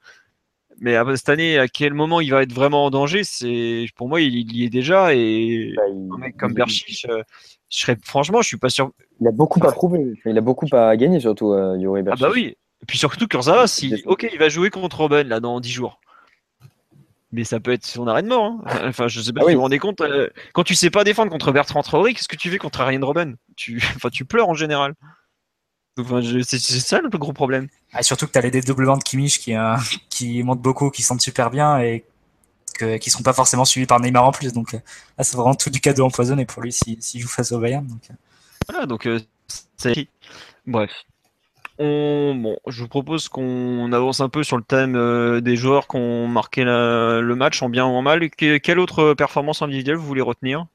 Mais 0.79 0.97
cette 1.17 1.29
année, 1.29 1.59
à 1.59 1.69
quel 1.69 1.95
moment 1.95 2.21
il 2.21 2.31
va 2.31 2.43
être 2.43 2.53
vraiment 2.53 2.85
en 2.85 2.91
danger, 2.91 3.25
c'est 3.25 3.87
pour 3.97 4.09
moi 4.09 4.21
il, 4.21 4.53
y 4.55 4.65
est 4.65 4.69
déjà 4.69 5.15
et 5.15 5.73
bah, 5.75 5.83
un 6.15 6.19
mec 6.19 6.37
comme 6.37 6.53
Berchiche, 6.53 7.07
euh, 7.09 7.23
je 7.71 7.79
serais 7.79 7.97
franchement, 8.03 8.43
je 8.43 8.49
suis 8.49 8.59
pas 8.59 8.69
sûr. 8.69 8.91
Il 9.21 9.27
a 9.27 9.31
beaucoup 9.31 9.61
à 9.67 9.73
prouver, 9.73 10.15
il 10.27 10.37
a 10.37 10.41
beaucoup 10.41 10.67
à 10.73 10.95
gagner 10.97 11.21
surtout 11.21 11.55
Yuri 11.79 12.03
Ah 12.11 12.17
bah 12.19 12.31
oui. 12.33 12.57
Et 12.83 12.87
puis 12.87 12.99
surtout 12.99 13.27
Kurzawa, 13.27 13.67
si 13.67 14.03
ok, 14.05 14.29
il 14.31 14.39
va 14.39 14.49
jouer 14.49 14.71
contre 14.71 14.99
Robben 14.99 15.27
là 15.27 15.41
dans 15.41 15.61
10 15.61 15.71
jours. 15.71 16.01
Mais 17.33 17.45
ça 17.45 17.59
peut 17.59 17.73
être 17.73 17.85
son 17.85 18.07
arrêt 18.07 18.23
de 18.23 18.29
mort. 18.29 18.45
Hein. 18.45 18.61
Enfin, 18.85 19.09
je 19.09 19.21
sais 19.21 19.33
pas 19.33 19.41
ah 19.43 19.47
si 19.47 19.53
vous 19.53 19.57
vous 19.57 19.63
rendez 19.63 19.79
compte. 19.79 20.03
quand 20.53 20.63
tu 20.63 20.75
sais 20.75 20.91
pas 20.91 21.05
défendre 21.05 21.33
contre 21.33 21.53
Bertrand 21.53 21.83
Traoré, 21.83 22.13
qu'est-ce 22.13 22.29
que 22.29 22.37
tu 22.37 22.51
fais 22.51 22.59
contre 22.59 22.85
Ryan 22.85 23.05
Robben? 23.05 23.37
Tu... 23.57 23.77
Enfin, 23.97 24.11
tu 24.11 24.25
pleures 24.25 24.49
en 24.49 24.55
général 24.55 24.95
c'est 25.97 26.59
ça 26.59 27.01
le 27.01 27.09
plus 27.09 27.19
gros 27.19 27.33
problème. 27.33 27.69
Ah, 27.93 28.03
surtout 28.03 28.27
que 28.27 28.33
tu 28.33 28.39
as 28.39 28.43
les 28.43 28.51
dédoublements 28.51 28.99
de 28.99 29.03
Kimmich 29.03 29.39
qui, 29.39 29.55
euh, 29.55 29.77
qui 30.11 30.43
montent 30.43 30.61
beaucoup, 30.61 30.91
qui 30.91 31.03
sentent 31.03 31.23
super 31.23 31.51
bien 31.51 31.79
et 31.79 32.05
que, 32.79 32.99
qui 32.99 33.09
ne 33.09 33.13
seront 33.13 33.23
pas 33.23 33.33
forcément 33.33 33.65
suivis 33.65 33.87
par 33.87 34.01
Neymar 34.01 34.25
en 34.25 34.33
plus. 34.33 34.53
Donc 34.53 34.73
là, 34.73 34.81
c'est 35.21 35.37
vraiment 35.37 35.55
tout 35.55 35.71
du 35.71 35.81
cadeau 35.81 36.05
empoisonné 36.05 36.45
pour 36.45 36.63
lui 36.63 36.73
s'il 36.73 37.03
si, 37.03 37.21
joue 37.21 37.29
face 37.29 37.53
au 37.53 37.59
Bayern. 37.59 37.87
Donc. 37.87 38.03
Euh. 38.11 38.15
Voilà, 38.69 38.87
donc 38.87 39.07
euh, 39.07 39.21
c'est. 39.77 40.09
Bref. 40.67 40.91
On, 41.79 42.35
bon, 42.35 42.57
je 42.67 42.83
vous 42.83 42.89
propose 42.89 43.29
qu'on 43.29 43.93
avance 43.93 44.21
un 44.21 44.31
peu 44.31 44.43
sur 44.43 44.57
le 44.57 44.63
thème 44.63 45.41
des 45.43 45.57
joueurs 45.57 45.89
qui 45.89 45.97
ont 45.97 46.27
marqué 46.27 46.65
le 46.65 47.35
match 47.35 47.63
en 47.63 47.69
bien 47.69 47.85
ou 47.85 47.91
en 47.91 48.01
mal. 48.01 48.31
quelle 48.31 48.79
autre 48.79 49.13
performance 49.13 49.61
individuelle 49.61 49.97
vous 49.97 50.07
voulez 50.07 50.23
retenir? 50.23 50.67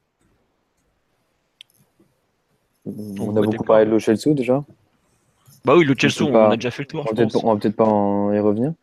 On 2.86 3.36
a 3.36 3.42
beaucoup 3.42 3.64
parlé 3.64 3.86
de 3.86 3.92
Lo 3.92 4.34
déjà. 4.34 4.64
Bah 5.66 5.76
oui, 5.78 5.86
le 5.86 5.94
Chelsea, 5.98 6.24
on, 6.28 6.36
a 6.36 6.56
déjà 6.56 6.72
fait 6.72 6.84
le 6.84 6.88
tour. 6.88 7.06
On 7.44 7.54
va 7.54 7.60
peut-être 7.60 7.76
pas 7.76 7.86
en 7.86 8.34
y 8.34 8.40
revenir. 8.40 8.74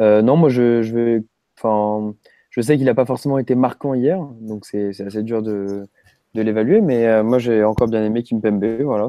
Euh, 0.00 0.20
non, 0.22 0.36
moi, 0.36 0.48
je, 0.48 0.82
je 0.82 0.92
vais. 0.94 1.22
Enfin, 1.56 2.12
je 2.50 2.60
sais 2.60 2.76
qu'il 2.76 2.86
n'a 2.86 2.94
pas 2.94 3.06
forcément 3.06 3.38
été 3.38 3.54
marquant 3.54 3.94
hier, 3.94 4.18
donc 4.40 4.66
c'est 4.66 5.00
assez 5.00 5.22
dur 5.22 5.42
de, 5.42 5.86
de 6.34 6.42
l'évaluer. 6.42 6.80
Mais 6.80 7.06
euh, 7.06 7.22
moi, 7.22 7.38
j'ai 7.38 7.62
encore 7.62 7.86
bien 7.88 8.04
aimé 8.04 8.24
Kimpembe. 8.24 8.82
Voilà, 8.82 9.06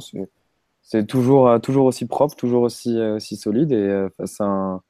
c'est 0.84 1.08
toujours, 1.08 1.48
euh, 1.48 1.58
toujours 1.58 1.88
aussi 1.88 2.06
propre, 2.06 2.36
toujours 2.36 2.62
aussi, 2.62 3.00
aussi 3.02 3.38
solide. 3.38 3.72
Et 3.72 4.08
face 4.18 4.40
un, 4.40 4.82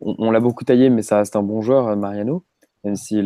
on, 0.00 0.30
l'a 0.30 0.40
beaucoup 0.40 0.64
taillé, 0.64 0.90
mais 0.90 1.00
ça 1.02 1.16
reste 1.18 1.34
un 1.36 1.42
bon 1.42 1.62
joueur, 1.62 1.96
Mariano. 1.96 2.44
Même 2.84 2.96
si 2.96 3.22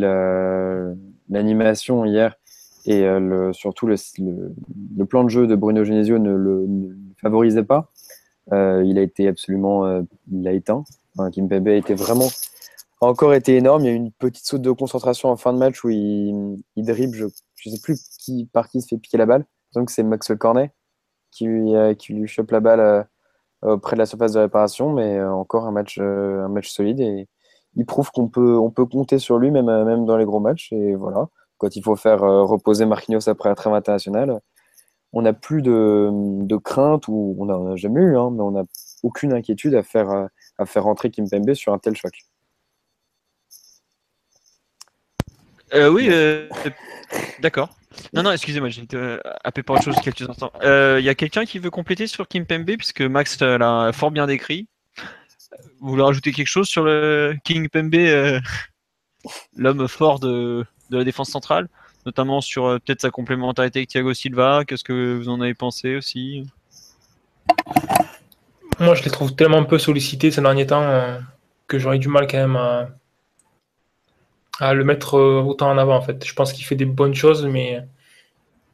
l'animation 1.29 2.05
hier 2.05 2.35
et 2.85 3.01
le, 3.01 3.51
surtout 3.51 3.87
le, 3.87 3.95
le, 4.97 5.05
plan 5.05 5.23
de 5.23 5.29
jeu 5.29 5.47
de 5.47 5.55
Bruno 5.55 5.83
Genesio 5.83 6.19
ne 6.19 6.35
le, 6.35 6.65
ne 6.67 6.89
le 6.89 6.95
favorisait 7.19 7.63
pas. 7.63 7.91
Euh, 8.53 8.83
il 8.85 8.97
a 8.97 9.01
été 9.01 9.27
absolument, 9.27 9.85
euh, 9.85 10.01
il 10.31 10.47
a 10.47 10.51
éteint. 10.51 10.83
Enfin, 11.17 11.31
Kimpembe 11.31 11.67
a 11.67 11.73
été 11.73 11.95
vraiment, 11.95 12.27
encore 13.01 13.33
été 13.33 13.57
énorme. 13.57 13.83
Il 13.83 13.85
y 13.85 13.89
a 13.89 13.93
eu 13.93 13.95
une 13.95 14.11
petite 14.11 14.45
saute 14.45 14.61
de 14.61 14.71
concentration 14.71 15.29
en 15.29 15.37
fin 15.37 15.53
de 15.53 15.57
match 15.57 15.83
où 15.83 15.89
il, 15.89 16.61
il 16.75 16.85
dribble, 16.85 17.15
je, 17.15 17.25
ne 17.25 17.75
sais 17.75 17.81
plus 17.81 17.99
par 18.51 18.69
qui 18.69 18.81
se 18.81 18.87
fait 18.87 18.97
piquer 18.97 19.17
la 19.17 19.25
balle. 19.25 19.45
Donc 19.73 19.89
c'est 19.89 20.03
Maxwell 20.03 20.37
Cornet 20.37 20.71
qui 21.31 21.45
lui, 21.45 21.75
euh, 21.75 21.93
qui 21.93 22.25
chope 22.27 22.51
la 22.51 22.59
balle 22.59 23.07
près 23.81 23.95
de 23.95 23.99
la 23.99 24.05
surface 24.05 24.33
de 24.33 24.39
réparation, 24.39 24.93
mais 24.93 25.19
encore 25.23 25.65
un 25.65 25.71
match, 25.71 25.97
un 25.99 26.53
solide 26.61 26.99
et 26.99 27.27
il 27.75 27.85
prouve 27.85 28.11
qu'on 28.11 28.27
peut, 28.27 28.85
compter 28.85 29.17
sur 29.17 29.39
lui 29.39 29.49
même, 29.49 30.05
dans 30.05 30.17
les 30.17 30.25
gros 30.25 30.39
matchs. 30.39 30.71
Et 30.71 30.93
voilà, 30.93 31.27
quand 31.57 31.75
il 31.75 31.81
faut 31.81 31.95
faire 31.95 32.19
reposer 32.21 32.85
Marquinhos 32.85 33.27
après 33.27 33.49
la 33.49 33.55
trêve 33.55 33.73
internationale, 33.73 34.39
on 35.15 35.21
n'a 35.21 35.33
plus 35.33 35.61
de, 35.61 36.57
crainte, 36.57 37.07
ou 37.07 37.37
on 37.39 37.45
n'a 37.45 37.75
jamais 37.77 38.01
eu, 38.01 38.17
hein, 38.17 38.29
mais 38.31 38.41
on 38.41 38.51
n'a 38.51 38.63
aucune 39.01 39.31
inquiétude 39.31 39.73
à 39.73 39.81
faire, 39.81 40.09
euh, 40.11 40.27
à 40.57 40.65
faire 40.65 40.83
rentrer 40.83 41.09
sur 41.53 41.73
un 41.73 41.79
tel 41.79 41.95
choc. 41.95 42.11
Euh, 45.73 45.89
oui, 45.89 46.09
euh, 46.11 46.49
d'accord. 47.41 47.69
Non, 48.13 48.23
non, 48.23 48.31
excusez-moi, 48.33 48.67
j'ai 48.67 48.83
été 48.83 49.17
happé 49.45 49.63
par 49.63 49.77
autre 49.77 49.85
chose 49.85 49.95
quelques 50.03 50.29
instants. 50.29 50.51
Il 50.61 51.03
y 51.03 51.09
a 51.09 51.15
quelqu'un 51.15 51.45
qui 51.45 51.59
veut 51.59 51.71
compléter 51.71 52.07
sur 52.07 52.27
Kimpembe, 52.27 52.75
puisque 52.77 53.01
Max 53.01 53.39
l'a 53.39 53.91
fort 53.93 54.11
bien 54.11 54.27
décrit. 54.27 54.67
Vous 55.79 55.91
voulez 55.91 56.03
rajouter 56.03 56.33
quelque 56.33 56.47
chose 56.47 56.67
sur 56.67 56.83
le 56.83 57.35
King 57.45 57.69
Pembe, 57.69 57.95
l'homme 59.55 59.87
fort 59.87 60.19
de, 60.19 60.65
la 60.89 61.05
défense 61.05 61.29
centrale? 61.29 61.69
Notamment 62.05 62.41
sur 62.41 62.65
euh, 62.65 62.79
peut-être 62.79 63.01
sa 63.01 63.09
complémentarité 63.09 63.79
avec 63.79 63.89
Thiago 63.89 64.13
Silva. 64.13 64.63
Qu'est-ce 64.65 64.83
que 64.83 65.17
vous 65.17 65.29
en 65.29 65.41
avez 65.41 65.53
pensé 65.53 65.95
aussi? 65.95 66.47
Moi, 68.79 68.95
je 68.95 69.03
les 69.03 69.11
trouve 69.11 69.35
tellement 69.35 69.63
peu 69.63 69.79
sollicités 69.79 70.31
ces 70.31 70.41
derniers 70.41 70.67
temps 70.67 70.83
euh, 70.83 71.17
que 71.67 71.79
j'aurais 71.79 71.99
du 71.99 72.07
mal 72.07 72.27
quand 72.27 72.37
même 72.37 72.57
à, 74.59 74.73
le 74.73 74.83
mettre 74.83 75.15
euh, 75.15 75.41
autant 75.41 75.69
en 75.69 75.77
avant. 75.77 75.95
En 75.95 76.01
fait, 76.01 76.25
je 76.25 76.33
pense 76.33 76.53
qu'il 76.53 76.65
fait 76.65 76.75
des 76.75 76.85
bonnes 76.85 77.15
choses, 77.15 77.45
mais 77.45 77.81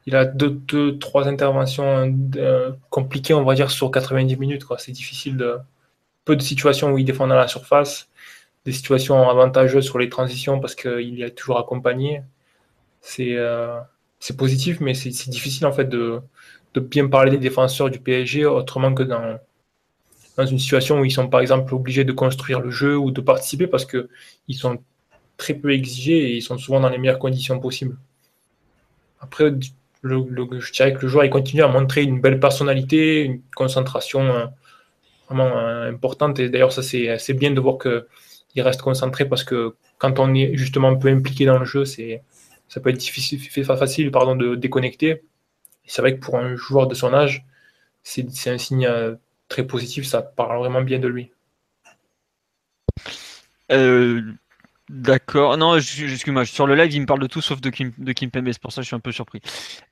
il 0.06 0.16
a 0.16 0.26
deux, 0.26 0.50
deux 0.50 0.98
trois 0.98 1.28
interventions 1.28 2.12
compliquées, 2.90 3.34
on 3.36 3.44
va 3.44 3.54
dire, 3.54 3.70
sur 3.70 3.92
90 3.92 4.36
minutes. 4.38 4.66
C'est 4.80 4.92
difficile 4.92 5.38
de 5.38 5.58
peu 6.26 6.36
de 6.36 6.42
situations 6.42 6.92
où 6.92 6.98
il 6.98 7.06
défend 7.06 7.28
dans 7.28 7.36
la 7.36 7.48
surface. 7.48 8.10
des 8.66 8.72
situations 8.72 9.30
avantageuses 9.30 9.86
sur 9.86 10.00
les 10.00 10.10
transitions 10.10 10.60
parce 10.60 10.76
qu'il 10.76 11.24
a 11.24 11.30
toujours 11.32 11.60
accompagné. 11.60 12.24
C'est 13.02 13.36
c'est 14.22 14.38
positif, 14.38 14.80
mais 14.80 14.94
c'est 14.94 15.10
difficile 15.30 15.66
en 15.66 15.74
fait 15.74 15.86
de, 15.86 16.22
de, 16.76 16.80
bien 16.80 17.08
parler 17.08 17.32
des 17.32 17.38
défenseurs 17.38 17.90
du 17.90 18.00
PSG 18.00 18.46
autrement 18.46 18.94
que 18.94 19.04
dans, 19.04 19.40
dans 20.38 20.46
une 20.46 20.60
situation 20.60 21.00
où 21.00 21.06
ils 21.06 21.12
sont 21.12 21.28
par 21.28 21.42
exemple 21.42 21.74
obligés 21.74 22.04
de 22.06 22.12
construire 22.14 22.60
le 22.62 22.72
jeu 22.72 22.96
ou 22.98 23.12
de 23.12 23.20
participer 23.22 23.68
parce 23.68 23.86
qu'ils 23.86 24.56
sont 24.56 24.78
très 25.38 25.56
peu 25.56 25.72
exigés 25.74 26.30
et 26.30 26.36
ils 26.38 26.42
sont 26.44 26.58
souvent 26.60 26.80
dans 26.80 26.90
les 26.90 27.00
meilleures 27.00 27.20
conditions 27.20 27.60
possibles. 27.60 27.98
Après, 29.22 29.52
je 30.04 30.72
dirais 30.72 30.94
que 30.94 31.02
le 31.02 31.08
joueur 31.08 31.26
il 31.26 31.32
continue 31.32 31.64
à 31.64 31.68
montrer 31.68 32.04
une 32.04 32.22
belle 32.22 32.40
personnalité, 32.40 33.24
une 33.24 33.42
concentration 33.56 34.22
euh, 34.22 34.46
vraiment 35.28 35.58
euh, 35.58 35.90
importante. 35.90 36.40
Et 36.40 36.50
d'ailleurs, 36.50 36.72
ça 36.72 36.84
c'est 36.84 37.34
bien 37.34 37.52
de 37.52 37.60
voir 37.60 37.78
qu'il 37.80 38.62
reste 38.62 38.82
concentré 38.82 39.26
parce 39.26 39.44
que 39.44 39.76
quand 39.98 40.20
on 40.20 40.34
est 40.36 40.56
justement 40.56 40.96
peu 40.96 41.08
impliqué 41.10 41.46
dans 41.46 41.58
le 41.58 41.66
jeu, 41.66 41.86
c'est 41.86 42.22
ça 42.72 42.80
peut 42.80 42.90
être 42.90 42.98
difficile, 42.98 43.38
facile 43.66 44.12
pardon, 44.12 44.34
de 44.38 44.56
déconnecter. 44.56 45.24
C'est 45.86 46.02
vrai 46.02 46.16
que 46.16 46.22
pour 46.22 46.38
un 46.38 46.56
joueur 46.56 46.88
de 46.88 46.96
son 46.96 47.14
âge, 47.14 47.46
c'est 48.02 48.50
un 48.50 48.58
signe 48.58 48.86
euh, 48.86 49.16
très 49.50 49.68
positif, 49.68 50.06
ça 50.06 50.22
parle 50.22 50.58
vraiment 50.60 50.82
bien 50.82 50.98
de 50.98 51.10
lui. 51.10 51.32
Euh, 53.74 54.22
d'accord. 54.88 55.58
Non, 55.58 55.76
excuse-moi, 55.76 56.46
sur 56.46 56.66
le 56.66 56.76
live, 56.76 56.94
il 56.94 57.02
me 57.02 57.06
parle 57.06 57.20
de 57.20 57.28
tout 57.28 57.42
sauf 57.42 57.60
de 57.60 57.70
Kim, 57.70 57.92
de 57.98 58.14
Kim 58.14 58.32
Pembe, 58.32 58.50
c'est 58.54 58.62
pour 58.62 58.72
ça 58.72 58.80
que 58.80 58.84
je 58.84 58.88
suis 58.88 58.96
un 58.96 59.02
peu 59.02 59.12
surpris. 59.12 59.42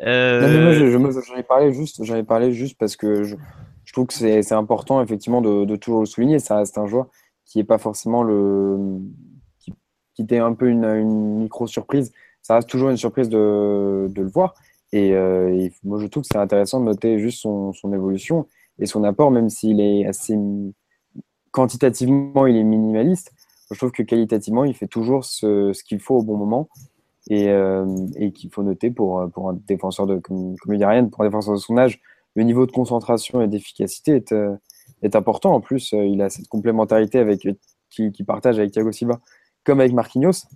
Euh... 0.02 0.90
j'en 0.90 1.36
ai 1.36 1.44
parlé 1.44 1.74
juste, 1.74 2.06
j'en 2.06 2.24
parlé 2.24 2.54
juste 2.54 2.78
parce 2.78 2.96
que 2.96 3.24
je, 3.24 3.36
je 3.84 3.92
trouve 3.92 4.08
que 4.08 4.14
c'est 4.14 4.54
important 4.54 5.04
effectivement 5.04 5.42
de, 5.42 5.66
de, 5.66 5.76
toujours 5.76 6.00
le 6.00 6.06
souligner. 6.06 6.40
Ça 6.40 6.56
reste 6.56 6.78
un 6.78 6.88
joueur 6.88 7.08
qui 7.44 7.58
n'est 7.58 7.66
pas 7.66 7.78
forcément 7.78 8.24
le 8.24 9.02
qui, 9.60 9.74
qui 10.14 10.22
était 10.22 10.38
un 10.38 10.54
peu 10.54 10.70
une, 10.70 10.86
une 10.86 11.40
micro 11.40 11.68
surprise 11.68 12.14
ça 12.42 12.56
reste 12.56 12.70
toujours 12.70 12.90
une 12.90 12.98
surprise 12.98 13.30
de, 13.30 14.12
le 14.14 14.28
voir. 14.28 14.56
Et, 14.92 15.14
euh, 15.14 15.70
moi, 15.84 16.00
je 16.00 16.08
trouve 16.08 16.24
que 16.24 16.30
c'est 16.32 16.40
intéressant 16.40 16.80
de 16.80 16.86
noter 16.86 17.20
juste 17.20 17.42
son, 17.42 17.74
évolution 17.94 18.48
et 18.80 18.86
son 18.86 19.04
apport, 19.04 19.32
même 19.32 19.50
s'il 19.50 19.80
est 19.80 20.06
assez 20.06 20.38
quantitativement, 21.52 22.48
il 22.48 22.56
est 22.56 22.64
minimaliste. 22.64 23.32
Je 23.72 23.78
trouve 23.78 23.92
que 23.92 24.04
qualitativement, 24.04 24.64
il 24.64 24.74
fait 24.74 24.88
toujours 24.88 25.26
ce, 25.26 25.72
qu'il 25.84 26.00
faut 26.00 26.18
au 26.18 26.24
bon 26.24 26.38
moment 26.38 26.70
et, 27.30 27.50
euh, 27.50 27.86
et 28.16 28.32
qu'il 28.32 28.50
faut 28.52 28.64
noter 28.64 28.90
pour, 28.90 29.22
un 29.22 29.60
défenseur 29.68 30.08
de, 30.08 30.18
comme, 30.18 30.56
comme 30.58 31.10
pour 31.10 31.22
un 31.22 31.26
défenseur 31.26 31.54
de 31.54 31.60
son 31.60 31.78
âge, 31.78 32.02
le 32.36 32.44
niveau 32.44 32.66
de 32.66 32.72
concentration 32.72 33.42
et 33.42 33.48
d'efficacité 33.48 34.14
est, 34.14 34.32
euh, 34.32 34.56
important. 35.14 35.54
En 35.54 35.62
plus, 35.62 35.92
il 35.94 36.22
a 36.22 36.30
cette 36.30 36.48
complémentarité 36.48 37.20
avec, 37.20 37.48
qui 37.90 38.24
partage 38.26 38.58
avec 38.58 38.72
Thiago 38.72 38.92
Silva, 38.92 39.20
comme 39.64 39.82
avec 39.82 39.94
Marquinhos 39.94 40.48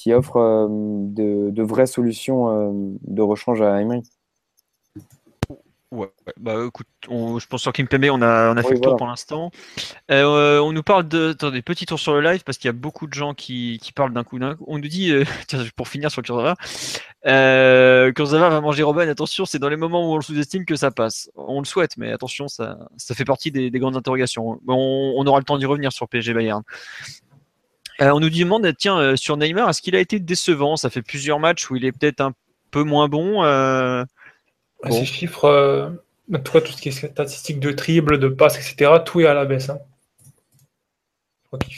qui 0.00 0.14
offre 0.14 0.38
euh, 0.38 0.66
de, 0.70 1.62
vraies 1.62 1.86
solutions 1.86 2.48
euh, 2.48 2.70
de 3.02 3.20
rechange 3.20 3.60
à 3.60 3.82
Emery. 3.82 4.02
Ouais, 5.90 6.08
bah 6.38 6.54
écoute, 6.68 6.86
je 7.04 7.46
pense 7.46 7.62
sur 7.62 7.72
Kimpembe, 7.72 8.06
on 8.12 8.22
a, 8.22 8.54
on 8.54 8.56
a 8.56 8.62
fait 8.62 8.74
le 8.74 8.80
tour 8.80 8.96
pour 8.96 9.08
l'instant. 9.08 9.50
Euh, 10.10 10.60
on 10.60 10.72
nous 10.72 10.84
parle 10.84 11.08
de. 11.08 11.30
Attendez, 11.30 11.62
petit 11.62 11.84
tour 11.84 11.98
sur 11.98 12.14
le 12.14 12.20
live 12.20 12.44
parce 12.44 12.58
qu'il 12.58 12.68
y 12.68 12.70
a 12.70 12.72
beaucoup 12.72 13.08
de 13.08 13.12
gens 13.12 13.34
qui, 13.34 13.80
parlent 13.94 14.12
d'un 14.12 14.22
coup 14.22 14.38
d'un 14.38 14.54
coup. 14.54 14.64
On 14.68 14.78
nous 14.78 14.88
dit, 14.88 15.12
tiens, 15.48 15.64
pour 15.74 15.88
finir 15.88 16.12
sur 16.12 16.22
Kurzawa, 16.22 16.54
euh, 17.26 18.12
Kurzawa 18.12 18.48
va 18.50 18.60
manger 18.60 18.84
Robin, 18.84 19.06
attention, 19.08 19.44
c'est 19.44 19.58
dans 19.58 19.68
les 19.68 19.76
moments 19.76 20.08
où 20.08 20.12
on 20.14 20.16
le 20.16 20.22
sous-estime 20.22 20.64
que 20.64 20.76
ça 20.76 20.92
passe. 20.92 21.28
On 21.34 21.58
le 21.58 21.66
souhaite, 21.66 21.96
mais 21.98 22.12
attention, 22.12 22.46
ça, 22.46 22.78
ça 22.96 23.14
fait 23.16 23.24
partie 23.24 23.50
des, 23.50 23.70
grandes 23.72 23.96
interrogations. 23.96 24.60
On, 24.68 25.14
on 25.16 25.26
aura 25.26 25.40
le 25.40 25.44
temps 25.44 25.58
d'y 25.58 25.66
revenir 25.66 25.92
sur 25.92 26.08
PSG 26.08 26.32
Bayern. 26.32 26.62
Euh, 28.00 28.10
on 28.12 28.20
nous 28.20 28.30
demande, 28.30 28.66
tiens, 28.78 28.98
euh, 28.98 29.16
sur 29.16 29.36
Neymar, 29.36 29.68
est-ce 29.68 29.82
qu'il 29.82 29.94
a 29.94 30.00
été 30.00 30.18
décevant? 30.18 30.76
Ça 30.76 30.88
fait 30.88 31.02
plusieurs 31.02 31.38
matchs 31.38 31.70
où 31.70 31.76
il 31.76 31.84
est 31.84 31.92
peut-être 31.92 32.20
un 32.20 32.32
peu 32.70 32.82
moins 32.82 33.08
bon. 33.08 33.44
Euh, 33.44 34.04
Ces 34.88 35.04
chiffres, 35.04 35.92
tout 36.32 36.72
ce 36.72 36.80
qui 36.80 36.88
est 36.88 36.92
statistique 36.92 37.60
de 37.60 37.72
dribble, 37.72 38.18
de 38.18 38.28
passe, 38.28 38.56
etc., 38.56 38.92
tout 39.04 39.20
est 39.20 39.26
à 39.26 39.34
la 39.34 39.44
baisse. 39.44 39.68
Hein. 39.68 39.78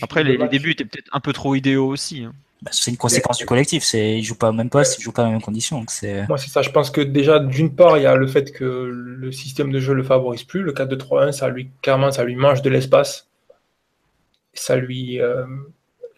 Après, 0.02 0.22
les, 0.22 0.36
débuts 0.48 0.72
étaient 0.72 0.84
peut-être 0.84 1.08
un 1.12 1.20
peu 1.20 1.32
trop 1.32 1.54
idéaux 1.54 1.88
aussi. 1.88 2.24
Hein. 2.24 2.34
Bah, 2.60 2.70
c'est 2.72 2.92
une 2.92 2.96
conséquence 2.96 3.38
du 3.38 3.46
collectif. 3.46 3.82
C'est, 3.82 4.18
il 4.18 4.22
joue 4.22 4.36
pas 4.36 4.50
au 4.50 4.52
même 4.52 4.70
poste, 4.70 4.98
il 5.00 5.02
joue 5.02 5.10
pas 5.10 5.22
dans 5.22 5.28
les 5.28 5.32
mêmes 5.32 5.42
conditions. 5.42 5.82
c'est... 5.88 6.28
Moi, 6.28 6.38
c'est 6.38 6.50
ça. 6.50 6.62
Je 6.62 6.70
pense 6.70 6.90
que 6.90 7.00
déjà, 7.00 7.40
d'une 7.40 7.74
part, 7.74 7.96
il 7.96 8.04
y 8.04 8.06
a 8.06 8.14
le 8.14 8.28
fait 8.28 8.52
que 8.52 8.64
le 8.64 9.32
système 9.32 9.72
de 9.72 9.80
jeu 9.80 9.94
le 9.94 10.04
favorise 10.04 10.44
plus. 10.44 10.62
Le 10.62 10.72
4-2-3-1, 10.72 11.32
ça 11.32 11.48
lui, 11.48 11.70
clairement, 11.80 12.12
ça 12.12 12.22
lui 12.22 12.36
mange 12.36 12.62
de 12.62 12.70
l'espace. 12.70 13.28
Ça 14.54 14.76
lui, 14.76 15.18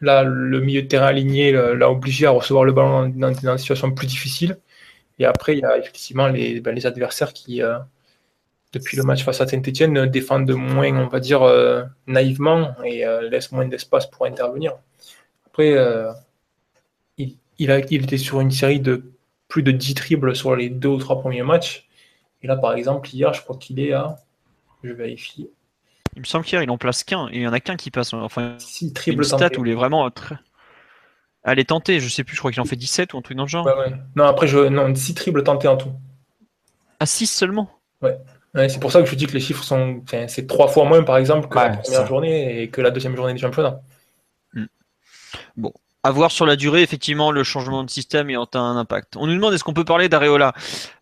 Là, 0.00 0.24
le 0.24 0.60
milieu 0.60 0.82
de 0.82 0.88
terrain 0.88 1.06
aligné 1.06 1.52
l'a 1.52 1.90
obligé 1.90 2.26
à 2.26 2.30
recevoir 2.30 2.64
le 2.64 2.72
ballon 2.72 3.08
dans, 3.08 3.32
une 3.32 3.58
situation 3.58 3.90
plus 3.92 4.06
difficile. 4.06 4.58
Et 5.18 5.24
après, 5.24 5.56
il 5.56 5.60
y 5.60 5.64
a 5.64 5.78
effectivement 5.78 6.28
les, 6.28 6.60
ben, 6.60 6.78
adversaires 6.84 7.32
qui, 7.32 7.62
euh, 7.62 7.78
depuis 8.72 8.96
le 8.96 9.04
match 9.04 9.24
face 9.24 9.40
à 9.40 9.46
Saint-Etienne, 9.46 10.06
défendent 10.06 10.50
moins, 10.50 10.92
on 10.96 11.08
va 11.08 11.20
dire, 11.20 11.42
euh, 11.42 11.84
naïvement 12.06 12.74
et 12.84 13.06
euh, 13.06 13.28
laissent 13.28 13.52
moins 13.52 13.66
d'espace 13.66 14.10
pour 14.10 14.26
intervenir. 14.26 14.72
Après, 15.46 15.76
il, 17.16 17.36
il 17.58 17.70
était 17.70 18.18
sur 18.18 18.40
une 18.40 18.50
série 18.50 18.80
de 18.80 19.12
plus 19.48 19.62
de 19.62 19.70
10 19.70 19.94
triples 19.94 20.34
sur 20.34 20.56
les 20.56 20.68
deux 20.68 20.88
ou 20.88 20.98
trois 20.98 21.20
premiers 21.20 21.44
matchs. 21.44 21.88
Et 22.42 22.48
là, 22.48 22.56
par 22.56 22.74
exemple, 22.74 23.08
hier, 23.08 23.32
je 23.32 23.42
crois 23.42 23.56
qu'il 23.56 23.78
est 23.78 23.92
à. 23.92 24.16
Je 24.82 24.92
vérifie. 24.92 25.48
Il 26.16 26.20
me 26.20 26.24
semble 26.24 26.44
qu'hier, 26.44 26.62
il 26.62 26.70
en 26.70 26.78
place 26.78 27.04
qu'un, 27.04 27.28
et 27.28 27.34
il 27.34 27.40
n'y 27.40 27.46
en 27.46 27.52
a 27.52 27.60
qu'un 27.60 27.76
qui 27.76 27.90
passe. 27.90 28.12
Enfin, 28.12 28.54
si, 28.58 28.92
triple 28.92 29.18
une 29.18 29.24
stat 29.24 29.50
où 29.58 29.64
il 29.64 29.72
est 29.72 29.74
vraiment 29.74 30.08
très. 30.10 30.36
Elle 31.44 31.58
est 31.58 31.68
tentée, 31.68 32.00
je 32.00 32.08
sais 32.08 32.24
plus, 32.24 32.34
je 32.34 32.40
crois 32.40 32.50
qu'il 32.50 32.60
en 32.62 32.64
fait 32.64 32.76
17 32.76 33.12
ou 33.12 33.18
un 33.18 33.22
truc 33.22 33.36
dans 33.36 33.44
le 33.44 33.48
genre. 33.48 33.66
Ouais, 33.66 33.74
ouais. 33.74 33.92
Non, 34.16 34.24
après, 34.24 34.46
je... 34.46 34.58
non, 34.58 34.94
6 34.94 35.14
triples 35.14 35.42
tentés 35.42 35.68
en 35.68 35.76
tout. 35.76 35.92
Ah, 37.00 37.06
6 37.06 37.26
seulement? 37.26 37.70
Ouais. 38.00 38.16
ouais 38.54 38.68
c'est 38.68 38.80
pour 38.80 38.90
ça 38.90 39.02
que 39.02 39.08
je 39.08 39.14
dis 39.14 39.26
que 39.26 39.32
les 39.32 39.40
chiffres 39.40 39.62
sont. 39.62 40.00
Enfin, 40.04 40.26
c'est 40.28 40.46
trois 40.46 40.68
fois 40.68 40.84
moins, 40.84 41.02
par 41.02 41.18
exemple, 41.18 41.48
que 41.48 41.56
la 41.56 41.76
première 41.76 42.06
journée 42.06 42.62
et 42.62 42.68
que 42.68 42.80
la 42.80 42.90
deuxième 42.90 43.14
journée 43.14 43.34
du 43.34 43.40
championnat. 43.40 43.80
Hmm. 44.54 44.66
Bon, 45.56 45.72
à 46.04 46.10
voir 46.10 46.30
sur 46.30 46.46
la 46.46 46.56
durée, 46.56 46.82
effectivement, 46.82 47.30
le 47.30 47.42
changement 47.44 47.82
de 47.82 47.90
système 47.90 48.30
ayant 48.30 48.48
un 48.54 48.76
impact. 48.76 49.16
On 49.16 49.26
nous 49.26 49.34
demande 49.34 49.52
est-ce 49.54 49.64
qu'on 49.64 49.74
peut 49.74 49.84
parler 49.84 50.08
d'Areola? 50.08 50.52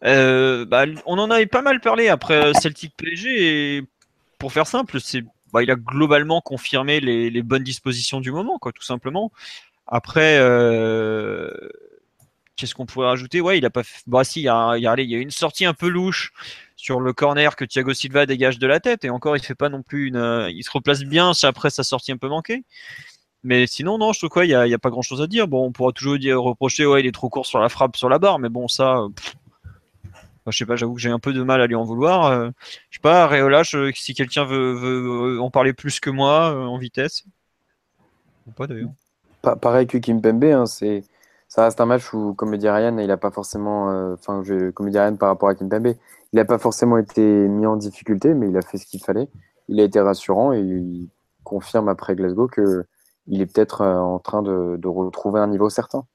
Euh, 0.04 0.64
bah, 0.64 0.86
On 1.06 1.18
en 1.18 1.30
avait 1.30 1.46
pas 1.46 1.60
mal 1.62 1.80
parlé 1.80 2.08
après 2.08 2.52
Celtic 2.54 2.96
PSG 2.96 3.76
et 3.76 3.82
pour 4.43 4.53
faire 4.53 4.66
simple, 4.66 4.99
c'est 4.99 5.22
bah, 5.53 5.62
il 5.62 5.70
a 5.70 5.76
globalement 5.76 6.40
confirmé 6.40 6.99
les, 6.99 7.43
bonnes 7.43 7.62
dispositions 7.62 8.20
du 8.20 8.32
moment, 8.32 8.59
quoi, 8.59 8.72
tout 8.72 8.82
simplement. 8.82 9.30
Après, 9.86 10.36
euh, 10.40 11.49
qu'est-ce 12.57 12.74
qu'on 12.74 12.84
pourrait 12.84 13.07
rajouter? 13.07 13.40
Ouais, 13.40 13.59
il 13.59 13.64
a 13.64 13.70
pas. 13.70 13.82
Bah 14.09 14.24
si, 14.24 14.40
il 14.40 14.45
y 14.45 14.49
a, 14.49 14.74
il 14.76 14.82
y, 14.82 14.88
a, 14.88 15.01
il 15.01 15.09
y 15.09 15.14
a 15.14 15.18
une 15.18 15.30
sortie 15.30 15.64
un 15.64 15.74
peu 15.74 15.86
louche 15.86 16.32
sur 16.74 16.99
le 16.99 17.12
corner 17.12 17.55
que 17.55 17.64
Thiago 17.64 17.95
Silva 17.95 18.26
dégage 18.26 18.59
de 18.59 18.66
la 18.66 18.80
tête, 18.80 19.05
et 19.05 19.11
encore, 19.11 19.36
il 19.36 19.43
fait 19.45 19.55
pas 19.55 19.68
non 19.68 19.82
plus 19.84 20.09
une. 20.09 20.16
Euh, 20.16 20.51
il 20.51 20.64
se 20.64 20.72
replace 20.72 21.05
bien 21.05 21.30
après 21.45 21.70
sa 21.70 21.84
sortie 21.84 22.11
un 22.11 22.16
peu 22.16 22.28
manquée. 22.28 22.64
Mais 23.45 23.68
sinon, 23.68 23.97
non, 23.97 24.12
je 24.12 24.18
trouve 24.18 24.30
quoi, 24.30 24.45
il 24.45 24.49
n'y 24.49 24.55
a, 24.55 24.62
a, 24.62 24.78
pas 24.78 24.90
grand 24.90 25.03
chose 25.03 25.22
à 25.22 25.28
dire. 25.28 25.47
Bon, 25.47 25.66
on 25.66 25.70
pourra 25.70 25.93
toujours 25.93 26.18
dire, 26.18 26.43
reprocher, 26.43 26.84
ouais, 26.84 26.99
il 27.01 27.07
est 27.07 27.12
trop 27.12 27.28
court 27.28 27.47
sur 27.47 27.61
la 27.61 27.68
frappe, 27.68 27.97
sur 27.97 28.09
la 28.09 28.18
barre, 28.18 28.40
mais 28.40 28.49
bon, 28.49 28.66
ça, 28.66 29.07
je 30.51 30.59
sais 30.59 30.66
pas, 30.66 30.76
j'avoue 30.76 30.95
que 30.95 31.01
j'ai 31.01 31.11
un 31.11 31.18
peu 31.18 31.32
de 31.32 31.43
mal 31.43 31.61
à 31.61 31.66
lui 31.66 31.74
en 31.74 31.84
vouloir. 31.84 32.26
Euh, 32.26 32.51
je 32.90 32.97
sais 32.97 33.03
pas, 33.03 33.26
Réola, 33.26 33.62
si 33.64 34.14
quelqu'un 34.14 34.45
veut, 34.45 35.38
en 35.40 35.51
parler 35.51 35.72
plus 35.72 36.01
que 36.01 36.11
moi 36.11 36.53
euh, 36.53 36.64
en 36.64 36.78
vitesse. 36.78 37.24
Ou 38.47 38.51
pas 38.51 38.66
d'ailleurs. 38.66 38.90
pareil 39.61 39.86
que 39.86 39.99
Kim 39.99 40.20
Pembe, 40.20 40.45
hein, 40.45 40.66
c'est 40.66 41.05
ça 41.49 41.64
reste 41.64 41.80
un 41.80 41.86
match 41.86 42.12
où, 42.14 42.32
comme 42.34 42.57
dit 42.57 42.68
Ryan, 42.68 42.97
il 42.99 43.07
n'a 43.07 43.18
pas 43.18 43.30
forcément, 43.30 43.90
euh, 43.90 44.14
enfin, 44.14 44.43
comme 44.74 44.90
dit 44.90 44.99
Ryan 44.99 45.16
par 45.16 45.28
rapport 45.28 45.51
à 45.51 45.55
Kim 45.55 45.68
Pembe, 45.68 45.95
il 46.32 46.36
n'a 46.36 46.47
pas 46.47 46.59
forcément 46.59 46.97
été 46.97 47.20
mis 47.22 47.66
en 47.66 47.76
difficulté, 47.76 48.34
mais 48.34 48.49
il 48.49 48.57
a 48.57 48.62
fait 48.62 48.78
ce 48.78 48.86
qu'il 48.86 49.01
fallait. 49.05 49.28
Il 49.68 49.78
a 49.78 49.84
été 49.84 50.01
rassurant 50.01 50.53
et 50.53 50.61
il 50.61 51.09
confirme 51.45 51.88
après 51.88 52.16
Glasgow 52.16 52.49
que 52.49 52.84
il 53.28 53.40
est 53.40 53.47
peut-être 53.47 53.82
en 53.82 54.18
train 54.18 54.43
de 54.43 54.88
retrouver 54.88 55.40
un 55.40 55.47
niveau 55.47 55.68
certain. 55.68 56.07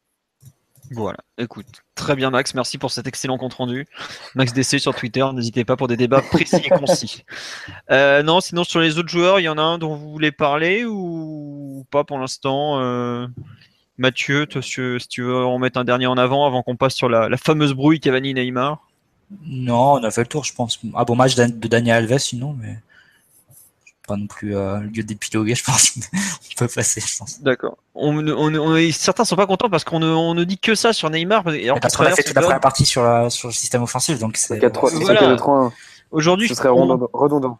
Voilà, 0.91 1.17
écoute, 1.37 1.65
très 1.95 2.15
bien 2.15 2.29
Max, 2.29 2.53
merci 2.53 2.77
pour 2.77 2.91
cet 2.91 3.07
excellent 3.07 3.37
compte 3.37 3.55
rendu. 3.55 3.87
Max 4.35 4.53
DC 4.53 4.79
sur 4.79 4.95
Twitter, 4.95 5.25
n'hésitez 5.33 5.65
pas 5.65 5.75
pour 5.75 5.87
des 5.87 5.97
débats 5.97 6.21
précis 6.21 6.61
et 6.63 6.69
concis. 6.69 7.23
Euh, 7.89 8.21
non, 8.21 8.41
sinon 8.41 8.63
sur 8.63 8.81
les 8.81 8.97
autres 8.97 9.07
joueurs, 9.07 9.39
il 9.39 9.43
y 9.43 9.49
en 9.49 9.57
a 9.57 9.61
un 9.61 9.77
dont 9.77 9.95
vous 9.95 10.11
voulez 10.11 10.31
parler 10.31 10.83
ou 10.85 11.85
pas 11.89 12.03
pour 12.03 12.19
l'instant 12.19 12.79
euh, 12.81 13.27
Mathieu, 13.97 14.45
si 14.61 15.07
tu 15.07 15.21
veux 15.23 15.45
en 15.45 15.57
mettre 15.57 15.79
un 15.79 15.85
dernier 15.85 16.05
en 16.05 16.17
avant 16.17 16.45
avant 16.45 16.63
qu'on 16.63 16.75
passe 16.75 16.95
sur 16.95 17.07
la, 17.07 17.35
fameuse 17.37 17.73
brouille 17.73 17.99
Cavani 17.99 18.33
Neymar? 18.33 18.85
Non, 19.45 19.93
on 19.93 20.03
a 20.03 20.11
fait 20.11 20.21
le 20.21 20.27
tour, 20.27 20.43
je 20.43 20.53
pense. 20.53 20.79
Un 20.95 21.03
bon 21.03 21.15
match 21.15 21.35
de 21.35 21.67
Daniel 21.67 22.03
Alves, 22.03 22.19
sinon, 22.19 22.53
mais 22.53 22.79
pas 24.07 24.15
non 24.15 24.25
plus 24.25 24.55
euh, 24.55 24.79
lieu 24.79 25.03
d'épiloguer, 25.03 25.53
je 25.53 25.63
pense. 25.63 25.97
on 26.13 26.55
peut 26.57 26.67
passer, 26.67 27.01
je 27.01 27.17
pense. 27.17 27.41
D'accord. 27.41 27.77
On, 27.93 28.25
on, 28.27 28.91
certains 28.91 29.25
sont 29.25 29.35
pas 29.35 29.45
contents 29.45 29.69
parce 29.69 29.83
qu'on 29.83 29.99
ne, 29.99 30.07
on 30.07 30.33
ne 30.33 30.43
dit 30.45 30.57
que 30.57 30.73
ça 30.73 30.93
sur 30.93 31.09
Neymar. 31.09 31.47
Alors 31.47 31.79
parce 31.79 31.95
qu'on 31.95 32.05
a 32.05 32.11
fait 32.11 32.23
toute 32.23 32.35
la 32.35 32.41
première 32.41 32.59
partie 32.59 32.85
sur, 32.85 33.03
la, 33.03 33.29
sur 33.29 33.49
le 33.49 33.53
système 33.53 33.83
offensif, 33.83 34.17
donc 34.17 34.37
c'est. 34.37 34.59
Voilà. 35.01 35.37
Aujourd'hui, 36.09 36.47
ce 36.47 36.55
serait 36.55 36.69
redondant. 36.69 37.59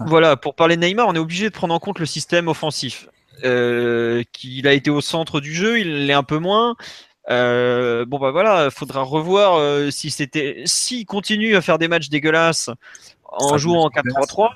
Voilà, 0.00 0.36
pour 0.36 0.54
parler 0.54 0.76
de 0.76 0.82
Neymar, 0.82 1.08
on 1.08 1.14
est 1.14 1.18
obligé 1.18 1.48
de 1.48 1.54
prendre 1.54 1.74
en 1.74 1.78
compte 1.78 1.98
le 1.98 2.06
système 2.06 2.46
offensif. 2.48 3.08
qu'il 3.40 4.68
a 4.68 4.72
été 4.72 4.90
au 4.90 5.00
centre 5.00 5.40
du 5.40 5.54
jeu, 5.54 5.80
il 5.80 6.06
l'est 6.06 6.12
un 6.12 6.22
peu 6.22 6.38
moins. 6.38 6.76
bon 7.28 8.18
bah 8.18 8.30
voilà, 8.30 8.70
faudra 8.70 9.02
revoir 9.02 9.90
si 9.90 10.10
c'était, 10.10 10.62
s'il 10.66 11.06
continue 11.06 11.56
à 11.56 11.62
faire 11.62 11.78
des 11.78 11.88
matchs 11.88 12.10
dégueulasses 12.10 12.68
en 13.24 13.56
jouant 13.56 13.84
en 13.84 13.88
4-3-3. 13.88 14.50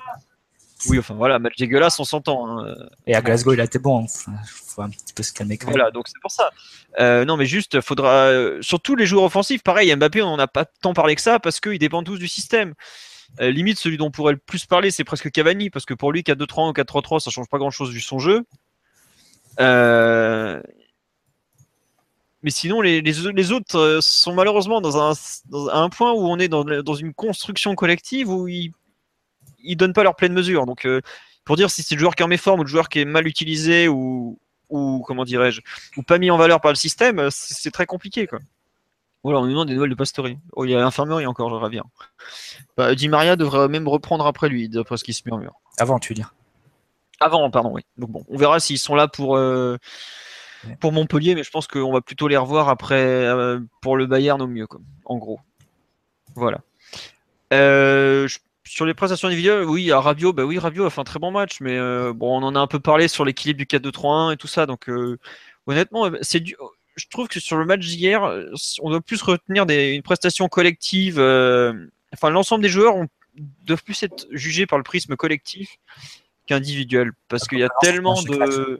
Oui, 0.87 0.99
enfin 0.99 1.13
voilà, 1.13 1.39
match 1.39 1.55
dégueulasse, 1.57 1.99
on 1.99 2.03
s'entend. 2.03 2.47
Hein. 2.47 2.75
Et 3.05 3.15
à 3.15 3.21
Glasgow, 3.21 3.53
il 3.53 3.61
a 3.61 3.65
été 3.65 3.79
bon. 3.79 4.05
Il 4.05 4.35
faut 4.45 4.81
un 4.81 4.89
petit 4.89 5.13
peu 5.13 5.23
se 5.23 5.33
calmer. 5.33 5.57
Quand 5.57 5.69
voilà, 5.69 5.91
donc 5.91 6.07
c'est 6.07 6.19
pour 6.21 6.31
ça. 6.31 6.49
Euh, 6.99 7.25
non, 7.25 7.37
mais 7.37 7.45
juste, 7.45 7.81
faudra. 7.81 8.27
Euh, 8.27 8.59
surtout 8.61 8.95
les 8.95 9.05
joueurs 9.05 9.25
offensifs, 9.25 9.63
pareil, 9.63 9.95
Mbappé, 9.95 10.21
on 10.21 10.31
n'en 10.31 10.39
a 10.39 10.47
pas 10.47 10.65
tant 10.65 10.93
parlé 10.93 11.15
que 11.15 11.21
ça 11.21 11.39
parce 11.39 11.59
qu'ils 11.59 11.79
dépendent 11.79 12.05
tous 12.05 12.17
du 12.17 12.27
système. 12.27 12.73
Euh, 13.39 13.51
limite, 13.51 13.77
celui 13.77 13.97
dont 13.97 14.07
on 14.07 14.11
pourrait 14.11 14.33
le 14.33 14.39
plus 14.39 14.65
parler, 14.65 14.91
c'est 14.91 15.03
presque 15.03 15.31
Cavani, 15.31 15.69
parce 15.69 15.85
que 15.85 15.93
pour 15.93 16.11
lui, 16.11 16.21
4-2-3 16.21 16.69
ou 16.69 16.73
4-3-3, 16.73 17.19
ça 17.19 17.31
change 17.31 17.47
pas 17.49 17.59
grand 17.59 17.71
chose 17.71 17.91
du 17.91 18.01
son 18.01 18.19
jeu. 18.19 18.43
Mais 22.43 22.49
sinon, 22.49 22.81
les, 22.81 23.01
les, 23.01 23.51
autres 23.51 23.99
sont 24.01 24.33
malheureusement 24.33 24.81
dans 24.81 24.97
un, 24.97 25.13
dans 25.51 25.69
un 25.69 25.89
point 25.89 26.11
où 26.11 26.25
on 26.25 26.39
est 26.39 26.47
dans, 26.47 26.63
dans 26.63 26.95
une 26.95 27.13
construction 27.13 27.75
collective 27.75 28.29
où 28.29 28.47
ils 28.47 28.71
ils 29.63 29.75
donnent 29.75 29.93
pas 29.93 30.03
leur 30.03 30.15
pleine 30.15 30.33
mesure. 30.33 30.65
Donc, 30.65 30.85
euh, 30.85 31.01
pour 31.45 31.55
dire 31.55 31.69
si 31.69 31.83
c'est 31.83 31.95
le 31.95 31.99
joueur 31.99 32.15
qui 32.15 32.23
est 32.23 32.25
en 32.25 32.29
méforme 32.29 32.59
ou 32.59 32.63
le 32.63 32.69
joueur 32.69 32.89
qui 32.89 32.99
est 32.99 33.05
mal 33.05 33.27
utilisé 33.27 33.87
ou, 33.87 34.39
ou 34.69 35.03
comment 35.05 35.23
dirais-je, 35.23 35.61
ou 35.97 36.03
pas 36.03 36.17
mis 36.17 36.31
en 36.31 36.37
valeur 36.37 36.61
par 36.61 36.71
le 36.71 36.75
système, 36.75 37.19
euh, 37.19 37.29
c'est 37.31 37.71
très 37.71 37.85
compliqué, 37.85 38.27
quoi. 38.27 38.39
Voilà, 39.23 39.39
on 39.39 39.43
nous 39.43 39.51
demande 39.51 39.67
des 39.67 39.75
nouvelles 39.75 39.91
de 39.91 39.95
Pastore. 39.95 40.29
Oh, 40.53 40.65
il 40.65 40.71
y 40.71 40.75
a 40.75 40.79
l'infirmerie 40.79 41.27
encore, 41.27 41.49
je 41.51 41.55
reviens. 41.55 41.83
Bah, 42.75 42.95
Di 42.95 43.07
Maria 43.07 43.35
devrait 43.35 43.67
même 43.67 43.87
reprendre 43.87 44.25
après 44.25 44.49
lui, 44.49 44.67
d'après 44.67 44.97
ce 44.97 45.03
qui 45.03 45.13
se 45.13 45.21
murmure. 45.27 45.53
Avant, 45.77 45.99
tu 45.99 46.09
veux 46.09 46.15
dire 46.15 46.33
Avant, 47.19 47.51
pardon, 47.51 47.71
oui. 47.71 47.83
Donc 47.97 48.09
bon, 48.09 48.25
on 48.29 48.37
verra 48.37 48.59
s'ils 48.59 48.79
sont 48.79 48.95
là 48.95 49.07
pour, 49.07 49.37
euh, 49.37 49.77
pour 50.79 50.91
Montpellier, 50.91 51.35
mais 51.35 51.43
je 51.43 51.51
pense 51.51 51.67
qu'on 51.67 51.93
va 51.93 52.01
plutôt 52.01 52.27
les 52.27 52.37
revoir 52.37 52.67
après 52.67 53.27
pour 53.81 53.95
le 53.95 54.07
Bayern 54.07 54.41
au 54.41 54.47
mieux, 54.47 54.65
quoi, 54.65 54.81
en 55.05 55.17
gros. 55.17 55.39
Voilà. 56.33 56.61
je 57.51 58.37
sur 58.71 58.85
les 58.85 58.93
prestations 58.93 59.27
individuelles, 59.27 59.65
oui, 59.65 59.91
à 59.91 59.99
Rabiot, 59.99 60.31
bah 60.31 60.45
oui, 60.45 60.57
Rabiot 60.57 60.85
a 60.85 60.89
fait 60.89 61.01
un 61.01 61.03
très 61.03 61.19
bon 61.19 61.29
match, 61.29 61.57
mais 61.59 61.77
euh, 61.77 62.13
bon, 62.13 62.39
on 62.39 62.41
en 62.41 62.55
a 62.55 62.59
un 62.59 62.67
peu 62.67 62.79
parlé 62.79 63.09
sur 63.09 63.25
l'équilibre 63.25 63.57
du 63.57 63.65
4-2-3-1 63.65 64.33
et 64.33 64.37
tout 64.37 64.47
ça, 64.47 64.65
donc 64.65 64.87
euh, 64.87 65.19
honnêtement, 65.67 66.05
euh, 66.05 66.17
c'est 66.21 66.39
du... 66.39 66.55
je 66.95 67.05
trouve 67.09 67.27
que 67.27 67.41
sur 67.41 67.57
le 67.57 67.65
match 67.65 67.81
d'hier, 67.81 68.21
on 68.81 68.89
doit 68.89 69.01
plus 69.01 69.21
retenir 69.23 69.65
des... 69.65 69.89
une 69.89 70.03
prestation 70.03 70.47
collective. 70.47 71.19
Enfin, 72.13 72.29
l'ensemble 72.29 72.63
des 72.63 72.69
joueurs 72.69 72.95
doivent 73.65 73.83
plus 73.83 74.01
être 74.03 74.25
jugés 74.31 74.65
par 74.65 74.77
le 74.77 74.85
prisme 74.85 75.17
collectif 75.17 75.77
qu'individuel, 76.47 77.11
parce 77.27 77.49
qu'il 77.49 77.59
y 77.59 77.63
a 77.63 77.69
tellement 77.81 78.23
de. 78.23 78.79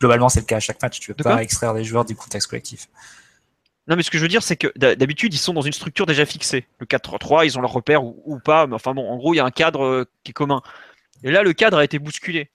Globalement, 0.00 0.30
c'est 0.30 0.40
le 0.40 0.46
cas 0.46 0.56
à 0.56 0.60
chaque 0.60 0.80
match. 0.80 0.98
Tu 0.98 1.10
veux 1.10 1.14
pas 1.14 1.42
extraire 1.42 1.74
des 1.74 1.84
joueurs 1.84 2.06
du 2.06 2.16
contexte 2.16 2.48
collectif. 2.48 2.88
Non, 3.88 3.96
mais 3.96 4.02
ce 4.02 4.10
que 4.10 4.18
je 4.18 4.22
veux 4.22 4.28
dire, 4.28 4.42
c'est 4.42 4.56
que 4.56 4.70
d'habitude, 4.76 5.32
ils 5.32 5.38
sont 5.38 5.54
dans 5.54 5.62
une 5.62 5.72
structure 5.72 6.04
déjà 6.04 6.26
fixée. 6.26 6.68
Le 6.78 6.84
4-3, 6.84 7.46
ils 7.46 7.56
ont 7.56 7.62
leur 7.62 7.72
repère 7.72 8.04
ou, 8.04 8.38
pas. 8.38 8.66
Mais 8.66 8.74
enfin 8.74 8.92
bon, 8.92 9.08
en 9.08 9.16
gros, 9.16 9.32
il 9.32 9.38
y 9.38 9.40
a 9.40 9.44
un 9.46 9.50
cadre 9.50 9.82
euh, 9.82 10.04
qui 10.24 10.30
est 10.30 10.34
commun. 10.34 10.60
Et 11.22 11.30
là, 11.30 11.42
le 11.42 11.54
cadre 11.54 11.78
a 11.78 11.84
été 11.84 11.98
bousculé. 11.98 12.50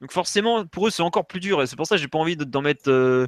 Donc 0.00 0.12
forcément, 0.12 0.66
pour 0.66 0.86
eux, 0.86 0.90
c'est 0.90 1.02
encore 1.02 1.26
plus 1.26 1.40
dur. 1.40 1.62
Et 1.62 1.66
c'est 1.66 1.76
pour 1.76 1.86
ça 1.86 1.96
que 1.96 2.00
j'ai 2.00 2.08
pas 2.08 2.18
envie 2.18 2.36
d'en 2.36 2.62
mettre 2.62 2.90
euh, 2.90 3.26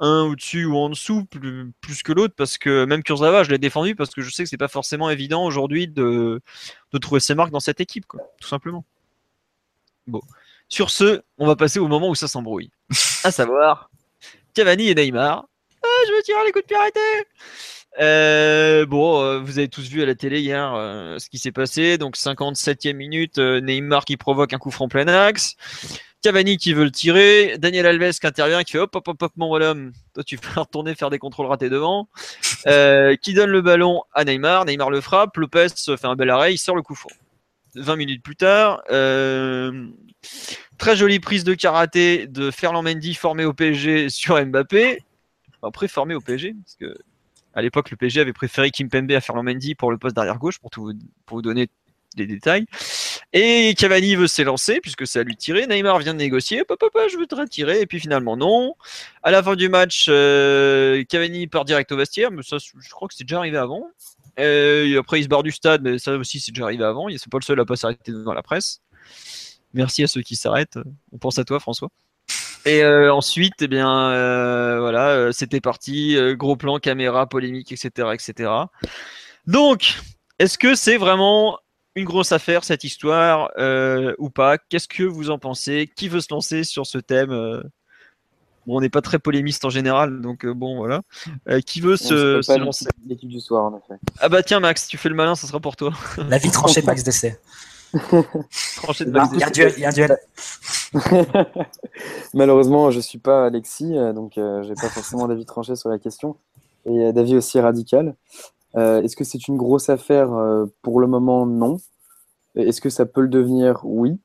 un 0.00 0.22
au-dessus 0.22 0.64
ou 0.64 0.76
en 0.76 0.90
dessous 0.90 1.26
plus, 1.26 2.02
que 2.02 2.12
l'autre. 2.12 2.34
Parce 2.36 2.58
que 2.58 2.84
même 2.86 3.04
Kurzawa, 3.04 3.44
je 3.44 3.50
l'ai 3.50 3.58
défendu 3.58 3.94
parce 3.94 4.10
que 4.10 4.20
je 4.20 4.30
sais 4.30 4.42
que 4.42 4.48
c'est 4.48 4.56
pas 4.56 4.66
forcément 4.66 5.10
évident 5.10 5.44
aujourd'hui 5.44 5.86
de, 5.86 6.42
trouver 7.00 7.20
ses 7.20 7.36
marques 7.36 7.52
dans 7.52 7.60
cette 7.60 7.80
équipe, 7.80 8.06
quoi, 8.06 8.20
tout 8.40 8.48
simplement. 8.48 8.84
Bon. 10.08 10.20
Sur 10.68 10.90
ce, 10.90 11.22
on 11.38 11.46
va 11.46 11.54
passer 11.54 11.78
au 11.78 11.86
moment 11.86 12.10
où 12.10 12.16
ça 12.16 12.26
s'embrouille. 12.26 12.70
à 13.24 13.30
savoir, 13.30 13.90
Cavani 14.54 14.88
et 14.88 14.94
Neymar 14.96 15.46
ah, 15.82 16.04
je 16.06 16.12
me 16.12 16.22
tire 16.22 16.36
les 16.44 16.52
coups 16.52 16.64
de 16.64 16.68
pied 16.68 16.76
arrêtés 16.76 17.26
euh, 17.98 18.86
bon, 18.86 19.22
euh, 19.22 19.40
vous 19.40 19.58
avez 19.58 19.68
tous 19.68 19.88
vu 19.88 20.02
à 20.02 20.06
la 20.06 20.14
télé 20.14 20.40
hier 20.40 20.74
euh, 20.74 21.18
ce 21.18 21.28
qui 21.28 21.38
s'est 21.38 21.52
passé. 21.52 21.98
Donc 21.98 22.16
57e 22.16 22.94
minute, 22.94 23.38
Neymar 23.38 24.04
qui 24.04 24.16
provoque 24.16 24.52
un 24.52 24.58
coup 24.58 24.70
franc 24.70 24.88
plein 24.88 25.08
axe. 25.08 25.56
Cavani 26.22 26.58
qui 26.58 26.74
veut 26.74 26.84
le 26.84 26.90
tirer. 26.90 27.56
Daniel 27.58 27.86
Alves 27.86 28.18
qui 28.18 28.26
intervient, 28.26 28.62
qui 28.62 28.72
fait 28.72 28.78
hop 28.78 28.94
hop 28.94 29.08
hop 29.08 29.22
hop 29.22 29.32
mon 29.36 29.48
bonhomme. 29.48 29.92
Toi 30.14 30.22
tu 30.22 30.36
vas 30.36 30.50
retourner 30.62 30.94
faire 30.94 31.10
des 31.10 31.18
contrôles 31.18 31.46
ratés 31.46 31.70
devant. 31.70 32.08
qui 32.64 33.34
donne 33.34 33.50
le 33.50 33.60
ballon 33.60 34.02
à 34.12 34.24
Neymar. 34.24 34.66
Neymar 34.66 34.90
le 34.90 35.00
frappe. 35.00 35.36
Lopez 35.36 35.68
fait 35.76 36.04
un 36.04 36.16
bel 36.16 36.30
arrêt. 36.30 36.54
Il 36.54 36.58
sort 36.58 36.76
le 36.76 36.82
coup 36.82 36.94
franc. 36.94 37.10
20 37.76 37.96
minutes 37.96 38.24
plus 38.24 38.34
tard, 38.34 38.82
très 38.88 39.70
jolie 40.96 41.20
prise 41.20 41.44
de 41.44 41.54
karaté 41.54 42.26
de 42.26 42.50
Ferland 42.50 42.82
Mendy 42.82 43.14
formé 43.14 43.44
au 43.44 43.52
PSG 43.52 44.08
sur 44.08 44.44
Mbappé 44.44 45.04
après 45.62 45.88
formé 45.88 46.14
au 46.14 46.20
PSG, 46.20 46.54
parce 46.64 46.76
que 46.76 46.96
à 47.54 47.62
l'époque 47.62 47.90
le 47.90 47.96
PSG 47.96 48.20
avait 48.20 48.32
préféré 48.32 48.70
Kimpembe 48.70 49.10
à 49.12 49.20
Ferland 49.20 49.44
Mendy 49.44 49.74
pour 49.74 49.90
le 49.90 49.98
poste 49.98 50.14
d'arrière 50.16 50.38
gauche, 50.38 50.58
pour, 50.58 50.70
pour 50.70 50.92
vous 51.36 51.42
donner 51.42 51.68
des 52.16 52.26
détails. 52.26 52.66
Et 53.32 53.74
Cavani 53.78 54.16
veut 54.16 54.26
s'élancer 54.26 54.80
puisque 54.80 55.06
c'est 55.06 55.20
à 55.20 55.22
lui 55.22 55.36
tirer. 55.36 55.66
Neymar 55.66 55.98
vient 56.00 56.12
de 56.12 56.18
négocier, 56.18 56.64
papa, 56.64 56.88
je 57.10 57.16
veux 57.16 57.26
te 57.26 57.34
retirer. 57.34 57.80
Et 57.80 57.86
puis 57.86 58.00
finalement 58.00 58.36
non. 58.36 58.74
À 59.22 59.30
la 59.30 59.42
fin 59.42 59.54
du 59.54 59.68
match, 59.68 60.06
euh, 60.08 61.04
Cavani 61.04 61.46
part 61.46 61.64
direct 61.64 61.92
au 61.92 61.96
vestiaire, 61.96 62.30
mais 62.30 62.42
ça, 62.42 62.56
je 62.58 62.90
crois 62.90 63.08
que 63.08 63.14
c'est 63.14 63.24
déjà 63.24 63.38
arrivé 63.38 63.56
avant. 63.56 63.88
Et 64.36 64.96
après, 64.98 65.20
il 65.20 65.24
se 65.24 65.28
barre 65.28 65.42
du 65.42 65.50
stade, 65.52 65.82
mais 65.82 65.98
ça 65.98 66.16
aussi, 66.16 66.40
c'est 66.40 66.52
déjà 66.52 66.64
arrivé 66.64 66.84
avant. 66.84 67.08
C'est 67.10 67.30
pas 67.30 67.38
le 67.38 67.44
seul 67.44 67.60
à 67.60 67.64
pas 67.64 67.76
s'arrêter 67.76 68.12
dans 68.12 68.32
la 68.32 68.42
presse. 68.42 68.80
Merci 69.74 70.02
à 70.02 70.06
ceux 70.06 70.22
qui 70.22 70.34
s'arrêtent. 70.34 70.78
On 71.12 71.18
pense 71.18 71.38
à 71.38 71.44
toi, 71.44 71.60
François. 71.60 71.90
Et 72.66 72.82
euh, 72.82 73.12
ensuite, 73.12 73.54
eh 73.60 73.68
bien, 73.68 74.10
euh, 74.10 74.80
voilà, 74.80 75.08
euh, 75.08 75.32
c'était 75.32 75.60
parti, 75.60 76.16
gros 76.34 76.56
plan, 76.56 76.78
caméra, 76.78 77.26
polémique, 77.26 77.72
etc., 77.72 78.08
etc. 78.12 78.50
Donc, 79.46 79.98
est-ce 80.38 80.58
que 80.58 80.74
c'est 80.74 80.96
vraiment 80.96 81.58
une 81.96 82.04
grosse 82.04 82.32
affaire 82.32 82.64
cette 82.64 82.84
histoire 82.84 83.50
ou 84.18 84.30
pas? 84.30 84.58
Qu'est-ce 84.58 84.88
que 84.88 85.04
vous 85.04 85.30
en 85.30 85.38
pensez? 85.38 85.90
Qui 85.96 86.08
veut 86.08 86.20
se 86.20 86.32
lancer 86.32 86.64
sur 86.64 86.86
ce 86.86 86.98
thème 86.98 87.62
Bon, 88.66 88.76
on 88.76 88.80
n'est 88.82 88.90
pas 88.90 89.00
très 89.00 89.18
polémiste 89.18 89.64
en 89.64 89.70
général, 89.70 90.20
donc 90.20 90.46
bon, 90.46 90.76
voilà. 90.76 91.00
qui 91.66 91.80
veut 91.80 91.96
se, 91.96 92.42
se 92.42 92.58
lancer? 92.58 92.86
L'équipe 93.06 93.28
du 93.28 93.40
soir, 93.40 93.64
en 93.64 93.78
effet. 93.78 93.98
Ah 94.18 94.28
bah 94.28 94.42
tiens, 94.42 94.60
Max, 94.60 94.86
tu 94.86 94.98
fais 94.98 95.08
le 95.08 95.14
malin, 95.14 95.34
ça 95.34 95.46
sera 95.46 95.60
pour 95.60 95.76
toi. 95.76 95.92
La 96.28 96.36
vie 96.36 96.50
tranchée 96.50 96.82
Max 96.82 97.02
Dessay. 97.02 97.38
Il 97.92 99.80
y 99.80 99.84
a 99.84 99.88
un 99.88 99.92
duel. 99.92 100.18
Malheureusement, 102.34 102.90
je 102.90 102.96
ne 102.96 103.02
suis 103.02 103.18
pas 103.18 103.46
Alexis, 103.46 103.96
euh, 103.96 104.12
donc 104.12 104.38
euh, 104.38 104.62
je 104.62 104.68
n'ai 104.68 104.74
pas 104.74 104.88
forcément 104.88 105.28
d'avis 105.28 105.44
tranché 105.44 105.76
sur 105.76 105.88
la 105.88 105.98
question. 105.98 106.36
Et 106.86 107.06
euh, 107.06 107.12
d'avis 107.12 107.36
aussi 107.36 107.60
radical. 107.60 108.14
Est-ce 108.74 109.16
que 109.16 109.24
c'est 109.24 109.48
une 109.48 109.56
grosse 109.56 109.90
affaire 109.90 110.28
Pour 110.82 111.00
le 111.00 111.08
moment, 111.08 111.44
non. 111.44 111.78
Est-ce 112.54 112.80
que 112.80 112.88
ça 112.88 113.04
peut 113.04 113.20
le 113.20 113.28
devenir? 113.28 113.80
Oui. 113.82 114.20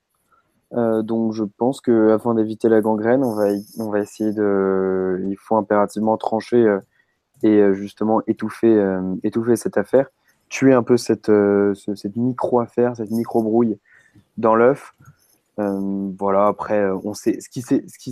donc 0.71 1.33
je 1.33 1.43
pense 1.43 1.81
qu'afin 1.81 2.35
d'éviter 2.35 2.69
la 2.69 2.79
gangrène, 2.79 3.23
on 3.23 3.33
va, 3.33 3.47
on 3.79 3.89
va 3.89 4.01
essayer 4.01 4.33
de. 4.33 5.25
Il 5.27 5.35
faut 5.37 5.55
impérativement 5.55 6.15
trancher 6.17 6.77
et 7.41 7.73
justement 7.73 8.21
étouffer, 8.27 8.99
étouffer 9.23 9.55
cette 9.55 9.77
affaire 9.77 10.09
tuer 10.55 10.73
un 10.73 10.83
peu 10.83 10.95
cette, 10.95 11.29
cette 11.95 12.15
micro-affaire, 12.15 12.95
cette 12.95 13.11
micro-brouille 13.11 13.77
dans 14.37 14.55
l'œuf. 14.55 14.93
Euh, 15.59 16.11
voilà, 16.17 16.47
après, 16.47 16.79
euh, 16.79 16.97
on 17.03 17.13
sait 17.13 17.39
ce 17.41 17.49
qui 17.49 17.61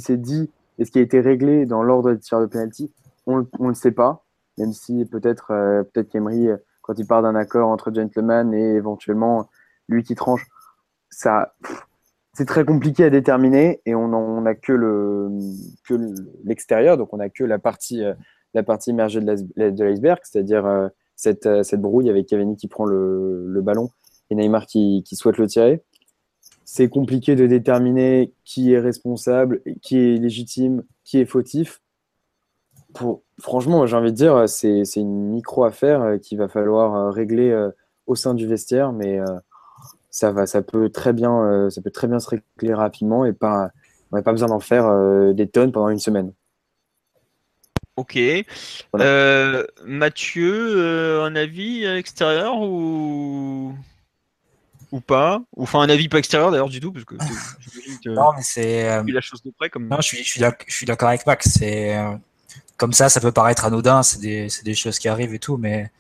s'est 0.02 0.18
dit 0.18 0.49
et 0.78 0.84
ce 0.84 0.91
qui 0.91 0.99
a 0.99 1.02
été 1.02 1.22
réglé 1.22 1.65
dans 1.65 1.84
l'ordre 1.84 2.11
des 2.11 2.20
tirs 2.20 2.41
de 2.41 2.45
penalty, 2.45 2.91
on 3.28 3.40
ne 3.60 3.68
le 3.70 3.74
sait 3.74 3.91
pas, 3.91 4.26
même 4.57 4.74
si 4.74 5.06
peut-être 5.06 5.52
euh, 5.52 5.84
peut-être 5.84 6.10
qu'Emery, 6.10 6.49
quand 6.82 6.98
il 6.98 7.07
parle 7.07 7.24
d'un 7.24 7.36
accord 7.36 7.70
entre 7.70 7.94
gentlemen 7.94 8.53
et 8.53 8.76
éventuellement 8.76 9.49
lui 9.88 10.03
qui 10.03 10.15
tranche, 10.15 10.45
ça, 11.10 11.53
c'est 12.34 12.45
très 12.45 12.65
compliqué 12.65 13.06
à 13.06 13.10
déterminer 13.10 13.82
et 13.86 13.95
on 13.95 14.41
n'a 14.41 14.56
que 14.56 14.74
le 14.74 15.30
que 15.88 15.94
l'extérieur, 16.44 16.98
donc 16.98 17.14
on 17.14 17.18
n'a 17.18 17.30
que 17.30 17.45
la 17.45 17.60
partie 17.60 18.03
la 18.53 18.64
partie 18.64 18.90
immergée 18.90 19.22
de 19.22 19.84
l'iceberg, 19.84 20.20
c'est-à-dire 20.24 20.90
cette, 21.24 21.64
cette 21.64 21.82
brouille 21.82 22.10
avec 22.10 22.28
Cavani 22.28 22.56
qui 22.56 22.68
prend 22.68 22.86
le, 22.86 23.62
ballon 23.62 23.90
et 24.30 24.36
Neymar 24.36 24.66
qui, 24.66 25.04
souhaite 25.14 25.38
le 25.38 25.48
tirer 25.48 25.84
c'est 26.66 26.90
compliqué 26.90 27.36
de 27.36 27.45
déterminer 27.45 28.34
qui 28.45 28.74
est 28.74 28.80
responsable, 28.80 29.62
qui 29.82 29.98
est 29.98 30.18
légitime, 30.18 30.84
qui 31.04 31.20
est 31.20 31.26
fautif. 31.26 31.82
Franchement, 33.40 33.86
j'ai 33.86 33.95
envie 33.95 34.12
de 34.12 34.16
dire, 34.16 34.48
c'est 34.48 34.84
une 34.95 35.30
micro-affaire 35.30 36.02
euh, 36.02 36.18
qu'il 36.18 36.38
va 36.38 36.48
falloir 36.48 36.95
euh, 36.95 37.10
régler 37.10 37.52
euh, 37.52 37.70
au 38.08 38.16
sein 38.16 38.34
du 38.34 38.48
vestiaire, 38.48 38.91
mais 38.91 39.20
ça, 40.10 40.32
va, 40.32 40.45
ça, 40.45 40.62
peut 40.62 40.90
très 40.90 41.14
bien, 41.14 41.70
ça 41.70 41.82
peut 41.82 41.91
très 41.91 42.08
bien 42.08 42.20
se 42.20 42.30
régler 42.30 42.74
rapidement 42.74 43.24
et 43.24 43.34
pas, 43.34 43.70
on 44.12 44.18
n'a 44.18 44.24
pas 44.24 44.32
besoin 44.32 44.50
d'en 44.50 44.60
faire 44.60 44.91
des 45.34 45.48
tonnes 45.48 45.72
pendant 45.72 45.90
une 45.90 46.00
semaine. 46.00 46.34
Ok. 47.95 48.18
Mathieu, 49.86 51.22
un 51.22 51.36
avis 51.36 51.86
extérieur 51.86 52.57
ou 52.60 53.76
ou 54.94 55.02
pas? 55.02 55.41
Ou 55.56 55.64
enfin 55.64 55.82
un 55.82 55.90
avis 55.90 56.07
pas 56.07 56.20
extérieur 56.20 56.52
d'ailleurs 56.52 56.70
du 56.70 56.80
tout 56.80 56.94
parce 56.94 57.03
que 57.03 57.15
non 58.06 58.32
mais 58.36 58.44
c'est 58.44 58.90
euh, 58.90 59.03
la 59.07 59.22
chose 59.22 59.41
de 59.41 59.52
près 59.52 59.70
comme. 59.70 59.88
Non, 59.88 59.98
je 59.98 60.07
suis, 60.07 60.24
je 60.24 60.52
suis 60.68 60.86
d'accord 60.86 61.10
avec 61.10 61.26
Max. 61.26 61.49
C'est 61.49 61.98
euh, 61.98 62.15
comme 62.78 62.94
ça, 62.94 63.10
ça 63.10 63.20
peut 63.20 63.32
paraître 63.32 63.65
anodin, 63.65 64.03
c'est 64.03 64.20
des, 64.20 64.48
des, 64.64 64.76
choses 64.76 64.99
qui 64.99 65.10
arrivent 65.10 65.34
et 65.34 65.40
tout, 65.40 65.57
mais 65.57 65.91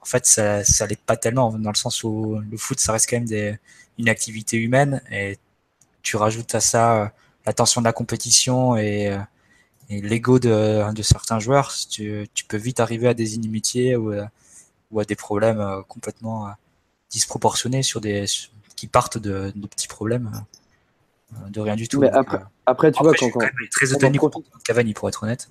en 0.00 0.04
fait 0.04 0.26
ça, 0.26 0.64
ça 0.64 0.86
l'est 0.86 1.00
pas 1.00 1.16
tellement 1.16 1.52
dans 1.52 1.70
le 1.70 1.76
sens 1.76 2.02
où 2.02 2.40
le 2.50 2.56
foot 2.56 2.80
ça 2.80 2.92
reste 2.92 3.08
quand 3.08 3.16
même 3.16 3.28
des, 3.28 3.56
une 3.98 4.08
activité 4.08 4.56
humaine 4.56 5.00
et 5.10 5.38
tu 6.02 6.16
rajoutes 6.16 6.54
à 6.54 6.60
ça 6.60 7.02
euh, 7.02 7.06
la 7.46 7.52
tension 7.52 7.80
de 7.80 7.86
la 7.86 7.92
compétition 7.92 8.76
et, 8.76 9.16
et 9.90 10.00
l'ego 10.00 10.38
de, 10.38 10.92
de, 10.92 11.02
certains 11.02 11.38
joueurs, 11.38 11.72
tu, 11.90 12.26
tu, 12.32 12.44
peux 12.44 12.56
vite 12.56 12.80
arriver 12.80 13.08
à 13.08 13.14
des 13.14 13.34
inimitiés 13.34 13.96
ou, 13.96 14.14
ou 14.90 15.00
à 15.00 15.04
des 15.04 15.16
problèmes 15.16 15.82
complètement 15.88 16.48
disproportionnés 17.10 17.82
sur 17.82 18.00
des 18.00 18.26
qui 18.80 18.86
partent 18.86 19.18
de, 19.18 19.52
de 19.54 19.66
petits 19.66 19.88
problèmes 19.88 20.30
euh, 21.34 21.50
de 21.50 21.60
rien 21.60 21.76
du 21.76 21.86
tout. 21.86 22.00
Mais 22.00 22.08
après, 22.08 22.38
euh, 22.38 22.64
après, 22.64 22.92
tu 22.92 23.02
vois, 23.02 23.12
quand, 23.12 23.28
quand, 23.28 23.46
très 23.70 23.92
étonné 23.92 24.16
contre 24.16 24.40
Cavani, 24.64 24.94
pour 24.94 25.06
être 25.10 25.22
honnête. 25.22 25.50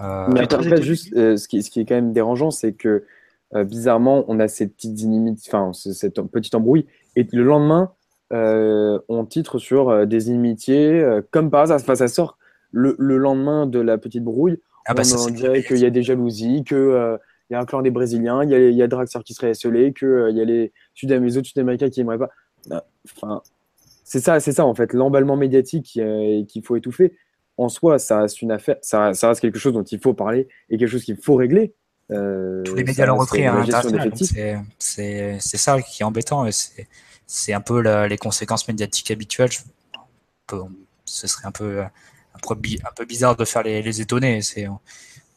Euh, 0.00 0.26
mais 0.28 0.40
après, 0.40 0.80
juste, 0.80 1.12
ce, 1.12 1.46
qui, 1.46 1.62
ce 1.62 1.70
qui 1.70 1.80
est 1.80 1.84
quand 1.84 1.96
même 1.96 2.14
dérangeant, 2.14 2.50
c'est 2.50 2.72
que 2.72 3.04
bizarrement, 3.54 4.24
on 4.28 4.40
a 4.40 4.48
cette 4.48 4.74
petite 4.76 5.00
inimitié, 5.02 5.52
enfin, 5.52 5.72
cette 5.74 6.20
petite 6.20 6.54
embrouille, 6.54 6.86
et 7.16 7.26
le 7.30 7.42
lendemain, 7.42 7.92
on 8.30 9.26
titre 9.28 9.58
sur 9.58 10.06
des 10.06 10.28
inimitiés, 10.28 11.20
comme 11.30 11.50
par 11.50 11.62
hasard, 11.62 11.80
enfin, 11.80 11.96
ça 11.96 12.08
sort 12.08 12.37
le, 12.70 12.94
le, 12.98 13.16
lendemain 13.16 13.66
de 13.66 13.80
la 13.80 13.98
petite 13.98 14.24
brouille. 14.24 14.58
Ah 14.86 14.94
bah 14.94 15.02
on 15.18 15.30
dirait 15.30 15.62
qu'il 15.62 15.78
y 15.78 15.86
a 15.86 15.90
des 15.90 16.02
jalousies, 16.02 16.64
que 16.64 17.18
il 17.50 17.54
y 17.54 17.56
a 17.56 17.60
un 17.60 17.64
clan 17.64 17.82
des 17.82 17.90
Brésiliens, 17.90 18.42
il 18.42 18.50
y 18.50 18.54
a, 18.54 18.58
y 18.58 18.82
a 18.82 18.86
Draxler 18.86 19.22
qui 19.24 19.32
serait 19.32 19.50
esselé, 19.50 19.92
qu'il 19.92 20.32
y 20.32 20.40
a 20.40 20.44
les, 20.44 20.72
Sud 20.94 21.10
les 21.10 21.36
autres 21.38 21.48
Sud-Américains 21.48 21.88
qui 21.88 22.00
n'aimeraient 22.00 22.18
pas. 22.18 22.30
Bah, 22.66 22.86
enfin, 23.06 23.42
c'est 24.04 24.20
ça, 24.20 24.40
c'est 24.40 24.52
ça 24.52 24.66
en 24.66 24.74
fait, 24.74 24.92
l'emballement 24.92 25.36
médiatique 25.36 25.98
euh, 25.98 26.44
qu'il 26.44 26.62
faut 26.62 26.76
étouffer. 26.76 27.16
En 27.56 27.68
soi, 27.68 27.98
ça 27.98 28.20
reste 28.20 28.42
une 28.42 28.52
affaire, 28.52 28.76
ça, 28.82 29.14
ça, 29.14 29.28
reste 29.28 29.40
quelque 29.40 29.58
chose 29.58 29.72
dont 29.72 29.82
il 29.82 29.98
faut 29.98 30.14
parler 30.14 30.48
et 30.70 30.76
quelque 30.76 30.90
chose 30.90 31.04
qu'il 31.04 31.16
faut 31.16 31.34
régler. 31.34 31.74
Euh, 32.10 32.62
Tous 32.62 32.74
les 32.74 32.84
médias 32.84 33.06
l'ont 33.06 33.16
repris 33.16 33.46
à 33.46 33.64
C'est 34.78 35.32
ça 35.40 35.80
qui 35.82 36.02
est 36.02 36.04
embêtant 36.04 36.46
c'est 37.30 37.52
un 37.52 37.60
peu 37.60 38.06
les 38.06 38.16
conséquences 38.16 38.66
médiatiques 38.68 39.10
habituelles. 39.10 39.50
ce 41.04 41.26
serait 41.26 41.46
un 41.46 41.52
peu, 41.52 41.82
un 42.42 42.92
peu, 42.94 43.04
bizarre 43.04 43.36
de 43.36 43.44
faire 43.44 43.62
les, 43.62 43.82
les 43.82 44.00
étonner. 44.00 44.40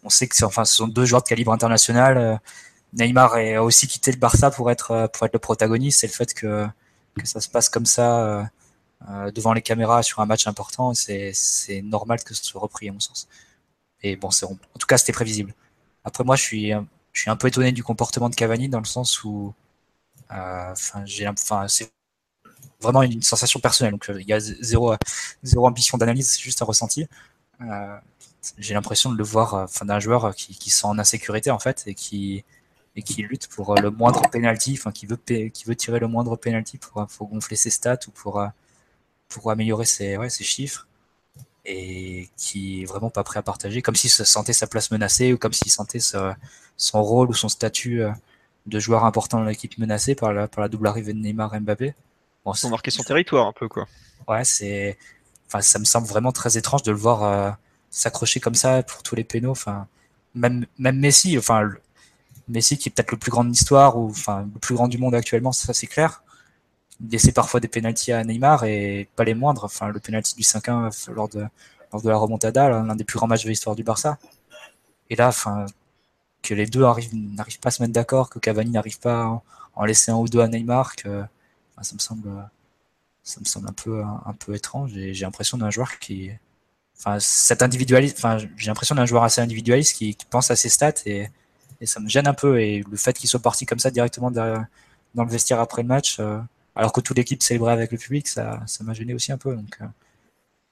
On, 0.03 0.09
sait 0.09 0.27
que 0.27 0.45
enfin, 0.45 0.65
ce 0.65 0.75
sont 0.75 0.87
deux 0.87 1.05
joueurs 1.05 1.23
de 1.23 1.27
calibre 1.27 1.51
international. 1.51 2.17
Euh, 2.17 2.35
Neymar 2.93 3.35
a 3.35 3.63
aussi 3.63 3.87
quitté 3.87 4.11
le 4.11 4.17
Barça 4.17 4.51
pour 4.51 4.71
être, 4.71 5.09
pour 5.13 5.25
être 5.25 5.33
le 5.33 5.39
protagoniste. 5.39 6.01
C'est 6.01 6.07
le 6.07 6.13
fait 6.13 6.33
que, 6.33 6.67
que 7.17 7.27
ça 7.27 7.41
se 7.41 7.49
passe 7.49 7.69
comme 7.69 7.85
ça 7.85 8.49
euh, 9.09 9.31
devant 9.31 9.53
les 9.53 9.61
caméras 9.61 10.03
sur 10.03 10.19
un 10.19 10.25
match 10.25 10.47
important, 10.47 10.93
c'est 10.93 11.81
normal 11.83 12.23
que 12.23 12.33
ce 12.33 12.43
soit 12.43 12.61
repris 12.61 12.89
à 12.89 12.91
mon 12.91 12.99
sens. 12.99 13.27
Et 14.03 14.15
bon, 14.15 14.31
c'est 14.31 14.45
en 14.45 14.57
tout 14.79 14.87
cas 14.87 14.97
c'était 14.97 15.13
prévisible. 15.13 15.53
Après 16.03 16.23
moi, 16.23 16.35
je 16.35 16.43
suis 16.43 16.73
je 17.13 17.21
suis 17.21 17.29
un 17.29 17.35
peu 17.35 17.47
étonné 17.47 17.71
du 17.71 17.83
comportement 17.83 18.29
de 18.29 18.35
Cavani 18.35 18.69
dans 18.69 18.79
le 18.79 18.85
sens 18.85 19.23
où, 19.23 19.53
euh, 20.31 20.71
enfin, 20.71 21.03
j'ai, 21.05 21.27
enfin, 21.27 21.67
c'est 21.67 21.91
vraiment 22.81 23.03
une 23.03 23.21
sensation 23.21 23.59
personnelle. 23.59 23.93
Donc 23.93 24.09
il 24.09 24.27
y 24.27 24.33
a 24.33 24.39
zéro 24.39 24.95
zéro 25.43 25.67
ambition 25.67 25.97
d'analyse, 25.97 26.29
c'est 26.29 26.41
juste 26.41 26.61
un 26.61 26.65
ressenti. 26.65 27.07
Euh, 27.61 27.97
j'ai 28.57 28.73
l'impression 28.73 29.11
de 29.11 29.17
le 29.17 29.23
voir, 29.23 29.53
enfin, 29.53 29.85
d'un 29.85 29.99
joueur 29.99 30.35
qui, 30.35 30.55
qui 30.57 30.69
sent 30.71 30.87
en 30.87 30.97
insécurité 30.99 31.51
en 31.51 31.59
fait 31.59 31.83
et 31.87 31.93
qui 31.95 32.43
et 32.95 33.03
qui 33.03 33.21
lutte 33.23 33.47
pour 33.47 33.75
le 33.75 33.89
moindre 33.91 34.21
penalty, 34.29 34.73
enfin 34.77 34.91
qui 34.91 35.05
veut 35.05 35.17
qui 35.17 35.63
veut 35.65 35.75
tirer 35.75 35.99
le 35.99 36.07
moindre 36.07 36.35
penalty 36.35 36.77
pour, 36.77 37.07
gonfler 37.21 37.55
ses 37.55 37.69
stats 37.69 37.99
ou 38.07 38.11
pour 38.11 38.43
pour 39.29 39.51
améliorer 39.51 39.85
ses, 39.85 40.29
chiffres 40.43 40.87
et 41.65 42.29
qui 42.37 42.81
est 42.83 42.85
vraiment 42.85 43.09
pas 43.09 43.23
prêt 43.23 43.39
à 43.39 43.43
partager, 43.43 43.81
comme 43.81 43.95
s'il 43.95 44.09
se 44.09 44.23
sentait 44.23 44.53
sa 44.53 44.67
place 44.67 44.91
menacée 44.91 45.33
ou 45.33 45.37
comme 45.37 45.53
s'il 45.53 45.71
sentait 45.71 45.99
son 45.99 47.03
rôle 47.03 47.29
ou 47.29 47.33
son 47.33 47.49
statut 47.49 48.03
euh, 48.03 48.11
de 48.65 48.79
joueur 48.79 49.05
important 49.05 49.39
dans 49.39 49.45
l'équipe 49.45 49.77
menacée 49.77 50.15
par 50.15 50.33
la, 50.33 50.47
par 50.47 50.61
la 50.61 50.69
double 50.69 50.87
arrivée 50.87 51.13
de 51.13 51.19
Neymar 51.19 51.53
et 51.55 51.59
Mbappé. 51.59 51.93
Bon, 52.45 52.53
Ils 52.53 52.65
ont 52.67 52.69
marqué 52.69 52.91
son 52.91 53.03
territoire 53.03 53.47
un 53.47 53.53
peu, 53.53 53.67
quoi. 53.67 53.87
Ouais, 54.27 54.43
c'est. 54.43 54.97
Enfin, 55.47 55.61
ça 55.61 55.79
me 55.79 55.85
semble 55.85 56.07
vraiment 56.07 56.31
très 56.31 56.57
étrange 56.57 56.83
de 56.83 56.91
le 56.91 56.97
voir 56.97 57.23
euh, 57.23 57.51
s'accrocher 57.89 58.39
comme 58.39 58.55
ça 58.55 58.83
pour 58.83 59.03
tous 59.03 59.15
les 59.15 59.23
pénaux. 59.23 59.51
Enfin, 59.51 59.87
même, 60.35 60.65
même 60.79 60.97
Messi, 60.97 61.37
enfin, 61.37 61.69
Messi 62.47 62.77
qui 62.77 62.89
est 62.89 62.91
peut-être 62.91 63.11
le 63.11 63.17
plus 63.17 63.31
grand 63.31 63.43
de 63.43 63.49
l'histoire 63.49 63.97
ou 63.97 64.09
enfin 64.09 64.47
le 64.53 64.59
plus 64.59 64.75
grand 64.75 64.87
du 64.87 64.97
monde 64.97 65.13
actuellement, 65.15 65.51
ça 65.51 65.73
c'est 65.73 65.87
clair 65.87 66.23
laisser 67.09 67.31
parfois 67.31 67.59
des 67.59 67.67
pénalties 67.67 68.11
à 68.11 68.23
Neymar 68.23 68.63
et 68.65 69.09
pas 69.15 69.23
les 69.23 69.33
moindres. 69.33 69.63
Enfin, 69.63 69.89
le 69.89 69.99
pénalty 69.99 70.35
du 70.35 70.43
5-1 70.43 71.11
lors 71.11 71.29
de, 71.29 71.45
lors 71.91 72.01
de 72.01 72.09
la 72.09 72.17
remontada, 72.17 72.69
l'un 72.69 72.95
des 72.95 73.03
plus 73.03 73.17
grands 73.17 73.27
matchs 73.27 73.43
de 73.43 73.49
l'histoire 73.49 73.75
du 73.75 73.83
Barça. 73.83 74.17
Et 75.09 75.15
là, 75.15 75.27
enfin, 75.29 75.65
que 76.41 76.53
les 76.53 76.65
deux 76.65 76.81
n'arrivent 76.81 77.59
pas 77.59 77.69
à 77.69 77.71
se 77.71 77.81
mettre 77.81 77.93
d'accord, 77.93 78.29
que 78.29 78.39
Cavani 78.39 78.71
n'arrive 78.71 78.99
pas 78.99 79.23
à 79.23 79.41
en 79.75 79.85
laisser 79.85 80.11
un 80.11 80.17
ou 80.17 80.27
deux 80.27 80.39
à 80.39 80.47
Neymar, 80.47 80.95
que, 80.95 81.23
ça 81.83 81.93
me 81.95 81.99
semble, 81.99 82.29
ça 83.23 83.39
me 83.39 83.45
semble 83.45 83.69
un 83.69 83.73
peu, 83.73 84.03
un, 84.03 84.33
peu 84.33 84.55
étrange. 84.55 84.95
Et 84.97 85.13
j'ai 85.13 85.25
l'impression 85.25 85.57
d'un 85.57 85.69
joueur 85.69 85.99
qui, 85.99 86.31
enfin, 86.97 87.19
cet 87.19 87.61
individualiste, 87.61 88.17
enfin, 88.17 88.37
j'ai 88.57 88.67
l'impression 88.67 88.95
d'un 88.95 89.05
joueur 89.05 89.23
assez 89.23 89.41
individualiste 89.41 89.95
qui, 89.95 90.17
pense 90.29 90.51
à 90.51 90.55
ses 90.55 90.69
stats 90.69 90.93
et, 91.05 91.27
et, 91.79 91.85
ça 91.85 91.99
me 91.99 92.09
gêne 92.09 92.27
un 92.27 92.33
peu. 92.33 92.59
Et 92.59 92.83
le 92.89 92.97
fait 92.97 93.13
qu'il 93.13 93.29
soit 93.29 93.41
parti 93.41 93.65
comme 93.65 93.79
ça 93.79 93.91
directement 93.91 94.31
derrière, 94.31 94.65
dans 95.15 95.23
le 95.23 95.29
vestiaire 95.29 95.59
après 95.59 95.81
le 95.81 95.87
match, 95.87 96.19
euh, 96.19 96.39
alors 96.75 96.93
que 96.93 97.01
toute 97.01 97.17
l'équipe 97.17 97.43
célébrait 97.43 97.73
avec 97.73 97.91
le 97.91 97.97
public, 97.97 98.27
ça, 98.27 98.61
ça 98.65 98.83
m'a 98.83 98.93
gêné 98.93 99.13
aussi 99.13 99.31
un 99.31 99.37
peu. 99.37 99.55
Donc, 99.55 99.77
euh, 99.81 99.85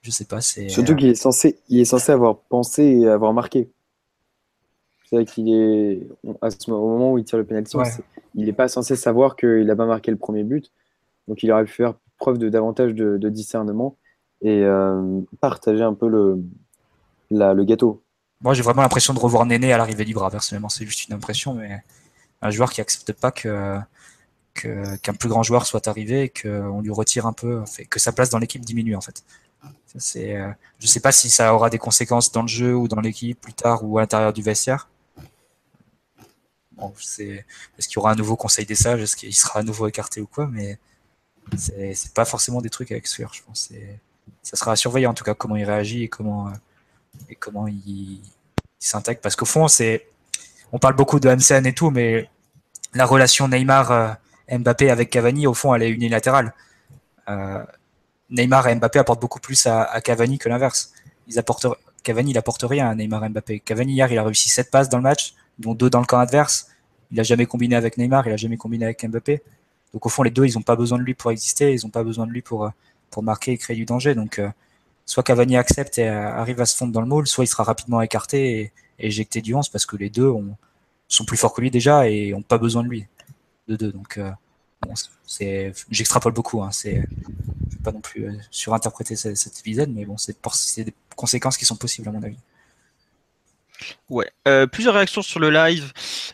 je 0.01 0.11
sais 0.11 0.25
pas. 0.25 0.41
C'est, 0.41 0.69
Surtout 0.69 0.95
qu'il 0.95 1.09
est 1.09 1.15
censé, 1.15 1.59
il 1.67 1.79
est 1.79 1.85
censé 1.85 2.11
avoir 2.11 2.37
pensé 2.37 2.83
et 2.83 3.07
avoir 3.07 3.33
marqué. 3.33 3.69
C'est 5.09 5.15
vrai 5.15 5.25
qu'il 5.25 5.49
est, 5.49 6.07
à 6.41 6.51
ce, 6.51 6.71
au 6.71 6.87
moment 6.87 7.13
où 7.13 7.17
il 7.17 7.25
tire 7.25 7.39
le 7.39 7.45
penalty, 7.45 7.77
il 8.35 8.45
n'est 8.45 8.53
pas 8.53 8.67
censé 8.67 8.95
savoir 8.95 9.35
qu'il 9.35 9.65
n'a 9.65 9.75
pas 9.75 9.87
marqué 9.87 10.11
le 10.11 10.17
premier 10.17 10.43
but. 10.43 10.71
Donc, 11.29 11.43
il 11.43 11.51
aurait 11.51 11.65
pu 11.65 11.71
faire 11.71 11.93
preuve 12.17 12.37
de 12.37 12.49
davantage 12.49 12.93
de, 12.93 13.29
discernement 13.29 13.95
et 14.41 14.63
euh, 14.63 15.21
partager 15.39 15.83
un 15.83 15.93
peu 15.93 16.09
le, 16.09 17.63
gâteau. 17.63 18.03
Moi, 18.41 18.53
j'ai 18.53 18.63
vraiment 18.63 18.81
l'impression 18.81 19.13
de 19.13 19.19
revoir 19.19 19.45
Néné 19.45 19.71
à 19.71 19.77
l'arrivée 19.77 20.05
du 20.05 20.13
bras. 20.13 20.29
Personnellement, 20.29 20.69
c'est 20.69 20.85
juste 20.85 21.07
une 21.07 21.13
impression, 21.13 21.53
mais 21.53 21.81
un 22.41 22.49
joueur 22.49 22.71
qui 22.71 22.81
accepte 22.81 23.13
pas 23.13 23.31
que 23.31 23.79
qu'un 24.53 25.13
plus 25.13 25.29
grand 25.29 25.41
joueur 25.41 25.65
soit 25.65 25.87
arrivé 25.87 26.23
et 26.23 26.29
qu'on 26.29 26.81
lui 26.81 26.91
retire 26.91 27.25
un 27.25 27.31
peu, 27.31 27.63
que 27.89 27.99
sa 27.99 28.11
place 28.11 28.29
dans 28.29 28.39
l'équipe 28.39 28.65
diminue 28.65 28.95
en 28.95 28.99
fait. 29.01 29.23
C'est, 29.95 30.35
euh, 30.35 30.51
je 30.79 30.87
sais 30.87 30.99
pas 30.99 31.13
si 31.13 31.29
ça 31.29 31.53
aura 31.53 31.69
des 31.69 31.77
conséquences 31.77 32.31
dans 32.31 32.41
le 32.41 32.47
jeu 32.47 32.75
ou 32.75 32.87
dans 32.87 32.99
l'équipe 32.99 33.39
plus 33.39 33.53
tard 33.53 33.83
ou 33.83 33.97
à 33.97 34.01
l'intérieur 34.01 34.33
du 34.33 34.41
vestiaire. 34.41 34.89
Est-ce 36.81 37.87
qu'il 37.87 37.95
y 37.95 37.97
aura 37.97 38.11
un 38.11 38.15
nouveau 38.15 38.35
conseil 38.35 38.65
des 38.65 38.75
sages? 38.75 39.01
Est-ce 39.01 39.15
qu'il 39.15 39.35
sera 39.35 39.59
à 39.59 39.63
nouveau 39.63 39.87
écarté 39.87 40.21
ou 40.21 40.27
quoi? 40.27 40.47
Mais 40.47 40.77
c'est, 41.57 42.13
pas 42.13 42.25
forcément 42.25 42.61
des 42.61 42.69
trucs 42.69 42.91
à 42.91 42.95
exclure, 42.95 43.33
je 43.33 43.41
pense. 43.43 43.71
ça 44.43 44.57
sera 44.57 44.73
à 44.73 44.75
surveiller 44.75 45.07
en 45.07 45.13
tout 45.13 45.23
cas 45.23 45.33
comment 45.33 45.55
il 45.55 45.65
réagit 45.65 46.03
et 46.03 46.07
comment, 46.09 46.47
euh, 46.47 46.51
et 47.29 47.35
comment 47.35 47.67
il, 47.67 48.21
il 48.81 48.87
s'intègre. 48.87 49.21
Parce 49.21 49.35
qu'au 49.35 49.45
fond, 49.45 49.67
on 50.71 50.79
parle 50.79 50.95
beaucoup 50.95 51.19
de 51.19 51.29
MCN 51.29 51.65
et 51.65 51.73
tout, 51.73 51.89
mais 51.89 52.29
la 52.93 53.05
relation 53.05 53.47
Neymar 53.47 53.91
euh, 53.91 54.13
avec 54.49 55.09
Cavani, 55.09 55.47
au 55.47 55.53
fond, 55.53 55.73
elle 55.75 55.83
est 55.83 55.89
unilatérale. 55.89 56.53
Euh, 57.29 57.63
Neymar 58.29 58.67
et 58.67 58.75
Mbappé 58.75 58.99
apportent 58.99 59.21
beaucoup 59.21 59.39
plus 59.39 59.67
à, 59.67 60.01
Cavani 60.01 60.37
que 60.37 60.49
l'inverse. 60.49 60.93
Cavani, 62.03 62.31
il 62.31 62.37
apporte 62.37 62.63
rien 62.63 62.89
à 62.89 62.95
Neymar 62.95 63.25
et 63.25 63.29
Mbappé. 63.29 63.59
Cavani, 63.59 63.93
hier, 63.93 64.11
il 64.11 64.17
a 64.17 64.23
réussi 64.23 64.49
7 64.49 64.71
passes 64.71 64.89
dans 64.89 64.97
le 64.97 65.03
match, 65.03 65.33
dont 65.57 65.73
2 65.73 65.89
dans 65.89 65.99
le 65.99 66.05
camp 66.05 66.19
adverse. 66.19 66.69
Il 67.11 67.17
n'a 67.17 67.23
jamais 67.23 67.45
combiné 67.45 67.75
avec 67.75 67.97
Neymar, 67.97 68.27
il 68.27 68.31
n'a 68.31 68.37
jamais 68.37 68.57
combiné 68.57 68.85
avec 68.85 69.03
Mbappé. 69.07 69.41
Donc, 69.93 70.05
au 70.05 70.09
fond, 70.09 70.23
les 70.23 70.31
deux, 70.31 70.45
ils 70.45 70.53
n'ont 70.55 70.61
pas 70.61 70.75
besoin 70.75 70.97
de 70.97 71.03
lui 71.03 71.13
pour 71.13 71.31
exister, 71.31 71.73
ils 71.73 71.83
n'ont 71.83 71.89
pas 71.89 72.03
besoin 72.03 72.27
de 72.27 72.31
lui 72.31 72.41
pour, 72.41 72.71
pour 73.09 73.23
marquer 73.23 73.53
et 73.53 73.57
créer 73.57 73.75
du 73.75 73.85
danger. 73.85 74.15
Donc, 74.15 74.39
euh, 74.39 74.49
soit 75.05 75.23
Cavani 75.23 75.57
accepte 75.57 75.97
et 75.97 76.07
arrive 76.07 76.61
à 76.61 76.65
se 76.65 76.75
fondre 76.75 76.93
dans 76.93 77.01
le 77.01 77.07
moule, 77.07 77.27
soit 77.27 77.43
il 77.43 77.47
sera 77.47 77.63
rapidement 77.63 78.01
écarté 78.01 78.61
et, 78.61 78.71
éjecté 79.01 79.41
du 79.41 79.55
11 79.55 79.69
parce 79.69 79.85
que 79.85 79.95
les 79.95 80.09
deux 80.09 80.29
sont 81.07 81.23
plus 81.23 81.37
forts 81.37 81.53
que 81.53 81.61
lui 81.61 81.71
déjà 81.71 82.09
et 82.09 82.31
n'ont 82.31 82.41
pas 82.41 82.57
besoin 82.57 82.83
de 82.83 82.89
lui 82.89 83.07
de 83.69 83.77
deux. 83.77 83.91
Donc, 83.93 84.17
euh, 84.17 84.29
c'est, 85.25 85.73
j'extrapole 85.89 86.33
beaucoup. 86.33 86.61
Hein, 86.61 86.71
c'est, 86.71 86.95
je 86.95 87.77
vais 87.77 87.83
pas 87.83 87.91
non 87.91 88.01
plus 88.01 88.25
euh, 88.25 88.33
surinterpréter 88.51 89.15
cette, 89.15 89.37
cette 89.37 89.63
mais 89.65 90.05
bon, 90.05 90.17
c'est, 90.17 90.35
c'est 90.53 90.83
des 90.83 90.93
conséquences 91.15 91.57
qui 91.57 91.65
sont 91.65 91.75
possibles 91.75 92.09
à 92.09 92.11
mon 92.11 92.23
avis. 92.23 92.37
Ouais, 94.09 94.29
euh, 94.47 94.67
plusieurs 94.67 94.93
réactions 94.93 95.21
sur 95.21 95.39
le 95.39 95.49
live 95.49 95.91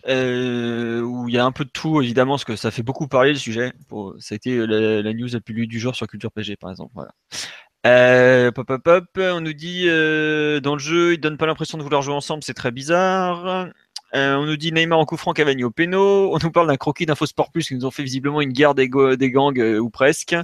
où 0.07 1.29
il 1.29 1.33
y 1.33 1.37
a 1.37 1.45
un 1.45 1.51
peu 1.51 1.65
de 1.65 1.69
tout 1.69 2.01
évidemment 2.01 2.33
parce 2.33 2.45
que 2.45 2.55
ça 2.55 2.71
fait 2.71 2.83
beaucoup 2.83 3.07
parler 3.07 3.31
le 3.31 3.39
sujet. 3.39 3.73
ça 4.19 4.33
a 4.33 4.35
été 4.35 4.57
la, 4.65 5.13
news 5.13 5.29
la 5.31 5.39
plus 5.39 5.53
lue 5.53 5.67
du 5.67 5.79
jour 5.79 5.95
sur 5.95 6.07
Culture 6.07 6.31
PG 6.31 6.55
par 6.55 6.71
exemple. 6.71 6.93
Voilà. 6.95 8.51
pop, 8.51 8.65
pop, 8.67 8.83
pop, 8.83 9.05
on 9.17 9.41
nous 9.41 9.53
dit 9.53 9.85
dans 9.85 10.73
le 10.75 10.79
jeu, 10.79 11.13
ils 11.13 11.19
donnent 11.19 11.37
pas 11.37 11.45
l'impression 11.45 11.77
de 11.77 11.83
vouloir 11.83 12.01
jouer 12.01 12.15
ensemble, 12.15 12.43
c'est 12.43 12.53
très 12.53 12.71
bizarre. 12.71 13.69
Euh, 14.15 14.35
on 14.35 14.45
nous 14.45 14.55
dit 14.55 14.71
Neymar 14.71 14.99
en 14.99 15.05
coup 15.05 15.17
franc, 15.17 15.33
Cavani 15.33 15.63
au 15.63 15.71
péno. 15.71 16.33
On 16.33 16.37
nous 16.41 16.51
parle 16.51 16.67
d'un 16.67 16.77
croquis 16.77 17.05
d'Info 17.05 17.25
Sport 17.25 17.51
Plus 17.51 17.67
qui 17.67 17.75
nous 17.75 17.85
ont 17.85 17.91
fait 17.91 18.03
visiblement 18.03 18.39
une 18.41 18.53
guerre 18.53 18.73
des, 18.73 18.87
gangs 18.87 19.59
euh, 19.59 19.79
ou 19.79 19.89
presque. 19.89 20.35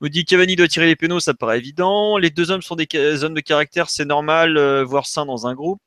On 0.00 0.06
nous 0.06 0.08
dit 0.08 0.24
Cavani 0.24 0.56
doit 0.56 0.68
tirer 0.68 0.86
les 0.86 0.96
pénaux, 0.96 1.20
ça 1.20 1.34
paraît 1.34 1.58
évident. 1.58 2.16
Les 2.16 2.30
deux 2.30 2.50
hommes 2.50 2.62
sont 2.62 2.76
des 2.76 3.24
hommes 3.24 3.34
de 3.34 3.40
caractère, 3.40 3.90
c'est 3.90 4.04
normal, 4.04 4.56
euh, 4.56 4.84
voire 4.84 5.06
sain 5.06 5.26
dans 5.26 5.46
un 5.46 5.54
groupe. 5.54 5.82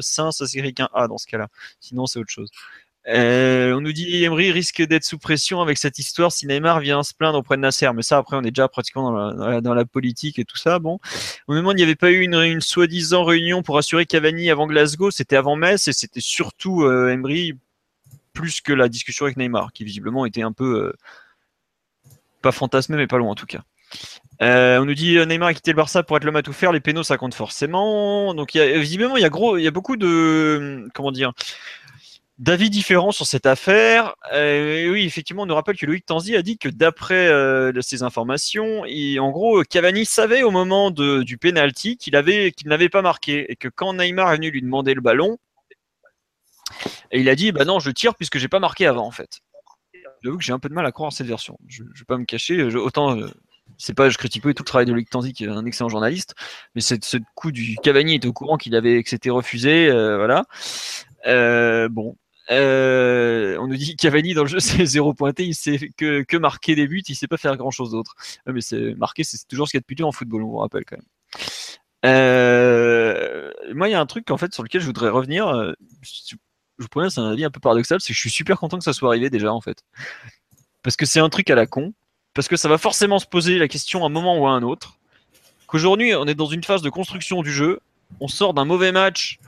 sain, 0.00 0.32
ça 0.32 0.46
s'écrit 0.46 0.74
qu'un 0.74 0.88
A 0.92 1.08
dans 1.08 1.18
ce 1.18 1.26
cas-là. 1.26 1.48
Sinon, 1.80 2.06
c'est 2.06 2.18
autre 2.18 2.30
chose. 2.30 2.50
Euh, 3.08 3.72
on 3.74 3.80
nous 3.80 3.92
dit 3.92 4.24
Emery 4.24 4.50
risque 4.50 4.82
d'être 4.82 5.04
sous 5.04 5.18
pression 5.18 5.60
avec 5.60 5.78
cette 5.78 5.98
histoire 6.00 6.32
si 6.32 6.46
Neymar 6.46 6.80
vient 6.80 7.04
se 7.04 7.14
plaindre 7.14 7.38
auprès 7.38 7.56
de 7.56 7.62
Nasser. 7.62 7.88
Mais 7.94 8.02
ça, 8.02 8.18
après, 8.18 8.36
on 8.36 8.42
est 8.42 8.50
déjà 8.50 8.68
pratiquement 8.68 9.32
dans 9.60 9.74
la, 9.74 9.84
politique 9.84 10.38
et 10.38 10.44
tout 10.44 10.56
ça. 10.56 10.78
Bon, 10.78 10.98
on 11.46 11.52
me 11.52 11.58
demande 11.58 11.74
il 11.74 11.76
n'y 11.76 11.84
avait 11.84 11.94
pas 11.94 12.10
eu 12.10 12.20
une, 12.20 12.60
soi-disant 12.60 13.24
réunion 13.24 13.62
pour 13.62 13.78
assurer 13.78 14.06
Cavani 14.06 14.50
avant 14.50 14.66
Glasgow? 14.66 15.10
C'était 15.10 15.36
avant 15.36 15.56
Metz 15.56 15.86
et 15.86 15.92
c'était 15.92 16.20
surtout 16.20 16.82
euh, 16.82 17.12
Emery 17.12 17.54
plus 18.32 18.60
que 18.60 18.72
la 18.72 18.88
discussion 18.88 19.26
avec 19.26 19.36
Neymar, 19.36 19.72
qui 19.72 19.84
visiblement 19.84 20.26
était 20.26 20.42
un 20.42 20.52
peu 20.52 20.86
euh, 20.86 20.92
pas 22.46 22.52
fantasmé, 22.52 22.96
mais 22.96 23.06
pas 23.06 23.18
loin 23.18 23.30
en 23.30 23.34
tout 23.34 23.46
cas. 23.46 23.62
on 24.40 24.84
nous 24.84 24.94
dit 24.94 25.18
Neymar 25.26 25.48
a 25.48 25.54
quitté 25.54 25.72
le 25.72 25.76
Barça 25.76 26.02
pour 26.02 26.16
être 26.16 26.24
l'homme 26.24 26.36
à 26.36 26.42
tout 26.42 26.52
faire. 26.52 26.72
Les 26.72 26.80
pénaux, 26.80 27.02
ça 27.02 27.16
compte 27.16 27.34
forcément. 27.34 28.34
Donc, 28.34 28.52
visiblement, 28.54 29.16
il 29.16 29.22
y 29.22 29.26
a 29.26 29.30
gros, 29.30 29.56
il 29.58 29.64
y 29.64 29.68
a 29.68 29.70
beaucoup 29.70 29.96
de 29.96 30.88
comment 30.94 31.12
dire 31.12 31.32
d'avis 32.38 32.70
différents 32.70 33.12
sur 33.12 33.26
cette 33.26 33.46
affaire. 33.46 34.14
Euh, 34.32 34.90
oui, 34.90 35.04
effectivement, 35.04 35.44
on 35.44 35.46
nous 35.46 35.54
rappelle 35.54 35.76
que 35.76 35.86
Loïc 35.86 36.04
Tanzi 36.04 36.36
a 36.36 36.42
dit 36.42 36.58
que 36.58 36.68
d'après 36.68 37.28
euh, 37.28 37.72
ces 37.80 38.02
informations, 38.02 38.82
en 38.82 39.30
gros, 39.30 39.62
Cavani 39.62 40.04
savait 40.04 40.42
au 40.42 40.50
moment 40.50 40.90
du 40.90 41.38
penalty 41.38 41.96
qu'il 41.96 42.16
avait 42.16 42.52
qu'il 42.52 42.68
n'avait 42.68 42.88
pas 42.88 43.02
marqué 43.02 43.50
et 43.50 43.56
que 43.56 43.68
quand 43.68 43.94
Neymar 43.94 44.32
est 44.32 44.36
venu 44.36 44.50
lui 44.50 44.62
demander 44.62 44.94
le 44.94 45.00
ballon, 45.00 45.38
il 47.12 47.28
a 47.28 47.34
dit 47.34 47.52
bah 47.52 47.64
non, 47.64 47.78
je 47.78 47.90
tire 47.90 48.14
puisque 48.14 48.38
j'ai 48.38 48.48
pas 48.48 48.60
marqué 48.60 48.86
avant 48.86 49.06
en 49.06 49.12
fait. 49.12 49.40
J'avoue 50.22 50.38
que 50.38 50.44
j'ai 50.44 50.52
un 50.52 50.58
peu 50.58 50.68
de 50.68 50.74
mal 50.74 50.86
à 50.86 50.92
croire 50.92 51.12
cette 51.12 51.26
version. 51.26 51.58
Je, 51.68 51.82
ne 51.82 51.88
vais 51.88 52.04
pas 52.06 52.18
me 52.18 52.24
cacher. 52.24 52.62
autant 52.62 53.18
euh, 53.18 53.28
c'est 53.78 53.94
pas 53.94 54.08
je 54.08 54.16
critique 54.16 54.42
pas 54.42 54.54
tout 54.54 54.62
le 54.62 54.66
travail 54.66 54.86
de 54.86 54.92
Loïc 54.92 55.10
Tanzi 55.10 55.32
qui 55.32 55.44
est 55.44 55.48
un 55.48 55.66
excellent 55.66 55.88
journaliste, 55.88 56.34
mais 56.74 56.80
ce 56.80 57.18
coup 57.34 57.52
du 57.52 57.76
Cavani 57.82 58.14
était 58.14 58.28
au 58.28 58.32
courant 58.32 58.56
qu'il 58.56 58.74
avait 58.74 59.02
que 59.02 59.10
c'était 59.10 59.30
refusé, 59.30 59.90
voilà. 59.90 60.46
bon, 61.90 62.16
euh, 62.50 63.58
on 63.58 63.66
nous 63.66 63.76
dit 63.76 63.96
Cavani 63.96 64.34
dans 64.34 64.42
le 64.42 64.48
jeu 64.48 64.60
c'est 64.60 64.84
zéro 64.86 65.14
pointé, 65.14 65.44
il 65.44 65.54
sait 65.54 65.90
que, 65.96 66.22
que 66.22 66.36
marquer 66.36 66.74
des 66.74 66.86
buts, 66.86 67.02
il 67.08 67.14
sait 67.16 67.26
pas 67.26 67.36
faire 67.36 67.56
grand 67.56 67.70
chose 67.70 67.90
d'autre. 67.90 68.14
mais 68.46 68.60
c'est 68.60 68.94
marquer, 68.94 69.24
c'est 69.24 69.46
toujours 69.48 69.66
ce 69.66 69.72
qu'il 69.72 69.78
y 69.78 69.80
a 69.80 69.82
de 69.82 69.86
plus 69.86 69.96
dur 69.96 70.06
en 70.06 70.12
football, 70.12 70.42
on 70.42 70.48
vous 70.50 70.58
rappelle 70.58 70.84
quand 70.84 70.96
même. 70.96 71.06
Euh, 72.04 73.50
moi, 73.74 73.88
il 73.88 73.92
y 73.92 73.94
a 73.94 74.00
un 74.00 74.06
truc 74.06 74.30
en 74.30 74.36
fait 74.36 74.54
sur 74.54 74.62
lequel 74.62 74.80
je 74.80 74.86
voudrais 74.86 75.08
revenir. 75.08 75.48
Euh, 75.48 75.72
je 76.78 76.84
vous 76.84 76.88
promets, 76.88 77.10
c'est 77.10 77.20
un 77.20 77.30
avis 77.30 77.44
un 77.44 77.50
peu 77.50 77.60
paradoxal, 77.60 78.00
c'est 78.00 78.08
que 78.08 78.14
je 78.14 78.20
suis 78.20 78.30
super 78.30 78.58
content 78.58 78.78
que 78.78 78.84
ça 78.84 78.92
soit 78.92 79.08
arrivé 79.08 79.30
déjà 79.30 79.52
en 79.52 79.60
fait, 79.60 79.82
parce 80.82 80.96
que 80.96 81.06
c'est 81.06 81.20
un 81.20 81.28
truc 81.28 81.50
à 81.50 81.54
la 81.54 81.66
con, 81.66 81.94
parce 82.34 82.48
que 82.48 82.56
ça 82.56 82.68
va 82.68 82.78
forcément 82.78 83.18
se 83.18 83.26
poser 83.26 83.58
la 83.58 83.68
question 83.68 84.02
à 84.02 84.06
un 84.06 84.10
moment 84.10 84.38
ou 84.38 84.46
à 84.46 84.50
un 84.50 84.62
autre. 84.62 84.98
Qu'aujourd'hui, 85.66 86.14
on 86.14 86.26
est 86.26 86.34
dans 86.34 86.46
une 86.46 86.62
phase 86.62 86.82
de 86.82 86.90
construction 86.90 87.42
du 87.42 87.52
jeu, 87.52 87.80
on 88.20 88.28
sort 88.28 88.54
d'un 88.54 88.64
mauvais 88.64 88.92
match 88.92 89.38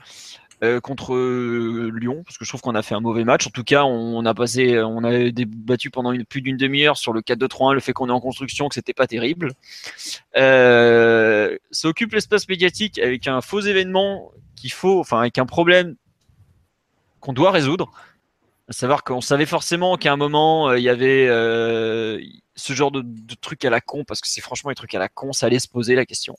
euh, 0.61 0.81
contre 0.81 1.13
euh, 1.13 1.89
Lyon, 1.97 2.23
parce 2.25 2.37
que 2.37 2.43
je 2.43 2.49
trouve 2.49 2.59
qu'on 2.59 2.75
a 2.75 2.81
fait 2.81 2.93
un 2.93 2.99
mauvais 2.99 3.23
match. 3.23 3.47
En 3.47 3.51
tout 3.51 3.63
cas, 3.63 3.85
on, 3.85 4.25
a 4.25 4.33
passé, 4.33 4.81
on 4.81 5.05
a 5.05 5.29
débattu 5.29 5.89
pendant 5.89 6.13
plus 6.25 6.41
d'une 6.41 6.57
demi-heure 6.57 6.97
sur 6.97 7.13
le 7.13 7.21
4-2-3-1, 7.21 7.75
le 7.75 7.79
fait 7.79 7.93
qu'on 7.93 8.09
est 8.09 8.11
en 8.11 8.19
construction, 8.19 8.67
que 8.67 8.75
c'était 8.75 8.93
pas 8.93 9.07
terrible. 9.07 9.53
Euh, 10.35 11.57
ça 11.71 11.87
occupe 11.87 12.11
l'espace 12.11 12.49
médiatique 12.49 12.99
avec 12.99 13.27
un 13.27 13.39
faux 13.39 13.61
événement 13.61 14.31
qu'il 14.57 14.73
faut, 14.73 14.99
enfin 14.99 15.21
avec 15.21 15.37
un 15.37 15.45
problème 15.45 15.95
qu'on 17.19 17.33
doit 17.33 17.51
résoudre. 17.51 17.91
À 18.69 18.73
savoir 18.73 19.03
qu'on 19.03 19.21
savait 19.21 19.47
forcément 19.47 19.97
qu'à 19.97 20.13
un 20.13 20.17
moment 20.17 20.73
il 20.73 20.83
y 20.83 20.89
avait 20.89 21.27
ce 22.59 22.73
genre 22.73 22.91
de, 22.91 23.03
truc 23.41 23.65
à 23.65 23.69
la 23.69 23.81
con, 23.81 24.03
parce 24.03 24.21
que 24.21 24.27
c'est 24.27 24.41
franchement 24.41 24.69
des 24.69 24.75
trucs 24.75 24.93
à 24.93 24.99
la 24.99 25.09
con, 25.09 25.33
ça 25.33 25.47
allait 25.47 25.59
se 25.59 25.67
poser 25.67 25.95
la 25.95 26.05
question. 26.05 26.37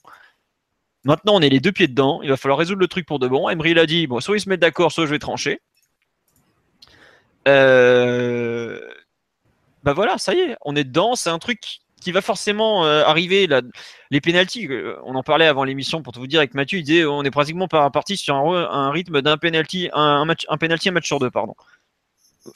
Maintenant, 1.03 1.33
on 1.35 1.41
est 1.41 1.49
les 1.49 1.59
deux 1.59 1.71
pieds 1.71 1.87
dedans. 1.87 2.21
Il 2.21 2.29
va 2.29 2.37
falloir 2.37 2.59
résoudre 2.59 2.79
le 2.79 2.87
truc 2.87 3.07
pour 3.07 3.19
de 3.19 3.27
bon. 3.27 3.49
Emery 3.49 3.73
l'a 3.73 3.85
dit 3.85 4.07
bon, 4.07 4.19
soit 4.19 4.37
ils 4.37 4.41
se 4.41 4.49
mettent 4.49 4.59
d'accord, 4.59 4.91
soit 4.91 5.05
je 5.05 5.11
vais 5.11 5.19
trancher. 5.19 5.59
Euh... 7.47 8.79
Bah 9.83 9.93
voilà, 9.93 10.19
ça 10.19 10.35
y 10.35 10.39
est, 10.39 10.55
on 10.61 10.75
est 10.75 10.83
dedans. 10.83 11.15
C'est 11.15 11.31
un 11.31 11.39
truc 11.39 11.79
qui 12.01 12.11
va 12.11 12.21
forcément 12.21 12.85
euh, 12.85 13.03
arriver. 13.05 13.47
Les 14.09 14.21
pénalties, 14.21 14.67
euh, 14.67 14.97
on 15.05 15.15
en 15.15 15.23
parlait 15.23 15.45
avant 15.45 15.63
l'émission 15.63 16.01
pour 16.01 16.11
te 16.11 16.19
vous 16.19 16.27
dire 16.27 16.39
avec 16.39 16.53
Mathieu, 16.53 16.79
il 16.79 16.83
disait 16.83 17.05
on 17.05 17.23
est 17.23 17.31
pratiquement 17.31 17.67
parti 17.67 18.17
sur 18.17 18.35
un, 18.35 18.91
rythme 18.91 19.21
d'un 19.21 19.37
penalty, 19.37 19.89
un, 19.93 20.25
match, 20.25 20.45
un 20.49 20.57
un 20.59 20.91
match 20.91 21.05
sur 21.05 21.19
deux, 21.19 21.31
pardon. 21.31 21.55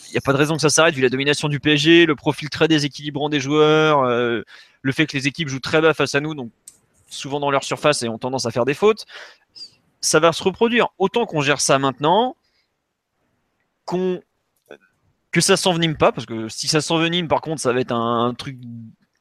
Il 0.07 0.11
n'y 0.11 0.17
a 0.17 0.21
pas 0.21 0.33
de 0.33 0.37
raison 0.37 0.55
que 0.55 0.61
ça 0.61 0.69
s'arrête 0.69 0.95
vu 0.95 1.01
la 1.01 1.09
domination 1.09 1.47
du 1.47 1.59
PSG, 1.59 2.07
le 2.07 2.15
profil 2.15 2.49
très 2.49 2.67
déséquilibrant 2.67 3.29
des 3.29 3.39
joueurs, 3.39 4.01
euh, 4.01 4.41
le 4.81 4.91
fait 4.91 5.05
que 5.05 5.15
les 5.15 5.27
équipes 5.27 5.47
jouent 5.47 5.59
très 5.59 5.79
bas 5.79 5.93
face 5.93 6.15
à 6.15 6.19
nous. 6.19 6.33
Donc 6.33 6.51
souvent 7.07 7.39
dans 7.39 7.51
leur 7.51 7.63
surface 7.63 8.01
et 8.01 8.09
ont 8.09 8.17
tendance 8.17 8.47
à 8.47 8.51
faire 8.51 8.65
des 8.65 8.73
fautes, 8.73 9.05
ça 10.01 10.19
va 10.19 10.33
se 10.33 10.43
reproduire. 10.43 10.87
Autant 10.97 11.25
qu'on 11.27 11.41
gère 11.41 11.61
ça 11.61 11.77
maintenant, 11.77 12.35
qu'on 13.85 14.21
que 15.35 15.41
ça 15.41 15.57
s'envenime 15.57 15.97
pas, 15.97 16.13
parce 16.13 16.25
que 16.25 16.47
si 16.47 16.69
ça 16.69 16.79
s'envenime, 16.79 17.27
par 17.27 17.41
contre, 17.41 17.61
ça 17.61 17.73
va 17.73 17.81
être 17.81 17.91
un, 17.91 18.33
truc 18.33 18.57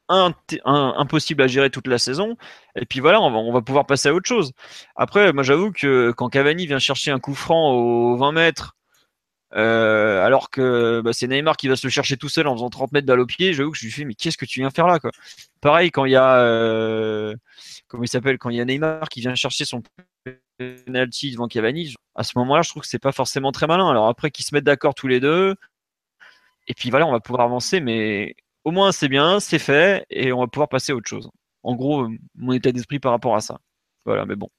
impossible 0.09 1.41
à 1.43 1.47
gérer 1.47 1.69
toute 1.69 1.87
la 1.87 1.97
saison. 1.97 2.37
Et 2.75 2.85
puis 2.85 2.99
voilà, 2.99 3.21
on 3.21 3.51
va, 3.51 3.61
pouvoir 3.61 3.85
passer 3.85 4.09
à 4.09 4.13
autre 4.13 4.27
chose. 4.27 4.51
Après, 4.95 5.33
moi 5.33 5.43
j'avoue 5.43 5.71
que 5.71 6.11
quand 6.11 6.29
Cavani 6.29 6.67
vient 6.67 6.79
chercher 6.79 7.11
un 7.11 7.19
coup 7.19 7.35
franc 7.35 7.71
aux 7.71 8.15
20 8.17 8.31
mètres, 8.31 8.75
euh, 9.55 10.25
alors 10.25 10.49
que 10.49 11.01
bah, 11.03 11.13
c'est 11.13 11.27
Neymar 11.27 11.55
qui 11.57 11.67
va 11.67 11.75
se 11.75 11.87
le 11.87 11.91
chercher 11.91 12.17
tout 12.17 12.29
seul 12.29 12.47
en 12.47 12.53
faisant 12.55 12.69
30 12.69 12.91
mètres 12.91 13.07
balle 13.07 13.19
au 13.21 13.25
pied, 13.25 13.53
j'avoue 13.53 13.71
que 13.71 13.77
je 13.77 13.85
lui 13.85 13.91
fais 13.91 14.03
mais 14.03 14.13
qu'est-ce 14.15 14.37
que 14.37 14.45
tu 14.45 14.59
viens 14.59 14.69
faire 14.69 14.87
là 14.87 14.99
quoi? 14.99 15.11
Pareil 15.61 15.91
quand 15.91 16.05
il 16.05 16.11
y 16.11 16.15
a 16.15 16.39
euh, 16.39 17.35
il 18.01 18.07
s'appelle 18.09 18.37
quand 18.37 18.49
il 18.49 18.57
y 18.57 18.61
a 18.61 18.65
Neymar 18.65 19.07
qui 19.09 19.21
vient 19.21 19.35
chercher 19.35 19.65
son 19.65 19.81
penalty 20.57 21.31
devant 21.31 21.47
Cavani, 21.47 21.95
à 22.15 22.23
ce 22.23 22.37
moment-là, 22.37 22.61
je 22.61 22.69
trouve 22.69 22.83
que 22.83 22.87
c'est 22.89 22.99
pas 22.99 23.11
forcément 23.11 23.51
très 23.51 23.67
malin. 23.67 23.89
Alors 23.89 24.07
après 24.07 24.31
qu'ils 24.31 24.45
se 24.45 24.53
mettent 24.55 24.63
d'accord 24.63 24.95
tous 24.95 25.07
les 25.07 25.19
deux, 25.19 25.55
et 26.67 26.73
puis 26.73 26.89
voilà, 26.89 27.05
on 27.05 27.11
va 27.11 27.19
pouvoir 27.19 27.45
avancer, 27.45 27.79
mais 27.79 28.35
au 28.65 28.71
moins 28.71 28.91
c'est 28.91 29.07
bien, 29.07 29.39
c'est 29.39 29.59
fait, 29.59 30.05
et 30.09 30.33
on 30.33 30.41
va 30.41 30.47
pouvoir 30.47 30.67
passer 30.67 30.91
à 30.91 30.95
autre 30.95 31.07
chose. 31.07 31.29
En 31.63 31.75
gros, 31.75 32.07
mon 32.35 32.51
état 32.53 32.71
d'esprit 32.71 32.99
par 32.99 33.11
rapport 33.11 33.35
à 33.35 33.41
ça. 33.41 33.59
Voilà, 34.05 34.25
mais 34.25 34.35
bon. 34.35 34.49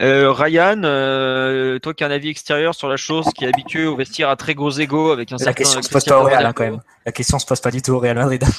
Euh, 0.00 0.32
Ryan, 0.32 0.80
euh, 0.84 1.78
toi 1.78 1.92
qui 1.92 2.02
as 2.02 2.06
un 2.06 2.10
avis 2.10 2.30
extérieur 2.30 2.74
sur 2.74 2.88
la 2.88 2.96
chose, 2.96 3.26
qui 3.34 3.44
est 3.44 3.48
habitué 3.48 3.84
au 3.84 3.96
vestiaire 3.96 4.30
à 4.30 4.36
très 4.36 4.54
gros 4.54 4.70
égaux 4.70 5.10
avec 5.10 5.32
un 5.32 5.36
la 5.44 5.52
question 5.52 5.82
se 5.82 5.90
pose 5.90 6.04
pas 6.04 6.20
au 6.20 6.24
Real 6.24 6.46
hein, 6.46 6.52
quand 6.54 6.64
même. 6.64 6.80
La 7.04 7.12
question 7.12 7.38
se 7.38 7.44
pose 7.44 7.60
pas 7.60 7.70
du 7.70 7.82
tout 7.82 7.92
au 7.92 7.98
Real 7.98 8.16
Madrid. 8.16 8.44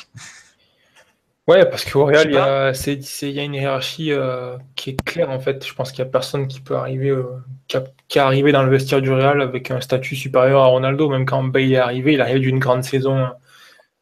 Ouais, 1.45 1.69
parce 1.69 1.83
qu'au 1.83 2.05
Real, 2.05 2.27
il 2.29 2.35
y, 2.35 2.37
a, 2.37 2.71
il 2.71 3.31
y 3.31 3.39
a 3.39 3.43
une 3.43 3.53
hiérarchie 3.53 4.13
euh, 4.13 4.55
qui 4.77 4.91
est 4.91 5.03
claire 5.03 5.29
en 5.29 5.41
fait. 5.41 5.67
Je 5.67 5.73
pense 5.73 5.91
qu'il 5.91 6.01
n'y 6.01 6.07
a 6.07 6.11
personne 6.11 6.47
qui 6.47 6.61
peut 6.61 6.77
arriver, 6.77 7.09
euh, 7.09 7.25
qui, 7.67 7.75
est 8.17 8.21
arrivé 8.21 8.53
dans 8.53 8.63
le 8.63 8.69
vestiaire 8.69 9.01
du 9.01 9.11
Real 9.11 9.41
avec 9.41 9.69
un 9.69 9.81
statut 9.81 10.15
supérieur 10.15 10.61
à 10.61 10.67
Ronaldo. 10.67 11.09
Même 11.09 11.25
quand 11.25 11.43
Bale 11.43 11.73
est 11.73 11.75
arrivé, 11.75 12.13
il 12.13 12.21
arrivé 12.21 12.39
d'une 12.39 12.59
grande 12.59 12.85
saison 12.85 13.27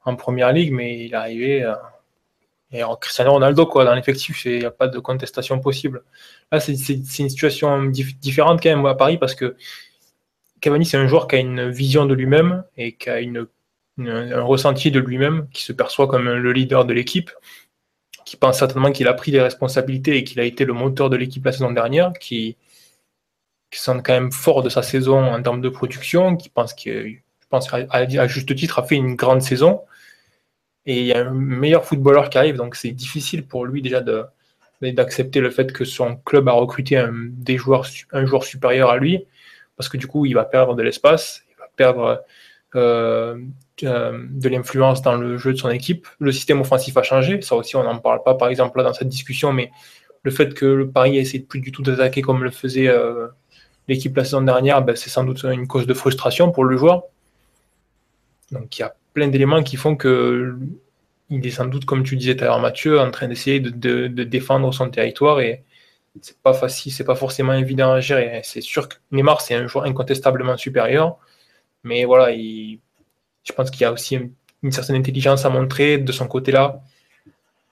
en 0.05 0.15
première 0.15 0.51
ligue, 0.51 0.71
mais 0.71 1.05
il 1.05 1.13
est 1.13 1.15
arrivé 1.15 1.63
euh, 1.63 1.75
et 2.71 2.83
en 2.83 2.95
Cristiano 2.95 3.31
Ronaldo 3.31 3.65
quoi. 3.65 3.85
Dans 3.85 3.95
l'effectif, 3.95 4.45
il 4.45 4.59
n'y 4.59 4.65
a 4.65 4.71
pas 4.71 4.87
de 4.87 4.99
contestation 4.99 5.59
possible. 5.59 6.03
Là, 6.51 6.59
c'est 6.59 6.73
une 6.73 7.29
situation 7.29 7.83
différente 7.85 8.61
quand 8.61 8.69
même 8.69 8.85
à 8.85 8.95
Paris 8.95 9.17
parce 9.17 9.35
que 9.35 9.55
Cavani, 10.61 10.85
c'est 10.85 10.97
un 10.97 11.07
joueur 11.07 11.27
qui 11.27 11.35
a 11.35 11.39
une 11.39 11.69
vision 11.69 12.05
de 12.05 12.13
lui-même 12.13 12.63
et 12.77 12.93
qui 12.93 13.09
a 13.09 13.15
un 13.17 14.41
ressenti 14.41 14.91
de 14.91 14.99
lui-même, 14.99 15.47
qui 15.51 15.63
se 15.63 15.73
perçoit 15.73 16.07
comme 16.07 16.29
le 16.29 16.53
leader 16.53 16.85
de 16.85 16.93
l'équipe, 16.93 17.31
qui 18.25 18.37
pense 18.37 18.59
certainement 18.59 18.91
qu'il 18.91 19.07
a 19.07 19.13
pris 19.13 19.31
des 19.31 19.41
responsabilités 19.41 20.17
et 20.17 20.23
qu'il 20.23 20.39
a 20.39 20.43
été 20.43 20.63
le 20.63 20.73
moteur 20.73 21.09
de 21.09 21.17
l'équipe 21.17 21.43
la 21.43 21.51
saison 21.51 21.71
dernière, 21.71 22.13
qui, 22.13 22.57
qui 23.71 23.79
sent 23.79 24.01
quand 24.03 24.13
même 24.13 24.31
fort 24.31 24.61
de 24.61 24.69
sa 24.69 24.83
saison 24.83 25.33
en 25.33 25.41
termes 25.41 25.61
de 25.61 25.69
production, 25.69 26.37
qui 26.37 26.49
pense 26.49 26.73
que, 26.73 27.09
je 27.09 28.17
à, 28.19 28.27
juste 28.27 28.55
titre, 28.55 28.79
a 28.79 28.83
fait 28.83 28.95
une 28.95 29.15
grande 29.15 29.41
saison. 29.41 29.81
Et 30.85 31.01
il 31.01 31.05
y 31.05 31.13
a 31.13 31.27
un 31.27 31.31
meilleur 31.31 31.85
footballeur 31.85 32.29
qui 32.29 32.37
arrive, 32.37 32.55
donc 32.55 32.75
c'est 32.75 32.91
difficile 32.91 33.45
pour 33.45 33.65
lui 33.65 33.81
déjà 33.81 34.01
d'accepter 34.81 35.39
le 35.39 35.51
fait 35.51 35.71
que 35.71 35.85
son 35.85 36.15
club 36.15 36.49
a 36.49 36.53
recruté 36.53 36.97
un, 36.97 37.13
des 37.13 37.57
joueurs, 37.57 37.85
un 38.11 38.25
joueur 38.25 38.43
supérieur 38.43 38.89
à 38.89 38.97
lui, 38.97 39.25
parce 39.77 39.89
que 39.89 39.97
du 39.97 40.07
coup, 40.07 40.25
il 40.25 40.33
va 40.33 40.43
perdre 40.43 40.75
de 40.75 40.81
l'espace, 40.81 41.43
il 41.49 41.57
va 41.59 41.65
perdre 41.75 42.23
euh, 42.75 43.37
euh, 43.83 44.25
de 44.29 44.49
l'influence 44.49 45.01
dans 45.01 45.15
le 45.15 45.37
jeu 45.37 45.53
de 45.53 45.57
son 45.57 45.69
équipe. 45.69 46.07
Le 46.19 46.31
système 46.31 46.61
offensif 46.61 46.97
a 46.97 47.03
changé, 47.03 47.41
ça 47.41 47.55
aussi 47.55 47.75
on 47.75 47.83
n'en 47.83 47.97
parle 47.97 48.23
pas 48.23 48.35
par 48.35 48.49
exemple 48.49 48.77
là 48.77 48.83
dans 48.83 48.93
cette 48.93 49.07
discussion, 49.07 49.53
mais 49.53 49.71
le 50.23 50.31
fait 50.31 50.53
que 50.53 50.65
le 50.65 50.89
Paris 50.89 51.17
essaie 51.17 51.39
plus 51.39 51.59
du 51.59 51.71
tout 51.71 51.81
d'attaquer 51.81 52.21
comme 52.21 52.43
le 52.43 52.51
faisait 52.51 52.87
euh, 52.87 53.27
l'équipe 53.87 54.15
la 54.15 54.23
saison 54.23 54.41
dernière, 54.41 54.83
ben, 54.83 54.95
c'est 54.95 55.09
sans 55.09 55.23
doute 55.23 55.43
une 55.43 55.67
cause 55.67 55.87
de 55.87 55.93
frustration 55.93 56.51
pour 56.51 56.63
le 56.63 56.77
joueur. 56.77 57.03
Donc 58.51 58.77
il 58.77 58.81
y 58.81 58.83
a 58.83 58.95
plein 59.13 59.27
d'éléments 59.27 59.63
qui 59.63 59.77
font 59.77 59.95
que 59.95 60.57
il 61.29 61.45
est 61.45 61.51
sans 61.51 61.65
doute, 61.65 61.85
comme 61.85 62.03
tu 62.03 62.17
disais 62.17 62.35
tout 62.35 62.43
à 62.43 62.47
l'heure 62.47 62.59
Mathieu, 62.59 62.99
en 62.99 63.09
train 63.09 63.27
d'essayer 63.27 63.59
de, 63.61 64.07
défendre 64.07 64.73
son 64.73 64.89
territoire 64.89 65.39
et 65.39 65.63
c'est 66.21 66.37
pas 66.39 66.53
facile, 66.53 66.91
c'est 66.91 67.05
pas 67.05 67.15
forcément 67.15 67.53
évident 67.53 67.93
à 67.93 68.01
gérer. 68.01 68.41
C'est 68.43 68.61
sûr 68.61 68.89
que 68.89 68.95
Neymar, 69.11 69.39
c'est 69.39 69.55
un 69.55 69.65
joueur 69.67 69.85
incontestablement 69.85 70.57
supérieur, 70.57 71.17
mais 71.83 72.03
voilà, 72.05 72.35
je 72.35 73.53
pense 73.55 73.71
qu'il 73.71 73.81
y 73.81 73.85
a 73.85 73.93
aussi 73.93 74.19
une, 74.61 74.71
certaine 74.71 74.97
intelligence 74.97 75.45
à 75.45 75.49
montrer 75.49 75.97
de 75.97 76.11
son 76.11 76.27
côté-là. 76.27 76.81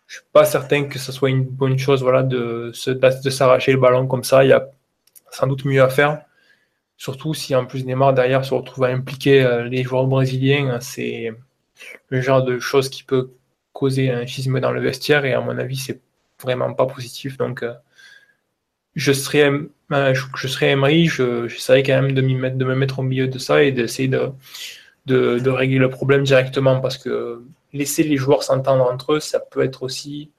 Je 0.07 0.15
suis 0.15 0.25
pas 0.33 0.45
certain 0.45 0.85
que 0.85 0.97
ce 0.97 1.11
soit 1.11 1.29
une 1.29 1.43
bonne 1.43 1.77
chose 1.77 2.01
voilà, 2.01 2.23
de, 2.23 2.71
de 2.87 3.29
s'arracher 3.29 3.73
le 3.73 3.79
ballon 3.79 4.07
comme 4.07 4.23
ça. 4.23 4.43
Il 4.45 4.49
y 4.49 4.53
a 4.53 4.69
sans 5.31 5.47
doute 5.47 5.65
mieux 5.65 5.83
à 5.83 5.89
faire. 5.89 6.21
Surtout 6.99 7.33
si 7.33 7.55
en 7.55 7.65
plus 7.65 7.85
Neymar 7.85 8.13
derrière 8.13 8.43
se 8.43 8.53
retrouve 8.53 8.83
à 8.83 8.87
impliquer 8.89 9.41
euh, 9.41 9.63
les 9.63 9.83
joueurs 9.83 10.05
brésiliens, 10.05 10.81
c'est 10.81 11.31
le 12.09 12.21
genre 12.21 12.43
de 12.43 12.59
choses 12.59 12.89
qui 12.89 13.03
peut 13.03 13.31
causer 13.71 14.11
un 14.11 14.25
schisme 14.25 14.59
dans 14.59 14.73
le 14.73 14.81
vestiaire 14.81 15.23
et 15.23 15.31
à 15.31 15.39
mon 15.39 15.57
avis 15.57 15.77
c'est 15.77 16.01
vraiment 16.43 16.73
pas 16.73 16.85
positif. 16.85 17.37
Donc 17.37 17.63
euh, 17.63 17.73
je 18.95 19.13
serais, 19.13 19.49
euh, 19.93 20.13
je, 20.13 20.47
serais 20.47 20.71
Emery, 20.71 21.07
quand 21.07 22.01
même 22.01 22.11
de, 22.11 22.21
me 22.21 22.75
mettre 22.75 22.99
au 22.99 23.03
milieu 23.03 23.27
de 23.29 23.39
ça 23.39 23.63
et 23.63 23.71
d'essayer 23.71 24.09
de, 24.09 24.33
de, 25.05 25.49
régler 25.49 25.77
le 25.77 25.89
problème 25.89 26.23
directement 26.23 26.81
parce 26.81 26.97
que 26.97 27.41
laisser 27.71 28.03
les 28.03 28.17
joueurs 28.17 28.43
s'entendre 28.43 28.83
entre 28.83 29.13
eux, 29.13 29.19
ça 29.21 29.39
peut 29.39 29.63
être 29.63 29.83
aussi 29.83 30.31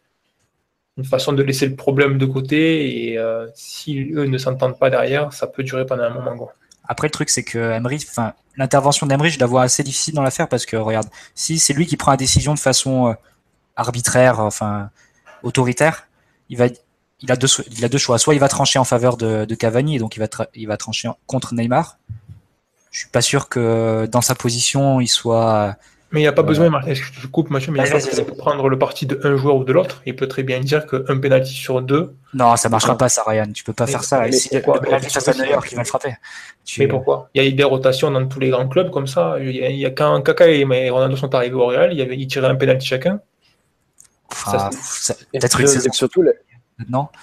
une 1.00 1.06
façon 1.06 1.32
de 1.32 1.42
laisser 1.42 1.66
le 1.66 1.74
problème 1.74 2.18
de 2.18 2.26
côté 2.26 3.10
et 3.10 3.18
euh, 3.18 3.46
si 3.54 4.12
eux 4.14 4.26
ne 4.26 4.38
s'entendent 4.38 4.78
pas 4.78 4.90
derrière, 4.90 5.32
ça 5.32 5.46
peut 5.46 5.62
durer 5.62 5.86
pendant 5.86 6.04
un 6.04 6.10
moment. 6.10 6.50
Après, 6.86 7.06
le 7.06 7.12
truc, 7.12 7.30
c'est 7.30 7.42
que 7.42 7.58
Emery, 7.58 8.04
l'intervention 8.56 9.06
d'Emery, 9.06 9.30
je 9.30 9.40
la 9.40 9.46
vois 9.46 9.62
assez 9.62 9.82
difficile 9.82 10.14
dans 10.14 10.22
l'affaire 10.22 10.48
parce 10.48 10.66
que, 10.66 10.76
regarde, 10.76 11.08
si 11.34 11.58
c'est 11.58 11.72
lui 11.72 11.86
qui 11.86 11.96
prend 11.96 12.10
la 12.10 12.16
décision 12.16 12.52
de 12.52 12.58
façon 12.58 13.08
euh, 13.08 13.14
arbitraire, 13.76 14.40
enfin, 14.40 14.90
autoritaire, 15.42 16.08
il 16.50 16.58
va, 16.58 16.66
il 17.20 17.32
a 17.32 17.36
deux, 17.36 17.48
il 17.70 17.84
a 17.84 17.88
deux 17.88 17.98
choix. 17.98 18.18
Soit 18.18 18.34
il 18.34 18.40
va 18.40 18.48
trancher 18.48 18.78
en 18.78 18.84
faveur 18.84 19.16
de, 19.16 19.46
de 19.46 19.54
Cavani, 19.54 19.96
et 19.96 19.98
donc 19.98 20.16
il 20.16 20.20
va, 20.20 20.26
il 20.54 20.66
va 20.66 20.76
trancher 20.76 21.08
contre 21.26 21.54
Neymar. 21.54 21.96
Je 22.90 22.98
suis 23.00 23.08
pas 23.08 23.22
sûr 23.22 23.48
que 23.48 24.06
dans 24.10 24.20
sa 24.20 24.34
position, 24.34 25.00
il 25.00 25.08
soit 25.08 25.76
mais 26.12 26.20
il 26.20 26.22
n'y 26.24 26.28
a 26.28 26.32
pas 26.32 26.42
besoin, 26.42 26.68
je 26.88 27.26
coupe 27.28 27.50
Mathieu, 27.50 27.70
mais 27.70 27.78
il 27.78 27.82
n'y 27.82 27.88
a 27.88 27.92
pas 27.92 28.04
besoin 28.04 28.24
de 28.24 28.30
prendre 28.32 28.68
le 28.68 28.76
parti 28.76 29.06
d'un 29.06 29.36
joueur 29.36 29.54
ou 29.54 29.64
de 29.64 29.72
l'autre. 29.72 30.02
Il 30.06 30.16
peut 30.16 30.26
très 30.26 30.42
bien 30.42 30.58
dire 30.58 30.84
qu'un 30.86 31.18
penalty 31.18 31.52
sur 31.52 31.80
deux. 31.82 32.14
Non, 32.34 32.56
ça 32.56 32.68
ne 32.68 32.72
marchera 32.72 32.98
pas, 32.98 33.08
ça, 33.08 33.22
Ryan. 33.24 33.46
Tu 33.52 33.62
peux 33.62 33.72
pas 33.72 33.86
faire 33.86 34.02
ça. 34.02 34.30
si 34.32 34.48
pourquoi 34.60 34.80
le 34.80 35.66
qui 35.66 35.74
va 35.74 35.82
le 35.82 35.86
frapper. 35.86 36.14
Mais 36.78 36.88
pourquoi? 36.88 37.30
Il 37.34 37.42
y 37.42 37.46
a 37.46 37.48
eu 37.48 37.52
des 37.52 37.64
rotations 37.64 38.10
dans 38.10 38.26
tous 38.26 38.40
les 38.40 38.50
grands 38.50 38.68
clubs 38.68 38.90
comme 38.90 39.06
ça. 39.06 39.36
Il 39.40 39.54
y 39.54 39.86
a, 39.86 39.90
quand 39.90 40.20
Kaka 40.22 40.48
et 40.48 40.90
Ronaldo 40.90 41.16
sont 41.16 41.32
arrivés 41.34 41.54
au 41.54 41.66
Real, 41.66 41.92
il 41.92 41.98
y 41.98 42.02
avait, 42.02 42.16
ils 42.16 42.26
tiraient 42.26 42.48
un 42.48 42.56
penalty 42.56 42.86
chacun. 42.86 43.20
Peut-être 45.32 45.60
une 45.60 45.66
saison. 45.68 45.92
Surtout, 45.92 46.22
le, 46.22 46.34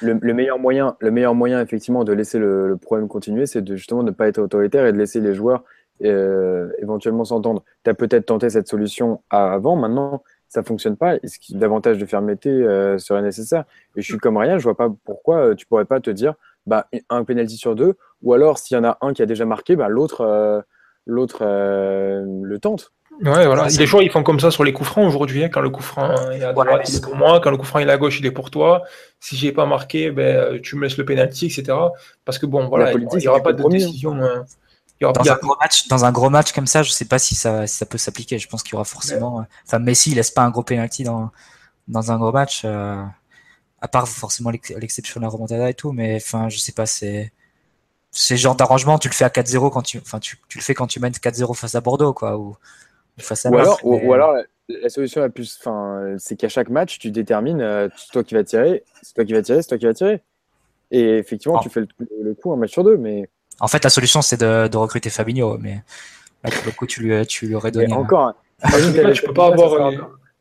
le, 0.02 0.34
meilleur 0.34 0.60
moyen, 0.60 0.96
le 1.00 1.12
meilleur 1.12 1.36
moyen, 1.36 1.62
effectivement, 1.62 2.06
de 2.06 2.14
laisser 2.14 2.40
le, 2.40 2.70
le 2.70 2.78
problème 2.78 3.10
continuer, 3.10 3.48
c'est 3.48 3.62
de 3.62 3.76
justement 3.76 4.04
ne 4.04 4.12
pas 4.12 4.28
être 4.28 4.40
autoritaire 4.40 4.86
et 4.86 4.94
de 4.94 4.98
laisser 4.98 5.20
les 5.20 5.34
joueurs 5.34 5.64
euh, 6.04 6.70
éventuellement 6.80 7.26
s'entendre. 7.26 7.64
Tu 7.84 7.90
as 7.90 7.94
peut-être 7.94 8.28
tenté 8.28 8.50
cette 8.50 8.68
solution 8.68 9.22
avant, 9.30 9.76
maintenant 9.76 10.24
ça 10.50 10.64
fonctionne 10.64 10.96
pas. 10.96 11.16
Est-ce 11.16 11.40
que 11.40 11.58
davantage 11.58 11.98
de 11.98 12.06
fermeté 12.06 12.50
euh, 12.50 12.98
serait 12.98 13.22
nécessaire? 13.22 13.66
Et 13.96 14.02
je 14.02 14.06
suis 14.06 14.18
comme 14.18 14.38
rien, 14.38 14.58
je 14.58 14.64
vois 14.64 14.78
pas 14.78 14.90
pourquoi 15.04 15.38
euh, 15.38 15.56
tu 15.56 15.66
pourrais 15.66 15.86
pas 15.86 16.00
te 16.00 16.10
dire 16.10 16.36
bah, 16.66 16.88
un 17.10 17.24
penalty 17.24 17.58
sur 17.58 17.76
deux, 17.76 17.96
ou 18.22 18.34
alors 18.34 18.58
s'il 18.58 18.76
y 18.76 18.80
en 18.80 18.84
a 18.84 18.98
un 19.02 19.14
qui 19.14 19.22
a 19.22 19.26
déjà 19.26 19.46
marqué, 19.46 19.76
bah, 19.76 19.90
l'autre 19.90 20.64
l'autre 21.06 21.44
le 21.44 22.60
tente. 22.60 22.92
Ouais, 23.24 23.46
voilà. 23.46 23.68
Les 23.68 23.86
joueurs, 23.86 24.04
ils 24.04 24.12
font 24.12 24.22
comme 24.22 24.40
ça 24.40 24.52
sur 24.52 24.64
les 24.64 24.74
coups 24.74 24.90
francs 24.90 25.08
aujourd'hui. 25.08 25.44
Hein. 25.44 25.50
quand 25.50 25.62
le 25.62 25.70
coup 25.70 25.82
franc 25.82 26.14
est 26.32 26.44
à 26.44 26.54
droite, 26.54 26.88
il 26.88 26.96
est 26.96 27.04
pour 27.04 27.16
moi. 27.16 27.40
Quand 27.40 27.50
le 27.50 27.58
coup 27.58 27.66
franc 27.66 27.80
est 27.80 27.90
à 27.90 27.98
gauche, 27.98 28.20
il 28.20 28.26
est 28.26 28.32
pour 28.32 28.52
toi. 28.52 28.84
Si 29.20 29.36
j'ai 29.36 29.52
pas 29.52 29.66
marqué, 29.66 30.12
ben, 30.12 30.62
tu 30.62 30.76
me 30.76 30.84
laisses 30.84 30.98
le 30.98 31.06
penalty, 31.06 31.48
etc. 31.48 31.78
Parce 32.26 32.38
que 32.38 32.46
bon, 32.46 32.68
voilà, 32.68 32.94
il 32.94 33.18
n'y 33.18 33.28
aura 33.28 33.42
pas 33.42 33.54
de 33.54 33.64
hein. 33.64 34.46
Dans, 35.02 35.32
un 35.32 35.36
gros 35.36 35.56
match, 35.60 35.88
dans 35.88 36.06
un 36.06 36.12
gros 36.12 36.30
match 36.30 36.52
comme 36.54 36.68
ça, 36.68 36.84
je 36.84 36.92
sais 36.92 37.06
pas 37.06 37.20
si 37.20 37.36
ça, 37.36 37.68
ça 37.68 37.86
peut 37.86 37.98
s'appliquer. 37.98 38.40
Je 38.40 38.48
pense 38.48 38.64
qu'il 38.64 38.74
y 38.74 38.76
aura 38.76 38.84
forcément. 38.84 39.42
Euh, 39.42 39.44
enfin, 39.66 39.80
Messi, 39.80 40.12
il 40.12 40.16
laisse 40.16 40.32
pas 40.32 40.42
un 40.42 40.50
gros 40.50 40.64
penalty 40.64 41.04
dans, 41.04 41.32
dans 41.88 42.12
un 42.12 42.18
gros 42.18 42.32
match, 42.32 42.64
euh, 42.66 43.04
à 43.82 43.88
part 43.88 44.08
forcément 44.08 44.50
l'exception 44.50 45.20
de 45.20 45.26
la 45.26 45.30
remontada 45.30 45.70
et 45.70 45.74
tout. 45.74 45.92
Mais 45.92 46.16
enfin, 46.16 46.50
je 46.50 46.58
sais 46.58 46.72
pas, 46.72 46.86
c'est. 46.86 47.32
C'est 48.10 48.38
genre 48.38 48.56
d'arrangement, 48.56 48.98
tu 48.98 49.10
le 49.10 49.14
fais 49.14 49.26
à 49.26 49.30
4-0 49.30 49.70
quand 49.72 49.84
tu. 49.84 50.00
Enfin, 50.00 50.20
tu, 50.20 50.38
tu, 50.48 50.58
le 50.58 50.64
fais 50.64 50.74
quand 50.74 50.88
tu 50.88 51.00
mènes 51.00 51.12
4-0 51.12 51.54
face 51.54 51.76
à 51.76 51.82
Bordeaux, 51.82 52.14
quoi. 52.14 52.38
Ou, 52.38 52.56
face 53.20 53.46
à 53.46 53.52
ou, 53.52 53.58
alors, 53.58 53.80
ou, 53.84 54.14
alors, 54.14 54.34
la 54.70 54.90
solution 54.90 55.22
la 55.22 55.30
plus. 55.30 55.60
Enfin, 55.60 56.16
c'est 56.18 56.36
qu'à 56.36 56.50
chaque 56.50 56.70
match, 56.70 56.98
tu 56.98 57.12
détermines, 57.12 57.62
euh, 57.62 57.90
c'est 57.96 58.12
toi 58.12 58.24
qui 58.24 58.34
vas 58.34 58.44
tirer, 58.44 58.84
c'est 59.04 59.14
toi 59.14 59.26
qui 59.26 59.34
vas 59.34 59.44
tirer, 59.44 59.62
c'est 59.62 59.68
toi 59.68 59.78
qui 59.78 59.86
vas 59.86 59.94
tirer. 59.94 60.22
Et 60.90 61.18
effectivement, 61.18 61.60
tu 61.60 61.70
fais 61.70 61.82
le, 61.82 61.88
le 62.24 62.34
coup 62.34 62.52
un 62.52 62.56
match 62.56 62.72
sur 62.72 62.84
deux, 62.84 62.98
mais. 62.98 63.30
En 63.60 63.68
fait, 63.68 63.84
la 63.84 63.90
solution, 63.90 64.22
c'est 64.22 64.40
de, 64.40 64.68
de, 64.68 64.78
recruter 64.78 65.10
Fabinho, 65.10 65.58
mais 65.58 65.82
là, 66.44 66.52
pour 66.52 66.66
le 66.66 66.72
coup, 66.72 66.86
tu 66.86 67.02
lui, 67.02 67.26
tu 67.26 67.48
lui 67.48 67.56
aurais 67.56 67.72
donné. 67.72 67.94
encore, 67.94 68.34
tu 69.14 69.24
peux 69.24 69.34
pas 69.34 69.48
avoir, 69.48 69.92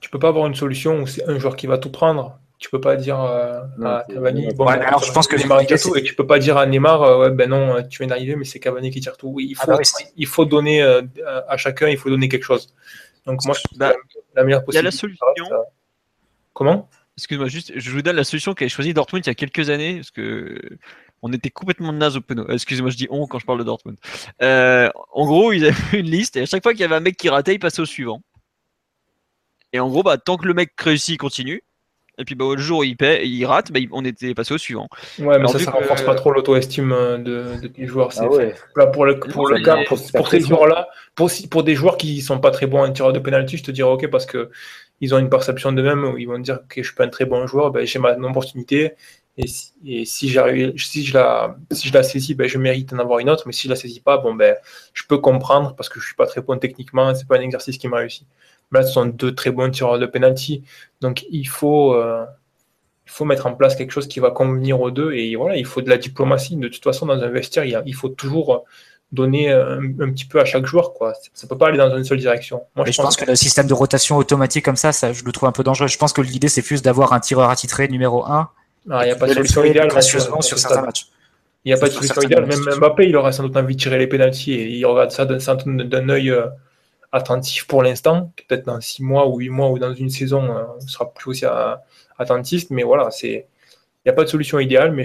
tu 0.01 0.11
peux 0.11 0.19
pas 0.19 0.29
avoir 0.29 0.47
une 0.47 0.55
solution 0.55 1.01
où 1.01 1.07
c'est 1.07 1.29
un 1.29 1.39
joueur 1.39 1.57
qui 1.57 1.67
va 1.67 1.79
tout 1.79 1.91
prendre. 1.91 2.39
Tu 2.59 2.71
peux 2.71 2.81
pas 2.81 2.97
dire 2.97 3.21
euh, 3.21 3.61
à 3.85 4.05
Cavani, 4.09 4.49
bon, 4.55 4.65
ben, 4.65 4.81
alors 4.81 5.05
je 5.05 5.13
pense 5.13 5.27
que 5.27 5.37
Neymar 5.37 5.67
tout, 5.67 5.95
et 5.95 6.03
tu 6.03 6.15
peux 6.15 6.27
pas 6.27 6.39
dire 6.39 6.57
à 6.57 6.65
Neymar, 6.65 7.03
euh, 7.03 7.19
ouais, 7.19 7.31
ben 7.31 7.51
non, 7.51 7.83
tu 7.83 7.99
viens 7.99 8.07
d'arriver, 8.07 8.35
mais 8.35 8.47
c'est 8.47 8.61
Cavani 8.61 8.91
qui 8.91 9.01
tire 9.01 9.19
tout. 9.19 9.29
Oui, 9.29 9.49
il 9.51 9.57
ah 9.59 9.65
faut, 9.65 9.71
bah 9.73 9.83
il 10.17 10.27
faut 10.27 10.47
donner 10.47 10.83
euh, 10.83 11.03
à 11.49 11.59
chacun, 11.59 11.89
il 11.89 11.99
faut 11.99 12.09
donner 12.09 12.31
quelque 12.31 12.45
chose. 12.45 12.73
Donc 13.27 13.45
moi, 13.45 13.55
je 13.55 13.79
bah, 13.79 13.93
la 14.35 14.45
meilleure 14.45 14.65
possibilité. 14.65 14.73
Il 14.73 14.77
y 14.77 14.79
a 14.79 14.83
la 14.83 14.91
solution. 14.91 15.27
Comment? 16.55 16.89
Excuse-moi, 17.19 17.49
juste, 17.49 17.73
je 17.77 17.91
vous 17.91 18.01
donne 18.01 18.17
la 18.17 18.25
solution 18.25 18.55
qu'avait 18.55 18.71
choisi 18.71 18.95
Dortmund 18.95 19.25
il 19.27 19.29
y 19.29 19.31
a 19.31 19.35
quelques 19.35 19.69
années, 19.69 19.97
parce 19.97 20.11
que 20.11 20.59
on 21.27 21.33
était 21.33 21.51
complètement 21.51 21.93
naze 21.93 22.17
au 22.17 22.21
penaud. 22.21 22.49
Excusez-moi, 22.49 22.91
je 22.91 22.97
dis 22.97 23.09
on 23.11 23.27
quand 23.27 23.39
je 23.39 23.47
parle 23.47 23.59
de 23.59 23.65
Dortmund. 23.65 23.99
Euh, 24.43 24.89
en 25.13 25.27
gros, 25.27 25.53
ils 25.53 25.67
avaient 25.67 25.99
une 25.99 26.11
liste 26.11 26.37
et 26.37 26.43
à 26.43 26.47
chaque 26.47 26.63
fois 26.63 26.73
qu'il 26.73 26.83
y 26.83 26.85
avait 26.85 26.95
un 26.95 27.01
mec 27.01 27.17
qui 27.17 27.29
ratait, 27.29 27.55
il 27.55 27.59
passait 27.59 27.83
au 27.83 27.87
suivant. 27.87 28.23
Et 29.73 29.81
en 29.81 29.89
gros, 29.89 30.03
bah, 30.03 30.17
tant 30.17 30.37
que 30.37 30.47
le 30.47 30.55
mec 30.55 30.73
réussit, 30.79 31.15
il 31.15 31.19
continue. 31.19 31.63
Et 32.19 32.25
puis 32.25 32.35
bah, 32.35 32.47
le 32.57 32.63
jour 32.63 32.79
où 32.79 32.85
il, 32.85 32.97
paie, 32.97 33.29
il 33.29 33.45
rate, 33.45 33.71
bah, 33.73 33.81
on 33.93 34.05
était 34.05 34.33
passé 34.35 34.55
au 34.55 34.59
suivant. 34.59 34.89
Ouais, 35.19 35.39
mais 35.39 35.49
ça, 35.49 35.59
ça 35.59 35.71
renforce 35.71 36.03
pas 36.03 36.15
trop 36.15 36.33
l'auto-estime 36.33 36.93
euh, 36.93 37.19
de, 37.19 37.69
des 37.69 37.87
joueurs. 37.87 38.11
Ah 38.17 38.27
là, 38.77 38.87
pour 38.87 39.05
le, 39.05 39.19
pour 39.19 39.49
le 39.49 39.61
cas, 39.61 39.85
pour, 39.87 39.99
ces 40.29 40.41
joueurs-là, 40.41 40.89
pour, 41.15 41.31
pour 41.51 41.63
des 41.63 41.75
joueurs 41.75 41.99
qui 41.99 42.23
sont 42.23 42.39
pas 42.39 42.51
très 42.51 42.67
bons 42.67 42.83
en 42.83 42.91
tireur 42.91 43.13
de 43.13 43.19
penalty, 43.19 43.59
je 43.59 43.65
te 43.65 43.71
dirais 43.71 43.91
ok 43.91 44.09
parce 44.09 44.25
que 44.25 44.51
ils 45.03 45.15
ont 45.15 45.19
une 45.19 45.29
perception 45.29 45.73
d'eux-mêmes 45.73 46.05
où 46.05 46.17
ils 46.17 46.27
vont 46.27 46.39
dire 46.39 46.61
que 46.71 46.83
je 46.83 46.87
suis 46.87 46.97
pas 46.97 47.05
un 47.05 47.09
très 47.09 47.27
bon 47.27 47.47
joueur, 47.47 47.71
ben, 47.71 47.87
j'ai 47.87 47.99
ma 47.99 48.17
opportunité 48.17 48.93
et 49.39 49.47
si, 49.47 49.73
et 49.85 50.05
si, 50.07 50.29
si, 50.29 51.05
je 51.05 51.15
la, 51.15 51.57
si 51.71 51.89
je 51.89 51.93
la 51.93 52.03
saisis, 52.03 52.35
ben, 52.35 52.49
je 52.49 52.57
mérite 52.57 52.91
d'en 52.91 52.99
avoir 52.99 53.19
une 53.19 53.29
autre. 53.29 53.45
Mais 53.47 53.53
si 53.53 53.65
je 53.65 53.69
la 53.69 53.77
saisis 53.77 54.01
pas, 54.01 54.17
bon, 54.17 54.35
ben, 54.35 54.57
je 54.95 55.03
peux 55.07 55.19
comprendre 55.19 55.75
parce 55.77 55.89
que 55.89 56.01
je 56.01 56.07
suis 56.07 56.15
pas 56.15 56.27
très 56.27 56.41
bon 56.41 56.59
techniquement. 56.59 57.15
C'est 57.15 57.29
pas 57.29 57.37
un 57.37 57.43
exercice 57.43 57.77
qui 57.77 57.87
m'a 57.87 57.99
réussi. 57.99 58.27
Là, 58.73 58.83
ce 58.83 58.93
sont 58.93 59.07
deux 59.07 59.35
très 59.35 59.51
bons 59.51 59.71
tireurs 59.71 59.99
de 59.99 60.07
penalty. 60.07 60.65
Donc, 61.03 61.27
il 61.31 61.47
faut, 61.47 61.95
euh, 61.95 62.25
il 63.05 63.11
faut 63.11 63.27
mettre 63.27 63.47
en 63.47 63.55
place 63.55 63.77
quelque 63.77 63.93
chose 63.93 64.09
qui 64.09 64.21
va 64.21 64.31
convenir 64.31 64.81
aux 64.81 64.91
deux. 64.91 65.13
Et 65.13 65.37
voilà, 65.37 65.57
il 65.57 65.67
faut 65.67 65.83
de 65.83 65.91
la 65.91 65.99
diplomatie. 65.99 66.57
De 66.57 66.69
toute 66.69 66.83
façon, 66.83 67.05
dans 67.05 67.23
un 67.23 67.29
vestiaire, 67.29 67.65
il, 67.67 67.81
il 67.85 67.95
faut 67.95 68.09
toujours 68.09 68.65
donner 69.13 69.53
un, 69.53 69.81
petit 70.11 70.25
peu 70.25 70.41
à 70.41 70.47
chaque 70.47 70.65
joueur. 70.65 70.95
Quoi. 70.95 71.13
Ça 71.35 71.47
peut 71.47 71.59
pas 71.59 71.69
aller 71.69 71.79
dans 71.79 71.95
une 71.95 72.05
seule 72.05 72.19
direction. 72.19 72.63
Moi, 72.75 72.87
je, 72.91 73.01
pense, 73.01 73.17
que, 73.17 73.27
le 73.27 73.37
système 73.37 73.67
de 73.67 73.75
rotation 73.75 74.17
automatique 74.17 74.65
comme 74.65 74.77
ça, 74.77 74.93
ça, 74.93 75.13
je 75.13 75.25
le 75.25 75.33
trouve 75.33 75.49
un 75.49 75.53
peu 75.53 75.63
dangereux. 75.63 75.89
Je 75.89 75.99
pense 75.99 76.15
que 76.15 76.23
l'idée, 76.23 76.49
c'est 76.49 76.63
plus 76.63 76.81
d'avoir 76.81 77.13
un 77.13 77.21
tireur 77.21 77.51
attitré 77.51 77.87
numéro 77.89 78.25
1 78.25 78.51
il 78.87 79.07
n'y 79.07 79.11
a 79.11 79.17
pas 79.17 79.27
de 79.27 79.35
solution 79.35 79.65
idéale. 79.65 79.89
Gracieusement 79.89 80.41
sur 80.41 80.59
certains 80.59 80.83
matchs. 80.83 81.07
Il 81.65 81.71
n'y 81.71 81.75
a 81.75 81.79
pas 81.79 81.89
de 81.89 81.93
solution 81.93 82.23
idéale. 82.23 82.47
Même 82.47 82.79
Mbappé, 82.79 83.09
il 83.09 83.17
aura 83.17 83.33
sans 83.33 83.43
doute 83.43 83.57
envie 83.57 83.75
de 83.75 83.81
tirer 83.81 83.99
les 83.99 84.07
pénalties 84.07 84.53
et 84.53 84.69
il 84.69 84.85
regarde 84.87 85.11
ça 85.11 85.25
d'un 85.25 86.09
œil 86.09 86.31
euh, 86.31 86.47
attentif 87.13 87.67
pour 87.67 87.83
l'instant. 87.83 88.33
Peut-être 88.49 88.67
dans 88.67 88.81
6 88.81 89.03
mois 89.03 89.29
ou 89.29 89.39
8 89.39 89.49
mois 89.51 89.71
ou 89.71 89.79
dans 89.79 89.93
une 89.93 90.11
saison, 90.11 90.45
euh, 90.45 90.63
on 90.77 90.81
sera 90.87 91.13
plus 91.13 91.31
aussi 91.31 91.45
attentiste. 92.19 92.71
Mais 92.71 92.85
voilà, 92.85 93.09
il 93.23 93.45
n'y 94.05 94.11
a 94.11 94.13
pas 94.13 94.23
de 94.23 94.29
solution 94.29 94.61
idéale. 94.61 94.93
Mais 94.93 95.03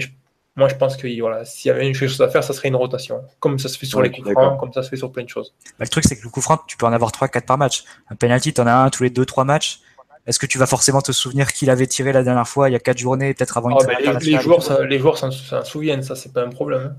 moi, 0.54 0.68
je 0.68 0.74
pense 0.74 0.96
que 0.96 1.20
voilà, 1.20 1.44
s'il 1.44 1.70
y 1.70 1.72
avait 1.72 1.88
une 1.88 1.94
chose 1.94 2.20
à 2.20 2.28
faire, 2.28 2.44
ça 2.44 2.52
serait 2.52 2.68
une 2.68 2.76
rotation. 2.76 3.22
Comme 3.40 3.58
ça 3.58 3.68
se 3.68 3.78
fait 3.78 3.86
sur 3.86 4.02
les 4.02 4.10
coups 4.10 4.30
francs, 4.30 4.60
comme 4.60 4.72
ça 4.72 4.82
se 4.82 4.90
fait 4.90 4.96
sur 4.96 5.10
plein 5.10 5.24
de 5.24 5.28
choses. 5.28 5.54
Bah, 5.78 5.84
le 5.84 5.88
truc, 5.88 6.04
c'est 6.06 6.16
que 6.16 6.22
le 6.22 6.28
coup 6.28 6.42
franc, 6.42 6.60
tu 6.66 6.76
peux 6.76 6.86
en 6.86 6.92
avoir 6.92 7.10
3-4 7.10 7.46
par 7.46 7.58
match. 7.58 7.84
Un 8.10 8.16
penalty, 8.16 8.52
tu 8.52 8.60
en 8.60 8.66
as 8.66 8.74
un 8.74 8.90
tous 8.90 9.02
les 9.02 9.10
2-3 9.10 9.44
matchs. 9.44 9.80
Est-ce 10.26 10.38
que 10.38 10.46
tu 10.46 10.58
vas 10.58 10.66
forcément 10.66 11.02
te 11.02 11.10
souvenir 11.10 11.52
qu'il 11.52 11.68
avait 11.68 11.86
tiré 11.86 12.12
la 12.12 12.22
dernière 12.22 12.46
fois 12.46 12.68
il 12.68 12.72
y 12.72 12.76
a 12.76 12.80
4 12.80 12.98
journées, 12.98 13.34
peut-être 13.34 13.58
avant 13.58 13.70
une 13.70 13.76
oh, 13.80 14.18
les, 14.20 14.40
joueurs, 14.40 14.62
ça, 14.62 14.84
les 14.84 14.98
joueurs 14.98 15.18
s'en 15.18 15.30
souviennent, 15.64 16.02
ça, 16.02 16.14
c'est 16.14 16.32
pas 16.32 16.44
un 16.44 16.50
problème. 16.50 16.94
Hein. 16.94 16.96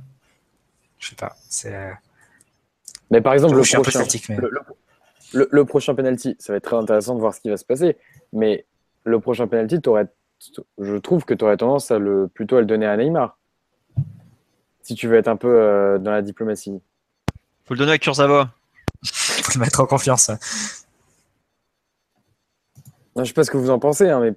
Je 1.00 1.10
sais 1.10 1.16
pas. 1.16 1.36
Mais 3.12 3.22
par 3.22 3.34
exemple, 3.34 3.56
le 3.56 3.62
prochain, 3.62 3.82
le, 5.34 5.66
prochain 5.66 5.96
penalty, 5.96 6.36
ça 6.40 6.54
va 6.54 6.58
être 6.58 6.64
très 6.64 6.76
intéressant 6.76 7.16
de 7.16 7.20
voir 7.20 7.34
ce 7.34 7.42
qui 7.42 7.50
va 7.50 7.58
se 7.58 7.66
passer. 7.66 7.98
Mais 8.32 8.66
le 9.04 9.20
prochain 9.20 9.48
penalty, 9.48 9.80
je 10.80 10.96
trouve 10.98 11.26
que 11.26 11.34
tu 11.34 11.44
aurais 11.44 11.58
tendance 11.58 11.92
à 11.92 12.00
le, 12.00 12.28
plutôt 12.28 12.58
à 12.58 12.60
le 12.60 12.66
donner 12.66 12.86
à 12.86 12.96
Neymar. 12.98 13.38
Si 14.82 14.96
tu 14.96 15.08
veux 15.08 15.18
être 15.18 15.28
un 15.28 15.38
peu 15.38 15.48
euh, 15.48 15.98
dans 15.98 16.12
la 16.12 16.22
diplomatie. 16.22 16.82
Faut 17.66 17.74
le 17.74 17.80
donner 17.80 17.94
à 17.94 17.98
Kurzawa. 17.98 18.52
Faut 19.06 19.52
le 19.56 19.60
mettre 19.60 19.80
en 19.80 19.86
confiance. 19.86 20.30
Je 23.18 23.24
sais 23.26 23.34
pas 23.34 23.44
ce 23.44 23.52
que 23.52 23.58
vous 23.58 23.70
en 23.70 23.80
pensez, 23.80 24.10
hein, 24.10 24.20
mais 24.20 24.34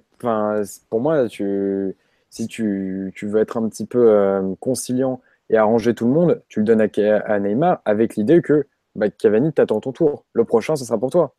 pour 0.89 1.01
moi, 1.01 1.27
tu... 1.27 1.95
si 2.29 2.47
tu, 2.47 3.13
veux 3.23 3.41
être 3.41 3.57
un 3.57 3.67
petit 3.69 3.85
peu 3.85 4.11
euh, 4.11 4.53
conciliant 4.59 5.21
et 5.49 5.57
arranger 5.57 5.95
tout 5.95 6.05
le 6.05 6.13
monde, 6.13 6.41
tu 6.47 6.59
le 6.59 6.65
donnes 6.65 6.81
à, 6.81 7.39
Neymar 7.39 7.81
avec 7.85 8.15
l'idée 8.15 8.41
que 8.41 8.67
bah, 8.95 9.09
Cavani 9.09 9.53
t'attend 9.53 9.79
ton 9.79 9.91
tour. 9.91 10.25
Le 10.33 10.43
prochain, 10.43 10.75
ce 10.75 10.85
sera 10.85 10.97
pour 10.97 11.09
toi. 11.09 11.33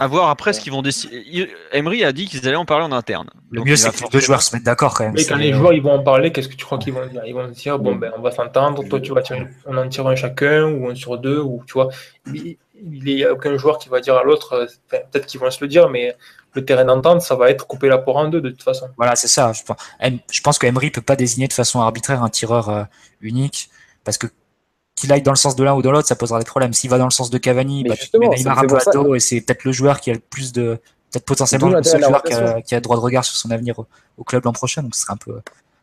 À 0.00 0.06
voir 0.06 0.28
après 0.28 0.52
ce 0.52 0.60
qu'ils 0.60 0.72
vont 0.72 0.82
décider. 0.82 1.48
Emery 1.72 2.04
a 2.04 2.12
dit 2.12 2.26
qu'ils 2.26 2.46
allaient 2.46 2.56
en 2.56 2.64
parler 2.64 2.84
en 2.84 2.92
interne. 2.92 3.28
Le 3.50 3.62
mieux, 3.64 3.76
c'est 3.76 3.90
que 3.90 4.02
les 4.02 4.08
deux 4.10 4.20
joueurs 4.20 4.42
se 4.42 4.54
mettent 4.54 4.64
d'accord 4.64 4.94
quand 4.94 5.04
même. 5.04 5.14
Mais 5.14 5.24
quand 5.24 5.36
les 5.36 5.52
joueurs 5.52 5.72
ils 5.72 5.82
vont 5.82 5.92
en 5.92 6.02
parler, 6.02 6.30
qu'est-ce 6.30 6.48
que 6.48 6.54
tu 6.54 6.64
crois 6.64 6.78
qu'ils 6.78 6.92
vont 6.92 7.06
dire? 7.06 7.22
Ils 7.26 7.34
vont 7.34 7.48
dire 7.48 7.78
bon, 7.78 7.96
ben, 7.96 8.12
on 8.16 8.20
va 8.20 8.30
s'entendre, 8.30 8.86
toi, 8.88 9.00
tu 9.00 9.12
vas 9.12 9.22
tirer, 9.22 9.46
on 9.66 9.76
en 9.76 9.88
tire 9.88 10.06
un 10.06 10.14
chacun, 10.14 10.70
ou 10.70 10.88
un 10.88 10.94
sur 10.94 11.18
deux, 11.18 11.40
ou 11.40 11.62
tu 11.66 11.72
vois. 11.72 11.88
Il 12.82 13.04
n'y 13.04 13.24
a 13.24 13.32
aucun 13.32 13.56
joueur 13.56 13.78
qui 13.78 13.88
va 13.88 14.00
dire 14.00 14.16
à 14.16 14.22
l'autre, 14.22 14.52
euh, 14.54 14.66
peut-être 14.88 15.26
qu'ils 15.26 15.40
vont 15.40 15.50
se 15.50 15.62
le 15.62 15.68
dire, 15.68 15.88
mais 15.88 16.16
le 16.54 16.64
terrain 16.64 16.84
d'entente, 16.84 17.22
ça 17.22 17.34
va 17.34 17.50
être 17.50 17.66
couper 17.66 17.88
la 17.88 17.98
poire 17.98 18.16
en 18.16 18.28
deux 18.28 18.40
de 18.40 18.50
toute 18.50 18.62
façon. 18.62 18.88
Voilà, 18.96 19.16
c'est 19.16 19.28
ça. 19.28 19.52
Je 19.52 19.62
pense, 19.62 19.76
je 20.30 20.40
pense 20.40 20.58
que 20.58 20.66
Emery 20.66 20.90
peut 20.90 21.02
pas 21.02 21.16
désigner 21.16 21.48
de 21.48 21.52
façon 21.52 21.80
arbitraire 21.80 22.22
un 22.22 22.28
tireur 22.28 22.68
euh, 22.68 22.84
unique, 23.20 23.70
parce 24.04 24.18
que 24.18 24.26
qu'il 24.94 25.12
aille 25.12 25.22
dans 25.22 25.32
le 25.32 25.36
sens 25.36 25.54
de 25.54 25.62
l'un 25.62 25.74
ou 25.74 25.82
de 25.82 25.88
l'autre, 25.88 26.08
ça 26.08 26.16
posera 26.16 26.40
des 26.40 26.44
problèmes. 26.44 26.72
S'il 26.72 26.90
va 26.90 26.98
dans 26.98 27.04
le 27.04 27.12
sens 27.12 27.30
de 27.30 27.38
Cavani, 27.38 27.84
bah, 27.84 27.94
tu 27.96 28.18
mets 28.18 28.28
Neymar 28.28 28.58
à 28.58 28.92
dos 28.92 29.14
et 29.14 29.20
c'est 29.20 29.40
peut-être 29.40 29.62
le 29.62 29.70
joueur 29.70 30.00
qui 30.00 30.10
a 30.10 30.14
le 30.14 30.18
plus 30.18 30.52
de, 30.52 30.80
peut-être 31.10 31.24
potentiellement 31.24 31.68
le 31.68 31.82
seul 31.84 32.02
joueur 32.02 32.22
qui 32.24 32.32
a, 32.32 32.60
qui 32.62 32.74
a, 32.74 32.80
droit 32.80 32.96
de 32.96 33.00
regard 33.00 33.24
sur 33.24 33.36
son 33.36 33.52
avenir 33.52 33.78
au, 33.78 34.24
club 34.24 34.44
l'an 34.44 34.52
prochain. 34.52 34.82
Donc 34.82 34.96
ce 34.96 35.02
serait 35.02 35.12
un 35.12 35.16
peu, 35.16 35.40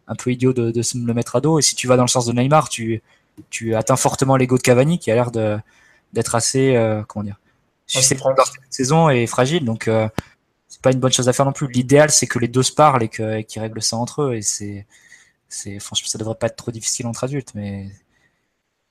un 0.07 0.15
peu 0.15 0.31
idiot 0.31 0.51
de, 0.51 0.72
de 0.72 0.81
se 0.81 0.97
le 0.97 1.13
mettre 1.13 1.38
à 1.38 1.39
dos. 1.41 1.59
Et 1.59 1.61
si 1.61 1.76
tu 1.76 1.88
vas 1.88 1.95
dans 1.95 2.03
le 2.03 2.09
sens 2.09 2.26
de 2.26 2.34
Neymar, 2.34 2.67
tu, 2.67 3.01
tu 3.49 3.73
atteins 3.73 3.95
fortement 3.95 4.35
l'ego 4.35 4.57
de 4.57 4.61
Cavani 4.61 4.99
qui 4.99 5.11
a 5.11 5.15
l'air 5.15 5.31
de, 5.31 5.57
d'être 6.15 6.33
assez, 6.33 6.75
euh, 6.75 7.03
comment 7.07 7.23
dire, 7.23 7.39
susceptible 7.85 8.33
cette 8.45 8.73
saison 8.73 9.09
et 9.09 9.27
fragile. 9.27 9.65
Donc 9.65 9.87
euh, 9.87 10.09
c'est 10.67 10.81
pas 10.81 10.91
une 10.91 10.99
bonne 10.99 11.11
chose 11.11 11.29
à 11.29 11.33
faire 11.33 11.45
non 11.45 11.51
plus. 11.51 11.67
L'idéal 11.67 12.09
c'est 12.09 12.25
que 12.25 12.39
les 12.39 12.47
deux 12.47 12.63
se 12.63 12.71
parlent 12.71 13.03
et 13.03 13.09
qu'ils 13.43 13.61
règlent 13.61 13.83
ça 13.83 13.97
entre 13.97 14.23
eux. 14.23 14.35
Et 14.35 14.41
c'est, 14.41 14.87
c'est, 15.47 15.79
franchement, 15.79 16.07
ça 16.07 16.17
devrait 16.17 16.35
pas 16.35 16.47
être 16.47 16.55
trop 16.55 16.71
difficile 16.71 17.05
entre 17.07 17.23
adultes, 17.23 17.53
mais 17.55 17.89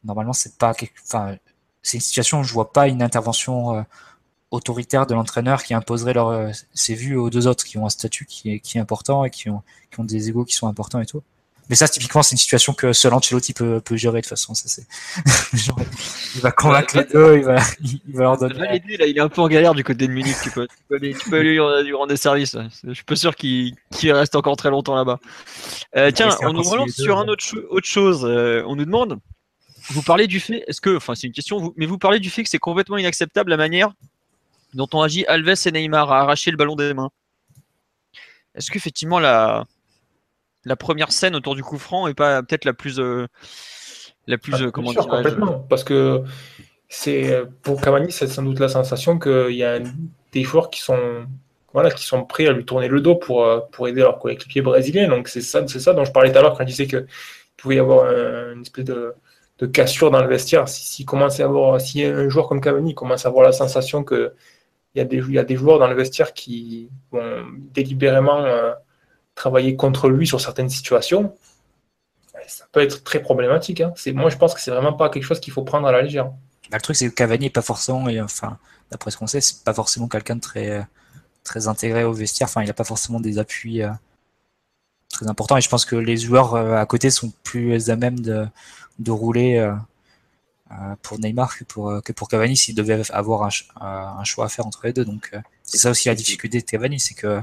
normalement, 0.04 0.32
c'est 0.32 0.56
pas, 0.56 0.74
enfin, 1.04 1.36
c'est 1.82 1.96
une 1.96 2.02
situation 2.02 2.40
où 2.40 2.44
je 2.44 2.52
vois 2.52 2.72
pas 2.72 2.88
une 2.88 3.02
intervention 3.02 3.76
euh, 3.76 3.82
autoritaire 4.50 5.06
de 5.06 5.14
l'entraîneur 5.14 5.62
qui 5.62 5.74
imposerait 5.74 6.14
leur, 6.14 6.28
euh, 6.28 6.50
ses 6.74 6.94
vues 6.94 7.16
aux 7.16 7.30
deux 7.30 7.46
autres 7.46 7.64
qui 7.64 7.78
ont 7.78 7.86
un 7.86 7.90
statut 7.90 8.26
qui 8.26 8.52
est, 8.52 8.60
qui 8.60 8.78
est 8.78 8.80
important 8.80 9.24
et 9.24 9.30
qui 9.30 9.50
ont, 9.50 9.62
qui 9.90 10.00
ont 10.00 10.04
des 10.04 10.28
égaux 10.28 10.44
qui 10.44 10.54
sont 10.54 10.68
importants 10.68 11.00
et 11.00 11.06
tout. 11.06 11.22
Mais 11.68 11.76
ça, 11.76 11.88
typiquement, 11.88 12.22
c'est 12.22 12.32
une 12.32 12.38
situation 12.38 12.74
que 12.74 12.92
seul 12.92 13.14
Ancelotti 13.14 13.54
peut, 13.54 13.80
peut 13.80 13.96
gérer 13.96 14.20
de 14.20 14.26
toute 14.26 14.30
façon. 14.30 14.54
Ça, 14.54 14.68
c'est... 14.68 14.86
il 16.34 16.40
va 16.40 16.50
convaincre 16.52 16.98
les 16.98 17.04
deux, 17.04 17.38
il 17.38 17.44
va, 17.44 17.56
il 17.80 18.00
va 18.14 18.22
leur 18.22 18.38
donner. 18.38 18.54
là, 18.54 19.06
il 19.06 19.16
est 19.16 19.20
un 19.20 19.28
peu 19.28 19.40
en 19.40 19.48
galère 19.48 19.74
du 19.74 19.82
côté 19.82 20.06
de 20.06 20.12
Munich. 20.12 20.36
Tu 20.42 20.50
peux, 20.50 20.66
tu 20.66 20.76
peux, 20.88 20.98
lui, 20.98 21.14
tu 21.14 21.30
peux 21.30 21.40
lui, 21.40 21.58
rendre 21.58 22.08
des 22.08 22.16
services. 22.16 22.56
Je 22.86 22.92
suis 22.92 23.04
pas 23.04 23.16
sûr 23.16 23.34
qu'il, 23.34 23.74
qu'il 23.92 24.12
reste 24.12 24.36
encore 24.36 24.56
très 24.56 24.70
longtemps 24.70 24.94
là-bas. 24.94 25.18
Euh, 25.96 26.10
tiens, 26.10 26.36
on 26.42 26.52
nous 26.52 26.62
relance 26.62 26.92
sur 26.92 27.18
un 27.18 27.28
autre, 27.28 27.44
autre 27.70 27.86
chose. 27.86 28.24
on 28.24 28.76
nous 28.76 28.84
demande 28.84 29.18
vous 29.90 30.02
parlez 30.02 30.26
du 30.26 30.40
fait, 30.40 30.64
est-ce 30.66 30.80
que, 30.80 30.96
enfin 30.96 31.14
c'est 31.14 31.26
une 31.26 31.32
question, 31.32 31.74
mais 31.76 31.86
vous 31.86 31.98
parlez 31.98 32.18
du 32.18 32.30
fait 32.30 32.42
que 32.42 32.48
c'est 32.48 32.58
complètement 32.58 32.96
inacceptable 32.96 33.50
la 33.50 33.56
manière 33.56 33.92
dont 34.72 34.88
ont 34.92 35.02
agi 35.02 35.24
Alves 35.26 35.54
et 35.66 35.72
Neymar 35.72 36.10
à 36.10 36.20
arracher 36.20 36.50
le 36.50 36.56
ballon 36.56 36.74
des 36.74 36.94
mains. 36.94 37.10
Est-ce 38.54 38.70
qu'effectivement 38.70 39.18
la, 39.18 39.66
la 40.64 40.76
première 40.76 41.12
scène 41.12 41.34
autour 41.34 41.54
du 41.54 41.62
coup 41.62 41.78
franc 41.78 42.06
est 42.06 42.14
pas 42.14 42.42
peut-être 42.42 42.64
la 42.64 42.72
plus, 42.72 42.98
euh, 43.00 43.26
la 44.26 44.38
plus, 44.38 44.54
ah, 44.54 44.70
comment 44.72 44.92
dire 44.92 45.06
Complètement, 45.06 45.60
parce 45.68 45.84
que 45.84 46.22
c'est 46.88 47.42
pour 47.62 47.80
Cavani, 47.80 48.12
c'est 48.12 48.26
sans 48.26 48.42
doute 48.42 48.60
la 48.60 48.68
sensation 48.68 49.18
qu'il 49.18 49.54
y 49.56 49.64
a 49.64 49.80
des 50.32 50.42
joueurs 50.42 50.70
qui 50.70 50.80
sont 50.80 51.26
voilà, 51.72 51.90
qui 51.90 52.04
sont 52.04 52.24
prêts 52.24 52.46
à 52.46 52.52
lui 52.52 52.64
tourner 52.64 52.86
le 52.86 53.00
dos 53.00 53.16
pour, 53.16 53.44
euh, 53.44 53.58
pour 53.72 53.88
aider 53.88 54.00
leur 54.00 54.20
coéquipier 54.20 54.62
brésilien. 54.62 55.08
Donc 55.08 55.26
c'est 55.26 55.40
ça, 55.40 55.66
c'est 55.66 55.80
ça 55.80 55.92
dont 55.92 56.04
je 56.04 56.12
parlais 56.12 56.30
tout 56.30 56.38
à 56.38 56.42
l'heure 56.42 56.56
quand 56.56 56.62
je 56.62 56.68
disais 56.68 56.86
qu'il 56.86 57.06
pouvait 57.56 57.76
y 57.76 57.80
avoir 57.80 58.06
une 58.52 58.62
espèce 58.62 58.84
de, 58.84 59.12
de 59.58 59.66
cassure 59.66 60.12
dans 60.12 60.22
le 60.22 60.28
vestiaire. 60.28 60.68
Si, 60.68 61.04
commence 61.04 61.40
à 61.40 61.44
avoir, 61.44 61.80
si 61.80 62.04
un 62.04 62.28
joueur 62.28 62.48
comme 62.48 62.60
Cavani 62.60 62.94
commence 62.94 63.26
à 63.26 63.28
avoir 63.28 63.44
la 63.44 63.52
sensation 63.52 64.04
que 64.04 64.34
il 64.94 64.98
y, 64.98 65.00
a 65.00 65.04
des, 65.04 65.16
il 65.16 65.32
y 65.32 65.38
a 65.40 65.44
des 65.44 65.56
joueurs 65.56 65.80
dans 65.80 65.88
le 65.88 65.96
vestiaire 65.96 66.32
qui 66.32 66.88
vont 67.10 67.44
délibérément 67.72 68.44
euh, 68.44 68.72
travailler 69.34 69.76
contre 69.76 70.08
lui 70.08 70.26
sur 70.26 70.40
certaines 70.40 70.68
situations, 70.68 71.36
ça 72.46 72.66
peut 72.72 72.80
être 72.80 73.02
très 73.04 73.20
problématique. 73.20 73.80
Hein. 73.80 73.94
Moi, 74.12 74.30
je 74.30 74.36
pense 74.36 74.54
que 74.54 74.60
c'est 74.60 74.70
vraiment 74.70 74.92
pas 74.92 75.08
quelque 75.08 75.24
chose 75.24 75.40
qu'il 75.40 75.52
faut 75.52 75.62
prendre 75.62 75.86
à 75.86 75.92
la 75.92 76.02
légère. 76.02 76.30
Le 76.72 76.80
truc, 76.80 76.96
c'est 76.96 77.08
que 77.08 77.14
Cavani 77.14 77.46
n'est 77.46 77.50
pas 77.50 77.62
forcément, 77.62 78.08
et 78.08 78.20
enfin, 78.20 78.58
d'après 78.90 79.10
ce 79.10 79.16
qu'on 79.16 79.26
sait, 79.26 79.40
c'est 79.40 79.64
pas 79.64 79.74
forcément 79.74 80.08
quelqu'un 80.08 80.38
très, 80.38 80.86
très 81.42 81.68
intégré 81.68 82.04
au 82.04 82.12
vestiaire. 82.12 82.48
Enfin, 82.48 82.62
il 82.62 82.66
n'a 82.66 82.74
pas 82.74 82.84
forcément 82.84 83.20
des 83.20 83.38
appuis 83.38 83.82
euh, 83.82 83.90
très 85.10 85.28
importants. 85.28 85.56
Et 85.56 85.60
je 85.60 85.68
pense 85.68 85.84
que 85.84 85.96
les 85.96 86.16
joueurs 86.16 86.54
euh, 86.54 86.76
à 86.76 86.86
côté 86.86 87.10
sont 87.10 87.32
plus 87.42 87.90
à 87.90 87.96
même 87.96 88.20
de, 88.20 88.46
rouler 89.08 89.58
euh, 89.58 89.74
euh, 90.72 90.94
pour 91.02 91.18
Neymar 91.18 91.56
que 91.58 91.64
pour, 91.64 92.02
que 92.02 92.12
pour 92.12 92.28
Cavani 92.28 92.56
s'il 92.56 92.74
devait 92.74 93.00
avoir 93.12 93.44
un, 93.44 93.50
un, 94.18 94.24
choix 94.24 94.46
à 94.46 94.48
faire 94.48 94.66
entre 94.66 94.86
les 94.86 94.92
deux. 94.92 95.04
Donc 95.04 95.30
euh, 95.32 95.40
c'est 95.62 95.78
ça 95.78 95.90
aussi 95.90 96.08
la 96.08 96.14
difficulté 96.14 96.60
de 96.60 96.64
Cavani, 96.64 96.98
c'est 96.98 97.14
que 97.14 97.40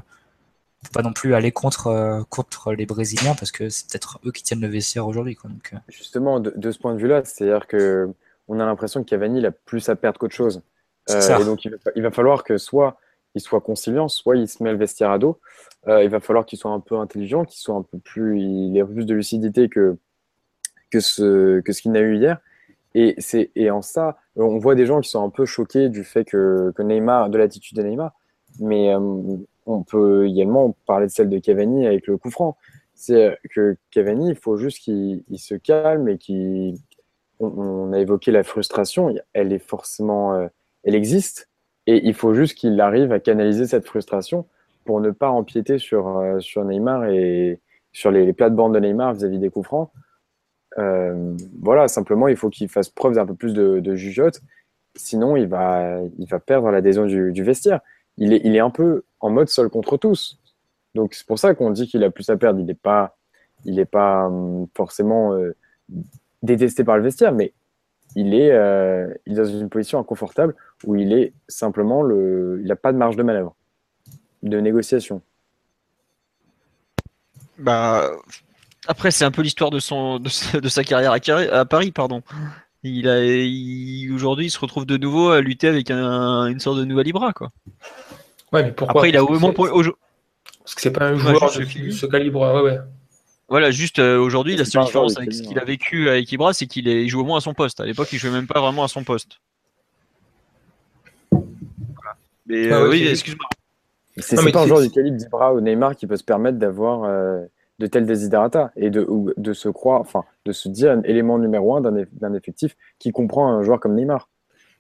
faut 0.84 0.92
pas 0.94 1.04
non 1.04 1.14
plus 1.14 1.36
aller 1.36 1.52
contre, 1.52 2.26
contre 2.30 2.74
les 2.74 2.86
Brésiliens 2.86 3.36
parce 3.36 3.52
que 3.52 3.70
c'est 3.70 3.90
peut-être 3.90 4.20
eux 4.26 4.32
qui 4.32 4.44
tiennent 4.44 4.62
le 4.62 4.68
vestiaire 4.68 5.08
aujourd'hui. 5.08 5.38
Donc, 5.44 5.74
Justement, 5.88 6.40
de, 6.40 6.72
ce 6.72 6.80
point 6.80 6.94
de 6.96 7.00
vue-là, 7.00 7.24
c'est-à-dire 7.24 7.68
que 7.68 8.10
on 8.48 8.60
a 8.60 8.66
l'impression 8.66 9.04
que 9.04 9.10
Cavani 9.10 9.40
il 9.40 9.46
a 9.46 9.52
plus 9.52 9.88
à 9.90 9.96
perdre 9.96 10.20
qu'autre 10.20 10.36
chose. 10.36 10.62
et 11.10 11.44
donc 11.46 11.64
il 11.66 11.72
va, 11.72 11.78
il 11.96 12.02
va, 12.02 12.12
falloir 12.12 12.44
que 12.44 12.58
soit 12.58 12.98
il 13.36 13.42
soit 13.42 13.62
conciliant, 13.62 14.08
soit 14.08 14.36
il 14.36 14.48
se 14.48 14.62
met 14.64 14.72
le 14.72 14.78
vestiaire 14.78 15.12
à 15.12 15.20
dos. 15.20 15.40
il 15.88 16.10
va 16.10 16.20
falloir 16.20 16.46
qu'il 16.46 16.58
soit 16.58 16.72
un 16.72 16.80
peu 16.80 16.98
intelligent, 16.98 17.46
qu'il 17.46 17.60
soit 17.60 17.76
un 17.76 17.84
peu 17.84 18.00
plus, 18.00 18.42
il 18.42 18.78
ait 18.78 18.84
plus 18.84 19.06
de 19.06 19.14
lucidité 19.14 19.70
que 19.70 19.98
que 20.92 21.00
ce, 21.00 21.62
que 21.62 21.74
ce 21.74 21.82
qu'il 21.82 21.92
n'a 21.92 22.02
eu 22.02 22.18
hier. 22.18 22.38
Et, 22.94 23.16
c'est, 23.18 23.52
et 23.56 23.72
en 23.72 23.82
ça, 23.82 24.18
on 24.36 24.58
voit 24.58 24.76
des 24.76 24.86
gens 24.86 25.00
qui 25.00 25.10
sont 25.10 25.24
un 25.24 25.30
peu 25.30 25.46
choqués 25.46 25.90
du 25.90 26.04
fait 26.04 26.26
que, 26.26 26.72
que 26.76 26.84
Neymar, 26.84 27.30
de 27.30 27.38
l'attitude 27.38 27.78
de 27.78 27.84
Neymar, 27.84 28.12
mais 28.60 28.94
euh, 28.94 29.38
on 29.66 29.84
peut 29.84 30.28
également 30.28 30.76
parler 30.86 31.08
de 31.08 31.12
celle 31.12 31.30
de 31.30 31.40
Cavani 31.40 31.86
avec 31.86 32.08
le 32.08 32.18
coup 32.18 32.32
franc. 32.32 32.58
C'est 32.94 33.38
que 33.54 33.78
Cavani, 33.92 34.30
il 34.30 34.36
faut 34.36 34.58
juste 34.58 34.80
qu'il 34.80 35.24
se 35.38 35.56
calme 35.56 36.08
et 36.10 36.18
qu'il. 36.18 36.76
On, 37.40 37.92
a 37.92 38.00
évoqué 38.00 38.32
la 38.32 38.44
frustration, 38.44 39.16
elle 39.34 39.52
est 39.52 39.60
forcément. 39.60 40.36
Euh, 40.36 40.48
elle 40.84 40.94
existe, 40.94 41.50
et 41.88 42.08
il 42.08 42.14
faut 42.14 42.34
juste 42.34 42.56
qu'il 42.56 42.80
arrive 42.80 43.12
à 43.12 43.20
canaliser 43.20 43.66
cette 43.66 43.86
frustration 43.86 44.46
pour 44.86 45.02
ne 45.02 45.12
pas 45.12 45.30
empiéter 45.30 45.80
sur, 45.80 46.20
euh, 46.20 46.40
sur 46.40 46.64
Neymar 46.64 47.06
et 47.06 47.60
sur 47.94 48.12
les, 48.12 48.34
plates-bandes 48.34 48.74
de 48.74 48.80
Neymar 48.80 49.14
vis-à-vis 49.14 49.40
des 49.40 49.50
coups 49.50 49.66
francs 49.66 49.92
euh, 50.78 51.36
voilà, 51.62 51.88
simplement, 51.90 52.30
il 52.30 52.38
faut 52.38 52.50
qu'il 52.50 52.70
fasse 52.70 52.88
preuve 52.90 53.16
d'un 53.16 53.26
peu 53.26 53.36
plus 53.36 53.54
de, 53.54 53.82
de, 53.82 53.96
jugeote. 53.96 54.42
Sinon, 54.96 55.36
il 55.36 55.48
va, 55.48 56.00
il 56.18 56.28
va 56.28 56.40
perdre 56.40 56.72
l'adhésion 56.72 57.06
du, 57.06 57.34
du, 57.34 57.44
vestiaire. 57.44 57.82
Il 58.18 58.32
est, 58.32 58.42
il 58.46 58.56
est 58.56 58.62
un 58.62 58.70
peu 58.70 59.04
en 59.22 59.30
mode 59.30 59.50
seul 59.50 59.70
contre 59.70 59.98
tous. 59.98 60.40
Donc, 60.96 61.14
c'est 61.14 61.26
pour 61.26 61.40
ça 61.40 61.56
qu'on 61.56 61.72
dit 61.72 61.88
qu'il 61.88 62.04
a 62.04 62.12
plus 62.12 62.30
à 62.30 62.38
perdre. 62.38 62.60
Il 62.60 62.66
n'est 62.66 62.74
pas, 62.74 63.18
il 63.66 63.80
est 63.80 63.86
pas 63.86 64.28
hum, 64.28 64.68
forcément 64.76 65.34
euh, 65.34 65.56
détesté 66.44 66.84
par 66.84 66.98
le 66.98 67.04
vestiaire, 67.04 67.32
mais 67.32 67.54
il 68.16 68.34
est, 68.34 68.52
euh, 68.52 69.14
il 69.26 69.34
est 69.34 69.38
dans 69.38 69.46
une 69.46 69.70
position 69.70 70.00
inconfortable 70.00 70.56
où 70.84 70.96
il 70.96 71.14
est 71.14 71.34
simplement 71.48 72.02
le, 72.02 72.60
il 72.62 72.68
n'a 72.68 72.76
pas 72.76 72.92
de 72.92 72.98
marge 72.98 73.16
de 73.16 73.24
manœuvre, 73.24 73.56
de 74.44 74.60
négociation. 74.60 75.22
Bah, 77.58 78.12
après, 78.88 79.12
c'est 79.12 79.24
un 79.24 79.32
peu 79.32 79.44
l'histoire 79.44 79.70
de, 79.70 79.80
son, 79.80 80.20
de, 80.20 80.30
sa 80.30 80.84
carrière 80.84 81.14
à, 81.14 81.66
Paris, 81.66 81.92
pardon. 81.92 82.24
Il 82.84 83.08
a, 83.08 83.20
aujourd'hui, 84.14 84.48
il 84.48 84.50
se 84.50 84.60
retrouve 84.60 84.88
de 84.88 84.98
nouveau 84.98 85.30
à 85.30 85.40
lutter 85.40 85.68
avec 85.68 85.92
une 85.92 86.60
sorte 86.60 86.80
de 86.80 86.86
nouvel 86.86 87.08
Ibra, 87.08 87.32
quoi. 87.32 87.52
Ouais, 88.52 88.64
mais 88.64 88.72
pourquoi 88.72 89.02
Après, 89.02 89.10
il 89.10 89.18
a 89.18 89.24
au 89.24 89.40
moins 89.40 89.54
Parce 89.54 90.76
que 90.76 90.82
c'est 90.82 90.92
pas 90.92 91.06
un 91.06 91.16
joueur 91.16 91.52
de 91.58 91.92
ce 91.92 92.06
calibre, 92.06 92.42
ouais, 92.42 92.62
ouais. 92.62 92.80
Voilà, 93.52 93.70
juste 93.70 94.00
euh, 94.00 94.18
aujourd'hui, 94.18 94.56
la 94.56 94.64
seule 94.64 94.84
différence 94.84 95.18
avec 95.18 95.34
ce 95.34 95.42
qu'il 95.42 95.60
a 95.60 95.66
vécu 95.66 96.08
avec 96.08 96.32
Ibra, 96.32 96.54
c'est 96.54 96.68
qu'il 96.68 97.10
joue 97.10 97.20
au 97.20 97.26
moins 97.26 97.40
à 97.40 97.42
son 97.42 97.54
poste. 97.54 97.82
À 97.82 97.86
l'époque, 97.86 98.08
il 98.14 98.18
jouait 98.18 98.32
même 98.32 98.48
pas 98.48 98.62
vraiment 98.62 98.86
à 98.86 98.88
son 98.88 99.04
poste. 99.04 99.42
Mais 102.46 102.72
euh, 102.72 102.90
oui, 102.90 103.06
excuse-moi. 103.08 103.50
C'est 104.18 104.52
pas 104.52 104.64
un 104.64 104.68
joueur 104.68 104.82
du 104.82 104.90
calibre 104.90 105.18
d'Ibra 105.18 105.54
ou 105.54 105.60
Neymar 105.60 105.98
qui 105.98 106.08
peut 106.08 106.16
se 106.16 106.24
permettre 106.24 106.60
d'avoir 106.60 107.04
euh, 107.04 107.42
de 107.80 107.88
tels 107.88 108.06
desiderata 108.06 108.72
et 108.78 108.90
de, 108.90 109.06
de 109.36 109.54
se 109.54 109.68
croire, 109.68 110.00
enfin, 110.00 110.24
de 110.46 110.54
se 110.54 110.70
dire 110.70 110.92
un 110.92 111.02
élément 111.04 111.38
numéro 111.38 111.76
un 111.76 111.82
d'un 111.82 112.34
effectif 112.34 112.78
qui 113.00 113.12
comprend 113.12 113.50
un 113.50 113.64
joueur 113.64 113.82
comme 113.82 113.96
Neymar. 113.96 114.30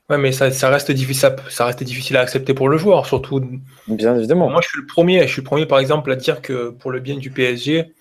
Ouais, 0.10 0.18
mais 0.18 0.32
ça, 0.32 0.52
ça, 0.52 0.70
reste 0.70 0.92
difficile, 0.92 1.36
ça 1.50 1.66
reste 1.66 1.84
difficile 1.84 2.18
à 2.18 2.22
accepter 2.22 2.54
pour 2.54 2.68
le 2.68 2.78
joueur, 2.78 3.06
surtout. 3.06 3.42
Bien 3.88 4.18
évidemment. 4.18 4.50
Moi, 4.50 4.62
je 4.62 4.68
suis 4.68 4.80
le 4.80 4.86
premier, 4.86 5.26
je 5.26 5.32
suis 5.32 5.42
le 5.42 5.46
premier, 5.46 5.66
par 5.66 5.80
exemple, 5.80 6.12
à 6.12 6.16
dire 6.16 6.42
que 6.42 6.70
pour 6.70 6.92
le 6.92 7.00
bien 7.00 7.18
du 7.18 7.32
PSG, 7.32 7.94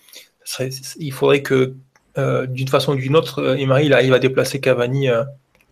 il 0.99 1.13
faudrait 1.13 1.43
que, 1.43 1.75
euh, 2.19 2.47
d'une 2.47 2.69
façon 2.69 2.95
ou 2.95 2.97
d'une 2.97 3.17
autre, 3.17 3.57
Emery 3.57 3.87
il 3.87 3.93
arrive 3.93 4.13
à 4.13 4.19
déplacer 4.19 4.61
Cavani 4.61 5.09
euh, 5.09 5.23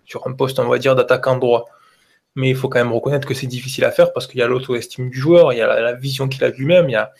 sur 0.04 0.26
un 0.28 0.32
poste, 0.32 0.60
on 0.60 0.68
va 0.68 0.78
dire, 0.78 0.94
d'attaquant 0.94 1.36
droit. 1.36 1.66
Mais 2.36 2.50
il 2.50 2.56
faut 2.56 2.68
quand 2.68 2.78
même 2.78 2.92
reconnaître 2.92 3.26
que 3.26 3.34
c'est 3.34 3.48
difficile 3.48 3.84
à 3.84 3.90
faire 3.90 4.12
parce 4.12 4.28
qu'il 4.28 4.38
y 4.38 4.42
a 4.42 4.46
l'auto-estime 4.46 5.10
du 5.10 5.18
joueur, 5.18 5.52
il 5.52 5.58
y 5.58 5.60
a 5.60 5.66
la, 5.66 5.80
la 5.80 5.92
vision 5.94 6.28
qu'il 6.28 6.44
a 6.44 6.50
lui-même, 6.50 6.88
il 6.88 6.92
y 6.92 6.96
a 6.96 7.10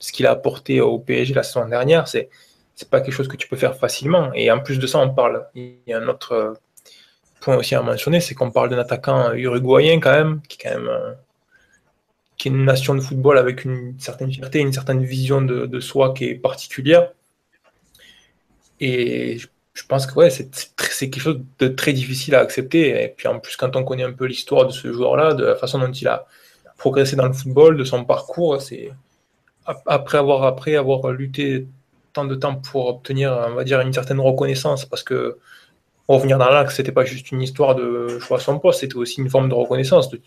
ce 0.00 0.10
qu'il 0.10 0.26
a 0.26 0.32
apporté 0.32 0.80
au 0.80 0.98
PSG 0.98 1.32
la 1.32 1.44
saison 1.44 1.68
dernière, 1.68 2.08
c'est 2.08 2.28
c'est 2.74 2.90
pas 2.90 3.00
quelque 3.00 3.14
chose 3.14 3.28
que 3.28 3.36
tu 3.36 3.48
peux 3.48 3.56
faire 3.56 3.76
facilement. 3.76 4.32
Et 4.34 4.50
en 4.50 4.60
plus 4.60 4.78
de 4.78 4.86
ça, 4.86 4.98
on 4.98 5.14
parle. 5.14 5.46
Il 5.54 5.76
y 5.86 5.92
a 5.92 5.98
un 5.98 6.08
autre 6.08 6.32
euh, 6.32 6.54
point 7.40 7.56
aussi 7.56 7.74
à 7.74 7.82
mentionner, 7.82 8.20
c'est 8.20 8.34
qu'on 8.34 8.50
parle 8.50 8.70
d'un 8.70 8.78
attaquant 8.78 9.32
uruguayen 9.32 10.00
quand 10.00 10.12
même, 10.12 10.40
qui 10.48 10.58
est 10.58 10.68
quand 10.68 10.78
même 10.78 10.88
euh, 10.88 11.12
qui 12.36 12.48
est 12.48 12.50
une 12.50 12.64
nation 12.64 12.94
de 12.94 13.00
football 13.00 13.38
avec 13.38 13.64
une 13.64 13.94
certaine 13.98 14.32
fierté, 14.32 14.60
une 14.60 14.72
certaine 14.72 15.04
vision 15.04 15.40
de, 15.42 15.80
soi 15.80 16.14
qui 16.14 16.24
est 16.24 16.34
particulière. 16.34 17.12
Et 18.80 19.38
je 19.72 19.86
pense 19.86 20.06
que 20.06 20.14
ouais, 20.14 20.30
c'est 20.30 21.10
quelque 21.10 21.20
chose 21.20 21.40
de 21.58 21.68
très 21.68 21.92
difficile 21.92 22.34
à 22.34 22.40
accepter. 22.40 23.02
Et 23.04 23.08
puis 23.08 23.28
en 23.28 23.38
plus, 23.38 23.56
quand 23.56 23.76
on 23.76 23.84
connaît 23.84 24.02
un 24.02 24.12
peu 24.12 24.26
l'histoire 24.26 24.66
de 24.66 24.72
ce 24.72 24.92
joueur-là, 24.92 25.34
de 25.34 25.44
la 25.44 25.56
façon 25.56 25.78
dont 25.78 25.92
il 25.92 26.08
a 26.08 26.26
progressé 26.76 27.14
dans 27.16 27.26
le 27.26 27.32
football, 27.32 27.76
de 27.76 27.84
son 27.84 28.04
parcours, 28.04 28.60
c'est 28.60 28.90
après 29.86 30.18
avoir, 30.18 30.42
après 30.42 30.76
avoir 30.76 31.12
lutté 31.12 31.66
tant 32.12 32.24
de 32.24 32.34
temps 32.34 32.56
pour 32.56 32.86
obtenir, 32.88 33.32
on 33.48 33.54
va 33.54 33.64
dire, 33.64 33.80
une 33.80 33.92
certaine 33.92 34.20
reconnaissance, 34.20 34.84
parce 34.84 35.02
que 35.02 35.38
revenir 36.08 36.38
dans 36.38 36.50
l'axe, 36.50 36.76
c'était 36.76 36.92
pas 36.92 37.04
juste 37.04 37.32
une 37.32 37.42
histoire 37.42 37.74
de 37.74 38.18
choix 38.20 38.38
à 38.38 38.40
son 38.40 38.58
poste, 38.58 38.80
c'était 38.80 38.96
aussi 38.96 39.20
une 39.20 39.30
forme 39.30 39.48
de 39.48 39.54
reconnaissance, 39.54 40.10
de, 40.10 40.20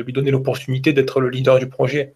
lui 0.00 0.12
donner 0.12 0.30
l'opportunité 0.30 0.92
d'être 0.92 1.20
le 1.20 1.28
leader 1.28 1.58
du 1.58 1.68
projet. 1.68 2.14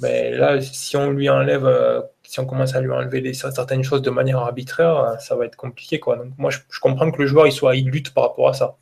Mais 0.00 0.32
là, 0.32 0.60
si 0.60 0.96
on 0.96 1.10
lui 1.10 1.28
enlève, 1.28 1.66
euh, 1.66 2.00
si 2.24 2.40
on 2.40 2.46
commence 2.46 2.74
à 2.74 2.80
lui 2.80 2.90
enlever 2.90 3.32
certaines 3.32 3.84
choses 3.84 4.02
de 4.02 4.10
manière 4.10 4.38
arbitraire, 4.38 4.98
euh, 4.98 5.16
ça 5.18 5.36
va 5.36 5.46
être 5.46 5.56
compliqué. 5.56 6.00
Quoi. 6.00 6.16
Donc 6.16 6.32
moi, 6.36 6.50
je, 6.50 6.58
comprends 6.80 7.10
que 7.10 7.22
le 7.22 7.28
joueur 7.28 7.46
il 7.46 7.52
soit, 7.52 7.76
il 7.76 7.88
lutte 7.88 8.12
par 8.12 8.24
rapport 8.24 8.48
à 8.48 8.54
ça. 8.54 8.76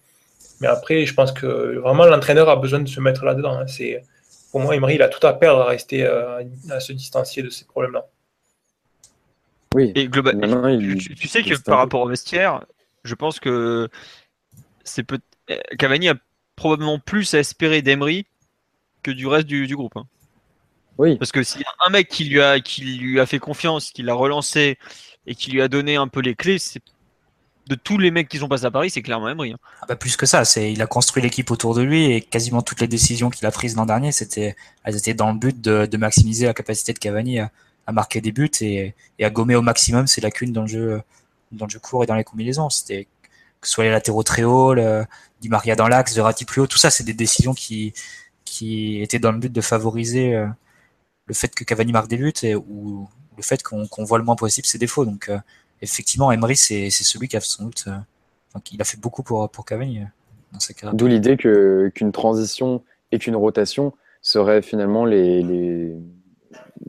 Mais 0.61 0.69
après, 0.69 1.05
je 1.05 1.13
pense 1.15 1.33
que 1.33 1.77
vraiment 1.79 2.07
l'entraîneur 2.07 2.49
a 2.49 2.57
besoin 2.57 2.81
de 2.81 2.89
se 2.89 3.01
mettre 3.01 3.25
là-dedans. 3.25 3.59
Hein. 3.59 3.67
Pour 4.53 4.61
moi, 4.61 4.75
Emery, 4.75 4.95
il 4.95 5.03
a 5.03 5.09
tout 5.09 5.25
à 5.27 5.33
perdre 5.33 5.61
à 5.61 5.67
rester 5.67 6.05
euh, 6.05 6.43
à 6.71 6.81
se 6.81 6.93
distancier 6.93 7.43
de 7.43 7.51
ces 7.51 7.67
problèmes-là. 7.67 8.07
Oui. 9.75 9.93
Et 9.95 10.09
globalement, 10.09 10.79
tu, 10.97 11.29
sais 11.29 11.43
que 11.43 11.61
par 11.63 11.79
rapport 11.79 12.03
au 12.03 12.09
vestiaire, 12.09 12.65
je 13.05 13.15
pense 13.15 13.41
que 13.41 13.89
c'est 14.85 15.03
peut 15.03 15.19
Cavani 15.79 16.09
a 16.09 16.15
probablement 16.57 16.99
plus 16.99 17.35
à 17.35 17.39
espérer 17.39 17.83
d'Emery 17.83 18.27
que 19.03 19.11
du 19.11 19.27
reste 19.27 19.47
du, 19.47 19.75
groupe. 19.75 19.97
Hein. 19.97 20.07
Oui. 20.99 21.17
Parce 21.17 21.33
que 21.33 21.43
s'il 21.43 21.63
y 21.63 21.65
a 21.65 21.87
un 21.87 21.91
mec 21.91 22.09
qui 22.09 22.25
lui 22.25 22.41
a, 22.41 22.61
qui 22.61 22.83
lui 22.83 23.19
a 23.19 23.27
fait 23.27 23.39
confiance, 23.39 23.91
qui 23.91 24.03
l'a 24.03 24.15
relancé 24.15 24.79
et 25.27 25.35
qui 25.35 25.51
lui 25.51 25.61
a 25.63 25.69
donné 25.69 25.97
un 25.97 26.09
peu 26.09 26.21
les 26.21 26.35
clés, 26.35 26.59
c'est 26.59 26.83
de 27.69 27.75
tous 27.75 27.99
les 27.99 28.11
mecs 28.11 28.29
qui 28.29 28.39
sont 28.39 28.49
passés 28.49 28.65
à 28.65 28.71
Paris, 28.71 28.91
c'est 28.91 29.03
clairement 29.03 29.29
Emery. 29.29 29.53
Hein. 29.53 29.59
Ah 29.81 29.87
bah 29.89 29.97
plus 29.97 30.17
que 30.17 30.27
ça, 30.27 30.45
c'est 30.45 30.73
il 30.73 30.83
a 30.83 30.87
construit 30.87 31.23
l'équipe 31.23 31.51
autour 31.51 31.75
de 31.75 31.83
lui 31.83 32.13
et 32.13 32.21
quasiment 32.21 32.63
toutes 32.63 32.81
les 32.81 32.89
décisions 32.89 33.31
qu'il 33.31 33.47
a 33.47 33.51
prises 33.51 33.77
l'an 33.77 33.87
dernier, 33.87 34.13
c'était 34.13 34.57
elles 34.85 34.97
étaient 34.97 35.15
dans 35.15 35.33
le 35.33 35.39
but 35.39 35.61
de, 35.61 35.97
maximiser 35.97 36.47
la 36.47 36.55
capacité 36.55 36.93
de 36.93 36.99
Cavani 36.99 37.39
à, 37.39 37.51
marquer 37.91 38.21
des 38.21 38.31
buts 38.31 38.51
et, 38.61 38.95
à 39.21 39.31
gommer 39.31 39.57
au 39.57 39.63
maximum 39.63 40.07
ses 40.07 40.21
lacunes 40.21 40.53
dans 40.53 40.63
le 40.63 40.69
jeu 40.69 41.03
dans 41.51 41.67
le 41.67 41.71
jeu 41.71 41.81
court 41.81 42.05
et 42.05 42.07
dans 42.07 42.15
les 42.15 42.23
combinaisons. 42.23 42.71
C'était 42.71 43.09
que 43.61 43.67
ce 43.67 43.73
soit 43.73 43.85
les 43.85 43.91
latéraux 43.91 44.23
très 44.23 44.45
hauts, 44.45 44.75
le, 44.75 45.05
Di 45.41 45.49
Maria 45.49 45.75
dans 45.75 45.89
l'axe, 45.89 46.15
Verratti 46.15 46.45
plus 46.45 46.61
haut, 46.61 46.67
tout 46.69 46.79
ça, 46.79 46.91
c'est 46.91 47.05
des 47.05 47.15
décisions 47.15 47.55
qui 47.55 47.93
qui 48.45 49.01
étaient 49.03 49.19
dans 49.19 49.33
le 49.33 49.39
but 49.39 49.53
de 49.53 49.61
favoriser 49.61 50.35
euh, 50.35 50.47
le 51.27 51.35
fait 51.35 51.55
que 51.55 51.65
Cavani 51.65 51.93
marque 51.93 52.09
des 52.09 52.17
buts 52.17 52.33
et, 52.43 52.55
ou 52.55 53.09
le 53.37 53.43
fait 53.43 53.63
qu'on 53.63 54.05
voit 54.05 54.19
le 54.19 54.25
moins 54.25 54.37
possible 54.37 54.67
ses 54.67 54.79
défauts. 54.79 55.05
Donc 55.05 55.29
euh, 55.29 55.39
effectivement, 55.81 56.33
Emery, 56.33 56.57
c'est 56.57 56.91
celui 56.91 57.29
qui 57.29 57.37
a 57.37 57.41
sans 57.41 57.65
doute, 57.65 57.85
euh, 57.87 58.59
il 58.71 58.81
a 58.81 58.85
fait 58.85 59.01
beaucoup 59.01 59.23
pour, 59.23 59.49
pour 59.51 59.65
Cavani 59.65 60.01
euh, 60.01 60.05
dans 60.53 60.61
sa 60.61 60.75
carrière. 60.75 60.95
D'où 60.95 61.07
l'idée 61.07 61.37
qu'une 61.37 62.13
transition 62.13 62.83
et 63.11 63.19
qu'une 63.19 63.37
rotation 63.37 63.95
seraient 64.21 64.63
finalement 64.63 65.05
les, 65.05 65.43
les, 65.43 65.97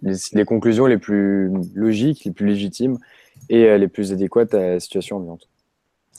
les, 0.02 0.45
conclusions 0.45 0.85
les 0.85 0.98
plus 0.98 1.52
logiques, 1.73 2.26
les 2.26 2.31
plus 2.31 2.45
légitimes 2.45 2.98
et 3.49 3.77
les 3.77 3.88
plus 3.88 4.11
adéquates 4.11 4.53
à 4.53 4.69
la 4.73 4.80
situation 4.80 5.18
ambiante. 5.18 5.49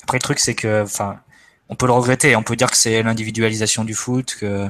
Après, 0.02 0.18
le 0.18 0.22
truc, 0.22 0.38
c'est 0.38 0.54
que, 0.54 0.82
enfin, 0.82 1.20
on 1.68 1.76
peut 1.76 1.86
le 1.86 1.92
regretter, 1.92 2.36
on 2.36 2.42
peut 2.42 2.56
dire 2.56 2.70
que 2.70 2.76
c'est 2.76 3.02
l'individualisation 3.02 3.84
du 3.84 3.94
foot, 3.94 4.36
que 4.38 4.68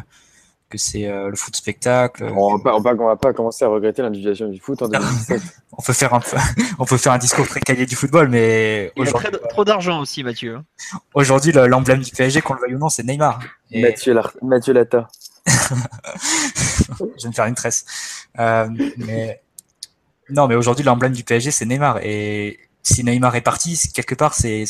c'est 0.78 1.06
euh, 1.06 1.30
le 1.30 1.36
foot 1.36 1.54
spectacle. 1.54 2.24
On 2.36 2.56
va, 2.56 2.80
pas, 2.80 2.94
va 2.94 3.16
pas 3.16 3.32
commencer 3.32 3.64
à 3.64 3.68
regretter 3.68 4.02
l'individualisation 4.02 4.48
du 4.48 4.60
foot 4.60 4.82
en 4.82 4.88
2017. 4.88 5.40
on 5.78 5.82
peut 5.82 5.92
faire 5.92 6.14
un 6.14 6.20
on 6.78 6.84
peut 6.84 6.96
faire 6.96 7.12
un 7.12 7.18
discours 7.18 7.46
très 7.46 7.60
qualifié 7.60 7.86
du 7.86 7.96
football, 7.96 8.28
mais 8.28 8.92
il 8.96 9.04
y 9.04 9.08
a 9.08 9.30
trop 9.48 9.64
d'argent 9.64 10.00
aussi, 10.00 10.22
Mathieu. 10.22 10.58
Aujourd'hui, 11.14 11.52
l'emblème 11.52 12.00
du 12.00 12.10
PSG, 12.10 12.40
qu'on 12.40 12.54
le 12.54 12.60
veuille 12.60 12.74
ou 12.74 12.78
non, 12.78 12.88
c'est 12.88 13.04
Neymar. 13.04 13.40
Mathieu, 13.72 14.14
Mathieu 14.42 14.72
Lata. 14.72 15.08
Je 15.46 17.22
vais 17.22 17.28
me 17.28 17.32
faire 17.32 17.46
une 17.46 17.54
tresse. 17.54 17.84
Euh, 18.38 18.68
mais 18.96 19.42
non, 20.30 20.46
mais 20.48 20.54
aujourd'hui, 20.54 20.84
l'emblème 20.84 21.12
du 21.12 21.24
PSG, 21.24 21.50
c'est 21.50 21.66
Neymar. 21.66 21.98
Et 22.02 22.60
si 22.82 23.04
Neymar 23.04 23.36
est 23.36 23.42
parti, 23.42 23.78
quelque 23.92 24.14
part, 24.14 24.34
c'est 24.34 24.64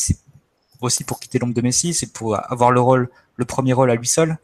aussi 0.81 1.05
pour 1.05 1.21
quitter 1.21 1.39
l'ombre 1.39 1.55
de 1.55 1.63
Messi, 1.63 1.95
c'est 1.95 2.13
pour 2.13 2.37
avoir 2.51 2.71
le 2.71 2.81
rôle, 2.81 3.09
le 3.37 3.45
premier 3.45 3.73
rôle 3.73 3.91
à 3.91 3.95
lui 3.95 4.07
seul. 4.07 4.39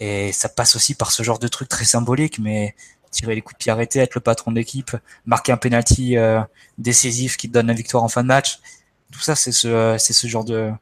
Et 0.00 0.32
ça 0.32 0.48
passe 0.48 0.76
aussi 0.76 0.94
par 0.94 1.12
ce 1.12 1.22
genre 1.22 1.38
de 1.38 1.48
truc 1.48 1.68
très 1.68 1.84
symbolique, 1.84 2.38
mais 2.38 2.74
tirer 3.10 3.34
les 3.34 3.42
coups 3.42 3.58
de 3.58 3.58
pied 3.58 3.72
arrêtés, 3.72 4.00
être 4.00 4.14
le 4.14 4.20
patron 4.20 4.52
d'équipe, 4.52 4.96
marquer 5.24 5.52
un 5.52 5.56
penalty 5.56 6.16
euh, 6.16 6.40
décisif 6.78 7.36
qui 7.36 7.48
te 7.48 7.54
donne 7.54 7.68
la 7.68 7.74
victoire 7.74 8.02
en 8.02 8.08
fin 8.08 8.22
de 8.22 8.28
match. 8.28 8.60
Tout 9.12 9.20
ça, 9.20 9.36
c'est 9.36 9.52
ce, 9.52 10.26
genre 10.26 10.44
de, 10.44 10.72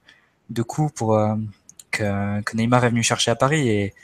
de 0.48 0.62
coup 0.62 0.88
pour, 0.88 1.14
euh, 1.14 1.34
que, 1.90 2.40
que, 2.40 2.56
Neymar 2.56 2.84
est 2.84 2.90
venu 2.90 3.02
chercher 3.02 3.30
à 3.30 3.36
Paris. 3.36 3.68
Et, 3.68 3.94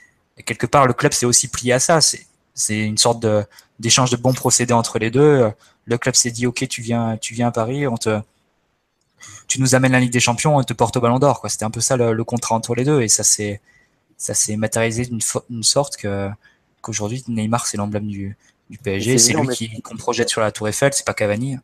quelque 0.42 0.66
part, 0.66 0.86
le 0.86 0.92
club 0.92 1.12
s'est 1.12 1.26
aussi 1.26 1.48
plié 1.48 1.72
à 1.72 1.80
ça. 1.80 2.00
C'est, 2.00 2.26
c'est 2.54 2.78
une 2.78 2.98
sorte 2.98 3.20
de, 3.20 3.44
d'échange 3.78 4.10
de 4.10 4.16
bons 4.16 4.34
procédés 4.34 4.74
entre 4.74 4.98
les 4.98 5.10
deux. 5.10 5.50
Le 5.84 5.98
club 5.98 6.14
s'est 6.14 6.30
dit, 6.30 6.46
OK, 6.46 6.66
tu 6.68 6.82
viens, 6.82 7.16
tu 7.16 7.34
viens 7.34 7.48
à 7.48 7.50
Paris, 7.52 7.86
on 7.86 7.96
te, 7.96 8.20
tu 9.46 9.60
nous 9.60 9.74
amènes 9.74 9.92
la 9.92 10.00
Ligue 10.00 10.12
des 10.12 10.20
Champions, 10.20 10.56
on 10.56 10.62
te 10.62 10.72
porte 10.72 10.96
au 10.96 11.00
ballon 11.00 11.18
d'or. 11.18 11.40
Quoi. 11.40 11.50
C'était 11.50 11.64
un 11.64 11.70
peu 11.70 11.80
ça 11.80 11.96
le, 11.96 12.12
le 12.12 12.24
contrat 12.24 12.54
entre 12.54 12.74
les 12.74 12.84
deux. 12.84 13.00
Et 13.00 13.08
ça, 13.08 13.24
s'est 13.24 14.56
matérialisé 14.56 15.06
d'une 15.06 15.62
sorte 15.62 15.96
que 15.96 16.30
qu'aujourd'hui 16.80 17.24
Neymar 17.26 17.66
c'est 17.66 17.76
l'emblème 17.76 18.06
du, 18.06 18.36
du 18.70 18.78
PSG, 18.78 19.18
c'est 19.18 19.32
lui 19.32 19.48
qui 19.48 19.82
qu'on 19.82 19.96
projette 19.96 20.28
sur 20.28 20.40
la 20.40 20.52
Tour 20.52 20.68
Eiffel, 20.68 20.92
c'est 20.92 21.06
pas 21.06 21.14
Cavani. 21.14 21.56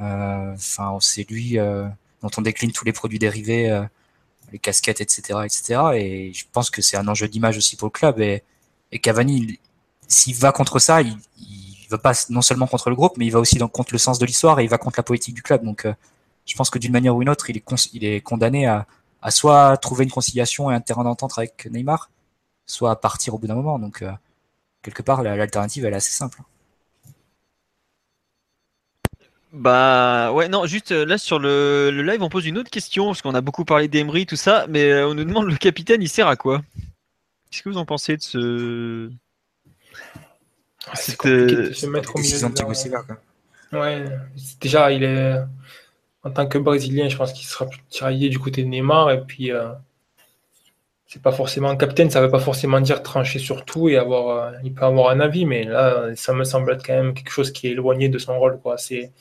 Euh, 0.00 0.52
enfin, 0.54 0.96
c'est 1.00 1.28
lui 1.30 1.58
euh, 1.58 1.86
dont 2.22 2.30
on 2.36 2.42
décline 2.42 2.72
tous 2.72 2.84
les 2.84 2.92
produits 2.92 3.18
dérivés, 3.18 3.70
euh, 3.70 3.82
les 4.54 4.58
casquettes, 4.58 5.02
etc., 5.02 5.40
etc. 5.44 5.80
Et 5.94 6.32
je 6.32 6.44
pense 6.50 6.70
que 6.70 6.80
c'est 6.80 6.96
un 6.96 7.06
enjeu 7.08 7.28
d'image 7.28 7.58
aussi 7.58 7.76
pour 7.76 7.88
le 7.88 7.92
club. 7.92 8.20
Et, 8.20 8.42
Cavani, 9.00 9.58
s'il 10.08 10.36
va 10.36 10.52
contre 10.52 10.78
ça, 10.78 11.02
il, 11.02 11.18
il 11.38 11.86
va 11.90 11.98
pas 11.98 12.12
non 12.30 12.40
seulement 12.40 12.66
contre 12.66 12.88
le 12.88 12.96
groupe, 12.96 13.18
mais 13.18 13.26
il 13.26 13.30
va 13.30 13.40
aussi 13.40 13.58
contre 13.58 13.92
le 13.92 13.98
sens 13.98 14.18
de 14.18 14.26
l'histoire 14.26 14.60
et 14.60 14.64
il 14.64 14.70
va 14.70 14.78
contre 14.78 14.98
la 14.98 15.02
politique 15.02 15.34
du 15.34 15.42
club. 15.42 15.64
Donc, 15.64 15.86
je 16.46 16.54
pense 16.56 16.70
que 16.70 16.78
d'une 16.78 16.92
manière 16.92 17.14
ou 17.16 17.22
une 17.22 17.28
autre, 17.28 17.50
il 17.50 18.04
est, 18.04 18.20
condamné 18.20 18.66
à, 18.66 18.86
à 19.22 19.30
soit 19.30 19.76
trouver 19.78 20.04
une 20.04 20.10
conciliation 20.10 20.70
et 20.70 20.74
un 20.74 20.80
terrain 20.80 21.04
d'entente 21.04 21.32
avec 21.38 21.66
Neymar, 21.70 22.10
soit 22.66 22.90
à 22.90 22.96
partir 22.96 23.34
au 23.34 23.38
bout 23.38 23.46
d'un 23.46 23.54
moment. 23.54 23.78
Donc, 23.78 24.02
euh, 24.02 24.12
quelque 24.82 25.02
part, 25.02 25.22
l'alternative, 25.22 25.84
elle 25.86 25.94
est 25.94 25.96
assez 25.96 26.12
simple. 26.12 26.40
Bah 29.54 30.32
ouais, 30.32 30.48
non, 30.48 30.66
juste 30.66 30.90
euh, 30.90 31.06
là 31.06 31.16
sur 31.16 31.38
le, 31.38 31.90
live, 31.90 32.20
on 32.24 32.28
pose 32.28 32.44
une 32.44 32.58
autre 32.58 32.70
question, 32.70 33.06
parce 33.06 33.22
qu'on 33.22 33.36
a 33.36 33.40
beaucoup 33.40 33.64
parlé 33.64 33.86
d'Emery, 33.86 34.26
tout 34.26 34.34
ça, 34.34 34.66
mais 34.68 34.90
euh, 34.90 35.06
on 35.06 35.14
nous 35.14 35.22
demande 35.22 35.46
le 35.46 35.56
capitaine, 35.56 36.02
il 36.02 36.08
sert 36.08 36.26
à 36.26 36.34
quoi? 36.34 36.60
Qu'est-ce 37.50 37.62
que 37.62 37.68
vous 37.68 37.78
en 37.78 37.86
pensez 37.86 38.16
de 38.16 38.22
ce. 38.22 39.10
Ah, 40.88 40.96
c'est 40.96 41.24
de 41.24 41.72
se 41.72 41.86
mettre 41.86 42.16
au 42.16 42.18
milieu 42.18 42.36
de 42.36 43.76
Ouais, 43.78 44.04
déjà, 44.60 44.90
il 44.90 45.04
est 45.04 45.36
en 46.24 46.30
tant 46.30 46.46
que 46.46 46.58
Brésilien, 46.58 47.08
je 47.08 47.16
pense 47.16 47.32
qu'il 47.32 47.46
sera 47.46 47.66
plus 47.66 47.80
tiraillé 47.88 48.30
du 48.30 48.40
côté 48.40 48.64
de 48.64 48.68
Neymar. 48.68 49.12
Et 49.12 49.20
puis, 49.20 49.52
euh, 49.52 49.68
c'est 51.06 51.22
pas 51.22 51.30
forcément 51.30 51.68
un 51.68 51.76
capitaine, 51.76 52.10
ça 52.10 52.20
veut 52.20 52.30
pas 52.30 52.40
forcément 52.40 52.80
dire 52.80 53.04
trancher 53.04 53.38
sur 53.38 53.64
tout 53.64 53.88
et 53.88 53.96
avoir. 53.98 54.28
Euh, 54.36 54.58
il 54.64 54.74
peut 54.74 54.84
avoir 54.84 55.10
un 55.10 55.20
avis, 55.20 55.46
mais 55.46 55.62
là, 55.62 56.12
ça 56.16 56.32
me 56.32 56.42
semble 56.42 56.72
être 56.72 56.84
quand 56.84 56.94
même 56.94 57.14
quelque 57.14 57.30
chose 57.30 57.52
qui 57.52 57.68
est 57.68 57.70
éloigné 57.70 58.08
de 58.08 58.18
son 58.18 58.36
rôle. 58.36 58.58
Quoi. 58.60 58.78
C'est, 58.78 59.12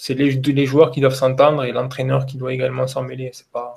c'est 0.00 0.14
les, 0.14 0.30
les, 0.30 0.64
joueurs 0.64 0.92
qui 0.92 1.02
doivent 1.02 1.14
s'entendre 1.14 1.62
et 1.62 1.72
l'entraîneur 1.72 2.24
qui 2.24 2.38
doit 2.38 2.54
également 2.54 2.86
s'en 2.86 3.02
mêler. 3.02 3.28
C'est 3.34 3.50
pas. 3.50 3.74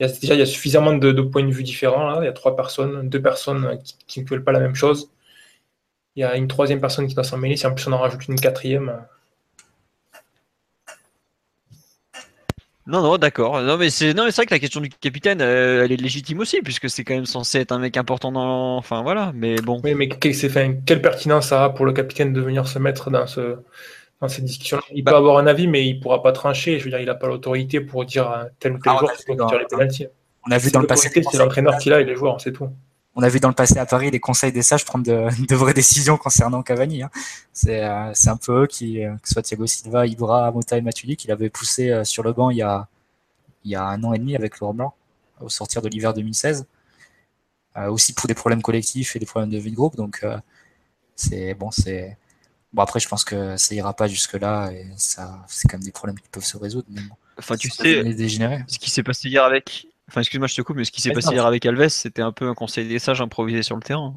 Il 0.00 0.06
y 0.08 0.10
a, 0.10 0.12
déjà, 0.12 0.34
il 0.34 0.40
y 0.40 0.42
a 0.42 0.46
suffisamment 0.46 0.92
de, 0.92 1.22
points 1.22 1.44
de 1.44 1.52
vue 1.52 1.62
différents. 1.62 2.08
Là. 2.08 2.18
Il 2.20 2.24
y 2.24 2.28
a 2.28 2.32
trois 2.32 2.56
personnes, 2.56 3.08
deux 3.08 3.22
personnes 3.22 3.78
qui 4.08 4.20
ne 4.20 4.26
veulent 4.26 4.42
pas 4.42 4.50
la 4.50 4.58
même 4.58 4.74
chose. 4.74 5.12
Il 6.16 6.20
y 6.22 6.24
a 6.24 6.34
une 6.36 6.48
troisième 6.48 6.80
personne 6.80 7.06
qui 7.06 7.14
doit 7.14 7.22
s'en 7.22 7.38
mêler. 7.38 7.56
Si 7.56 7.64
en 7.64 7.72
plus 7.72 7.86
on 7.86 7.92
en 7.92 7.98
rajoute 7.98 8.26
une 8.26 8.40
quatrième, 8.40 9.04
Non, 12.86 13.00
non, 13.02 13.16
d'accord. 13.16 13.62
Non, 13.62 13.78
mais 13.78 13.88
c'est 13.88 14.12
non, 14.12 14.24
mais 14.24 14.30
c'est 14.30 14.42
vrai 14.42 14.46
que 14.46 14.54
la 14.54 14.58
question 14.58 14.80
du 14.80 14.90
capitaine, 14.90 15.40
euh, 15.40 15.84
elle 15.84 15.92
est 15.92 15.96
légitime 15.96 16.40
aussi, 16.40 16.60
puisque 16.60 16.90
c'est 16.90 17.02
quand 17.02 17.14
même 17.14 17.24
censé 17.24 17.60
être 17.60 17.72
un 17.72 17.78
mec 17.78 17.96
important 17.96 18.30
dans. 18.30 18.76
Enfin, 18.76 19.02
voilà. 19.02 19.32
Mais 19.34 19.56
bon. 19.56 19.80
Oui, 19.84 19.94
mais 19.94 20.08
quelle 20.08 21.00
pertinence 21.00 21.48
ça 21.48 21.64
a 21.64 21.70
pour 21.70 21.86
le 21.86 21.92
capitaine 21.94 22.34
de 22.34 22.42
venir 22.42 22.68
se 22.68 22.78
mettre 22.78 23.10
dans 23.10 23.26
ce 23.26 23.56
dans 24.20 24.28
cette 24.28 24.44
discussion 24.44 24.80
Il 24.92 25.02
bah 25.02 25.12
peut 25.12 25.16
avoir 25.16 25.38
un 25.38 25.46
avis, 25.46 25.66
mais 25.66 25.86
il 25.86 26.00
pourra 26.00 26.22
pas 26.22 26.32
trancher. 26.32 26.78
Je 26.78 26.84
veux 26.84 26.90
dire, 26.90 27.00
il 27.00 27.06
n'a 27.06 27.14
pas 27.14 27.28
l'autorité 27.28 27.80
pour 27.80 28.04
dire 28.04 28.48
tel 28.58 28.72
ou 28.74 28.78
tel 28.78 28.92
ah, 28.94 28.98
joueur 28.98 29.12
qui 29.16 29.24
tirer 29.24 29.58
les 29.58 29.66
pénalties. 29.66 30.06
On 30.46 30.50
a 30.50 30.58
vu 30.58 30.70
dans 30.70 30.80
le 30.80 30.86
passé. 30.86 31.10
C'est 31.12 31.38
l'entraîneur 31.38 31.78
qui 31.78 31.88
l'a 31.88 32.00
et 32.00 32.04
les 32.04 32.16
joueurs, 32.16 32.40
c'est 32.40 32.52
tout. 32.52 32.68
on 33.16 33.22
a 33.22 33.28
vu 33.28 33.40
dans 33.40 33.48
le 33.48 33.54
passé 33.54 33.78
à 33.78 33.86
Paris 33.86 34.10
les 34.10 34.20
conseils 34.20 34.52
des 34.52 34.62
sages 34.62 34.84
prendre 34.84 35.04
de, 35.48 35.54
vraies 35.54 35.74
décisions 35.74 36.16
concernant 36.16 36.62
Cavani. 36.62 37.02
Hein. 37.02 37.10
C'est 37.52 37.80
un 37.82 38.36
peu 38.36 38.62
eux 38.62 38.66
qui, 38.66 38.94
que 38.94 39.28
ce 39.28 39.34
soit 39.34 39.42
Thiago 39.42 39.66
Silva, 39.66 40.06
Ibra, 40.06 40.50
Mota 40.52 40.76
et 40.76 40.82
Matuidi, 40.82 41.16
qui 41.16 41.28
l'avaient 41.28 41.50
poussé 41.50 42.04
sur 42.04 42.22
le 42.22 42.32
banc 42.32 42.50
il 42.50 42.58
y 42.58 42.62
a, 42.62 42.88
il 43.64 43.70
y 43.70 43.76
a 43.76 43.84
un 43.84 44.02
an 44.04 44.12
et 44.12 44.18
demi 44.18 44.36
avec 44.36 44.58
Laurent 44.60 44.74
Blanc, 44.74 44.94
au 45.40 45.48
sortir 45.48 45.82
de 45.82 45.88
l'hiver 45.88 46.14
2016. 46.14 46.66
aussi 47.88 48.12
pour 48.12 48.28
des 48.28 48.34
problèmes 48.34 48.62
collectifs 48.62 49.16
et 49.16 49.18
des 49.18 49.26
problèmes 49.26 49.50
de 49.50 49.58
vie 49.58 49.70
de 49.70 49.76
groupe. 49.76 49.96
Donc, 49.96 50.24
c'est 51.16 51.54
bon, 51.54 51.70
c'est 51.70 52.18
Bon, 52.74 52.82
après, 52.82 52.98
je 52.98 53.08
pense 53.08 53.22
que 53.22 53.56
ça 53.56 53.74
ira 53.74 53.94
pas 53.94 54.08
jusque-là 54.08 54.72
et 54.72 54.86
ça, 54.96 55.38
c'est 55.46 55.68
quand 55.68 55.78
même 55.78 55.84
des 55.84 55.92
problèmes 55.92 56.18
qui 56.18 56.28
peuvent 56.28 56.44
se 56.44 56.56
résoudre. 56.56 56.88
enfin, 57.38 57.56
tu 57.56 57.70
sais, 57.70 58.02
ce 58.66 58.78
qui 58.80 58.90
s'est 58.90 59.04
passé 59.04 59.28
hier 59.28 59.44
avec. 59.44 59.86
Enfin, 60.08 60.20
excuse-moi, 60.20 60.48
je 60.48 60.56
te 60.56 60.62
coupe, 60.62 60.76
mais 60.76 60.84
ce 60.84 60.90
qui 60.90 61.00
s'est 61.00 61.12
passé 61.12 61.30
hier 61.30 61.46
avec 61.46 61.64
Alves, 61.64 61.88
c'était 61.88 62.20
un 62.20 62.32
peu 62.32 62.48
un 62.48 62.54
conseil 62.54 62.88
des 62.88 62.98
sages 62.98 63.20
improvisé 63.20 63.62
sur 63.62 63.76
le 63.76 63.82
terrain. 63.82 64.14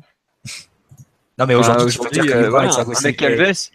Non, 1.37 1.45
mais 1.45 1.53
aujourd'hui, 1.53 2.19
euh, 2.31 2.51
avec 2.51 3.21
Alves, 3.21 3.69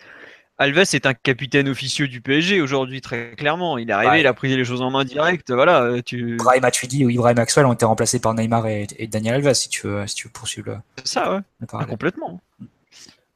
Alves 0.58 0.78
est 0.78 1.06
un 1.06 1.14
capitaine 1.14 1.68
officieux 1.68 2.08
du 2.08 2.20
PSG 2.20 2.60
aujourd'hui, 2.60 3.00
très 3.00 3.36
clairement. 3.36 3.78
Il 3.78 3.88
est 3.88 3.92
arrivé, 3.92 4.20
il 4.20 4.26
a 4.26 4.34
pris 4.34 4.54
les 4.54 4.64
choses 4.64 4.82
en 4.82 4.90
main 4.90 5.04
direct. 5.04 5.52
Voilà, 5.52 5.82
euh, 5.82 6.02
tu... 6.04 6.38
Matuidi 6.60 7.04
ou 7.04 7.10
Ibrahim 7.10 7.36
Maxwell 7.36 7.66
ont 7.66 7.72
été 7.72 7.84
remplacés 7.84 8.18
par 8.18 8.34
Neymar 8.34 8.66
et, 8.66 8.86
Daniel 9.06 9.36
Alves, 9.36 9.54
si 9.54 9.68
tu 9.68 9.86
veux, 9.86 10.06
si 10.08 10.16
tu 10.16 10.26
veux 10.26 10.32
poursuivre 10.32 10.70
le. 10.70 10.76
C'est 10.98 11.08
ça, 11.08 11.34
ouais. 11.34 11.40
Ah, 11.72 11.84
complètement. 11.84 12.40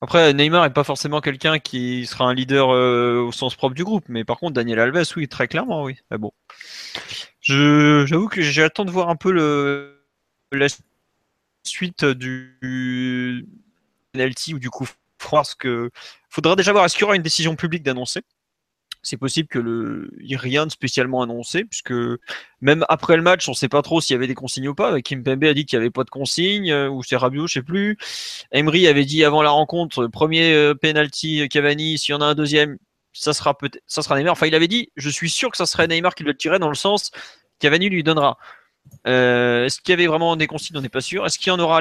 Après, 0.02 0.35
Neymar 0.35 0.64
n'est 0.64 0.73
pas 0.73 0.85
forcément 0.85 1.20
quelqu'un 1.20 1.59
qui 1.59 2.06
sera 2.06 2.27
un 2.27 2.35
leader 2.35 2.70
euh, 2.70 3.20
au 3.20 3.32
sens 3.32 3.56
propre 3.56 3.74
du 3.74 3.82
groupe, 3.82 4.05
mais 4.09 4.24
par 4.24 4.39
contre, 4.39 4.52
Daniel 4.52 4.78
Alves, 4.78 5.12
oui, 5.16 5.27
très 5.27 5.48
clairement, 5.48 5.85
oui. 5.85 5.97
Mais 6.10 6.18
bon, 6.18 6.32
j'avoue 7.40 8.28
que 8.28 8.43
j'attends 8.43 8.85
de 8.85 8.90
voir 8.90 9.09
un 9.09 9.16
peu 9.16 9.32
le 9.32 9.93
la 10.52 10.66
suite 11.64 12.05
du 12.05 13.47
penalty 14.12 14.55
ou 14.55 14.59
du 14.59 14.70
coup 14.70 14.86
froid, 15.18 15.40
parce 15.40 15.55
que 15.55 15.90
faudra 16.28 16.56
déjà 16.56 16.73
voir 16.73 16.85
est-ce 16.85 16.94
qu'il 16.94 17.02
y 17.02 17.05
aura 17.05 17.16
une 17.16 17.23
décision 17.23 17.56
publique 17.56 17.82
d'annoncer 17.82 18.23
c'est 19.07 19.16
possible 19.16 19.49
que 19.49 19.61
le 19.61 20.11
rien 20.37 20.66
de 20.66 20.70
spécialement 20.73 21.23
annoncé, 21.23 21.65
puisque 21.65 21.95
même 22.61 22.85
après 22.89 23.16
le 23.16 23.23
match, 23.23 23.49
on 23.49 23.53
ne 23.53 23.57
sait 23.57 23.69
pas 23.69 23.81
trop 23.81 24.01
s'il 24.01 24.15
y 24.15 24.16
avait 24.16 24.27
des 24.27 24.35
consignes 24.35 24.66
ou 24.66 24.74
pas. 24.74 25.01
Kim 25.01 25.23
Pembe 25.23 25.45
a 25.45 25.55
dit 25.55 25.65
qu'il 25.65 25.78
n'y 25.78 25.85
avait 25.85 25.93
pas 25.93 26.03
de 26.03 26.11
consignes, 26.11 26.73
euh, 26.73 26.89
ou 26.89 27.05
c'est 27.05 27.15
Rabiot, 27.15 27.47
je 27.47 27.55
sais 27.55 27.62
plus. 27.62 27.97
Emery 28.51 28.89
avait 28.89 29.05
dit 29.05 29.24
avant 29.24 29.43
la 29.43 29.51
rencontre, 29.51 30.09
premier 30.09 30.53
euh, 30.53 30.74
penalty 30.74 31.49
Cavani, 31.49 31.99
s'il 31.99 32.15
y 32.15 32.16
en 32.16 32.20
a 32.20 32.27
un 32.27 32.35
deuxième, 32.35 32.78
ça 33.12 33.33
sera 33.33 33.57
peut-être, 33.57 33.81
ça 33.87 34.03
sera 34.03 34.16
Neymar. 34.16 34.33
Enfin, 34.33 34.49
il 34.49 34.57
avait 34.57 34.66
dit, 34.66 34.91
je 34.97 35.09
suis 35.09 35.31
sûr 35.31 35.53
que 35.53 35.57
ça 35.57 35.66
serait 35.66 35.87
Neymar 35.87 36.16
qui 36.16 36.24
le 36.24 36.37
tirer 36.37 36.59
dans 36.59 36.69
le 36.69 36.74
sens 36.74 37.12
Cavani 37.61 37.89
lui 37.89 38.03
donnera. 38.03 38.39
Euh, 39.07 39.66
est-ce 39.66 39.81
qu'il 39.81 39.93
y 39.93 39.95
avait 39.95 40.09
vraiment 40.09 40.35
des 40.35 40.49
consignes? 40.49 40.77
On 40.78 40.83
n'est 40.83 40.89
pas 40.89 41.01
sûr. 41.01 41.24
Est-ce 41.24 41.39
qu'il 41.39 41.49
y 41.49 41.55
en 41.55 41.61
aura 41.61 41.81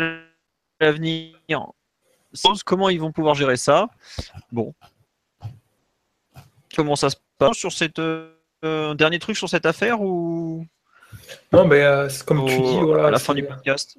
l'avenir? 0.80 1.34
Comment 2.66 2.90
ils 2.90 3.00
vont 3.00 3.12
pouvoir 3.12 3.34
gérer 3.34 3.58
ça? 3.58 3.90
Bon, 4.52 4.76
Comment 6.76 6.96
ça 6.96 7.10
se 7.10 7.16
passe 7.38 7.58
sur 7.58 7.72
cette 7.72 8.00
euh, 8.00 8.94
dernier 8.96 9.20
truc 9.20 9.38
sur 9.38 9.50
cette 9.50 9.66
affaire 9.66 10.02
ou? 10.02 10.66
Non, 11.52 11.66
mais 11.66 11.82
euh, 11.84 12.10
comme 12.26 12.46
tu 12.46 12.60
dis, 12.60 12.80
voilà, 12.80 13.08
à 13.08 13.12
la 13.12 13.20
fin 13.20 13.34
du 13.34 13.44
podcast. 13.44 13.98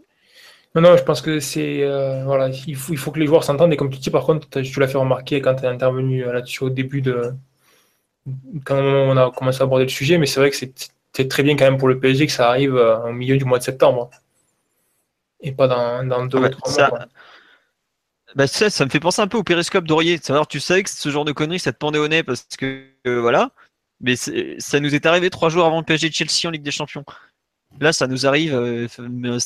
Non, 0.74 0.82
non, 0.82 0.96
je 0.96 1.02
pense 1.02 1.22
que 1.22 1.40
c'est 1.40 1.82
euh, 1.82 2.22
voilà, 2.24 2.50
il 2.66 2.76
faut, 2.76 2.92
il 2.92 2.98
faut 2.98 3.10
que 3.10 3.18
les 3.18 3.26
joueurs 3.26 3.44
s'entendent 3.44 3.72
et 3.72 3.76
comme 3.76 3.90
tu 3.90 3.98
dis, 3.98 4.10
par 4.10 4.24
contre, 4.24 4.60
tu 4.60 4.80
l'as 4.80 4.88
fait 4.88 4.98
remarquer 4.98 5.40
quand 5.40 5.54
tu 5.54 5.64
es 5.64 5.68
intervenu 5.68 6.24
là-dessus 6.24 6.64
au 6.64 6.70
début 6.70 7.00
de 7.00 7.32
quand 8.64 8.76
on 8.76 9.16
a 9.16 9.30
commencé 9.30 9.60
à 9.60 9.64
aborder 9.64 9.84
le 9.84 9.90
sujet, 9.90 10.18
mais 10.18 10.26
c'est 10.26 10.40
vrai 10.40 10.50
que 10.50 10.56
c'est 10.56 11.28
très 11.28 11.42
bien 11.42 11.56
quand 11.56 11.64
même 11.64 11.78
pour 11.78 11.88
le 11.88 11.98
PSG 11.98 12.26
que 12.26 12.32
ça 12.32 12.48
arrive 12.48 12.74
au 12.74 13.12
milieu 13.12 13.38
du 13.38 13.44
mois 13.44 13.58
de 13.58 13.62
septembre 13.62 14.10
et 15.40 15.52
pas 15.52 15.68
dans, 15.68 16.04
dans 16.04 16.26
deux 16.26 16.38
ou 16.38 16.48
trois 16.48 16.88
mois. 16.88 17.06
Bah, 18.36 18.46
ça, 18.46 18.68
ça 18.68 18.84
me 18.84 18.90
fait 18.90 19.00
penser 19.00 19.22
un 19.22 19.28
peu 19.28 19.38
au 19.38 19.42
périscope 19.42 19.86
d'Aurier. 19.86 20.18
Savoir, 20.18 20.46
tu 20.46 20.60
sais 20.60 20.82
que 20.82 20.90
ce 20.90 21.08
genre 21.08 21.24
de 21.24 21.32
conneries, 21.32 21.58
ça 21.58 21.72
te 21.72 21.78
pendait 21.78 21.98
au 21.98 22.06
nez 22.06 22.22
parce 22.22 22.44
que 22.58 22.86
euh, 23.06 23.20
voilà. 23.20 23.50
Mais 24.00 24.14
ça 24.14 24.78
nous 24.80 24.94
est 24.94 25.06
arrivé 25.06 25.30
trois 25.30 25.48
jours 25.48 25.64
avant 25.64 25.78
le 25.78 25.84
PSG 25.84 26.10
de 26.10 26.14
Chelsea 26.14 26.46
en 26.46 26.50
Ligue 26.50 26.62
des 26.62 26.70
Champions. 26.70 27.04
Là, 27.80 27.94
ça 27.94 28.06
nous 28.06 28.26
arrive 28.26 28.54
euh, 28.54 28.88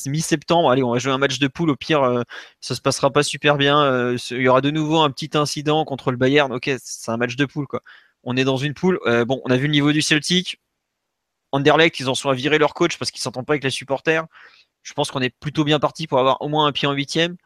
mi-septembre. 0.05 0.69
Allez, 0.69 0.83
on 0.83 0.91
va 0.91 0.99
jouer 0.99 1.13
un 1.13 1.17
match 1.17 1.39
de 1.39 1.47
poule. 1.47 1.69
Au 1.69 1.77
pire, 1.77 2.03
euh, 2.03 2.23
ça 2.59 2.75
se 2.75 2.81
passera 2.81 3.11
pas 3.11 3.23
super 3.23 3.57
bien. 3.57 4.15
il 4.31 4.41
y 4.41 4.49
aura 4.49 4.61
de 4.61 4.71
nouveau 4.71 4.99
un 4.99 5.09
petit 5.09 5.37
incident 5.37 5.85
contre 5.85 6.11
le 6.11 6.17
Bayern. 6.17 6.51
Ok, 6.53 6.69
c'est 6.83 7.11
un 7.11 7.17
match 7.17 7.37
de 7.37 7.45
poule. 7.45 7.67
On 8.23 8.35
est 8.35 8.43
dans 8.43 8.57
une 8.57 8.73
poule. 8.73 8.99
bon, 9.25 9.41
on 9.45 9.51
a 9.51 9.57
vu 9.57 9.67
le 9.67 9.71
niveau 9.71 9.93
du 9.93 10.01
Celtic. 10.01 10.59
Anderlecht, 11.53 11.99
ils 12.01 12.09
en 12.09 12.15
sont 12.15 12.29
à 12.29 12.33
virer 12.33 12.57
leur 12.57 12.73
coach 12.73 12.97
parce 12.97 13.11
qu'ils 13.11 13.21
s'entendent 13.21 13.45
pas 13.45 13.53
avec 13.53 13.63
les 13.63 13.69
supporters. 13.69 14.25
Je 14.83 14.93
pense 14.93 15.11
qu'on 15.11 15.21
est 15.21 15.33
plutôt 15.39 15.63
bien 15.63 15.79
parti 15.79 16.07
pour 16.07 16.19
avoir 16.19 16.41
au 16.41 16.49
moins 16.49 16.67
un 16.67 16.71
pied 16.73 16.87
en 16.89 16.93
huitième. 16.93 17.37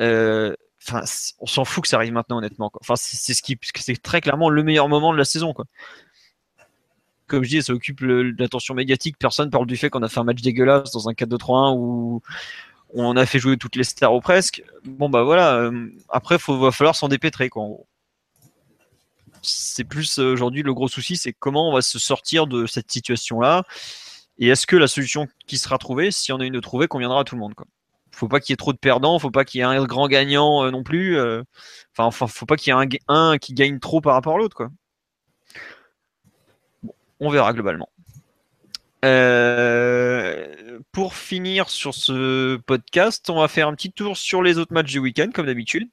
Euh, 0.00 0.54
on 0.92 1.46
s'en 1.46 1.64
fout 1.64 1.82
que 1.82 1.88
ça 1.88 1.96
arrive 1.96 2.12
maintenant, 2.12 2.38
honnêtement. 2.38 2.72
C'est 2.96 3.34
ce 3.34 3.42
qui, 3.42 3.58
c'est 3.76 4.00
très 4.02 4.20
clairement 4.20 4.50
le 4.50 4.62
meilleur 4.62 4.88
moment 4.88 5.12
de 5.12 5.18
la 5.18 5.24
saison. 5.24 5.54
Comme 7.26 7.44
je 7.44 7.48
dis, 7.48 7.62
ça 7.62 7.72
occupe 7.72 8.00
l'attention 8.00 8.74
médiatique. 8.74 9.16
Personne 9.18 9.50
parle 9.50 9.66
du 9.66 9.76
fait 9.76 9.90
qu'on 9.90 10.02
a 10.02 10.08
fait 10.08 10.20
un 10.20 10.24
match 10.24 10.40
dégueulasse 10.40 10.92
dans 10.92 11.08
un 11.08 11.12
4-2-3-1 11.12 11.76
où 11.76 12.22
on 12.94 13.16
a 13.16 13.26
fait 13.26 13.38
jouer 13.38 13.56
toutes 13.56 13.76
les 13.76 13.84
stars 13.84 14.14
ou 14.14 14.20
presque. 14.20 14.62
Bon, 14.84 15.08
bah 15.10 15.22
voilà. 15.22 15.56
Euh, 15.56 15.88
après, 16.08 16.36
il 16.36 16.54
va 16.54 16.72
falloir 16.72 16.96
s'en 16.96 17.08
dépêtrer, 17.08 17.48
quoi. 17.48 17.64
C'est 19.42 19.84
plus 19.84 20.18
euh, 20.18 20.32
aujourd'hui 20.32 20.62
le 20.62 20.74
gros 20.74 20.88
souci, 20.88 21.16
c'est 21.16 21.32
comment 21.32 21.68
on 21.68 21.72
va 21.72 21.82
se 21.82 21.98
sortir 21.98 22.46
de 22.46 22.66
cette 22.66 22.90
situation-là. 22.90 23.64
Et 24.38 24.48
est-ce 24.48 24.66
que 24.66 24.76
la 24.76 24.88
solution 24.88 25.28
qui 25.46 25.58
sera 25.58 25.78
trouvée, 25.78 26.10
si 26.10 26.32
on 26.32 26.40
a 26.40 26.44
une 26.44 26.54
de 26.54 26.60
trouvée, 26.60 26.88
conviendra 26.88 27.20
à 27.20 27.24
tout 27.24 27.34
le 27.34 27.40
monde, 27.40 27.54
quoi 27.54 27.66
faut 28.18 28.28
pas 28.28 28.40
qu'il 28.40 28.52
y 28.52 28.54
ait 28.54 28.56
trop 28.56 28.72
de 28.72 28.78
perdants, 28.78 29.18
faut 29.18 29.30
pas 29.30 29.44
qu'il 29.44 29.58
y 29.58 29.62
ait 29.62 29.64
un 29.64 29.84
grand 29.84 30.08
gagnant 30.08 30.64
euh, 30.64 30.70
non 30.70 30.82
plus. 30.82 31.16
Euh. 31.16 31.42
enfin, 31.96 32.26
faut 32.26 32.46
pas 32.46 32.56
qu'il 32.56 32.74
y 32.74 32.76
ait 32.76 33.00
un, 33.08 33.38
qui 33.38 33.54
gagne 33.54 33.78
trop 33.78 34.00
par 34.00 34.14
rapport 34.14 34.34
à 34.34 34.38
l'autre, 34.38 34.56
quoi. 34.56 34.70
on 37.20 37.30
verra 37.30 37.52
globalement. 37.52 37.88
Euh, 39.04 40.67
pour 40.92 41.14
finir 41.14 41.70
sur 41.70 41.94
ce 41.94 42.56
podcast, 42.56 43.28
on 43.30 43.40
va 43.40 43.48
faire 43.48 43.68
un 43.68 43.74
petit 43.74 43.92
tour 43.92 44.16
sur 44.16 44.42
les 44.42 44.58
autres 44.58 44.72
matchs 44.72 44.92
du 44.92 44.98
week-end, 44.98 45.28
comme 45.32 45.46
d'habitude. 45.46 45.88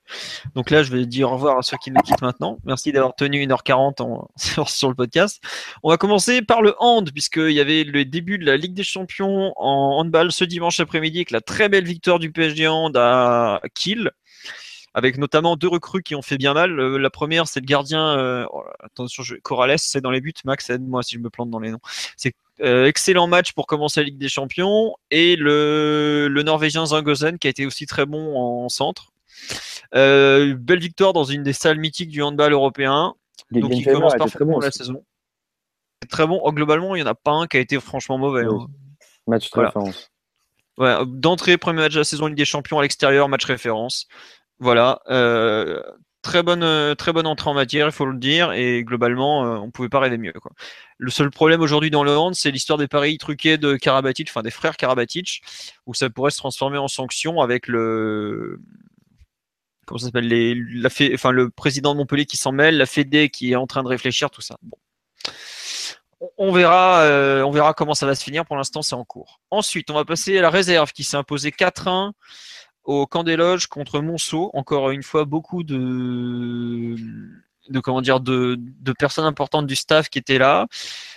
Donc 0.55 0.69
là, 0.69 0.83
je 0.83 0.91
vais 0.91 1.05
dire 1.05 1.31
au 1.31 1.35
revoir 1.35 1.57
à 1.57 1.61
ceux 1.61 1.77
qui 1.77 1.91
nous 1.91 2.01
quittent 2.01 2.21
maintenant. 2.21 2.57
Merci 2.65 2.91
d'avoir 2.91 3.15
tenu 3.15 3.45
1h40 3.45 4.27
sur, 4.67 4.89
le 4.89 4.95
podcast. 4.95 5.41
On 5.83 5.89
va 5.89 5.97
commencer 5.97 6.41
par 6.41 6.61
le 6.61 6.75
hand, 6.79 7.11
puisqu'il 7.11 7.51
y 7.51 7.59
avait 7.59 7.83
le 7.83 8.05
début 8.05 8.37
de 8.37 8.45
la 8.45 8.57
Ligue 8.57 8.73
des 8.73 8.83
Champions 8.83 9.53
en 9.55 9.99
handball 9.99 10.31
ce 10.31 10.43
dimanche 10.43 10.79
après-midi, 10.79 11.19
avec 11.19 11.31
la 11.31 11.41
très 11.41 11.69
belle 11.69 11.85
victoire 11.85 12.19
du 12.19 12.31
PSG 12.31 12.67
Hand 12.67 12.95
à 12.97 13.61
Kiel 13.73 14.11
avec 14.95 15.17
notamment 15.17 15.57
deux 15.57 15.67
recrues 15.67 16.01
qui 16.01 16.15
ont 16.15 16.21
fait 16.21 16.37
bien 16.37 16.53
mal. 16.53 16.79
Euh, 16.79 16.97
la 16.97 17.09
première, 17.09 17.49
c'est 17.49 17.59
le 17.59 17.65
gardien. 17.65 18.17
Euh, 18.17 18.45
oh 18.51 18.63
attention, 18.79 19.23
c'est 19.77 20.01
dans 20.01 20.09
les 20.09 20.21
buts. 20.21 20.33
Max, 20.45 20.69
aide-moi 20.69 21.03
si 21.03 21.15
je 21.15 21.19
me 21.19 21.29
plante 21.29 21.49
dans 21.49 21.59
les 21.59 21.69
noms. 21.69 21.81
C'est 22.15 22.33
euh, 22.61 22.85
excellent 22.85 23.27
match 23.27 23.53
pour 23.53 23.67
commencer 23.67 24.01
la 24.01 24.05
Ligue 24.05 24.17
des 24.17 24.29
Champions. 24.29 24.95
Et 25.11 25.35
le, 25.35 26.27
le 26.29 26.43
Norvégien 26.43 26.85
Zangosen 26.85 27.37
qui 27.37 27.47
a 27.47 27.49
été 27.49 27.65
aussi 27.65 27.85
très 27.85 28.05
bon 28.05 28.37
en 28.37 28.69
centre. 28.69 29.13
belle 29.91 30.79
victoire 30.79 31.13
dans 31.13 31.23
une 31.23 31.43
des 31.43 31.53
salles 31.53 31.79
mythiques 31.79 32.09
du 32.09 32.21
handball 32.21 32.53
européen. 32.53 33.15
Donc 33.51 33.71
il 33.75 33.85
commence 33.85 34.15
parfaitement 34.15 34.59
la 34.59 34.71
saison. 34.71 35.03
Très 36.09 36.27
bon. 36.27 36.39
Oh, 36.43 36.51
globalement, 36.51 36.95
il 36.95 37.01
n'y 37.01 37.07
en 37.07 37.11
a 37.11 37.15
pas 37.15 37.31
un 37.31 37.47
qui 37.47 37.57
a 37.57 37.59
été 37.59 37.79
franchement 37.79 38.17
mauvais. 38.17 38.45
Hein. 38.45 38.67
Match 39.27 39.49
référence. 39.51 40.11
Ouais, 40.77 40.95
D'entrée, 41.05 41.57
premier 41.57 41.81
match 41.81 41.93
de 41.93 41.99
la 41.99 42.03
saison 42.03 42.27
Ligue 42.27 42.37
des 42.37 42.45
Champions 42.45 42.79
à 42.79 42.81
l'extérieur, 42.81 43.29
match 43.29 43.45
référence. 43.45 44.07
Voilà, 44.59 44.99
euh, 45.09 45.81
très 46.25 46.41
bonne, 46.43 46.63
euh, 46.63 46.95
très 46.95 47.13
bonne 47.13 47.27
entrée 47.27 47.49
en 47.49 47.53
matière, 47.53 47.85
il 47.85 47.91
faut 47.91 48.07
le 48.07 48.17
dire, 48.17 48.51
et 48.51 48.83
globalement, 48.83 49.45
euh, 49.45 49.57
on 49.57 49.69
pouvait 49.69 49.89
pas 49.89 49.99
rêver 49.99 50.17
mieux. 50.17 50.33
Le 50.97 51.11
seul 51.11 51.29
problème 51.29 51.61
aujourd'hui 51.61 51.91
dans 51.91 52.03
le 52.03 52.17
hand, 52.17 52.33
c'est 52.33 52.49
l'histoire 52.51 52.79
des 52.79 52.87
paris 52.87 53.17
truqués 53.19 53.57
de 53.57 53.75
Karabatic, 53.75 54.27
enfin 54.29 54.41
des 54.41 54.49
frères 54.49 54.75
Karabatic, 54.75 55.43
où 55.85 55.93
ça 55.93 56.09
pourrait 56.09 56.31
se 56.31 56.37
transformer 56.37 56.79
en 56.79 56.87
sanction 56.87 57.41
avec 57.41 57.67
le 57.67 58.59
comment 59.85 59.99
ça 59.99 60.07
s'appelle 60.07 60.27
la 60.27 60.89
enfin 61.13 61.29
le 61.29 61.51
président 61.51 61.93
de 61.93 61.99
Montpellier 61.99 62.25
qui 62.25 62.37
s'en 62.37 62.51
mêle, 62.51 62.77
la 62.77 62.87
Fédé 62.87 63.29
qui 63.29 63.51
est 63.51 63.55
en 63.55 63.67
train 63.67 63.83
de 63.83 63.87
réfléchir, 63.87 64.31
tout 64.31 64.41
ça. 64.41 64.57
Bon. 64.63 64.77
On 66.37 66.51
verra, 66.51 67.03
on 67.45 67.51
verra 67.51 67.75
comment 67.75 67.93
ça 67.93 68.07
va 68.07 68.15
se 68.15 68.23
finir. 68.23 68.45
Pour 68.45 68.55
l'instant, 68.55 68.81
c'est 68.81 68.95
en 68.95 69.05
cours. 69.05 69.41
Ensuite, 69.51 69.91
on 69.91 69.93
va 69.93 70.05
passer 70.05 70.39
à 70.39 70.41
la 70.41 70.49
réserve 70.49 70.91
qui 70.91 71.03
s'est 71.03 71.17
imposée 71.17 71.51
4-1 71.51 72.13
au 72.85 73.07
camp 73.07 73.23
des 73.23 73.35
loges 73.35 73.67
contre 73.67 73.99
Monceau. 73.99 74.51
Encore 74.53 74.91
une 74.91 75.03
fois, 75.03 75.25
beaucoup 75.25 75.63
de, 75.63 76.95
de 77.69 77.79
comment 77.79 78.01
dire, 78.01 78.19
de, 78.19 78.57
de, 78.59 78.93
personnes 78.93 79.25
importantes 79.25 79.67
du 79.67 79.75
staff 79.75 80.09
qui 80.09 80.19
étaient 80.19 80.37
là. 80.37 80.67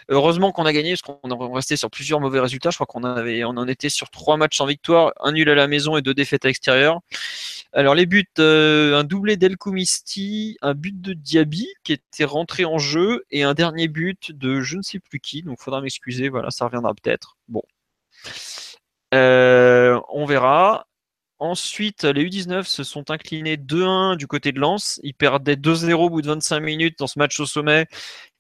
Heureusement 0.09 0.53
qu'on 0.53 0.65
a 0.66 0.73
gagné 0.73 0.95
parce 0.95 1.03
qu'on 1.03 1.31
est 1.31 1.55
resté 1.55 1.77
sur 1.77 1.90
plusieurs 1.90 2.20
mauvais 2.20 2.40
résultats. 2.40 2.70
Je 2.70 2.77
crois 2.77 2.86
qu'on 2.86 3.05
avait, 3.05 3.45
on 3.45 3.51
en 3.51 3.69
était 3.69 3.90
sur 3.90 4.11
trois 4.11 4.36
matchs 4.36 4.61
en 4.61 4.66
victoire, 4.66 5.12
un 5.20 5.32
nul 5.32 5.49
à 5.51 5.55
la 5.55 5.69
maison 5.69 5.97
et 5.97 6.03
deux 6.03 6.15
défaites 6.15 6.45
à 6.45 6.49
l'extérieur. 6.49 7.01
Alors 7.74 7.95
les 7.95 8.07
buts, 8.07 8.24
euh, 8.39 8.99
un 8.99 9.05
doublé 9.05 9.36
d'Elkumisti, 9.36 10.57
un 10.62 10.74
but 10.74 10.99
de 11.01 11.12
Diaby 11.12 11.69
qui 11.85 11.93
était 11.93 12.24
rentré 12.24 12.65
en 12.65 12.78
jeu 12.78 13.24
et 13.31 13.43
un 13.43 13.53
dernier 13.53 13.89
but 13.89 14.32
de 14.32 14.62
je 14.62 14.77
ne 14.78 14.82
sais 14.82 14.99
plus 14.99 15.20
qui. 15.20 15.43
Donc 15.43 15.61
faudra 15.61 15.82
m'excuser. 15.82 16.31
Voilà, 16.31 16.51
ça 16.51 16.65
reviendra 16.65 16.95
peut-être. 16.95 17.36
Bon. 17.49 17.62
Euh, 19.15 20.01
on 20.09 20.24
verra. 20.24 20.88
Ensuite, 21.40 22.02
les 22.02 22.24
U19 22.24 22.65
se 22.65 22.82
sont 22.82 23.10
inclinés 23.10 23.56
2-1 23.56 24.16
du 24.16 24.27
côté 24.27 24.51
de 24.51 24.59
Lens. 24.59 24.98
Ils 25.05 25.15
perdaient 25.15 25.55
2-0 25.55 25.93
au 25.94 26.10
bout 26.10 26.20
de 26.20 26.27
25 26.27 26.59
minutes 26.59 26.98
dans 26.98 27.06
ce 27.06 27.19
match 27.19 27.39
au 27.39 27.47
sommet. 27.47 27.86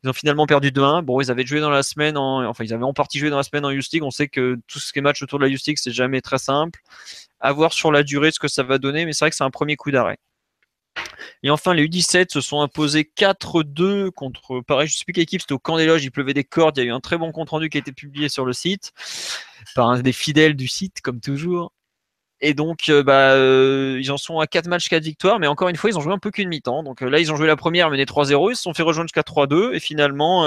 Ils 0.02 0.10
ont 0.10 0.12
finalement 0.12 0.46
perdu 0.46 0.72
2-1. 0.72 1.02
Bon, 1.02 1.20
ils 1.20 1.30
avaient 1.30 1.46
joué 1.46 1.60
dans 1.60 1.70
la 1.70 1.84
semaine, 1.84 2.16
en... 2.16 2.44
enfin, 2.44 2.64
ils 2.64 2.74
avaient 2.74 2.84
en 2.84 2.92
partie 2.92 3.20
joué 3.20 3.30
dans 3.30 3.36
la 3.36 3.44
semaine 3.44 3.64
en 3.64 3.70
Youth 3.70 3.92
League. 3.92 4.02
On 4.02 4.10
sait 4.10 4.28
que 4.28 4.56
tout 4.66 4.80
ce 4.80 4.92
qui 4.92 4.98
est 4.98 5.02
match 5.02 5.22
autour 5.22 5.38
de 5.38 5.44
la 5.44 5.50
Youth 5.50 5.62
c'est 5.76 5.92
jamais 5.92 6.20
très 6.20 6.38
simple. 6.38 6.80
À 7.40 7.52
voir 7.52 7.72
sur 7.72 7.92
la 7.92 8.02
durée 8.02 8.32
ce 8.32 8.40
que 8.40 8.48
ça 8.48 8.64
va 8.64 8.78
donner, 8.78 9.06
mais 9.06 9.12
c'est 9.12 9.24
vrai 9.24 9.30
que 9.30 9.36
c'est 9.36 9.44
un 9.44 9.50
premier 9.50 9.76
coup 9.76 9.92
d'arrêt. 9.92 10.18
Et 11.44 11.50
enfin, 11.50 11.74
les 11.74 11.86
U17 11.86 12.32
se 12.32 12.40
sont 12.40 12.60
imposés 12.62 13.08
4-2 13.16 14.10
contre, 14.10 14.60
pareil, 14.60 14.88
je 14.88 14.94
ne 14.94 14.96
sais 14.98 15.04
plus 15.04 15.12
quelle 15.12 15.22
équipe, 15.22 15.40
c'était 15.40 15.52
au 15.52 15.58
camp 15.60 15.76
des 15.76 15.86
loges, 15.86 16.02
il 16.02 16.10
pleuvait 16.10 16.34
des 16.34 16.42
cordes, 16.42 16.76
il 16.78 16.80
y 16.80 16.84
a 16.84 16.88
eu 16.88 16.92
un 16.92 17.00
très 17.00 17.16
bon 17.16 17.30
compte 17.30 17.50
rendu 17.50 17.68
qui 17.68 17.78
a 17.78 17.80
été 17.80 17.92
publié 17.92 18.28
sur 18.28 18.44
le 18.44 18.52
site, 18.52 18.92
par 19.76 19.88
un 19.88 20.00
des 20.00 20.12
fidèles 20.12 20.56
du 20.56 20.66
site, 20.66 21.00
comme 21.00 21.20
toujours. 21.20 21.72
Et 22.40 22.54
donc, 22.54 22.88
euh, 22.88 23.02
bah, 23.02 23.32
euh, 23.32 23.98
ils 24.00 24.12
en 24.12 24.16
sont 24.16 24.38
à 24.38 24.46
4 24.46 24.68
matchs, 24.68 24.88
4 24.88 25.02
victoires, 25.02 25.38
mais 25.40 25.48
encore 25.48 25.68
une 25.68 25.76
fois, 25.76 25.90
ils 25.90 25.98
ont 25.98 26.00
joué 26.00 26.12
un 26.12 26.18
peu 26.18 26.30
qu'une 26.30 26.48
mi-temps. 26.48 26.82
Donc 26.82 27.02
euh, 27.02 27.08
là, 27.08 27.18
ils 27.18 27.32
ont 27.32 27.36
joué 27.36 27.46
la 27.46 27.56
première, 27.56 27.90
mené 27.90 28.04
3-0, 28.04 28.50
ils 28.50 28.56
se 28.56 28.62
sont 28.62 28.74
fait 28.74 28.82
rejoindre 28.82 29.08
jusqu'à 29.08 29.22
3-2, 29.22 29.74
et 29.74 29.80
finalement, 29.80 30.44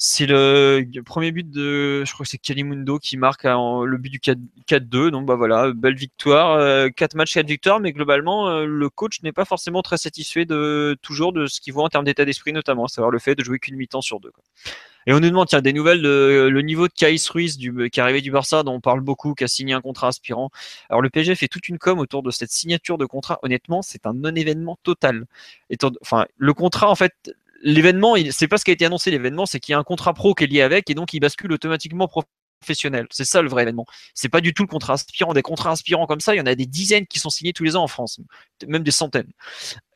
c'est 0.00 0.26
le, 0.26 0.86
premier 1.04 1.32
but 1.32 1.50
de, 1.50 2.04
je 2.04 2.12
crois 2.12 2.22
que 2.22 2.30
c'est 2.30 2.38
Kalimundo 2.38 3.00
qui 3.00 3.16
marque 3.16 3.42
le 3.42 3.96
but 3.96 4.10
du 4.10 4.20
4-2. 4.20 5.10
Donc 5.10 5.26
bah 5.26 5.34
voilà, 5.34 5.72
belle 5.72 5.96
victoire, 5.96 6.88
4 6.94 7.14
matchs, 7.16 7.34
4 7.34 7.46
victoires, 7.48 7.80
mais 7.80 7.92
globalement, 7.92 8.60
le 8.60 8.88
coach 8.90 9.20
n'est 9.24 9.32
pas 9.32 9.44
forcément 9.44 9.82
très 9.82 9.98
satisfait 9.98 10.44
de 10.44 10.96
toujours 11.02 11.32
de 11.32 11.46
ce 11.46 11.60
qu'il 11.60 11.72
voit 11.72 11.82
en 11.82 11.88
termes 11.88 12.04
d'état 12.04 12.24
d'esprit, 12.24 12.52
notamment, 12.52 12.84
à 12.84 12.88
savoir 12.88 13.10
le 13.10 13.18
fait 13.18 13.34
de 13.34 13.42
jouer 13.42 13.58
qu'une 13.58 13.74
mi-temps 13.74 14.00
sur 14.00 14.20
deux. 14.20 14.30
Et 15.08 15.12
on 15.12 15.18
nous 15.18 15.30
demande, 15.30 15.48
tiens, 15.48 15.62
des 15.62 15.72
nouvelles 15.72 16.02
de 16.02 16.48
le 16.48 16.62
niveau 16.62 16.86
de 16.86 16.92
Kais 16.92 17.16
Ruiz 17.30 17.56
qui 17.56 17.66
est 17.66 17.98
arrivé 17.98 18.20
du 18.20 18.30
Barça, 18.30 18.62
dont 18.62 18.74
on 18.74 18.80
parle 18.80 19.00
beaucoup, 19.00 19.34
qui 19.34 19.42
a 19.42 19.48
signé 19.48 19.74
un 19.74 19.80
contrat 19.80 20.08
aspirant. 20.08 20.50
Alors 20.90 21.02
le 21.02 21.10
PSG 21.10 21.34
fait 21.34 21.48
toute 21.48 21.68
une 21.68 21.78
com 21.78 21.98
autour 21.98 22.22
de 22.22 22.30
cette 22.30 22.52
signature 22.52 22.98
de 22.98 23.06
contrat. 23.06 23.40
Honnêtement, 23.42 23.82
c'est 23.82 24.06
un 24.06 24.12
non-événement 24.12 24.78
total. 24.84 25.24
enfin, 26.02 26.26
le 26.36 26.54
contrat, 26.54 26.88
en 26.88 26.94
fait, 26.94 27.34
l'événement, 27.62 28.14
c'est 28.30 28.48
pas 28.48 28.58
ce 28.58 28.64
qui 28.64 28.70
a 28.70 28.74
été 28.74 28.84
annoncé. 28.84 29.10
L'événement, 29.10 29.46
c'est 29.46 29.60
qu'il 29.60 29.72
y 29.72 29.74
a 29.74 29.78
un 29.78 29.84
contrat 29.84 30.14
pro 30.14 30.34
qui 30.34 30.44
est 30.44 30.46
lié 30.46 30.62
avec, 30.62 30.90
et 30.90 30.94
donc 30.94 31.12
il 31.12 31.20
bascule 31.20 31.52
automatiquement 31.52 32.08
professionnel. 32.08 33.06
C'est 33.10 33.24
ça 33.24 33.42
le 33.42 33.48
vrai 33.48 33.62
événement. 33.62 33.86
C'est 34.14 34.28
pas 34.28 34.40
du 34.40 34.54
tout 34.54 34.62
le 34.62 34.68
contrat 34.68 34.94
aspirant. 34.94 35.32
Des 35.32 35.42
contrats 35.42 35.70
inspirants 35.70 36.06
comme 36.06 36.20
ça, 36.20 36.34
il 36.34 36.38
y 36.38 36.40
en 36.40 36.46
a 36.46 36.54
des 36.54 36.66
dizaines 36.66 37.06
qui 37.06 37.18
sont 37.18 37.30
signés 37.30 37.52
tous 37.52 37.64
les 37.64 37.76
ans 37.76 37.82
en 37.82 37.88
France, 37.88 38.20
même 38.66 38.82
des 38.82 38.90
centaines. 38.90 39.30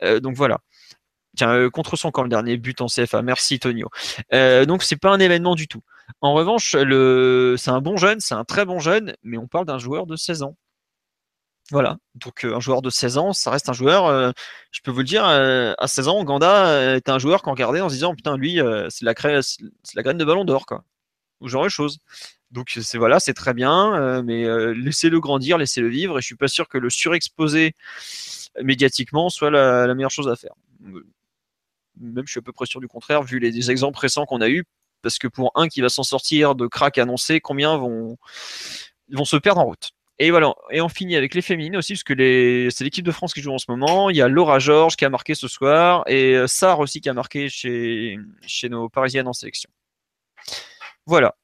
Euh, 0.03 0.21
donc 0.21 0.37
voilà. 0.37 0.59
Tiens, 1.37 1.55
euh, 1.55 1.71
contre 1.71 1.97
son 1.97 2.11
camp, 2.11 2.25
le 2.25 2.29
dernier 2.29 2.59
but 2.59 2.81
en 2.83 2.87
CFA. 2.89 3.23
Merci, 3.23 3.59
Tonio. 3.59 3.89
Euh, 4.35 4.67
donc, 4.67 4.83
c'est 4.83 4.97
pas 4.97 5.11
un 5.11 5.19
événement 5.19 5.55
du 5.55 5.67
tout. 5.67 5.83
En 6.21 6.35
revanche, 6.35 6.73
c'est 6.73 7.71
un 7.71 7.81
bon 7.81 7.97
jeune, 7.97 8.21
c'est 8.21 8.35
un 8.35 8.45
très 8.45 8.67
bon 8.67 8.81
jeune, 8.81 9.15
mais 9.23 9.39
on 9.39 9.47
parle 9.47 9.65
d'un 9.65 9.79
joueur 9.79 10.07
de 10.07 10.17
16 10.17 10.43
ans. 10.43 10.57
Voilà. 11.73 11.97
Donc, 12.15 12.45
euh, 12.45 12.55
un 12.55 12.61
joueur 12.61 12.83
de 12.83 12.91
16 12.91 13.17
ans, 13.19 13.33
ça 13.33 13.51
reste 13.51 13.69
un 13.71 13.73
joueur, 13.73 14.07
euh, 14.07 14.31
je 14.71 14.81
peux 14.83 14.91
vous 14.91 14.99
le 14.99 15.05
dire, 15.05 15.25
à 15.25 15.89
16 15.89 16.09
ans, 16.09 16.23
Ganda 16.23 16.95
est 16.97 17.09
un 17.09 17.19
joueur 17.19 17.43
qu'on 17.43 17.53
regardait 17.53 17.81
en 17.81 17.89
se 17.89 17.95
disant, 17.95 18.15
putain, 18.15 18.37
lui, 18.37 18.61
c'est 18.91 19.05
la, 19.05 19.15
c'est 19.43 19.97
la 19.97 20.03
graine 20.03 20.19
de 20.19 20.25
ballon 20.25 20.45
d'or, 20.45 20.67
quoi. 20.67 20.85
Ou 21.41 21.49
genre 21.49 21.65
de 21.65 21.71
choses. 21.71 21.99
Donc, 22.51 22.71
c'est 22.81 22.99
voilà, 22.99 23.21
c'est 23.21 23.35
très 23.35 23.55
bien, 23.55 24.23
mais 24.23 24.45
laissez-le 24.75 25.19
grandir, 25.19 25.59
laissez-le 25.59 25.89
vivre, 25.89 26.19
et 26.19 26.21
je 26.21 26.27
suis 26.27 26.37
pas 26.37 26.49
sûr 26.49 26.69
que 26.69 26.79
le 26.79 26.91
surexposer 26.91 27.75
médiatiquement 28.63 29.31
soit 29.31 29.51
la 29.51 29.95
meilleure 29.95 30.11
chose 30.11 30.29
à 30.29 30.37
faire 30.37 30.53
même 32.01 32.27
je 32.27 32.33
suis 32.33 32.39
à 32.39 32.43
peu 32.43 32.53
près 32.53 32.67
sûr 32.67 32.81
du 32.81 32.89
contraire, 32.89 33.23
vu 33.23 33.39
les, 33.39 33.71
exemples 33.71 33.99
récents 33.99 34.27
qu'on 34.27 34.41
a 34.41 34.49
eu, 34.49 34.65
parce 35.03 35.19
que 35.19 35.29
pour 35.29 35.53
un 35.55 35.69
qui 35.69 35.81
va 35.81 35.89
s'en 35.89 36.03
sortir 36.03 36.55
de 36.55 36.67
crack 36.67 36.99
annoncé, 36.99 37.41
combien 37.41 37.77
vont 37.77 38.17
se 39.25 39.37
perdre 39.37 39.61
en 39.61 39.65
route 39.65 39.93
et 40.23 40.31
voilà, 40.31 40.55
et 40.71 40.81
on 40.81 40.89
finit 40.89 41.17
avec 41.17 41.35
les 41.35 41.43
féminines 41.43 41.77
aussi, 41.77 41.95
parce 41.95 42.05
que 42.05 42.69
c'est 42.71 42.85
l'équipe 42.85 43.05
de 43.05 43.11
France 43.11 43.35
qui 43.35 43.43
joue 43.43 43.53
en 43.53 43.59
ce 43.59 43.65
moment. 43.69 44.09
Il 44.09 44.17
y 44.17 44.23
a 44.23 44.29
Laura 44.29 44.61
Georges 44.61 44.95
qui 44.95 45.05
a 45.05 45.11
marqué 45.11 45.35
ce 45.35 45.49
soir, 45.49 46.05
et 46.07 46.37
euh, 46.37 46.47
Sarr 46.47 46.79
aussi 46.79 47.01
qui 47.01 47.09
a 47.09 47.13
marqué 47.13 47.49
chez, 47.49 48.17
chez 48.47 48.69
nos 48.69 48.89
Parisiennes 48.89 49.27
en 49.27 49.33
sélection. 49.33 49.69
Voilà. 51.07 51.35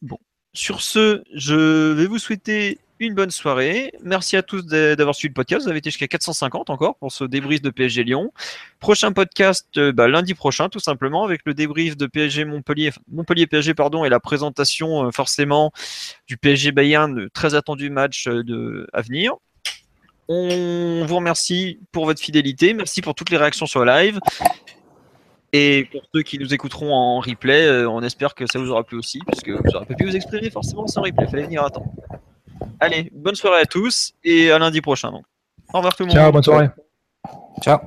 Bon. 0.00 0.18
Sur 0.52 0.80
ce, 0.80 1.24
je 1.34 1.90
vais 1.90 2.06
vous 2.06 2.20
souhaiter 2.20 2.78
une 3.00 3.14
bonne 3.14 3.30
soirée. 3.30 3.92
Merci 4.02 4.36
à 4.36 4.42
tous 4.42 4.64
d'avoir 4.66 5.14
suivi 5.14 5.30
le 5.30 5.34
podcast. 5.34 5.64
Vous 5.64 5.68
avez 5.68 5.78
été 5.78 5.90
jusqu'à 5.90 6.06
450 6.06 6.70
encore 6.70 6.96
pour 6.96 7.12
ce 7.12 7.24
débrief 7.24 7.60
de 7.60 7.70
PSG 7.70 8.04
Lyon. 8.04 8.32
Prochain 8.78 9.12
podcast 9.12 9.66
euh, 9.76 9.92
bah, 9.92 10.08
lundi 10.08 10.34
prochain, 10.34 10.68
tout 10.68 10.78
simplement, 10.78 11.24
avec 11.24 11.42
le 11.44 11.54
débrief 11.54 11.96
de 11.96 12.06
PSG 12.06 12.44
Montpellier, 12.44 12.92
Montpellier 13.10 13.46
PSG 13.46 13.74
pardon, 13.74 14.04
et 14.04 14.08
la 14.08 14.20
présentation 14.20 15.06
euh, 15.06 15.10
forcément 15.10 15.72
du 16.28 16.36
PSG 16.36 16.72
Bayern, 16.72 17.28
très 17.30 17.54
attendu 17.54 17.90
match 17.90 18.28
euh, 18.28 18.44
de, 18.44 18.86
à 18.92 19.02
venir. 19.02 19.34
On 20.28 21.04
vous 21.04 21.16
remercie 21.16 21.80
pour 21.92 22.06
votre 22.06 22.20
fidélité. 22.20 22.72
Merci 22.72 23.02
pour 23.02 23.14
toutes 23.14 23.30
les 23.30 23.36
réactions 23.36 23.66
sur 23.66 23.84
live. 23.84 24.20
Et 25.52 25.86
pour 25.92 26.02
ceux 26.12 26.22
qui 26.22 26.38
nous 26.38 26.54
écouteront 26.54 26.92
en 26.92 27.20
replay, 27.20 27.84
on 27.86 28.02
espère 28.02 28.34
que 28.34 28.44
ça 28.46 28.58
vous 28.58 28.70
aura 28.70 28.82
plu 28.82 28.98
aussi, 28.98 29.20
puisque 29.26 29.50
vous 29.50 29.70
n'aurez 29.70 29.86
pas 29.86 29.94
pu 29.94 30.04
vous 30.04 30.16
exprimer 30.16 30.50
forcément 30.50 30.86
sans 30.88 31.02
replay. 31.02 31.26
Fallait 31.28 31.44
venir 31.44 31.62
attendre. 31.62 31.92
Allez, 32.80 33.10
bonne 33.12 33.34
soirée 33.34 33.60
à 33.60 33.66
tous 33.66 34.14
et 34.24 34.50
à 34.50 34.58
lundi 34.58 34.80
prochain. 34.80 35.10
Au 35.72 35.76
revoir 35.78 35.94
tout 35.94 36.04
le 36.04 36.08
monde. 36.08 36.16
Ciao, 36.16 36.32
bonne 36.32 36.42
soirée. 36.42 36.68
Ciao. 37.62 37.78